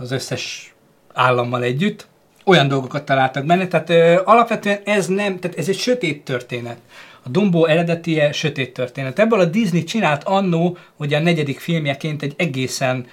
[0.00, 0.74] az összes
[1.12, 2.08] állammal együtt.
[2.44, 6.76] Olyan dolgokat találtak benne, tehát ö, alapvetően ez nem, tehát ez egy sötét történet.
[7.22, 9.18] A Dumbo eredetie sötét történet.
[9.18, 13.06] Ebből a Disney csinált annó, hogy a negyedik filmjeként egy egészen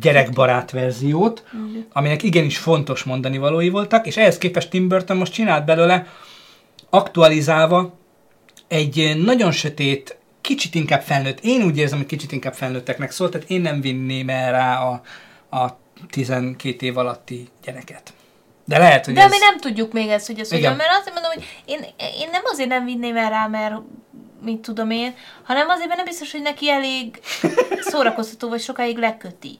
[0.00, 1.44] gyerekbarát verziót,
[1.92, 6.06] aminek igenis fontos mondani valói voltak, és ehhez képest Tim Burton most csinált belőle
[6.90, 7.98] aktualizálva
[8.68, 13.50] egy nagyon sötét, kicsit inkább felnőtt, én úgy érzem, hogy kicsit inkább felnőtteknek szólt, tehát
[13.50, 15.02] én nem vinném el rá a,
[15.56, 15.78] a
[16.10, 18.12] 12 év alatti gyereket.
[18.64, 19.30] De lehet, hogy De ez...
[19.30, 21.80] mi nem tudjuk még ezt, hogy ez hogyan, mert azt mondom, hogy én,
[22.20, 23.74] én nem azért nem vinném el rá, mert
[24.44, 27.20] mit tudom én, hanem azért, nem biztos, hogy neki elég
[27.90, 29.58] szórakoztató, vagy sokáig leköti.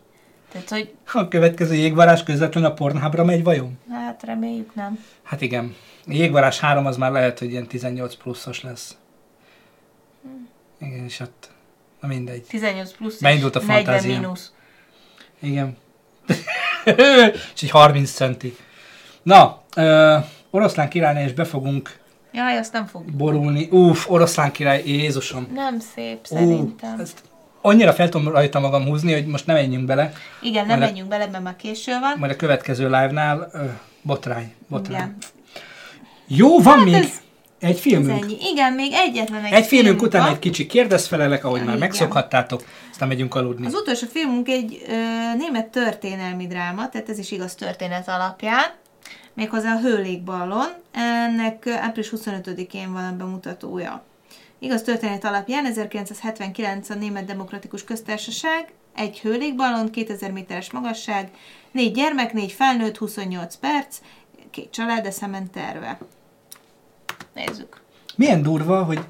[0.53, 3.79] Tehát, hogy A következő jégvarás közvetlenül a Pornhubra megy vajon?
[3.91, 5.05] hát reméljük nem.
[5.23, 5.75] Hát igen.
[6.07, 8.97] A jégvarás 3 az már lehet, hogy ilyen 18 pluszos lesz.
[10.81, 11.49] Igen, és ott...
[12.01, 12.43] Na mindegy.
[12.43, 14.21] 18 plusz Beindult a és 40 fantázia.
[14.21, 14.53] mínusz.
[15.41, 15.77] Igen.
[17.55, 18.57] és egy 30 centi.
[19.23, 20.17] Na, ö,
[20.51, 21.99] oroszlán királynál is be fogunk
[22.35, 23.05] Jaj, azt nem fog.
[23.05, 23.69] borulni.
[23.71, 25.47] Uff, oroszlán király, Jézusom.
[25.55, 26.95] Nem szép, szerintem.
[26.99, 27.23] Ú, ezt
[27.61, 30.13] annyira fel tudom rajta magam húzni, hogy most nem menjünk bele.
[30.41, 32.15] Igen, nem Majd a- menjünk bele, mert már késő van.
[32.19, 33.59] Majd a következő live-nál ö,
[34.03, 34.53] botrány.
[34.69, 34.97] botrány.
[34.97, 35.17] Igen.
[36.27, 37.23] Jó, van Hát még ez-
[37.59, 38.23] egy Ez filmünk.
[38.23, 38.37] ennyi.
[38.53, 40.33] Igen, még egyetlen egy, Egy filmünk filmünk után van.
[40.33, 41.79] egy kicsi kérdezfelelek, ahogy már Igen.
[41.79, 43.67] megszokhattátok, aztán megyünk aludni.
[43.67, 44.93] Az utolsó filmünk egy ö,
[45.39, 48.65] német történelmi dráma, tehát ez is igaz történet alapján,
[49.35, 50.67] méghozzá a Hőlékballon.
[50.93, 54.03] Ennek április 25-én van a bemutatója.
[54.59, 61.31] Igaz történet alapján 1979 a Német Demokratikus Köztársaság, egy hőlékballon, 2000 méteres magasság,
[61.71, 63.99] négy gyermek, négy felnőtt, 28 perc,
[64.51, 65.99] két család eszemen terve.
[67.35, 67.83] Nézzük.
[68.17, 69.01] Milyen durva, hogy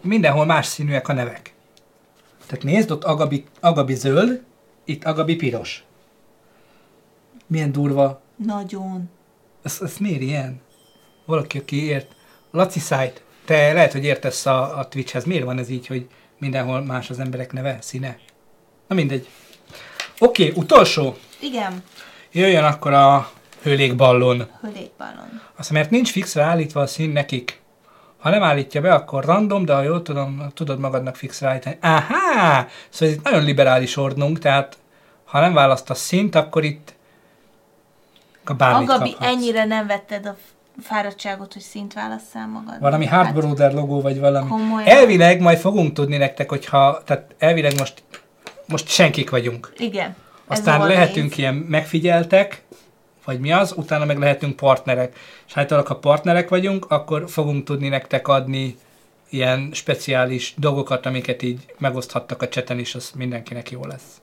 [0.00, 1.54] mindenhol más színűek a nevek.
[2.46, 4.42] Tehát nézd, ott Agabi, Agabi zöld,
[4.84, 5.84] itt Agabi piros.
[7.46, 8.20] Milyen durva.
[8.36, 9.10] Nagyon.
[9.62, 10.60] Ez, ez miért ilyen?
[11.24, 12.14] Valaki, aki ért.
[12.50, 15.24] Laci Szájt, te lehet, hogy értesz a, a Twitchhez.
[15.24, 16.06] Miért van ez így, hogy
[16.38, 18.18] mindenhol más az emberek neve, színe?
[18.88, 19.28] Na mindegy.
[20.18, 21.16] Oké, okay, utolsó.
[21.40, 21.82] Igen,
[22.32, 23.30] Jöjjön akkor a
[23.62, 24.48] hőlékballon.
[24.60, 25.40] hőlékballon.
[25.56, 27.60] Azt mert nincs fixre állítva a szín nekik.
[28.18, 31.76] Ha nem állítja be, akkor random, de ha jól tudom, tudod magadnak fixre állítani.
[31.80, 32.68] Áhá!
[32.90, 34.78] Szóval ez itt nagyon liberális ordnunk, tehát
[35.24, 36.94] ha nem választasz szint, akkor itt
[38.44, 39.32] bármit Agabi, kaphatsz.
[39.32, 40.36] ennyire nem vetted a
[40.82, 42.80] fáradtságot, hogy szint válasszál magad.
[42.80, 44.48] Valami Hard Brother logó, vagy valami.
[44.48, 44.88] Komolyan.
[44.88, 48.02] Elvileg majd fogunk tudni nektek, hogyha, tehát elvileg most,
[48.66, 49.72] most senkik vagyunk.
[49.76, 50.16] Igen.
[50.46, 51.38] Aztán lehetünk nehéz.
[51.38, 52.62] ilyen megfigyeltek,
[53.24, 55.16] vagy mi az, utána meg lehetünk partnerek.
[55.46, 58.76] És hát ha partnerek vagyunk, akkor fogunk tudni nektek adni
[59.30, 64.20] ilyen speciális dolgokat, amiket így megoszthattak a cseten, és az mindenkinek jó lesz.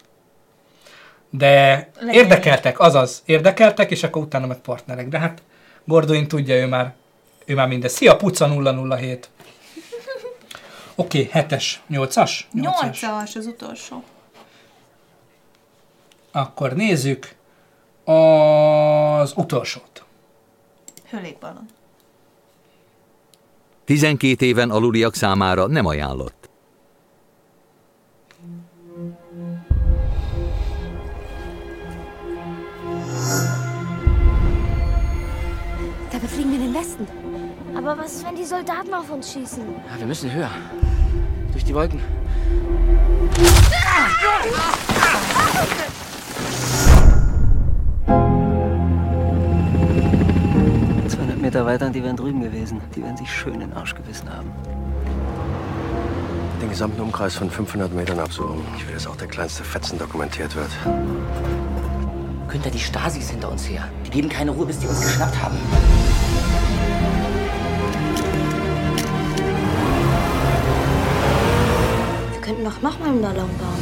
[1.29, 5.07] De Legyen érdekeltek, azaz, érdekeltek, és akkor utána meg partnerek.
[5.07, 5.41] De hát
[5.85, 6.93] Gordoin tudja, ő már,
[7.45, 7.89] ő már minden.
[7.89, 8.47] Szia, Puca
[8.97, 9.29] 007!
[10.95, 12.47] Oké, okay, hetes, nyolcas?
[12.53, 14.03] Nyolcas az utolsó.
[16.31, 17.35] Akkor nézzük
[18.03, 20.03] az utolsót.
[21.09, 21.65] Hőlékballon.
[23.85, 26.38] 12 éven aluliak számára nem ajánlott.
[36.69, 37.07] Den Westen.
[37.75, 39.63] Aber was ist, wenn die Soldaten auf uns schießen?
[39.91, 40.49] Ja, wir müssen höher.
[41.51, 41.99] Durch die Wolken.
[51.07, 52.81] 200 Meter weiter und die wären drüben gewesen.
[52.95, 54.51] Die werden sich schön in den Arsch gebissen haben.
[56.61, 58.61] Den gesamten Umkreis von 500 Metern absuchen.
[58.77, 60.69] Ich will, dass auch der kleinste Fetzen dokumentiert wird.
[62.49, 63.87] Günther, die Stasi ist hinter uns her.
[64.05, 65.57] Die geben keine Ruhe, bis die uns geschnappt haben.
[72.49, 73.77] Könnten doch noch mal einen Ballon bauen.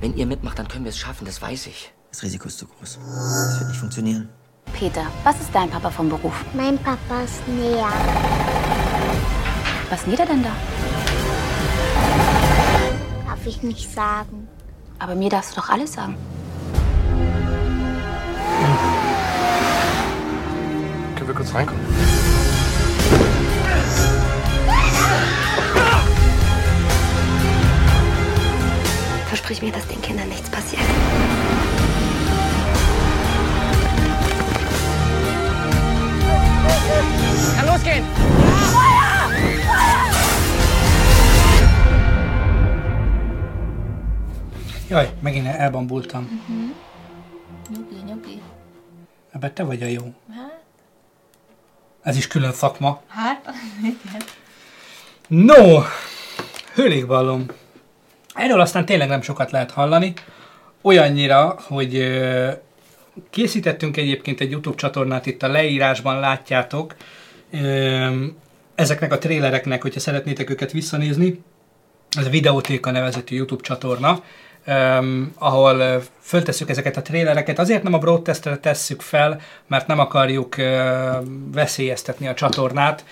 [0.00, 1.92] Wenn ihr mitmacht, dann können wir es schaffen, das weiß ich.
[2.12, 3.00] Das Risiko ist zu groß.
[3.04, 4.28] Das wird nicht funktionieren.
[4.72, 6.44] Peter, was ist dein Papa vom Beruf?
[6.52, 7.88] Mein Papa ist näher.
[9.90, 10.52] Was näht er denn da?
[13.26, 14.46] Darf ich nicht sagen.
[15.00, 16.16] Aber mir darfst du doch alles sagen.
[21.16, 22.33] Können wir kurz reinkommen?
[29.44, 30.80] Versprich mir, dass den Kindern nichts passiert.
[37.56, 38.04] Kann losgehen!
[44.88, 46.40] Jaj, megint elbambultam.
[47.68, 48.42] Nyugi, nyugi.
[49.32, 50.02] Ebben te vagy a jó.
[50.30, 50.62] Hát,
[52.02, 53.00] Ez is külön szakma.
[53.06, 53.48] hát,
[53.82, 54.22] igen.
[55.28, 55.82] No,
[56.74, 57.50] hőlékballon.
[58.34, 60.12] Erről aztán tényleg nem sokat lehet hallani.
[60.82, 62.20] Olyannyira, hogy
[63.30, 66.94] készítettünk egyébként egy YouTube csatornát, itt a leírásban látjátok.
[68.74, 71.42] Ezeknek a trélereknek, hogyha szeretnétek őket visszanézni,
[72.16, 74.22] ez a Videótéka nevezetű YouTube csatorna,
[74.66, 77.58] um, ahol uh, föltesszük ezeket a trélereket.
[77.58, 80.66] Azért nem a broadcastre tesszük fel, mert nem akarjuk uh,
[81.52, 83.04] veszélyeztetni a csatornát.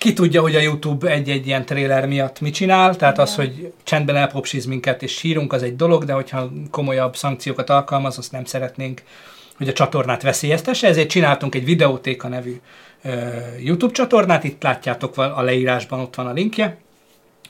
[0.00, 4.16] Ki tudja, hogy a YouTube egy-egy ilyen tréler miatt mit csinál, tehát az, hogy csendben
[4.16, 9.02] elpopsiz minket és sírunk, az egy dolog, de hogyha komolyabb szankciókat alkalmaz, azt nem szeretnénk,
[9.56, 12.60] hogy a csatornát veszélyeztesse, ezért csináltunk egy Videótéka nevű
[13.04, 13.12] uh,
[13.64, 16.76] YouTube csatornát, itt látjátok a leírásban, ott van a linkje,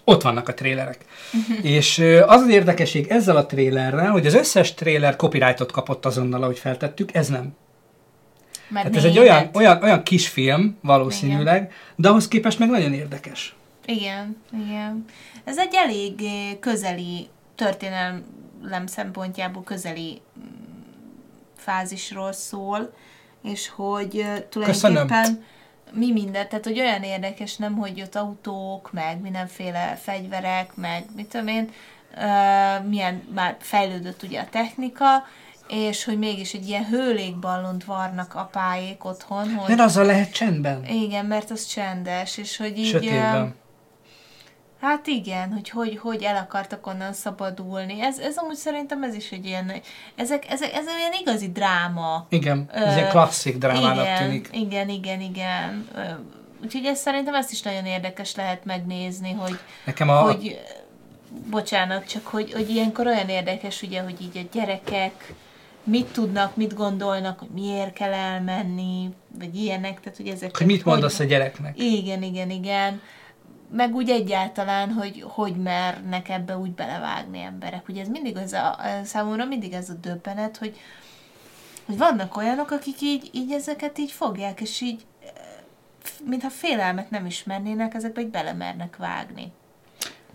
[0.05, 0.99] ott vannak a trélerek.
[1.63, 6.43] És ö, az az érdekesség ezzel a trélerrel, hogy az összes tréler copyrightot kapott azonnal,
[6.43, 7.55] ahogy feltettük, ez nem.
[8.71, 12.93] Mert Hát ez egy olyan, olyan, olyan kis film valószínűleg, de ahhoz képest meg nagyon
[12.93, 13.55] érdekes.
[13.85, 15.05] Igen, igen.
[15.45, 20.43] Ez egy elég eh, közeli, történelem szempontjából közeli mm,
[21.57, 22.93] fázisról szól,
[23.43, 25.45] és hogy eh, tulajdonképpen Köszönöm.
[25.93, 31.29] mi minden, tehát hogy olyan érdekes, nem, hogy ott autók, meg mindenféle fegyverek, meg mit
[31.29, 31.71] tudom én,
[32.17, 35.07] uh, milyen már fejlődött ugye a technika,
[35.71, 39.69] és hogy mégis egy ilyen hőlékballont varnak apáék otthon, hogy...
[39.69, 40.85] Mert azzal lehet csendben.
[40.87, 42.87] Igen, mert az csendes, és hogy így...
[42.87, 43.55] Sötétben.
[44.81, 48.01] Hát igen, hogy, hogy hogy el akartak onnan szabadulni.
[48.01, 49.73] Ez, ez amúgy szerintem ez is egy ilyen,
[50.17, 52.27] ezek, ezek, ez egy ilyen igazi dráma.
[52.29, 54.49] Igen, ez egy klasszik drámának igen, tűnik.
[54.53, 55.89] Igen, igen, igen.
[55.95, 56.01] Ö,
[56.65, 60.61] Úgyhogy ez szerintem ezt is nagyon érdekes lehet megnézni, hogy, Nekem a- hogy
[61.51, 65.35] bocsánat, csak hogy, hogy ilyenkor olyan érdekes, ugye, hogy így a gyerekek
[65.91, 69.09] mit tudnak, mit gondolnak, hogy miért kell elmenni,
[69.39, 71.79] vagy ilyenek, tehát hogy ezek Hogy mit mondasz a gyereknek?
[71.83, 73.01] igen, igen, igen.
[73.73, 77.89] Meg úgy egyáltalán, hogy hogy mernek ebbe úgy belevágni emberek.
[77.89, 80.77] Ugye ez mindig az a, számomra mindig ez a döbbenet, hogy,
[81.87, 85.29] hogy vannak olyanok, akik így, így ezeket így fogják, és így eh,
[86.25, 89.53] mintha félelmet nem ismernének, ezekbe így belemernek vágni.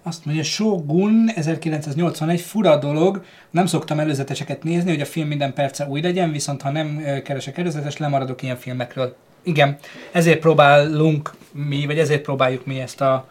[0.07, 5.85] Azt mondja, Shogun 1981 fura dolog, nem szoktam előzeteseket nézni, hogy a film minden perce
[5.85, 9.15] új legyen, viszont ha nem keresek előzetes, lemaradok ilyen filmekről.
[9.43, 9.77] Igen,
[10.11, 13.29] ezért próbálunk mi, vagy ezért próbáljuk mi ezt a,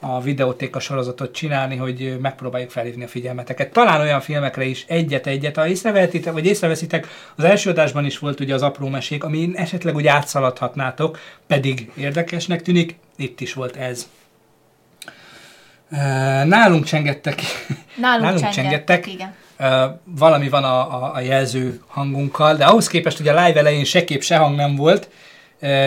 [0.00, 3.72] a videótéka sorozatot csinálni, hogy megpróbáljuk felhívni a figyelmeteket.
[3.72, 8.54] Talán olyan filmekre is egyet-egyet, ha észrevehetitek, vagy észreveszitek, az első adásban is volt ugye
[8.54, 14.08] az apró mesék, amin esetleg úgy átszaladhatnátok, pedig érdekesnek tűnik, itt is volt ez.
[16.44, 17.40] Nálunk csengettek.
[17.96, 19.34] Nálunk, csengettek, igen.
[19.58, 23.84] Ö, valami van a, a, a jelző hangunkkal, de ahhoz képest, hogy a live elején
[23.84, 25.08] se kép, se hang nem volt,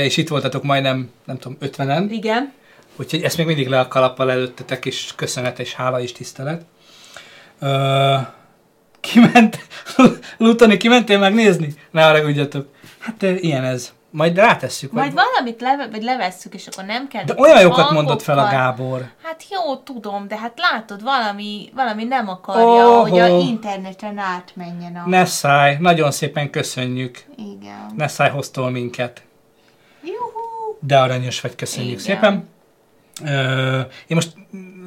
[0.01, 2.53] és itt voltatok majdnem, nem tudom, 50-en, Igen.
[2.95, 6.61] úgyhogy ezt még mindig le a kalappal előttetek, és köszönet és hála és tisztelet.
[8.99, 9.67] Kiment,
[10.37, 11.73] Lutoni, kimentél megnézni?
[11.91, 12.67] Ne haragudjatok.
[12.99, 13.93] Hát ilyen ez.
[14.11, 14.91] Majd rátesszük.
[14.91, 17.23] Majd vagy- valamit leve, vagy levesszük, és akkor nem kell...
[17.23, 18.01] De olyan jókat hangokkal.
[18.03, 19.09] mondott fel a Gábor.
[19.23, 23.01] Hát jó, tudom, de hát látod, valami, valami nem akarja, Oho.
[23.01, 25.09] hogy a interneten átmenjen a...
[25.09, 27.23] Ne szállj, nagyon szépen köszönjük.
[27.35, 27.91] Igen.
[27.95, 29.21] Ne szállj, hoztol minket.
[30.03, 30.77] Juhu.
[30.79, 32.03] De aranyos vagy, köszönjük Igen.
[32.03, 32.47] szépen.
[33.25, 34.33] Ö, én most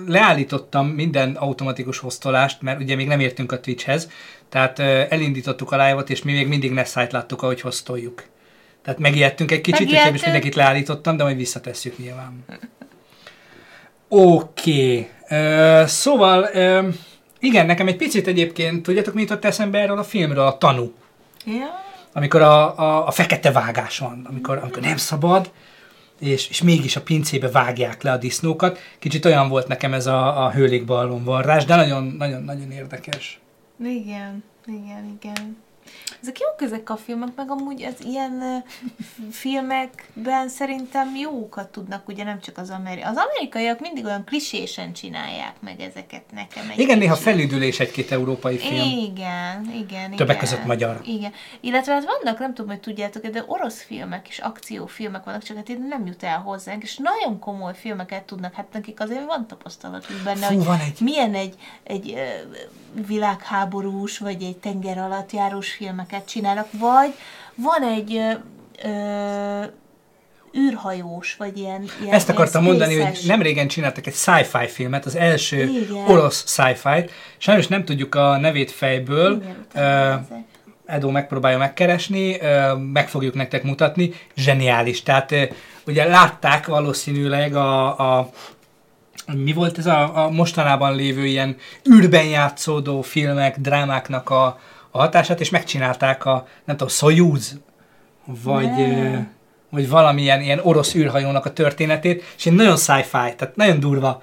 [0.07, 4.09] leállítottam minden automatikus hoztolást, mert ugye még nem értünk a Twitchhez,
[4.49, 8.23] tehát ö, elindítottuk a live-ot, és mi még mindig Nessájt láttuk, ahogy hoztoljuk.
[8.83, 10.33] Tehát megijedtünk egy kicsit, úgyhogy most Megijedtünk.
[10.33, 12.45] mindenkit leállítottam, de majd visszatesszük nyilván.
[14.09, 15.09] Oké.
[15.29, 15.87] Okay.
[15.87, 16.89] Szóval, ö,
[17.41, 20.93] igen, nekem egy picit egyébként, tudjátok, mi jutott eszembe erről a filmről, a tanú
[21.47, 21.81] Ja.
[22.13, 25.51] amikor a, a, a fekete vágás van, amikor, amikor nem szabad,
[26.19, 28.79] és, és mégis a pincébe vágják le a disznókat.
[28.99, 33.41] Kicsit olyan volt nekem ez a, a hőlékballon varrás, de nagyon, nagyon, nagyon érdekes.
[33.85, 35.57] Igen, igen, igen.
[36.23, 38.65] Ezek jók ezek a filmek, meg amúgy az ilyen
[39.31, 43.11] filmekben szerintem jókat tudnak, ugye nem csak az amerikai.
[43.11, 46.71] Az amerikaiak mindig olyan klisésen csinálják meg ezeket nekem.
[46.71, 47.29] Egy Igen, néha kicsit.
[47.29, 48.89] felüdülés egy-két európai film.
[48.89, 50.39] Igen, igen, Többek igen.
[50.39, 51.01] között magyar.
[51.05, 51.33] Igen.
[51.61, 55.69] Illetve hát vannak, nem tudom, hogy tudjátok, de orosz filmek és akciófilmek vannak, csak hát
[55.69, 60.17] itt nem jut el hozzánk, és nagyon komoly filmeket tudnak, hát nekik azért van tapasztalatuk
[60.25, 62.15] benne, Fú, hogy van egy- milyen egy, egy
[63.07, 67.15] világháborús, vagy egy tenger alatt járós filmeket csinálnak, vagy
[67.55, 68.33] van egy ö,
[68.89, 69.65] ö,
[70.59, 75.05] űrhajós, vagy ilyen, ilyen Ezt akartam ilyen mondani, hogy nem régen csináltak egy sci-fi filmet,
[75.05, 76.05] az első Igen.
[76.07, 77.11] orosz sci-fi-t.
[77.39, 79.43] Sajnos nem tudjuk a nevét fejből.
[79.43, 80.15] Igen, Ö,
[80.87, 84.13] Edo megpróbálja megkeresni, ö, meg fogjuk nektek mutatni.
[84.37, 85.03] Zseniális.
[85.03, 85.43] Tehát ö,
[85.87, 88.31] ugye látták valószínűleg a, a
[89.27, 91.57] mi volt ez a, a mostanában lévő ilyen
[91.91, 94.59] űrben játszódó filmek, drámáknak a,
[94.91, 97.61] a hatását, és megcsinálták a, nem tudom, Soyuz,
[98.25, 99.27] vagy, Ne.
[99.71, 104.23] vagy valamilyen ilyen orosz űrhajónak a történetét, és én nagyon sci-fi, tehát nagyon durva,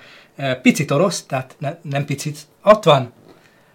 [0.61, 3.13] picit orosz, tehát ne, nem picit, ott van,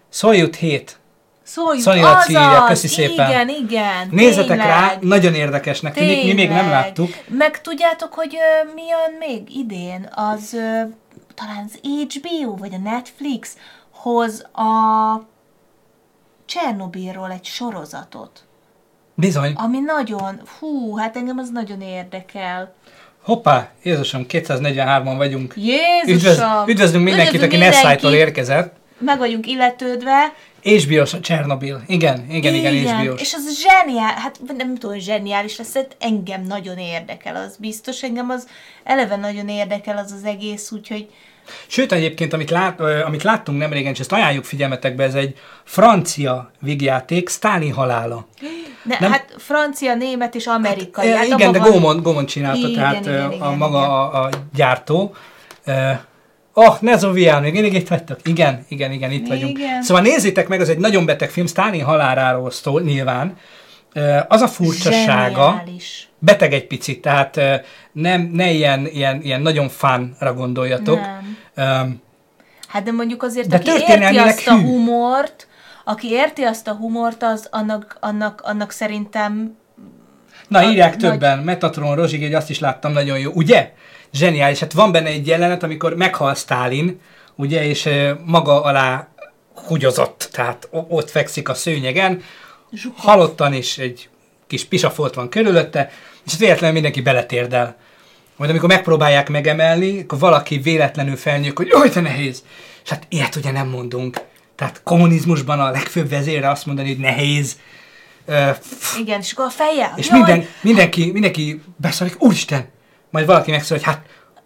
[0.09, 0.99] Soyuz 7,
[1.43, 3.29] Szóljuk, Szani Laci írja, azaz, köszi szépen.
[3.29, 4.07] Igen, igen.
[4.11, 4.67] Nézzetek tényleg.
[4.67, 7.09] rá, nagyon érdekesnek tűnik, mi még nem láttuk.
[7.27, 10.09] Meg tudjátok, hogy ö, mi jön még idén?
[10.15, 10.81] Az ö,
[11.35, 13.57] talán az HBO, vagy a Netflix
[13.91, 15.27] hoz a
[16.45, 18.43] Csernobilról egy sorozatot.
[19.13, 19.53] Bizony.
[19.55, 22.73] Ami nagyon, hú, hát engem az nagyon érdekel.
[23.23, 25.53] Hoppá, Jézusom, 243-an vagyunk.
[25.55, 26.15] Jézusom!
[26.15, 28.75] Üdvöz, üdvözlünk mindenkit, aki Üdvözlünk Nessájtól érkezett.
[29.05, 30.33] Meg vagyunk illetődve.
[30.63, 31.83] HBO-s a Csernobil.
[31.87, 33.21] Igen, igen, igen, igen HBO-s.
[33.21, 38.29] És az zseniál, hát nem tudom, zseniális lesz, hát engem nagyon érdekel, az biztos, engem
[38.29, 38.47] az
[38.83, 41.09] eleve nagyon érdekel az az egész, úgyhogy
[41.67, 47.29] Sőt, egyébként, amit, lát, amit láttunk nemrégen, és ezt ajánljuk figyelmetekbe, ez egy francia vígjáték,
[47.29, 48.27] Stalin halála.
[48.83, 49.11] De nem?
[49.11, 51.09] hát francia, német és amerikai.
[51.09, 53.89] Hát igen, de Gómon, Gómon csinálta, igen, tehát igen, a, igen, a maga igen.
[53.89, 55.15] A, a gyártó.
[56.57, 58.19] Oh, Nezovián, még mindig itt vagytok.
[58.23, 59.37] Igen, igen, igen, itt igen.
[59.37, 59.59] vagyunk.
[59.81, 63.37] Szóval nézzétek meg, ez egy nagyon beteg film, Stalin haláláról szól nyilván.
[64.27, 66.09] Az a furcsasága, Zseniális.
[66.19, 67.39] beteg egy picit, tehát
[67.91, 70.99] nem, ne ilyen, ilyen, ilyen nagyon fánra gondoljatok.
[71.55, 71.81] Nem.
[71.81, 72.01] Um,
[72.67, 75.47] hát de mondjuk azért, de aki érti azt a humort,
[75.83, 79.57] aki érti azt a humort, az annak, annak, annak szerintem
[80.47, 81.11] Na, írják nagy...
[81.11, 81.39] többen.
[81.39, 83.31] Metatron Rozsig, azt is láttam, nagyon jó.
[83.31, 83.73] Ugye?
[84.13, 84.59] Zseniális.
[84.59, 86.99] Hát van benne egy jelenet, amikor meghal Stálin,
[87.35, 87.89] ugye, és
[88.25, 89.07] maga alá
[89.67, 92.21] hugyozott, tehát ott fekszik a szőnyegen,
[92.73, 92.99] Zsukov.
[93.05, 94.09] halottan is egy
[94.47, 95.91] kis pisafolt van körülötte,
[96.25, 97.75] és véletlenül mindenki beletérdel.
[98.35, 102.43] Majd amikor megpróbálják megemelni, akkor valaki véletlenül felnyújt, hogy jaj, te nehéz.
[102.83, 104.17] És hát ilyet ugye nem mondunk.
[104.55, 107.59] Tehát kommunizmusban a legfőbb vezére azt mondani, hogy nehéz.
[108.27, 108.57] Uh,
[108.99, 109.93] Igen, és akkor a feje.
[109.95, 112.69] És minden, mindenki, mindenki beszélik, úristen,
[113.11, 114.05] majd valaki megszól, hogy hát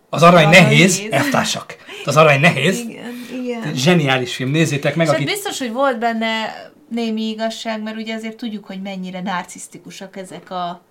[0.09, 1.11] az arany, arany nehéz, nehéz.
[1.11, 1.75] eltársak.
[2.05, 2.79] Az arany nehéz.
[2.79, 3.73] Igen, igen.
[3.75, 5.05] Zseniális film, nézzétek meg.
[5.05, 5.33] És hát akit...
[5.33, 6.55] biztos, hogy volt benne
[6.89, 10.81] némi igazság, mert ugye azért tudjuk, hogy mennyire narcisztikusak ezek a,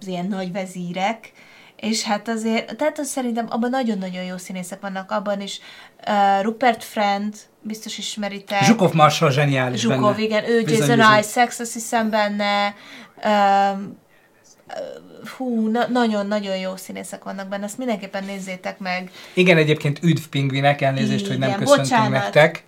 [0.00, 1.32] az ilyen nagy vezírek,
[1.76, 5.60] és hát azért, tehát az szerintem abban nagyon-nagyon jó színészek vannak, abban is
[6.06, 8.62] uh, Rupert Friend, biztos ismeritek.
[8.62, 10.22] Zsukov Marshall zseniális Zsukov, benne.
[10.22, 11.18] igen, ő bizony, Jason bizony.
[11.18, 12.74] Isaacs, azt hiszem benne,
[13.24, 13.78] uh,
[15.36, 19.10] hú, na, nagyon-nagyon jó színészek vannak benne, azt mindenképpen nézzétek meg.
[19.34, 22.10] Igen, egyébként üdv pingvinek, elnézést, Igen, hogy nem köszöntünk bocsánat.
[22.10, 22.64] nektek.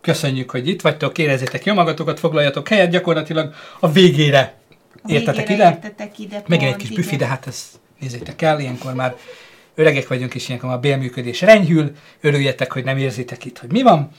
[0.00, 4.54] Köszönjük, hogy itt vagytok, érezzétek jó magatokat, foglaljatok helyet, gyakorlatilag a végére
[5.06, 5.64] értetek ide.
[5.64, 7.66] Értetek ide Megint egy kis büfi, de hát ezt
[8.00, 9.16] nézzétek el, ilyenkor már
[9.74, 13.82] öregek vagyunk, és ilyenkor már a bélműködés renyhül, örüljetek, hogy nem érzitek itt, hogy mi
[13.82, 14.10] van.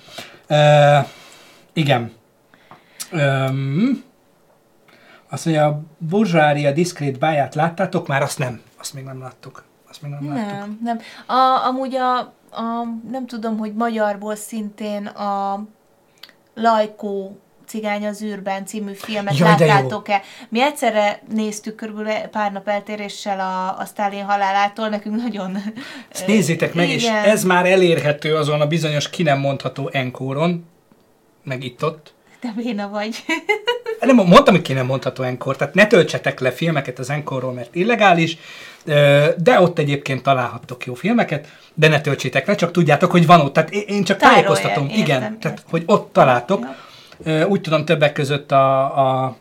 [0.50, 1.08] Uh,
[1.74, 2.12] igen.
[3.12, 4.04] Um,
[5.30, 8.08] azt mondja, a Burzsária diszkrét báját láttátok?
[8.08, 8.62] Már azt nem.
[8.80, 9.64] Azt még nem láttuk.
[9.90, 10.82] Azt még nem, nem láttuk.
[10.82, 11.00] Nem.
[11.26, 12.18] A, amúgy a,
[12.52, 15.64] a, nem tudom, hogy magyarból szintén a
[16.54, 20.22] Lajkó Cigány az űrben című filmet Jaj, láttátok-e?
[20.50, 25.58] Mi egyszerre néztük körülbelül pár nap eltéréssel a, a Stalin halálától, nekünk nagyon...
[26.10, 26.98] Ezt nézzétek meg, igen.
[26.98, 30.66] és ez már elérhető azon a bizonyos ki nem mondható enkóron,
[31.44, 32.14] meg itt-ott.
[32.42, 33.24] De béna vagy.
[34.00, 37.76] nem, mondtam, hogy ki nem mondható enkor, tehát ne töltsetek le filmeket az enkorról, mert
[37.76, 38.38] illegális,
[39.38, 43.54] de ott egyébként találhattok jó filmeket, de ne töltsétek le, csak tudjátok, hogy van ott.
[43.54, 46.60] Tehát én csak tájékoztatom, igen, értem, tehát hogy ott találtok.
[46.62, 46.86] Ja.
[47.48, 48.84] Úgy tudom, többek között a,
[49.26, 49.36] a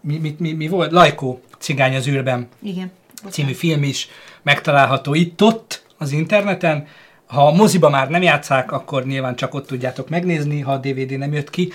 [0.00, 0.92] mi, mi, mi, mi volt?
[0.92, 2.90] Lajkó cigány az űrben Igen.
[3.30, 4.08] című film is
[4.42, 6.86] megtalálható itt-ott az interneten.
[7.26, 11.18] Ha a moziba már nem játszák, akkor nyilván csak ott tudjátok megnézni, ha a DVD
[11.18, 11.72] nem jött ki.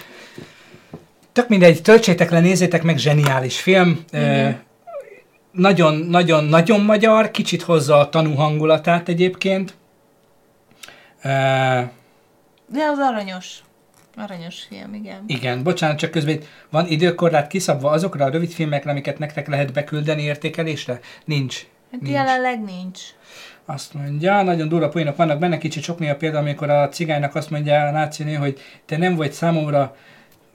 [1.31, 4.03] Tök mindegy, töltsétek le, nézzétek meg, zseniális film.
[5.51, 9.73] nagyon, nagyon, nagyon magyar, kicsit hozza a tanú hangulatát egyébként.
[12.67, 13.59] De az aranyos.
[14.15, 15.23] Aranyos film, igen.
[15.27, 20.22] Igen, bocsánat, csak közben van időkorlát kiszabva azokra a rövid filmekre, amiket nektek lehet beküldeni
[20.22, 20.99] értékelésre?
[21.25, 21.65] Nincs.
[21.91, 22.15] Hát nincs.
[22.15, 22.99] jelenleg nincs.
[23.65, 27.49] Azt mondja, nagyon durva poénok vannak benne, kicsit sok néha például, amikor a cigánynak azt
[27.49, 29.95] mondja a náci hogy te nem vagy számomra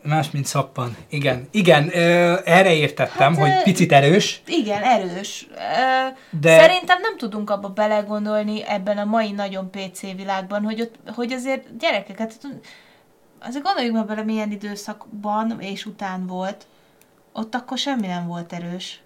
[0.02, 0.96] más, mint szappan.
[1.08, 4.42] Igen, igen, ö, erre értettem, hát, hogy picit erős.
[4.46, 5.46] Igen, erős.
[5.50, 6.58] Ö, de...
[6.58, 11.76] Szerintem nem tudunk abba belegondolni ebben a mai nagyon PC világban, hogy, ott, hogy azért
[11.78, 12.34] gyerekeket
[13.40, 16.66] azért gondoljuk meg bele, milyen időszakban és után volt.
[17.32, 19.00] Ott akkor semmi nem volt erős.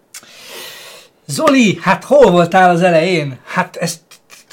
[1.26, 3.38] Zoli, hát hol voltál az elején?
[3.44, 4.00] Hát ezt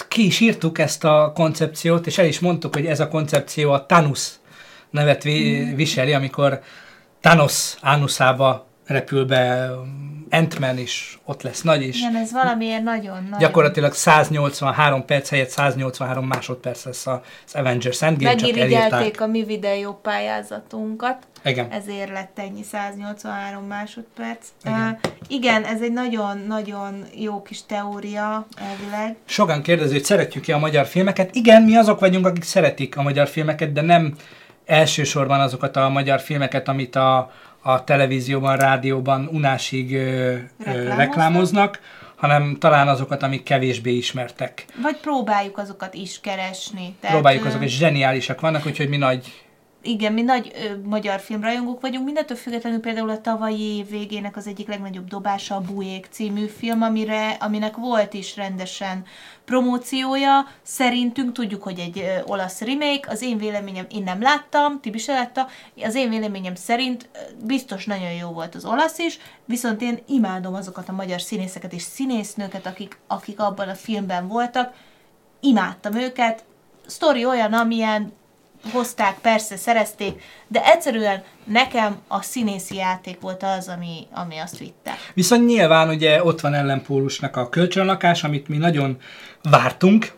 [0.07, 3.85] ki is írtuk ezt a koncepciót, és el is mondtuk, hogy ez a koncepció a
[3.85, 4.29] Thanos
[4.89, 5.75] nevet vi- mm.
[5.75, 6.61] viseli, amikor
[7.21, 9.71] Thanos ánuszába repül be
[10.29, 11.97] Ant-Man is ott lesz nagy is.
[11.97, 13.39] Igen, ez valamiért nagyon nagy.
[13.39, 17.19] Gyakorlatilag 183 perc helyett 183 másodperc lesz az
[17.53, 21.17] Avengers Endgame, Megirigyelték a mi videó pályázatunkat.
[21.43, 21.71] Igen.
[21.71, 24.47] Ezért lett ennyi 183 másodperc.
[24.63, 29.15] Igen, uh, igen ez egy nagyon-nagyon jó kis teória elvileg.
[29.25, 31.35] Sokan kérdező, hogy szeretjük-e a magyar filmeket.
[31.35, 34.15] Igen, mi azok vagyunk, akik szeretik a magyar filmeket, de nem
[34.65, 41.79] elsősorban azokat a magyar filmeket, amit a, a televízióban, rádióban unásig ö, ö, reklámoznak,
[42.15, 44.65] hanem talán azokat, amik kevésbé ismertek.
[44.81, 46.95] Vagy próbáljuk azokat is keresni.
[46.99, 49.46] Tehát, próbáljuk azokat, és zseniálisak vannak, úgyhogy mi nagy
[49.87, 54.47] igen, mi nagy ö, magyar filmrajongók vagyunk, mindentől függetlenül például a tavalyi év végének az
[54.47, 59.05] egyik legnagyobb dobása a Bujék című film, amire, aminek volt is rendesen
[59.45, 60.47] promóciója.
[60.61, 65.13] Szerintünk tudjuk, hogy egy ö, olasz remake, az én véleményem, én nem láttam, Tibi se
[65.13, 65.47] látta,
[65.83, 70.53] az én véleményem szerint ö, biztos nagyon jó volt az olasz is, viszont én imádom
[70.53, 74.73] azokat a magyar színészeket és színésznőket, akik, akik abban a filmben voltak,
[75.39, 76.43] imádtam őket,
[76.85, 78.13] sztori olyan, amilyen
[78.71, 84.97] hozták, persze szerezték, de egyszerűen nekem a színészi játék volt az, ami, ami azt vitte.
[85.13, 88.97] Viszont nyilván ugye ott van ellenpólusnak a kölcsönlakás, amit mi nagyon
[89.43, 90.15] vártunk,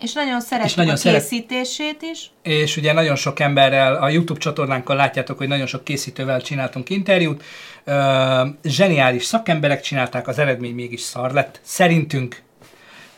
[0.00, 1.20] és nagyon szeretjük és nagyon a szeret...
[1.20, 2.30] készítését is.
[2.42, 7.42] És ugye nagyon sok emberrel, a YouTube csatornánkon látjátok, hogy nagyon sok készítővel csináltunk interjút.
[7.86, 12.42] Uh, zseniális szakemberek csinálták, az eredmény mégis szar lett, szerintünk.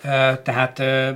[0.04, 1.08] Uh, tehát uh,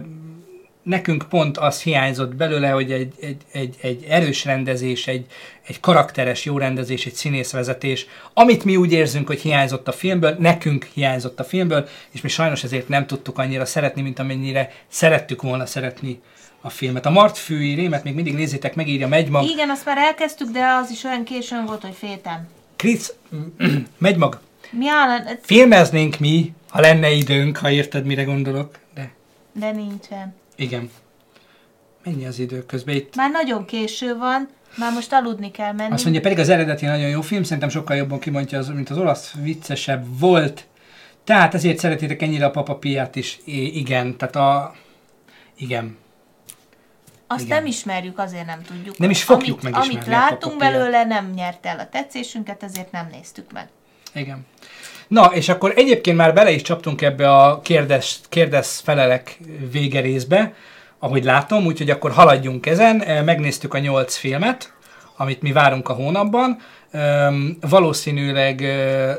[0.83, 5.27] nekünk pont az hiányzott belőle, hogy egy, egy, egy, egy erős rendezés, egy,
[5.67, 10.89] egy karakteres jó rendezés, egy színészvezetés, amit mi úgy érzünk, hogy hiányzott a filmből, nekünk
[10.95, 15.67] hiányzott a filmből, és mi sajnos ezért nem tudtuk annyira szeretni, mint amennyire szerettük volna
[15.67, 16.21] szeretni
[16.61, 17.07] a filmet.
[17.07, 19.45] A Martfűi rémet még mindig nézzétek, megírja Megymag.
[19.45, 22.49] Igen, azt már elkezdtük, de az is olyan későn volt, hogy féltem.
[22.77, 23.15] Krisz,
[23.99, 24.41] Megymag.
[24.71, 25.39] Mi áll?
[25.43, 29.13] Filmeznénk mi, ha lenne időnk, ha érted, mire gondolok, de...
[29.53, 30.35] De nincsen.
[30.63, 30.91] Igen.
[32.05, 33.17] Mennyi az idő közben itt?
[33.17, 35.93] Már nagyon késő van, már most aludni kell menni.
[35.93, 38.99] Azt mondja, pedig az eredeti nagyon jó film, szerintem sokkal jobban kimondja, az, mint az
[38.99, 40.67] olasz, viccesebb volt.
[41.25, 43.39] Tehát ezért szeretitek ennyire a Papa Piát is.
[43.45, 44.75] I- igen, tehát a...
[45.57, 45.97] Igen.
[47.27, 47.57] Azt igen.
[47.57, 48.99] nem ismerjük, azért nem tudjuk.
[48.99, 53.09] Nem is fogjuk amit, megismerni Amit látunk belőle, nem nyert el a tetszésünket, ezért nem
[53.13, 53.69] néztük meg.
[54.15, 54.47] Igen.
[55.13, 59.39] Na, és akkor egyébként már bele is csaptunk ebbe a kérdez, kérdez felelek
[59.71, 60.55] végerészbe,
[60.99, 63.25] ahogy látom, úgyhogy akkor haladjunk ezen.
[63.25, 64.73] Megnéztük a nyolc filmet,
[65.17, 66.59] amit mi várunk a hónapban.
[67.61, 68.63] Valószínűleg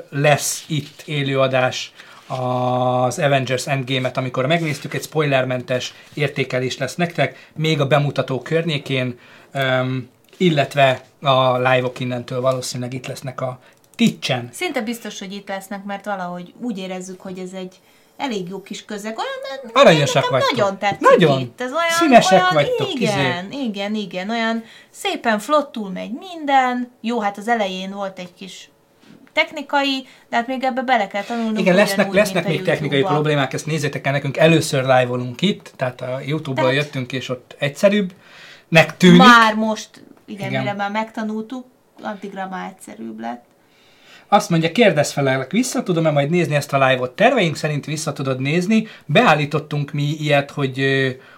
[0.09, 1.93] lesz itt élőadás
[2.27, 9.19] az Avengers Endgame-et, amikor megnéztük, egy spoilermentes értékelés lesz nektek, még a bemutató környékén,
[10.37, 13.59] illetve a live-ok innentől valószínűleg itt lesznek a
[13.95, 14.49] Ticsen.
[14.51, 17.79] Szinte biztos, hogy itt lesznek, mert valahogy úgy érezzük, hogy ez egy
[18.17, 19.17] elég jó kis közeg.
[19.17, 20.51] Olyan, Aranyosak vagytok.
[20.51, 21.39] Nagyon tetszik nagyon.
[21.39, 21.61] itt.
[21.61, 22.93] Ez olyan, Színesek olyan, vagytok.
[22.93, 23.63] Igen, izé.
[23.63, 24.29] igen, igen.
[24.29, 26.91] Olyan szépen flottul megy minden.
[27.01, 28.69] Jó, hát az elején volt egy kis
[29.33, 31.59] technikai, de hát még ebbe bele kell tanulnunk.
[31.59, 34.37] Igen, lesznek, úgy, lesznek még technikai problémák, ezt nézzétek el nekünk.
[34.37, 36.83] Először live itt, tehát a YouTube-ból tehát...
[36.83, 38.13] jöttünk, és ott egyszerűbb.
[38.67, 39.17] Nek tűnik.
[39.17, 39.89] Már most,
[40.25, 40.61] igen, igen.
[40.61, 41.65] mire már megtanultuk,
[42.01, 43.45] addigra már egyszerűbb lett.
[44.33, 47.11] Azt mondja, kérdez felelek, vissza tudom-e majd nézni ezt a live-ot?
[47.11, 48.87] Terveink szerint vissza tudod nézni.
[49.05, 50.81] Beállítottunk mi ilyet, hogy,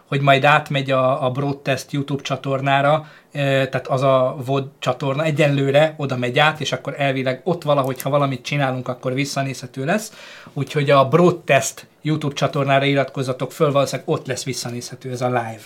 [0.06, 6.17] hogy majd átmegy a, a Broadtest YouTube csatornára, tehát az a VOD csatorna egyenlőre oda
[6.17, 10.11] megy át, és akkor elvileg ott valahogy, ha valamit csinálunk, akkor visszanézhető lesz.
[10.53, 15.61] Úgyhogy a Broadtest YouTube csatornára iratkozzatok föl, valószínűleg ott lesz visszanézhető ez a live.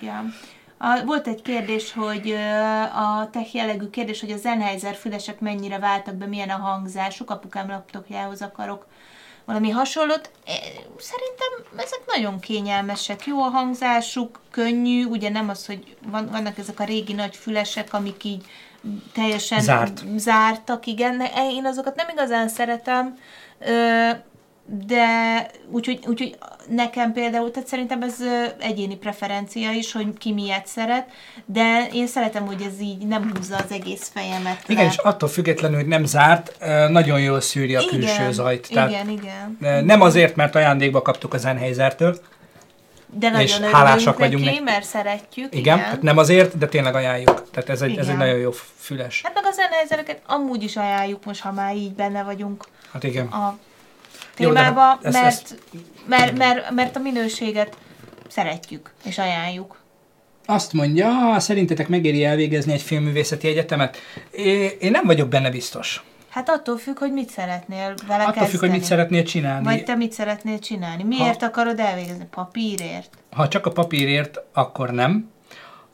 [0.00, 0.34] Igen.
[0.84, 2.30] A, volt egy kérdés, hogy
[2.94, 7.68] a tech jellegű kérdés, hogy a Sennheiser fülesek mennyire váltak be, milyen a hangzásuk, apukám
[7.68, 8.86] laptopjához akarok
[9.44, 10.30] valami hasonlót.
[10.98, 16.80] Szerintem ezek nagyon kényelmesek, jó a hangzásuk, könnyű, ugye nem az, hogy van, vannak ezek
[16.80, 18.44] a régi nagy fülesek, amik így
[19.12, 20.02] teljesen Zárt.
[20.16, 23.18] zártak, igen, én azokat nem igazán szeretem,
[24.66, 26.36] de úgyhogy, úgyhogy
[26.68, 28.16] nekem például, tehát szerintem ez
[28.58, 31.06] egyéni preferencia is, hogy ki miért szeret,
[31.44, 34.68] de én szeretem, hogy ez így nem húzza az egész fejemet.
[34.68, 34.90] Igen, le.
[34.90, 36.56] és attól függetlenül, hogy nem zárt,
[36.88, 38.68] nagyon jól szűri a igen, külső zajt.
[38.72, 39.84] Tehát igen, igen.
[39.84, 42.18] Nem azért, mert ajándékba kaptuk a Sennheisertől,
[43.14, 45.54] de nagyon és hálásak vagyunk neki, mert szeretjük.
[45.54, 45.78] Igen, igen.
[45.78, 47.50] Tehát nem azért, de tényleg ajánljuk.
[47.50, 49.20] Tehát ez egy, ez egy nagyon jó füles.
[49.24, 52.64] Hát meg a Sennheisereket amúgy is ajánljuk most, ha már így benne vagyunk.
[52.92, 53.26] Hát igen.
[53.26, 53.58] A
[54.34, 55.58] témába, Jó, mert, ezt...
[56.06, 57.76] mert, mert, mert a minőséget
[58.28, 59.80] szeretjük és ajánljuk.
[60.46, 63.96] Azt mondja, szerintetek megéri elvégezni egy filmművészeti egyetemet?
[64.78, 66.02] Én nem vagyok benne biztos.
[66.28, 68.50] Hát attól függ, hogy mit szeretnél vele Attól kezdeni.
[68.50, 69.64] függ, hogy mit szeretnél csinálni.
[69.64, 71.02] Vagy te mit szeretnél csinálni.
[71.02, 72.26] Miért ha, akarod elvégezni?
[72.30, 73.10] Papírért?
[73.30, 75.30] Ha csak a papírért, akkor nem.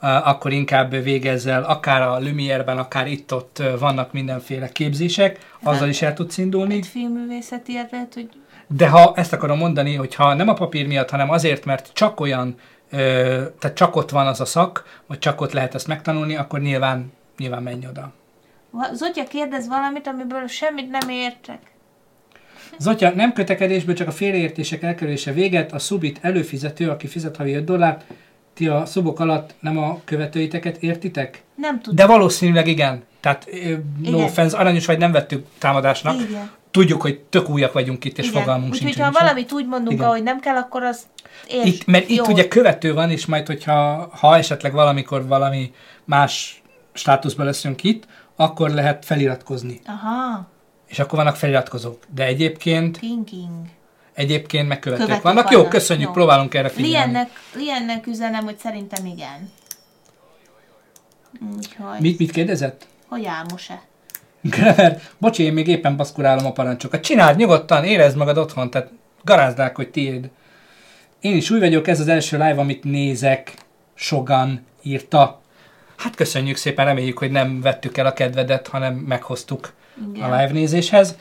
[0.00, 6.38] Akkor inkább végezzel, akár a Lumière-ben, akár itt-ott vannak mindenféle képzések, azzal is el tudsz
[6.38, 6.74] indulni.
[6.74, 8.28] Egy filmművészeti lehet, hogy...
[8.66, 12.20] De ha ezt akarom mondani, hogy ha nem a papír miatt, hanem azért, mert csak
[12.20, 12.54] olyan,
[13.58, 17.12] tehát csak ott van az a szak, vagy csak ott lehet ezt megtanulni, akkor nyilván,
[17.38, 18.12] nyilván menj oda.
[18.92, 21.58] Zotya kérdez valamit, amiből semmit nem értek.
[22.78, 25.72] Zotya, nem kötekedésből, csak a félreértések elkerülése véget.
[25.72, 28.04] A Subit előfizető, aki fizet havi 5 dollárt,
[28.58, 31.42] ti a szobok alatt nem a követőiteket értitek?
[31.54, 31.94] Nem tudom.
[31.96, 33.02] De valószínűleg igen.
[33.20, 33.46] Tehát
[34.02, 34.14] no Igen.
[34.14, 36.20] offense, aranyos vagy nem vettük támadásnak.
[36.20, 36.50] Igen.
[36.70, 38.40] Tudjuk, hogy tök újak vagyunk itt, és Igen.
[38.40, 39.04] fogalmunk Úgyhogy sincs.
[39.06, 40.06] ha valamit úgy mondunk, Igen.
[40.06, 41.02] ahogy nem kell, akkor az
[41.48, 42.32] érts, Itt, mert itt jó.
[42.32, 45.72] ugye követő van, és majd, hogyha ha esetleg valamikor valami
[46.04, 46.62] más
[46.92, 48.06] státuszban leszünk itt,
[48.36, 49.80] akkor lehet feliratkozni.
[49.86, 50.48] Aha,
[50.86, 51.98] És akkor vannak feliratkozók.
[52.14, 53.66] De egyébként, king king.
[54.18, 55.50] Egyébként meg követők Követők vannak.
[55.50, 55.72] Jó, vannak.
[55.72, 56.12] köszönjük, Jó.
[56.12, 56.94] próbálunk erre figyelni.
[56.96, 59.50] Liennek, Liennek üzenem, hogy szerintem igen.
[61.56, 62.86] Úgyhogy, Mit, mit kérdezett?
[63.08, 63.82] hogy álmos-e?
[64.40, 67.00] Gremer, bocsi, én még éppen baszkurálom a parancsokat.
[67.00, 68.90] Csináld nyugodtan, érezd magad otthon, tehát
[69.24, 70.30] garázdák, hogy tiéd.
[71.20, 73.54] Én is új vagyok, ez az első live, amit nézek.
[73.94, 75.40] Sogan írta.
[75.96, 79.72] Hát köszönjük szépen, reméljük, hogy nem vettük el a kedvedet, hanem meghoztuk
[80.14, 80.30] Igen.
[80.30, 81.16] a live nézéshez.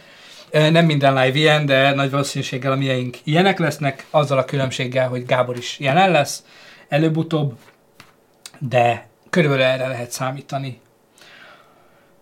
[0.51, 5.25] Nem minden live ilyen, de nagy valószínűséggel a mieink ilyenek lesznek, azzal a különbséggel, hogy
[5.25, 6.43] Gábor is jelen lesz
[6.87, 7.57] előbb-utóbb,
[8.59, 10.81] de körülbelül erre lehet számítani.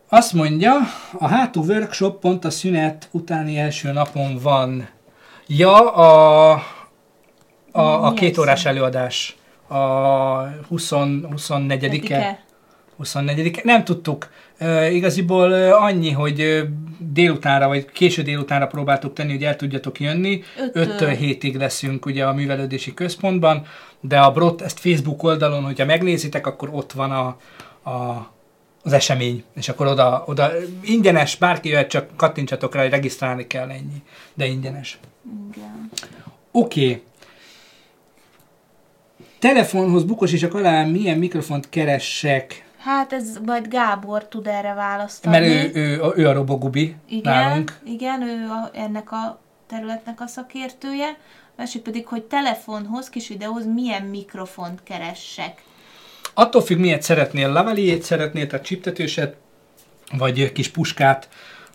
[0.10, 0.74] Azt mondja,
[1.20, 4.90] a hátú workshop pont a szünet utáni első napon van.
[5.48, 6.52] Ja, a,
[7.72, 9.36] a, a két órás előadás.
[9.68, 9.78] A
[10.68, 11.86] 20, 24-e.
[11.86, 12.46] Egyike?
[12.98, 14.30] 24 Nem tudtuk.
[14.60, 16.68] Uh, igaziból annyi, hogy
[17.00, 20.42] délutánra, vagy késő délutánra próbáltuk tenni, hogy el tudjatok jönni.
[20.58, 20.86] Öttől.
[20.86, 23.66] 5-től 7-ig leszünk ugye a művelődési központban,
[24.00, 27.26] de a Brot, ezt Facebook oldalon, hogyha megnézitek, akkor ott van a,
[27.90, 28.34] a
[28.86, 30.52] az esemény, és akkor oda, oda
[30.82, 34.02] ingyenes, bárki jöhet, csak kattintsatok rá, hogy regisztrálni kell ennyi,
[34.34, 35.00] de ingyenes.
[35.54, 35.90] Igen.
[36.52, 36.86] Oké.
[36.86, 37.04] Okay.
[39.40, 42.66] Telefonhoz Bukos és a Kalán milyen mikrofont keressek?
[42.86, 45.38] Hát ez majd Gábor tud erre választani.
[45.38, 47.80] Mert ő, ő, ő, ő a robogubi Igen, nálunk.
[47.86, 51.08] igen, ő a, ennek a területnek a szakértője.
[51.48, 55.64] A másik pedig, hogy telefonhoz, kis videóhoz milyen mikrofont keressek.
[56.34, 59.36] Attól függ, miért szeretnél, lavaliét szeretnél, tehát csiptetőset,
[60.18, 61.30] vagy kis puskát,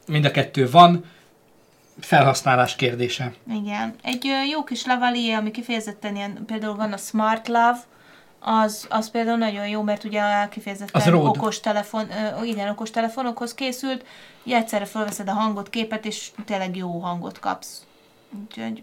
[0.07, 1.05] mind a kettő van,
[2.01, 3.33] felhasználás kérdése.
[3.63, 3.95] Igen.
[4.03, 7.81] Egy jó kis lavalier, ami kifejezetten ilyen, például van a Smart Love,
[8.41, 11.29] az, az például nagyon jó, mert ugye kifejezetten Az Rode.
[11.29, 14.05] okos telefon, ö, igen, okos telefonokhoz készült,
[14.45, 17.83] így egyszerre felveszed a hangot, képet, és tényleg jó hangot kapsz.
[18.45, 18.83] Úgyhogy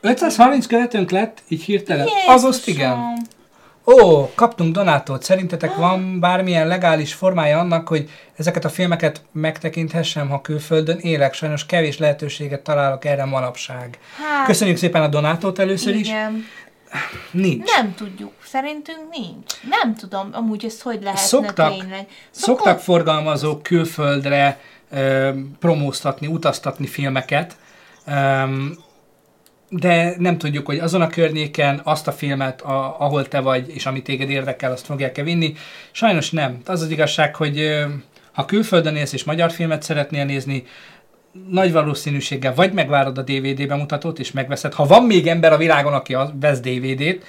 [0.00, 2.06] 530 követőnk lett, így hirtelen.
[2.06, 2.34] Jézusom!
[2.34, 3.26] Azaz igen.
[3.86, 5.22] Ó, kaptunk donátot.
[5.22, 11.34] Szerintetek van bármilyen legális formája annak, hogy ezeket a filmeket megtekinthessem, ha külföldön élek?
[11.34, 13.98] Sajnos kevés lehetőséget találok erre manapság.
[14.18, 16.08] Hát, Köszönjük szépen a donátot először is.
[17.30, 17.70] Nincs.
[17.76, 18.32] Nem tudjuk.
[18.44, 19.52] Szerintünk nincs.
[19.70, 22.06] Nem tudom, amúgy ezt hogy lehetne Szoktak, tényleg.
[22.30, 27.56] szoktak forgalmazók külföldre ö, promóztatni, utaztatni filmeket,
[28.06, 28.78] öm,
[29.68, 33.86] de nem tudjuk, hogy azon a környéken azt a filmet, a, ahol te vagy, és
[33.86, 35.54] ami téged érdekel, azt fogják-e vinni.
[35.90, 36.60] Sajnos nem.
[36.64, 37.84] Az az igazság, hogy ö,
[38.32, 40.64] ha külföldön élsz és magyar filmet szeretnél nézni,
[41.50, 45.92] nagy valószínűséggel vagy megvárod a DVD bemutatót, és megveszed, ha van még ember a világon,
[45.92, 47.24] aki vesz DVD-t,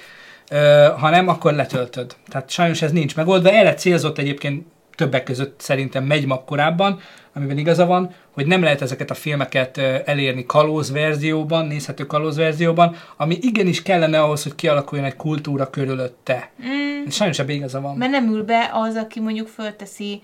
[0.98, 2.16] ha nem, akkor letöltöd.
[2.28, 3.50] Tehát sajnos ez nincs megoldva.
[3.50, 7.00] Erre célzott egyébként többek között szerintem Megymag korábban,
[7.34, 12.96] amiben igaza van, hogy nem lehet ezeket a filmeket elérni kalóz verzióban, nézhető kalóz verzióban,
[13.16, 16.50] ami igenis kellene ahhoz, hogy kialakuljon egy kultúra körülötte.
[16.66, 17.96] Mm, Sajnos ebben igaza van.
[17.96, 20.22] mert nem ül be az, aki mondjuk fölteszi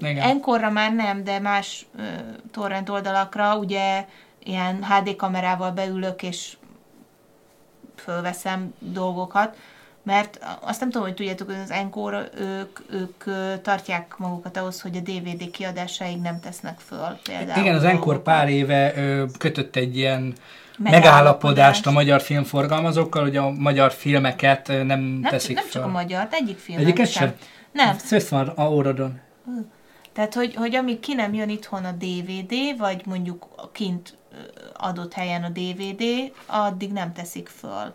[0.00, 0.18] Igen.
[0.28, 2.02] Enkorra már nem, de más ö,
[2.52, 4.04] torrent oldalakra ugye
[4.44, 6.56] ilyen HD kamerával beülök és
[7.96, 9.56] fölveszem dolgokat,
[10.02, 13.24] mert azt nem tudom, hogy tudjátok, hogy az Encore ők, ők
[13.62, 17.60] tartják magukat ahhoz, hogy a DVD kiadásáig nem tesznek föl például.
[17.60, 20.32] Igen, az Encore pár éve ö, kötött egy ilyen
[20.78, 21.86] Megállapodást.
[21.86, 25.72] a magyar filmforgalmazókkal, hogy a magyar filmeket nem, Nem, teszik nem föl.
[25.72, 27.26] csak a magyar, egyik filmet Egyiket sem.
[27.28, 27.36] sem?
[27.72, 27.98] Nem.
[27.98, 29.20] Szösz van a órodon.
[30.12, 34.16] Tehát, hogy, hogy amíg ki nem jön itthon a DVD, vagy mondjuk kint
[34.76, 36.02] adott helyen a DVD,
[36.46, 37.94] addig nem teszik föl.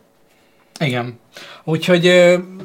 [0.79, 1.19] Igen.
[1.63, 2.01] Úgyhogy,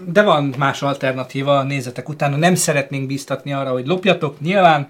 [0.07, 2.36] de van más alternatíva, nézzetek utána.
[2.36, 4.89] Nem szeretnénk bíztatni arra, hogy lopjatok, nyilván,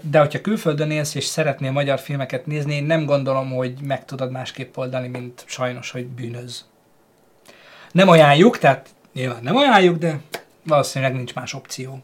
[0.00, 4.30] de hogyha külföldön élsz és szeretnél magyar filmeket nézni, én nem gondolom, hogy meg tudod
[4.30, 6.64] másképp oldani, mint sajnos, hogy bűnöz.
[7.92, 10.20] Nem ajánljuk, tehát nyilván nem ajánljuk, de
[10.62, 12.02] valószínűleg nincs más opció.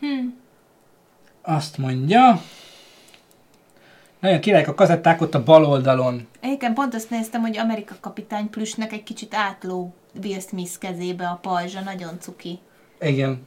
[0.00, 0.26] Hm.
[1.42, 2.42] Azt mondja,
[4.20, 6.28] nagyon királyok a kazetták ott a bal oldalon.
[6.40, 11.38] Egyébként pont azt néztem, hogy Amerika kapitány plüsnek egy kicsit átló Will Smith kezébe a
[11.42, 12.58] pajzsa, nagyon cuki.
[13.00, 13.46] Igen.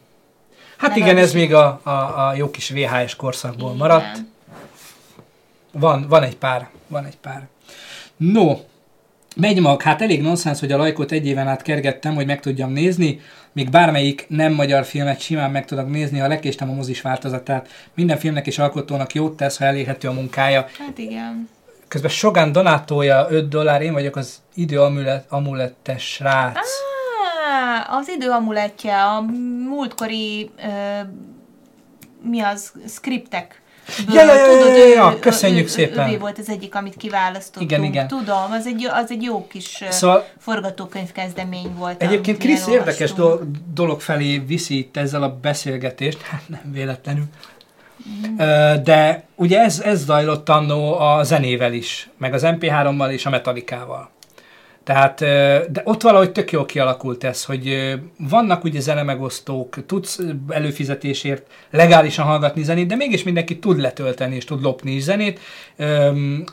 [0.78, 4.18] Hát Legalábbis igen, ez még a, a, a jó kis VHS korszakból maradt.
[4.18, 4.32] Igen.
[5.72, 6.70] Van, van egy pár.
[6.88, 7.48] Van egy pár.
[8.18, 8.58] No,
[9.36, 12.72] megy mag, hát elég nonsens, hogy a lajkot egy éven át kergettem, hogy meg tudjam
[12.72, 13.20] nézni,
[13.60, 17.68] míg bármelyik nem magyar filmet simán meg tudok nézni, ha lekéstem a mozis változatát.
[17.94, 20.66] Minden filmnek és alkotónak jót tesz, ha elérhető a munkája.
[20.78, 21.50] Hát igen.
[21.88, 26.58] Közben Sogan Donátója 5 dollár, én vagyok az idő amulet, amulettes srác.
[26.58, 29.22] Á, az idő amulettje, a
[29.68, 31.00] múltkori, ö,
[32.22, 33.59] mi az, skriptek.
[34.14, 36.10] Ja, ja, ja, ja, ja, ja, köszönjük ő, szépen.
[36.10, 37.72] Ő, volt az egyik, amit kiválasztottunk.
[37.72, 38.08] Igen, igen.
[38.08, 42.02] Tudom, az egy, az egy jó kis Szóval- forgatókönyv kezdemény volt.
[42.02, 43.42] Egyébként Krisz érdekes do-
[43.74, 47.24] dolog felé viszi itt ezzel a beszélgetést, hát nem véletlenül.
[48.38, 53.30] Ö, De ugye ez, ez zajlott annó a zenével is, meg az MP3-mal és a
[53.30, 54.10] Metallicával.
[54.90, 55.20] Tehát,
[55.72, 62.64] de ott valahogy tök jól kialakult ez, hogy vannak ugye zenemegosztók, tudsz előfizetésért legálisan hallgatni
[62.64, 65.40] zenét, de mégis mindenki tud letölteni és tud lopni is zenét.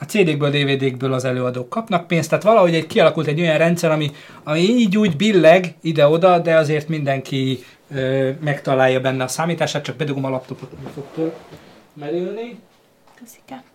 [0.01, 4.11] A CD-kből, DVD-kből az előadók kapnak pénzt, tehát valahogy egy, kialakult egy olyan rendszer, ami,
[4.45, 7.65] ami így úgy billeg ide-oda, de azért mindenki
[8.41, 11.33] megtalálja benne a számítását, csak bedugom a laptopot, hogy fog
[11.95, 12.59] merülni.
[13.15, 13.66] Köszike.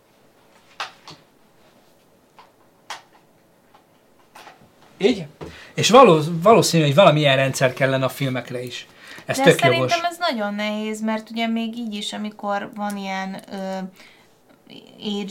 [5.01, 5.25] Így?
[5.73, 8.87] És való, valószínű, hogy valamilyen rendszer kellene a filmekre is.
[9.25, 10.09] Ez De tök szerintem jogos.
[10.09, 13.43] ez nagyon nehéz, mert ugye még így is, amikor van ilyen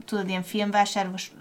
[0.10, 1.32] tudod, ilyen filmvásárlós,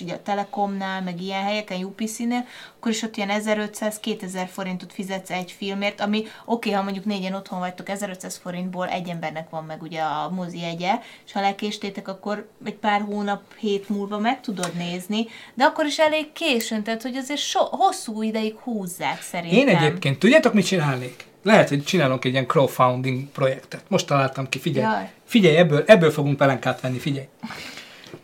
[0.00, 2.44] ugye a Telekomnál, meg ilyen helyeken, UPC-nél,
[2.76, 7.34] akkor is ott ilyen 1500-2000 forintot fizetsz egy filmért, ami oké, okay, ha mondjuk négyen
[7.34, 12.08] otthon vagytok, 1500 forintból egy embernek van meg ugye a mozi egye, és ha lekéstétek,
[12.08, 17.02] akkor egy pár hónap, hét múlva meg tudod nézni, de akkor is elég későn, tehát
[17.02, 19.58] hogy azért so, hosszú ideig húzzák szerintem.
[19.58, 21.24] Én egyébként, tudjátok, mit csinálnék?
[21.42, 23.82] Lehet, hogy csinálunk egy ilyen crowdfunding projektet.
[23.88, 24.94] Most találtam ki, figyelj.
[24.94, 25.10] Jaj.
[25.24, 27.26] Figyelj, ebből, ebből fogunk pelenkát venni, figyelj.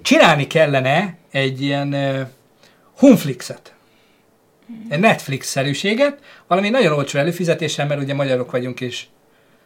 [0.02, 2.20] Csinálni kellene egy ilyen uh,
[2.98, 3.74] Humflixet.
[4.88, 9.06] Egy Netflix-szerűséget, valami nagyon olcsó előfizetéssel, mert ugye magyarok vagyunk, és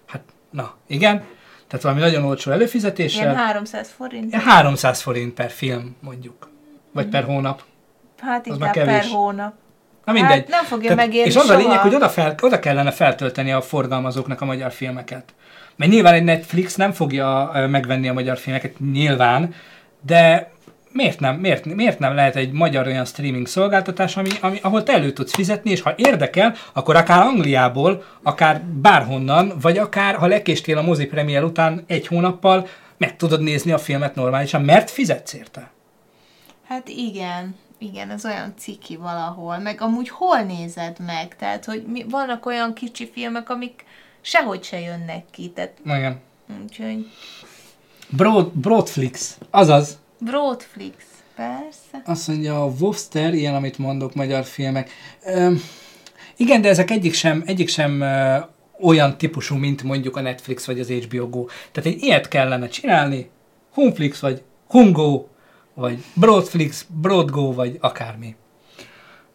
[0.06, 1.24] hát, na, igen.
[1.66, 3.22] Tehát valami nagyon olcsó előfizetéssel.
[3.22, 4.32] Ilyen 300 forint.
[4.32, 6.48] Ilyen 300 forint per film, mondjuk.
[6.92, 7.62] Vagy per hónap.
[8.20, 9.54] Hát inkább per hónap.
[10.04, 10.30] Na mindegy.
[10.30, 11.58] Hát nem fogja megérni És az a soha.
[11.58, 15.34] lényeg, hogy oda, fel, oda kellene feltölteni a forgalmazóknak a magyar filmeket.
[15.76, 19.54] Mert nyilván egy Netflix nem fogja megvenni a magyar filmeket, nyilván,
[20.06, 20.52] de
[20.92, 24.92] miért nem, miért, miért nem lehet egy magyar olyan streaming szolgáltatás, ami, ami, ahol te
[24.92, 30.78] elő tudsz fizetni, és ha érdekel, akkor akár Angliából, akár bárhonnan, vagy akár, ha lekéstél
[30.78, 35.70] a mozi premier után egy hónappal, meg tudod nézni a filmet normálisan, mert fizetsz érte.
[36.68, 39.58] Hát igen, igen, ez olyan ciki valahol.
[39.58, 41.36] Meg amúgy hol nézed meg?
[41.36, 43.84] Tehát, hogy mi, vannak olyan kicsi filmek, amik
[44.20, 45.50] sehogy se jönnek ki.
[45.50, 46.20] Tehát, Igen.
[46.62, 47.06] úgyhogy
[48.16, 49.98] Broad, Broadflix, azaz.
[50.18, 50.94] Broadflix,
[51.36, 52.02] persze.
[52.04, 54.90] Azt mondja, a Wobster, ilyen, amit mondok, magyar filmek.
[55.24, 55.60] Öm,
[56.36, 58.36] igen, de ezek egyik sem, egyik sem ö,
[58.80, 61.44] olyan típusú, mint mondjuk a Netflix vagy az HBO Go.
[61.72, 63.30] Tehát egy ilyet kellene csinálni,
[63.72, 65.24] Humflix vagy Humgo,
[65.74, 68.34] vagy Broadflix, Broadgo, vagy akármi.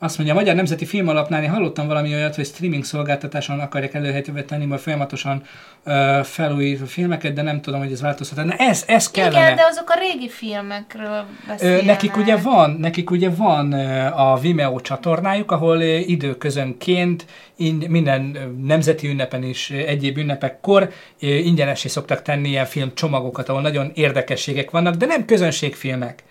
[0.01, 4.41] Azt mondja, a Magyar Nemzeti Filmalapnál én hallottam valami olyat, hogy streaming szolgáltatáson akarják előhetővé
[4.41, 5.43] tenni, majd folyamatosan
[5.83, 8.45] ö, felújítva filmeket, de nem tudom, hogy ez változhat.
[8.45, 9.39] Na ez, ez kellene.
[9.39, 11.85] Igen, de azok a régi filmekről Ö, beszélnek.
[11.85, 13.73] nekik ugye van, nekik ugye van
[14.13, 22.49] a Vimeo csatornájuk, ahol időközönként in, minden nemzeti ünnepen és egyéb ünnepekkor ingyenesé szoktak tenni
[22.49, 26.23] ilyen filmcsomagokat, ahol nagyon érdekességek vannak, de nem közönségfilmek.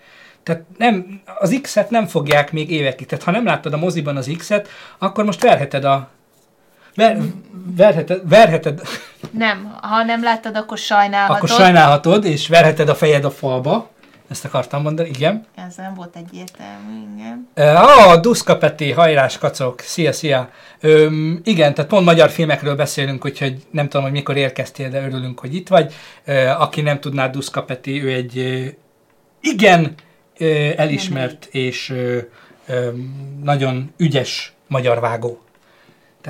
[0.49, 3.07] Tehát nem, az X-et nem fogják még évekig.
[3.07, 6.09] Tehát ha nem láttad a moziban az X-et, akkor most verheted a...
[6.95, 7.17] Ver,
[7.75, 8.81] verheted, verheted,
[9.31, 11.35] Nem, ha nem láttad, akkor sajnálhatod.
[11.35, 13.89] akkor sajnálhatod, és verheted a fejed a falba.
[14.29, 15.45] Ezt akartam mondani, igen.
[15.67, 17.47] Ez nem volt egyértelmű, igen.
[17.55, 20.49] Ah, Duszka Peti, hajrás kacok, szia, szia.
[20.79, 25.39] Öm, igen, tehát pont magyar filmekről beszélünk, úgyhogy nem tudom, hogy mikor érkeztél, de örülünk,
[25.39, 25.93] hogy itt vagy.
[26.25, 28.37] Ö, aki nem tudná, Duszka Peti, ő egy
[29.41, 29.95] igen
[30.77, 31.93] elismert és
[33.43, 35.39] nagyon ügyes magyar vágó.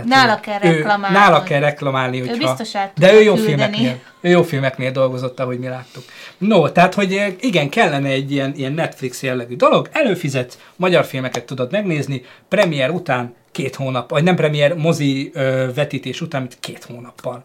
[0.05, 1.17] Nála kell ő- reklamálni.
[1.17, 2.37] Nála kell reklamálni, Ő hogyha...
[2.37, 3.55] biztos át De ő jó küldeni.
[3.55, 6.03] filmeknél, ő jó filmeknél dolgozott, ahogy mi láttuk.
[6.37, 11.71] No, tehát, hogy igen, kellene egy ilyen, ilyen Netflix jellegű dolog, előfizetsz, magyar filmeket tudod
[11.71, 17.43] megnézni, premier után két hónap, vagy nem premier, mozi ö, vetítés után, mint két hónappal.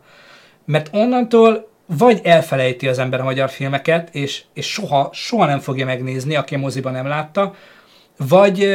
[0.65, 5.85] Mert onnantól vagy elfelejti az ember a magyar filmeket, és, és soha, soha nem fogja
[5.85, 7.55] megnézni, aki a moziban nem látta,
[8.17, 8.69] vagy,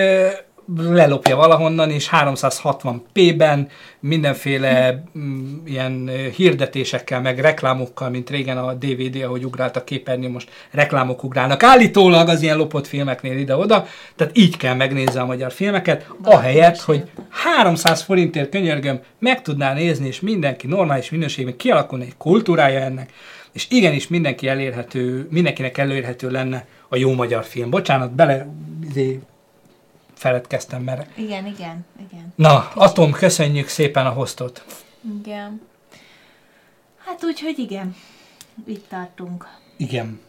[0.78, 3.68] lelopja valahonnan, és 360p-ben
[4.00, 10.50] mindenféle mm, ilyen hirdetésekkel, meg reklámokkal, mint régen a DVD, ahogy ugrált a képernyő, most
[10.72, 11.64] reklámok ugrálnak.
[11.64, 17.04] Állítólag az ilyen lopott filmeknél ide-oda, tehát így kell megnézni a magyar filmeket, ahelyett, hogy
[17.30, 23.12] 300 forintért könyörgöm, meg tudná nézni, és mindenki normális minőségben kialakulna egy kultúrája ennek,
[23.52, 27.70] és igenis mindenki elérhető, mindenkinek elérhető lenne a jó magyar film.
[27.70, 28.48] Bocsánat, bele
[28.90, 29.20] izé,
[30.20, 31.18] feledkeztem, mert...
[31.18, 32.34] Igen, igen, igen.
[32.36, 34.66] Na, Atom, köszönjük szépen a hostot.
[35.20, 35.62] Igen.
[37.06, 37.96] Hát úgyhogy igen,
[38.66, 39.48] itt tartunk.
[39.78, 40.20] Igen.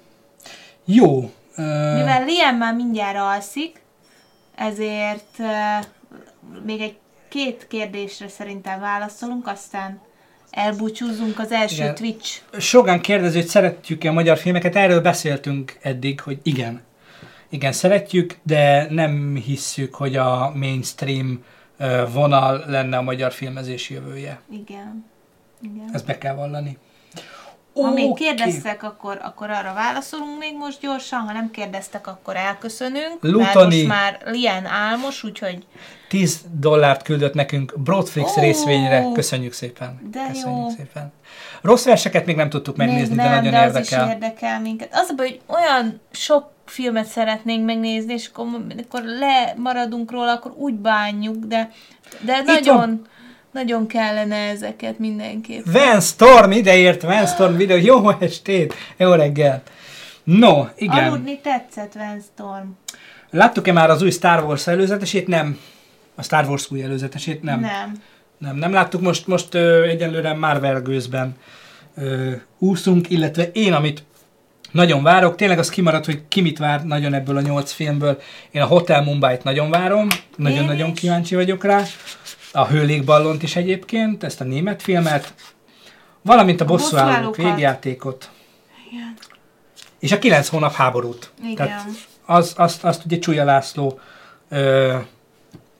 [0.85, 1.33] Jó.
[1.57, 1.62] Ö,
[1.94, 3.83] Mivel Liam már mindjárt alszik,
[4.55, 5.85] ezért uh,
[6.65, 6.97] még egy
[7.28, 10.01] két kérdésre szerintem válaszolunk, aztán
[10.51, 11.94] elbúcsúzunk az első Igen.
[11.94, 12.41] Twitch.
[12.59, 16.83] Sokan kérdező, hogy szeretjük-e a magyar filmeket, erről beszéltünk eddig, hogy igen.
[17.50, 21.44] Igen, szeretjük, de nem hisszük, hogy a mainstream
[22.12, 24.40] vonal lenne a magyar filmezés jövője.
[24.50, 25.04] Igen.
[25.62, 25.90] Igen.
[25.92, 26.78] Ezt be kell vallani.
[27.74, 28.24] Ha még Oké.
[28.24, 33.16] kérdeztek, akkor, akkor arra válaszolunk még most gyorsan, ha nem kérdeztek, akkor elköszönünk.
[33.20, 33.76] Lutoni.
[33.76, 35.66] most már Lian álmos, úgyhogy
[36.08, 39.06] 10 dollárt küldött nekünk Broadflix Ó, részvényre.
[39.14, 40.08] Köszönjük szépen.
[40.12, 40.68] de Köszönjük jó.
[40.76, 41.12] szépen.
[41.62, 44.06] Rossz verseket még nem tudtuk megnézni, még de nem, nagyon de az érdekel.
[44.06, 44.88] is érdekel minket.
[44.92, 50.52] Az a baj, hogy olyan sok filmet szeretnénk megnézni, és akkor, amikor lemaradunk róla, akkor
[50.57, 51.70] úgy bánjuk, de,
[52.24, 53.07] de nagyon,
[53.52, 55.65] nagyon kellene ezeket mindenképp.
[55.65, 59.62] Van Storm ideért, Van Storm videó, jó estét, jó reggel.
[60.24, 61.05] No, igen.
[61.05, 62.68] Aludni tetszett, Van Storm.
[63.31, 65.26] Láttuk-e már az új Star Wars előzetesét?
[65.26, 65.58] Nem.
[66.15, 67.42] A Star Wars új előzetesét?
[67.42, 67.60] Nem.
[67.60, 67.92] Nem.
[68.39, 69.00] Nem, nem láttuk.
[69.00, 71.36] Most, most ö, egyelőre Marvel gőzben
[71.97, 74.02] ö, úszunk, illetve én, amit
[74.70, 78.20] nagyon várok, tényleg az kimaradt, hogy ki mit vár nagyon ebből a nyolc filmből.
[78.50, 81.82] Én a Hotel Mumbai-t nagyon várom, nagyon-nagyon kíváncsi vagyok rá.
[82.52, 85.34] A Hőlékballont is egyébként, ezt a német filmet.
[86.23, 88.31] Valamint a, A Bosszúállók végjátékot.
[88.90, 89.16] Igen.
[89.99, 91.31] És a kilenc hónap háborút.
[91.42, 91.55] Igen.
[91.55, 91.89] Tehát
[92.26, 94.00] az, azt, azt ugye Csúlya László
[94.49, 94.97] ö,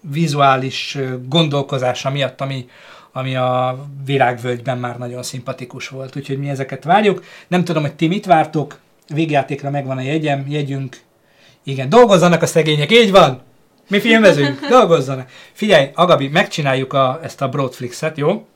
[0.01, 2.69] vizuális ö, gondolkozása miatt, ami,
[3.13, 6.17] ami a Virágvölgyben már nagyon szimpatikus volt.
[6.17, 7.25] Úgyhogy mi ezeket várjuk.
[7.49, 8.79] Nem tudom, hogy ti mit vártok.
[9.15, 10.97] Végjátékra megvan a jegyem, jegyünk.
[11.65, 13.43] Igen, dolgozzanak a szegények, így van!
[13.89, 15.31] Mi filmezünk, dolgozzanak.
[15.53, 18.47] Figyelj, Agabi, megcsináljuk a, ezt a Broadflix-et, jó?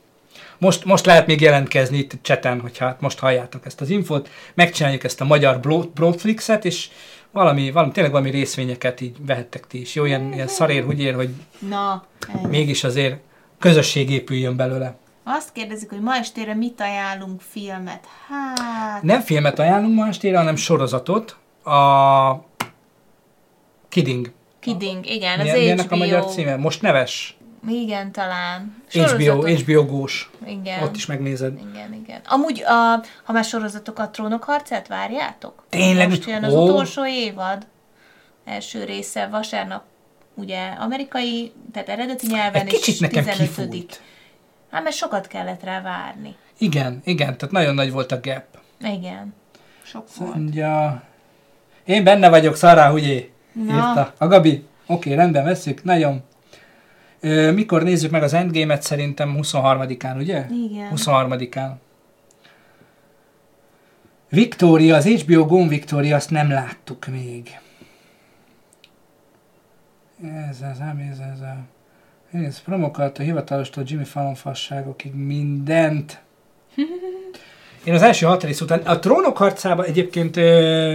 [0.57, 4.29] Most, most lehet még jelentkezni itt cseten, hogyha hát most halljátok ezt az infót.
[4.53, 6.89] Megcsináljuk ezt a magyar Broad- Broadflix-et, és
[7.31, 9.95] valami, valami, tényleg valami részvényeket így vehettek ti is.
[9.95, 11.29] Jó, ilyen, ilyen szarér, húgyér, hogy
[11.69, 12.05] Na,
[12.49, 13.17] mégis azért
[13.69, 14.95] közösség épüljön belőle.
[15.23, 18.07] Azt kérdezik, hogy ma estére mit ajánlunk filmet.
[18.27, 21.37] Hát, Nem filmet ajánlunk ma estére, hanem sorozatot.
[21.63, 22.33] A
[23.89, 24.31] Kidding.
[24.59, 25.95] Kidding, igen, Milyen, az milyennek HBO.
[25.95, 26.55] a magyar címe?
[26.55, 27.37] Most neves.
[27.67, 28.75] Igen, talán.
[28.89, 30.29] HBO, Sorozatot- HBO gós.
[30.47, 30.83] Igen.
[30.83, 31.53] Ott is megnézed.
[31.71, 32.21] Igen, igen.
[32.27, 35.63] Amúgy, a, ha már sorozatokat, trónok harcát várjátok?
[35.69, 36.09] Tényleg?
[36.09, 36.63] Most jön az Ó.
[36.63, 37.67] utolsó évad.
[38.45, 39.83] Első része vasárnap,
[40.35, 44.01] ugye amerikai, tehát eredeti nyelven, Egy kicsit és nekem 15 kifújt.
[44.71, 46.35] Hát mert sokat kellett rá várni.
[46.57, 48.43] Igen, igen, tehát nagyon nagy volt a gap.
[48.79, 49.33] Igen.
[49.83, 50.35] Sok volt.
[50.35, 51.03] Mondja,
[51.85, 53.27] én benne vagyok, szará, ugye?
[53.51, 53.73] Na.
[53.73, 54.13] Írta.
[54.17, 54.65] A Gabi.
[54.85, 55.83] Oké, rendben, veszük.
[55.83, 56.23] Nagyon.
[57.19, 58.81] Ö, mikor nézzük meg az Endgame-et?
[58.81, 60.45] Szerintem 23-án, ugye?
[60.49, 60.91] Igen.
[60.95, 61.71] 23-án.
[64.29, 67.59] Victoria, az HBO Gone Victoria, azt nem láttuk még.
[70.23, 70.61] Ez
[71.11, 71.57] ez, ez a...
[72.31, 76.21] Ez promokat a hivatalostól Jimmy Fallon fasságokig mindent.
[77.83, 80.93] Én az első hat rész után, a trónok harcában egyébként ö,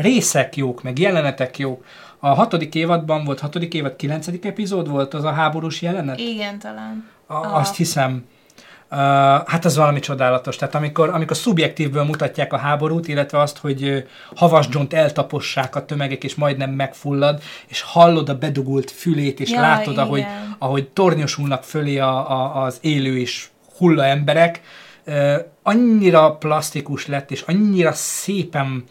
[0.00, 1.84] részek jók, meg jelenetek jók.
[2.18, 6.18] A hatodik évadban volt, hatodik évad, kilencedik epizód volt az a háborús jelenet?
[6.18, 7.08] Igen, talán.
[7.26, 8.24] A, azt hiszem.
[8.90, 8.98] Uh,
[9.46, 10.56] hát az valami csodálatos.
[10.56, 16.24] Tehát amikor, amikor szubjektívből mutatják a háborút, illetve azt, hogy Havas John-t eltapossák a tömegek,
[16.24, 20.56] és majdnem megfullad, és hallod a bedugult fülét, és Ja, látod, ahogy, igen.
[20.58, 24.60] ahogy tornyosulnak fölé a, a, az élő és hulla emberek.
[25.06, 28.84] Uh, annyira plastikus lett, és annyira szépen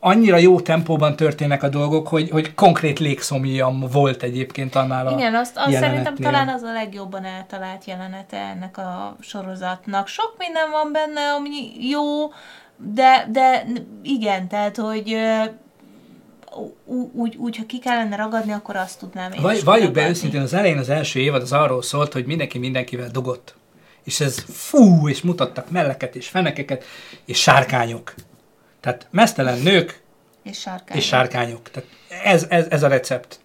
[0.00, 5.34] annyira jó tempóban történnek a dolgok, hogy, hogy konkrét légszomjam volt egyébként annál a Igen,
[5.34, 10.08] azt, azt szerintem talán az a legjobban eltalált jelenete ennek a sorozatnak.
[10.08, 12.32] Sok minden van benne, ami jó,
[12.76, 13.66] de, de
[14.02, 15.44] igen, tehát, hogy ö,
[16.84, 20.40] ú- úgy, úgy, ha ki kellene ragadni, akkor azt tudnám én Vaj, valljuk be őszintén,
[20.40, 23.54] az elején az első évad az arról szólt, hogy mindenki mindenkivel dugott.
[24.04, 26.84] És ez fú, és mutattak melleket és fenekeket,
[27.24, 28.14] és sárkányok.
[28.86, 30.00] Tehát mesztelen nők
[30.42, 31.02] És sárkányok.
[31.02, 31.70] és sárkányok.
[31.70, 31.88] Tehát
[32.24, 33.40] ez, ez, ez a recept.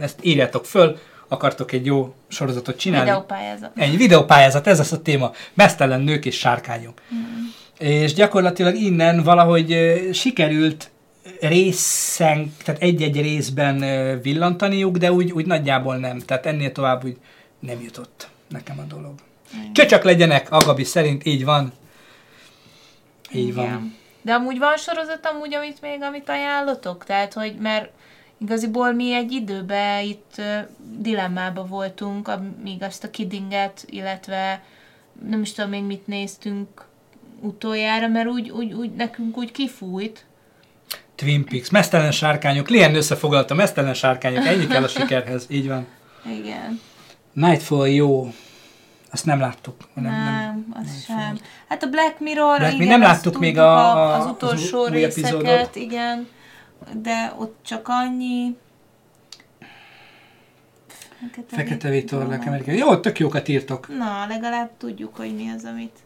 [0.00, 3.06] Ezt írjátok föl, akartok egy jó sorozatot csinálni.
[3.06, 3.70] Videópályázat.
[3.76, 5.32] Egy videópályázat, ez az a téma.
[5.54, 7.00] Mesztelen nők és sárkányok.
[7.14, 7.18] Mm.
[7.78, 10.90] És gyakorlatilag innen valahogy sikerült
[11.40, 13.78] részen, tehát egy-egy részben
[14.22, 16.18] villantaniuk, de úgy, úgy nagyjából nem.
[16.18, 17.16] Tehát ennél tovább úgy
[17.58, 19.14] nem jutott nekem a dolog.
[19.72, 21.72] Csöcsök legyenek, Agabi szerint így van.
[23.32, 23.98] Így van.
[24.22, 27.04] De amúgy van sorozat amúgy, amit még, amit ajánlotok?
[27.04, 27.90] Tehát, hogy mert
[28.38, 30.58] igaziból mi egy időben itt uh,
[30.96, 34.62] dilemmába voltunk, amíg azt a kiddinget, illetve
[35.28, 36.84] nem is tudom még mit néztünk
[37.40, 40.24] utoljára, mert úgy, úgy, úgy nekünk úgy kifújt.
[41.14, 45.86] Twin Peaks, mesztelen sárkányok, Lien összefoglalta, mesztelen sárkányok, ennyi kell a sikerhez, így van.
[46.38, 46.80] Igen.
[47.32, 48.32] Nightfall jó,
[49.10, 49.74] azt nem láttuk.
[49.94, 51.38] Nem, nem, az sem.
[51.68, 54.90] Hát a Black Mirror, Black igen, nem láttuk még a- a, az az utolsó új
[54.90, 55.76] részeket, epizódot.
[55.76, 56.28] igen,
[57.02, 58.56] de ott csak annyi.
[61.20, 62.76] Fekete, Fekete vitorlák, amerikai.
[62.76, 63.88] Jó, tök jókat írtok.
[63.98, 65.96] Na, legalább tudjuk, hogy mi az, amit...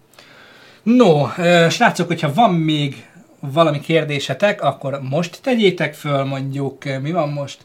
[0.83, 1.27] No,
[1.71, 3.07] srácok, hogyha van még
[3.41, 7.65] valami kérdésetek, akkor most tegyétek föl, mondjuk, mi van most?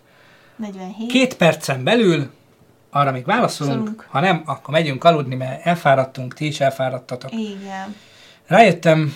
[0.56, 1.08] 47.
[1.08, 2.30] Két percen belül,
[2.92, 4.06] arra még válaszolunk, Szólunk.
[4.10, 7.32] ha nem, akkor megyünk aludni, mert elfáradtunk, ti is elfáradtatok.
[7.32, 7.96] Igen.
[8.48, 9.14] Rájöttem,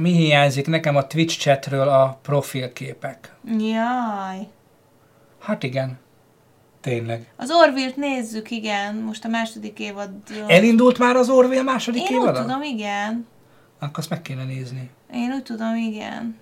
[0.00, 3.32] mi hiányzik nekem a Twitch chatről a profilképek.
[3.58, 4.48] Jaj.
[5.40, 5.98] Hát igen,
[6.80, 7.26] tényleg.
[7.36, 8.94] Az Orville-t nézzük, igen.
[8.94, 10.10] Most a második évad...
[10.46, 12.40] Elindult már az Orville második Én úgy évada?
[12.40, 13.26] tudom, igen.
[13.78, 14.90] Akkor azt meg kéne nézni.
[15.12, 16.36] Én úgy tudom, igen.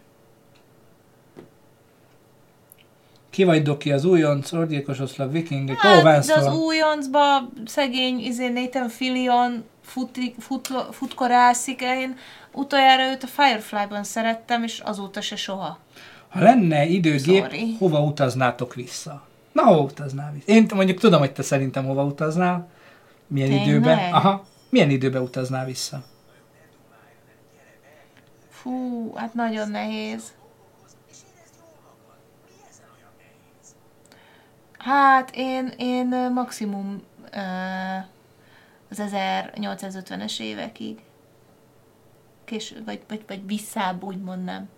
[3.35, 8.49] Ki vagy Doki, az újonc, orgyilkos oszlop, vikingek, Hát, ó, de az újoncba szegény izé
[8.49, 11.81] Nathan Fillion futik, fut, futkorászik.
[11.81, 12.17] Én
[12.53, 15.79] utoljára őt a Firefly-ban szerettem, és azóta se soha.
[16.29, 17.77] Ha lenne időgép, Sorry.
[17.79, 19.23] hova utaznátok vissza?
[19.53, 20.53] Na, hova utaznál vissza?
[20.53, 22.69] Én mondjuk tudom, hogy te szerintem hova utaznál.
[23.27, 23.69] Milyen Tényleg?
[23.69, 24.13] időben?
[24.13, 24.45] Aha.
[24.69, 26.03] Milyen időben utaznál vissza?
[28.51, 30.33] Fú, hát nagyon nehéz.
[34.85, 37.03] Hát én, én maximum
[38.91, 40.99] az 1850-es évekig.
[42.45, 44.69] Később, vagy, vagy, vagy visszább, úgymond nem.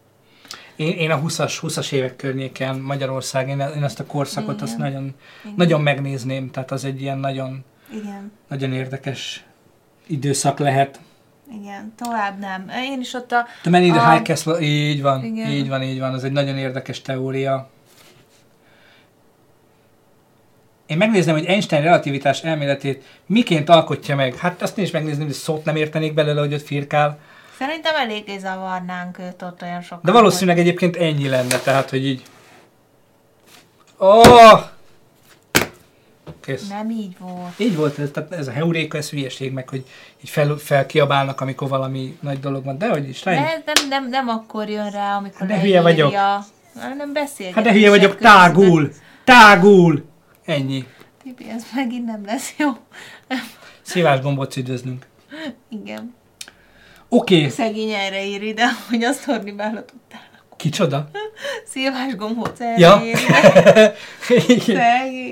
[0.76, 4.64] Én, én a 20-as, 20-as évek környéken Magyarország, én, én ezt a korszakot Igen.
[4.64, 5.54] azt nagyon, Igen.
[5.56, 9.44] nagyon megnézném, tehát az egy ilyen nagyon, Igen, nagyon érdekes
[10.06, 11.00] időszak lehet.
[11.60, 12.68] igen, tovább nem.
[12.82, 13.46] Én is ott a...
[13.62, 15.50] The Man in the a- High Castle, így van, Igen.
[15.50, 17.70] így van, így van, az egy nagyon érdekes teória.
[20.86, 24.34] Én megnézném, hogy Einstein relativitás elméletét miként alkotja meg.
[24.34, 27.18] Hát azt is megnézném, hogy szót nem értenék belőle, hogy ott firkál.
[27.58, 30.00] Szerintem eléggé zavarnánk őt ott olyan sokan.
[30.02, 32.22] De valószínűleg egyébként ennyi lenne, tehát, hogy így...
[33.96, 34.60] Oh!
[36.40, 36.60] Kész.
[36.60, 37.52] hogy Nem így volt.
[37.56, 39.84] Így volt ez, tehát ez a heuréka, ez hülyeség, meg hogy
[40.22, 42.78] így fel, felkiabálnak, amikor valami nagy dolog van.
[42.78, 46.12] De hogy is, ez nem, nem, nem akkor jön rá, amikor Hát de hülye vagyok.
[46.96, 47.52] Nem beszél.
[47.52, 48.92] Hát de hülye vagyok, tágul!
[49.24, 50.04] Tágul!
[50.46, 50.86] Ennyi.
[51.22, 52.70] Tibi, ez megint nem lesz jó.
[53.82, 55.06] Szívás gombot üdvözlünk.
[55.68, 56.14] Igen.
[57.08, 57.48] Oké, okay.
[57.48, 60.20] Szegény erre ír ide, hogy azt Hornibálra tudtál.
[60.56, 61.10] kicsoda?
[61.64, 63.02] Szilvás gombóc erre Ja.
[64.66, 64.78] ír.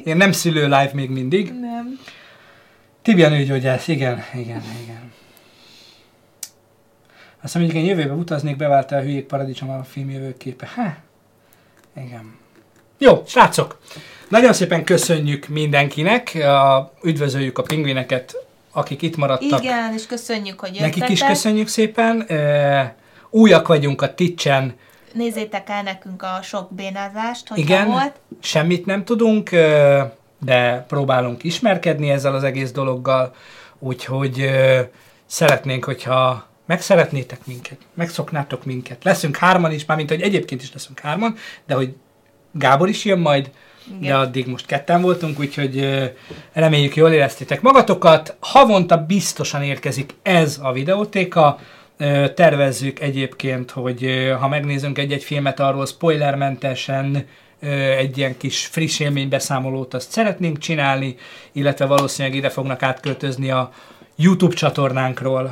[0.04, 1.52] Én nem szülő live még mindig.
[1.52, 1.98] Nem.
[3.02, 5.12] Tibi a nőgyógyász, igen, igen, igen.
[7.42, 10.70] Azt mondjuk, én jövőbe utaznék, beváltál a hülyék paradicsom a film jövőképe.
[10.74, 10.96] Há,
[11.96, 12.36] igen.
[12.98, 13.78] Jó, srácok!
[14.34, 18.34] Nagyon szépen köszönjük mindenkinek, a, üdvözöljük a pingvineket,
[18.72, 19.62] akik itt maradtak.
[19.62, 20.96] Igen, és köszönjük, hogy jöttetek.
[20.96, 22.26] Nekik is köszönjük szépen.
[23.30, 24.74] Újak vagyunk a Twitch-en,
[25.12, 28.12] Nézzétek el nekünk a sok bénázást, hogy igen, volt.
[28.40, 29.50] semmit nem tudunk,
[30.44, 33.34] de próbálunk ismerkedni ezzel az egész dologgal,
[33.78, 34.50] úgyhogy
[35.26, 39.04] szeretnénk, hogyha megszeretnétek minket, megszoknátok minket.
[39.04, 41.94] Leszünk hárman is, mármint, hogy egyébként is leszünk hárman, de hogy
[42.52, 43.50] Gábor is jön majd,
[43.86, 44.00] Igen.
[44.00, 46.02] de addig most ketten voltunk, úgyhogy
[46.52, 48.36] reméljük jól éreztétek magatokat.
[48.40, 51.58] Havonta biztosan érkezik ez a videótéka,
[52.34, 57.26] tervezzük egyébként, hogy ha megnézünk egy-egy filmet arról spoilermentesen,
[57.98, 61.16] egy ilyen kis friss élménybeszámolót azt szeretnénk csinálni,
[61.52, 63.72] illetve valószínűleg ide fognak átköltözni a
[64.16, 65.44] YouTube csatornánkról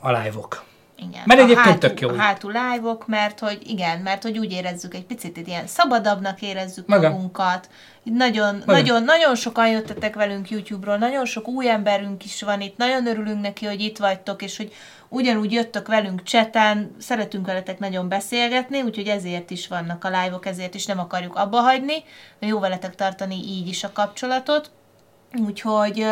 [0.00, 0.62] a live-ok.
[0.96, 1.22] Igen.
[1.24, 2.08] Mert A egyébként hátul- tök jó.
[2.08, 6.86] A hátul live-ok, mert hogy igen, mert hogy úgy érezzük egy picit ilyen szabadabbnak érezzük
[6.86, 7.10] Maga.
[7.10, 7.68] magunkat.
[8.02, 8.72] Nagyon, Maga.
[8.72, 13.40] nagyon, nagyon sokan jöttetek velünk YouTube-ról, nagyon sok új emberünk is van itt, nagyon örülünk
[13.40, 14.72] neki, hogy itt vagytok, és hogy
[15.08, 20.74] ugyanúgy jöttök velünk cseten, szeretünk veletek nagyon beszélgetni, úgyhogy ezért is vannak a live-ok, ezért
[20.74, 22.02] is nem akarjuk abba hagyni,
[22.38, 24.70] jó veletek tartani így is a kapcsolatot.
[25.46, 26.06] Úgyhogy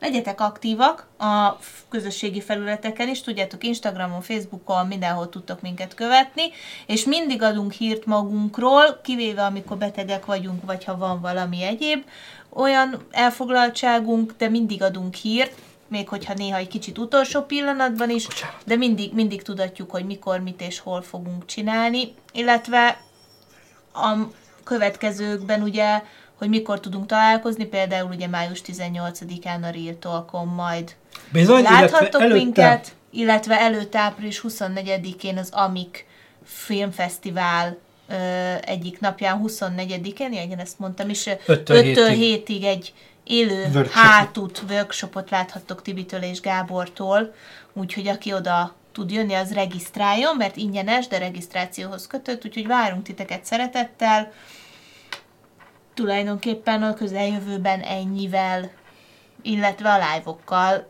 [0.00, 1.58] legyetek aktívak a
[1.88, 6.42] közösségi felületeken is, tudjátok, Instagramon, Facebookon, mindenhol tudtok minket követni,
[6.86, 12.04] és mindig adunk hírt magunkról, kivéve amikor betegek vagyunk, vagy ha van valami egyéb
[12.48, 15.52] olyan elfoglaltságunk, de mindig adunk hírt,
[15.88, 18.26] még hogyha néha egy kicsit utolsó pillanatban is,
[18.64, 23.00] de mindig, mindig tudatjuk, hogy mikor, mit és hol fogunk csinálni, illetve
[23.94, 24.16] a
[24.64, 26.02] következőkben ugye,
[26.36, 30.94] hogy mikor tudunk találkozni, például ugye május 18-án a Real Talkon majd
[31.32, 36.06] Bizony, illetve láthattok előtte- minket, illetve előtt április 24-én az Amik
[36.44, 38.14] Filmfesztivál ö,
[38.60, 42.62] egyik napján, 24-én, igen, ezt mondtam is, Öttől 5-től hétig.
[42.62, 42.92] 7-ig egy
[43.24, 43.92] élő Workshop.
[43.92, 47.34] hátút, workshopot láthattok Tibitől és Gábortól,
[47.72, 53.44] úgyhogy aki oda tud jönni, az regisztráljon, mert ingyenes, de regisztrációhoz kötött, úgyhogy várunk titeket
[53.44, 54.32] szeretettel.
[55.96, 58.70] Tulajdonképpen a közeljövőben ennyivel,
[59.42, 60.88] illetve a live-okkal,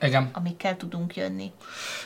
[0.00, 0.30] Igen.
[0.32, 1.52] amikkel tudunk jönni.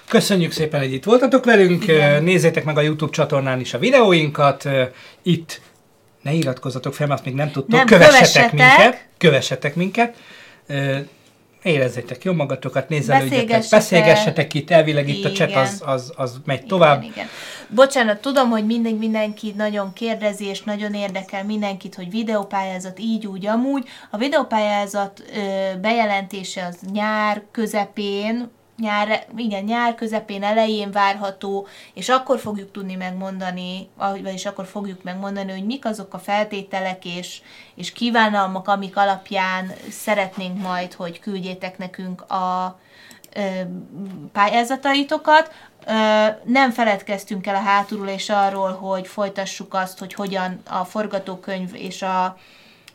[0.09, 1.83] Köszönjük szépen, hogy itt voltatok velünk.
[1.83, 2.23] Igen.
[2.23, 4.69] Nézzétek meg a YouTube csatornán is a videóinkat.
[5.23, 5.61] Itt
[6.23, 7.71] ne iratkozzatok fel, mert azt még nem tudtok.
[7.77, 8.53] Nem, kövessetek, kövessetek.
[8.53, 9.07] minket.
[9.19, 10.17] Kövessetek minket.
[11.67, 14.55] Érezzétek jó magatokat, nézelődjetek, Beszélgessetek.
[14.55, 15.53] itt, elvileg itt a Igen.
[15.53, 17.03] az, az, az megy tovább.
[17.03, 17.27] Igen, igen.
[17.69, 23.47] Bocsánat, tudom, hogy mindig mindenki nagyon kérdezi, és nagyon érdekel mindenkit, hogy videópályázat így, úgy,
[23.47, 23.89] amúgy.
[24.11, 25.41] A videópályázat ö,
[25.81, 33.89] bejelentése az nyár közepén, nyár, igen, nyár közepén, elején várható, és akkor fogjuk tudni megmondani,
[33.97, 37.41] vagy- vagyis akkor fogjuk megmondani, hogy mik azok a feltételek és,
[37.75, 42.79] és kívánalmak, amik alapján szeretnénk majd, hogy küldjétek nekünk a,
[43.35, 43.41] ö,
[44.33, 45.53] pályázataitokat.
[45.87, 45.93] Ö,
[46.45, 52.03] Nem feledkeztünk el a hátulról és arról, hogy folytassuk azt, hogy hogyan a forgatókönyv és
[52.03, 52.25] a,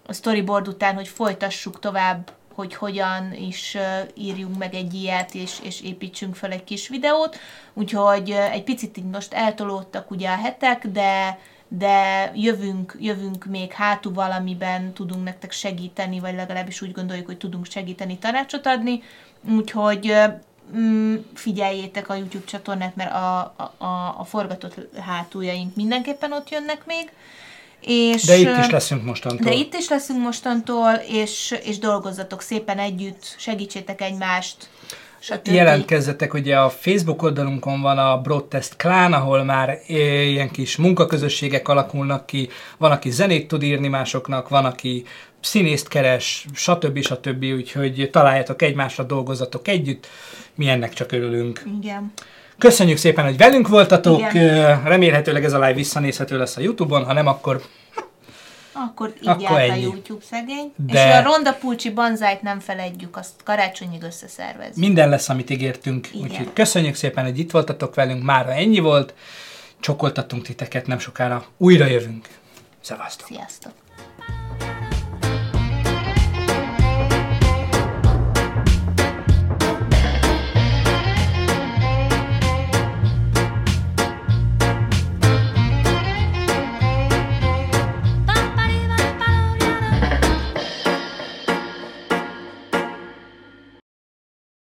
[0.06, 3.78] a storyboard után, hogy folytassuk tovább, hogy hogyan is
[4.14, 7.38] írjunk meg egy ilyet, és, és építsünk fel egy kis videót.
[7.74, 11.40] Úgyhogy egy picit így most eltolódtak ugye a hetek, de
[11.74, 17.66] de jövünk, jövünk még hátul valamiben, tudunk nektek segíteni, vagy legalábbis úgy gondoljuk, hogy tudunk
[17.66, 19.04] segíteni, tanácsot adni.
[19.50, 20.16] Úgyhogy
[20.76, 23.40] mm, figyeljétek a YouTube csatornát, mert a,
[23.78, 27.12] a, a forgatott hátuljaink mindenképpen ott jönnek még.
[27.82, 29.46] És, De itt is leszünk mostantól.
[29.46, 34.56] De itt is leszünk mostantól, és, és dolgozzatok szépen együtt, segítsétek egymást,
[35.20, 35.48] stb.
[35.48, 42.26] Jelentkezzetek, ugye a Facebook oldalunkon van a Broadcast Clan, ahol már ilyen kis munkaközösségek alakulnak
[42.26, 45.06] ki, van, aki zenét tud írni másoknak, van, aki
[45.40, 47.02] színészt keres, stb.
[47.02, 47.44] stb.
[47.44, 50.08] Úgyhogy találjátok egymásra, dolgozzatok együtt,
[50.56, 51.64] mi ennek csak örülünk.
[51.82, 52.14] Igen.
[52.62, 54.84] Köszönjük szépen, hogy velünk voltatok, Igen.
[54.84, 57.62] Remélhetőleg ez a live visszanézhető lesz a Youtube-on, ha nem, akkor
[58.74, 59.82] Akkor így Akkor járt a ennyi.
[59.82, 60.74] YouTube szegény.
[60.76, 64.86] De- És a Ronda Pulcsi banzájt nem feledjük, azt karácsonyig összeszervezni.
[64.88, 66.08] minden lesz, amit ígértünk.
[66.14, 66.22] Igen.
[66.30, 69.14] Úgyhogy köszönjük szépen, hogy itt voltatok velünk, mára ennyi volt,
[69.80, 72.28] csokoltattunk titeket, nem sokára újra jövünk.
[72.82, 73.28] Szevasztok!
[73.28, 73.72] Sziasztok!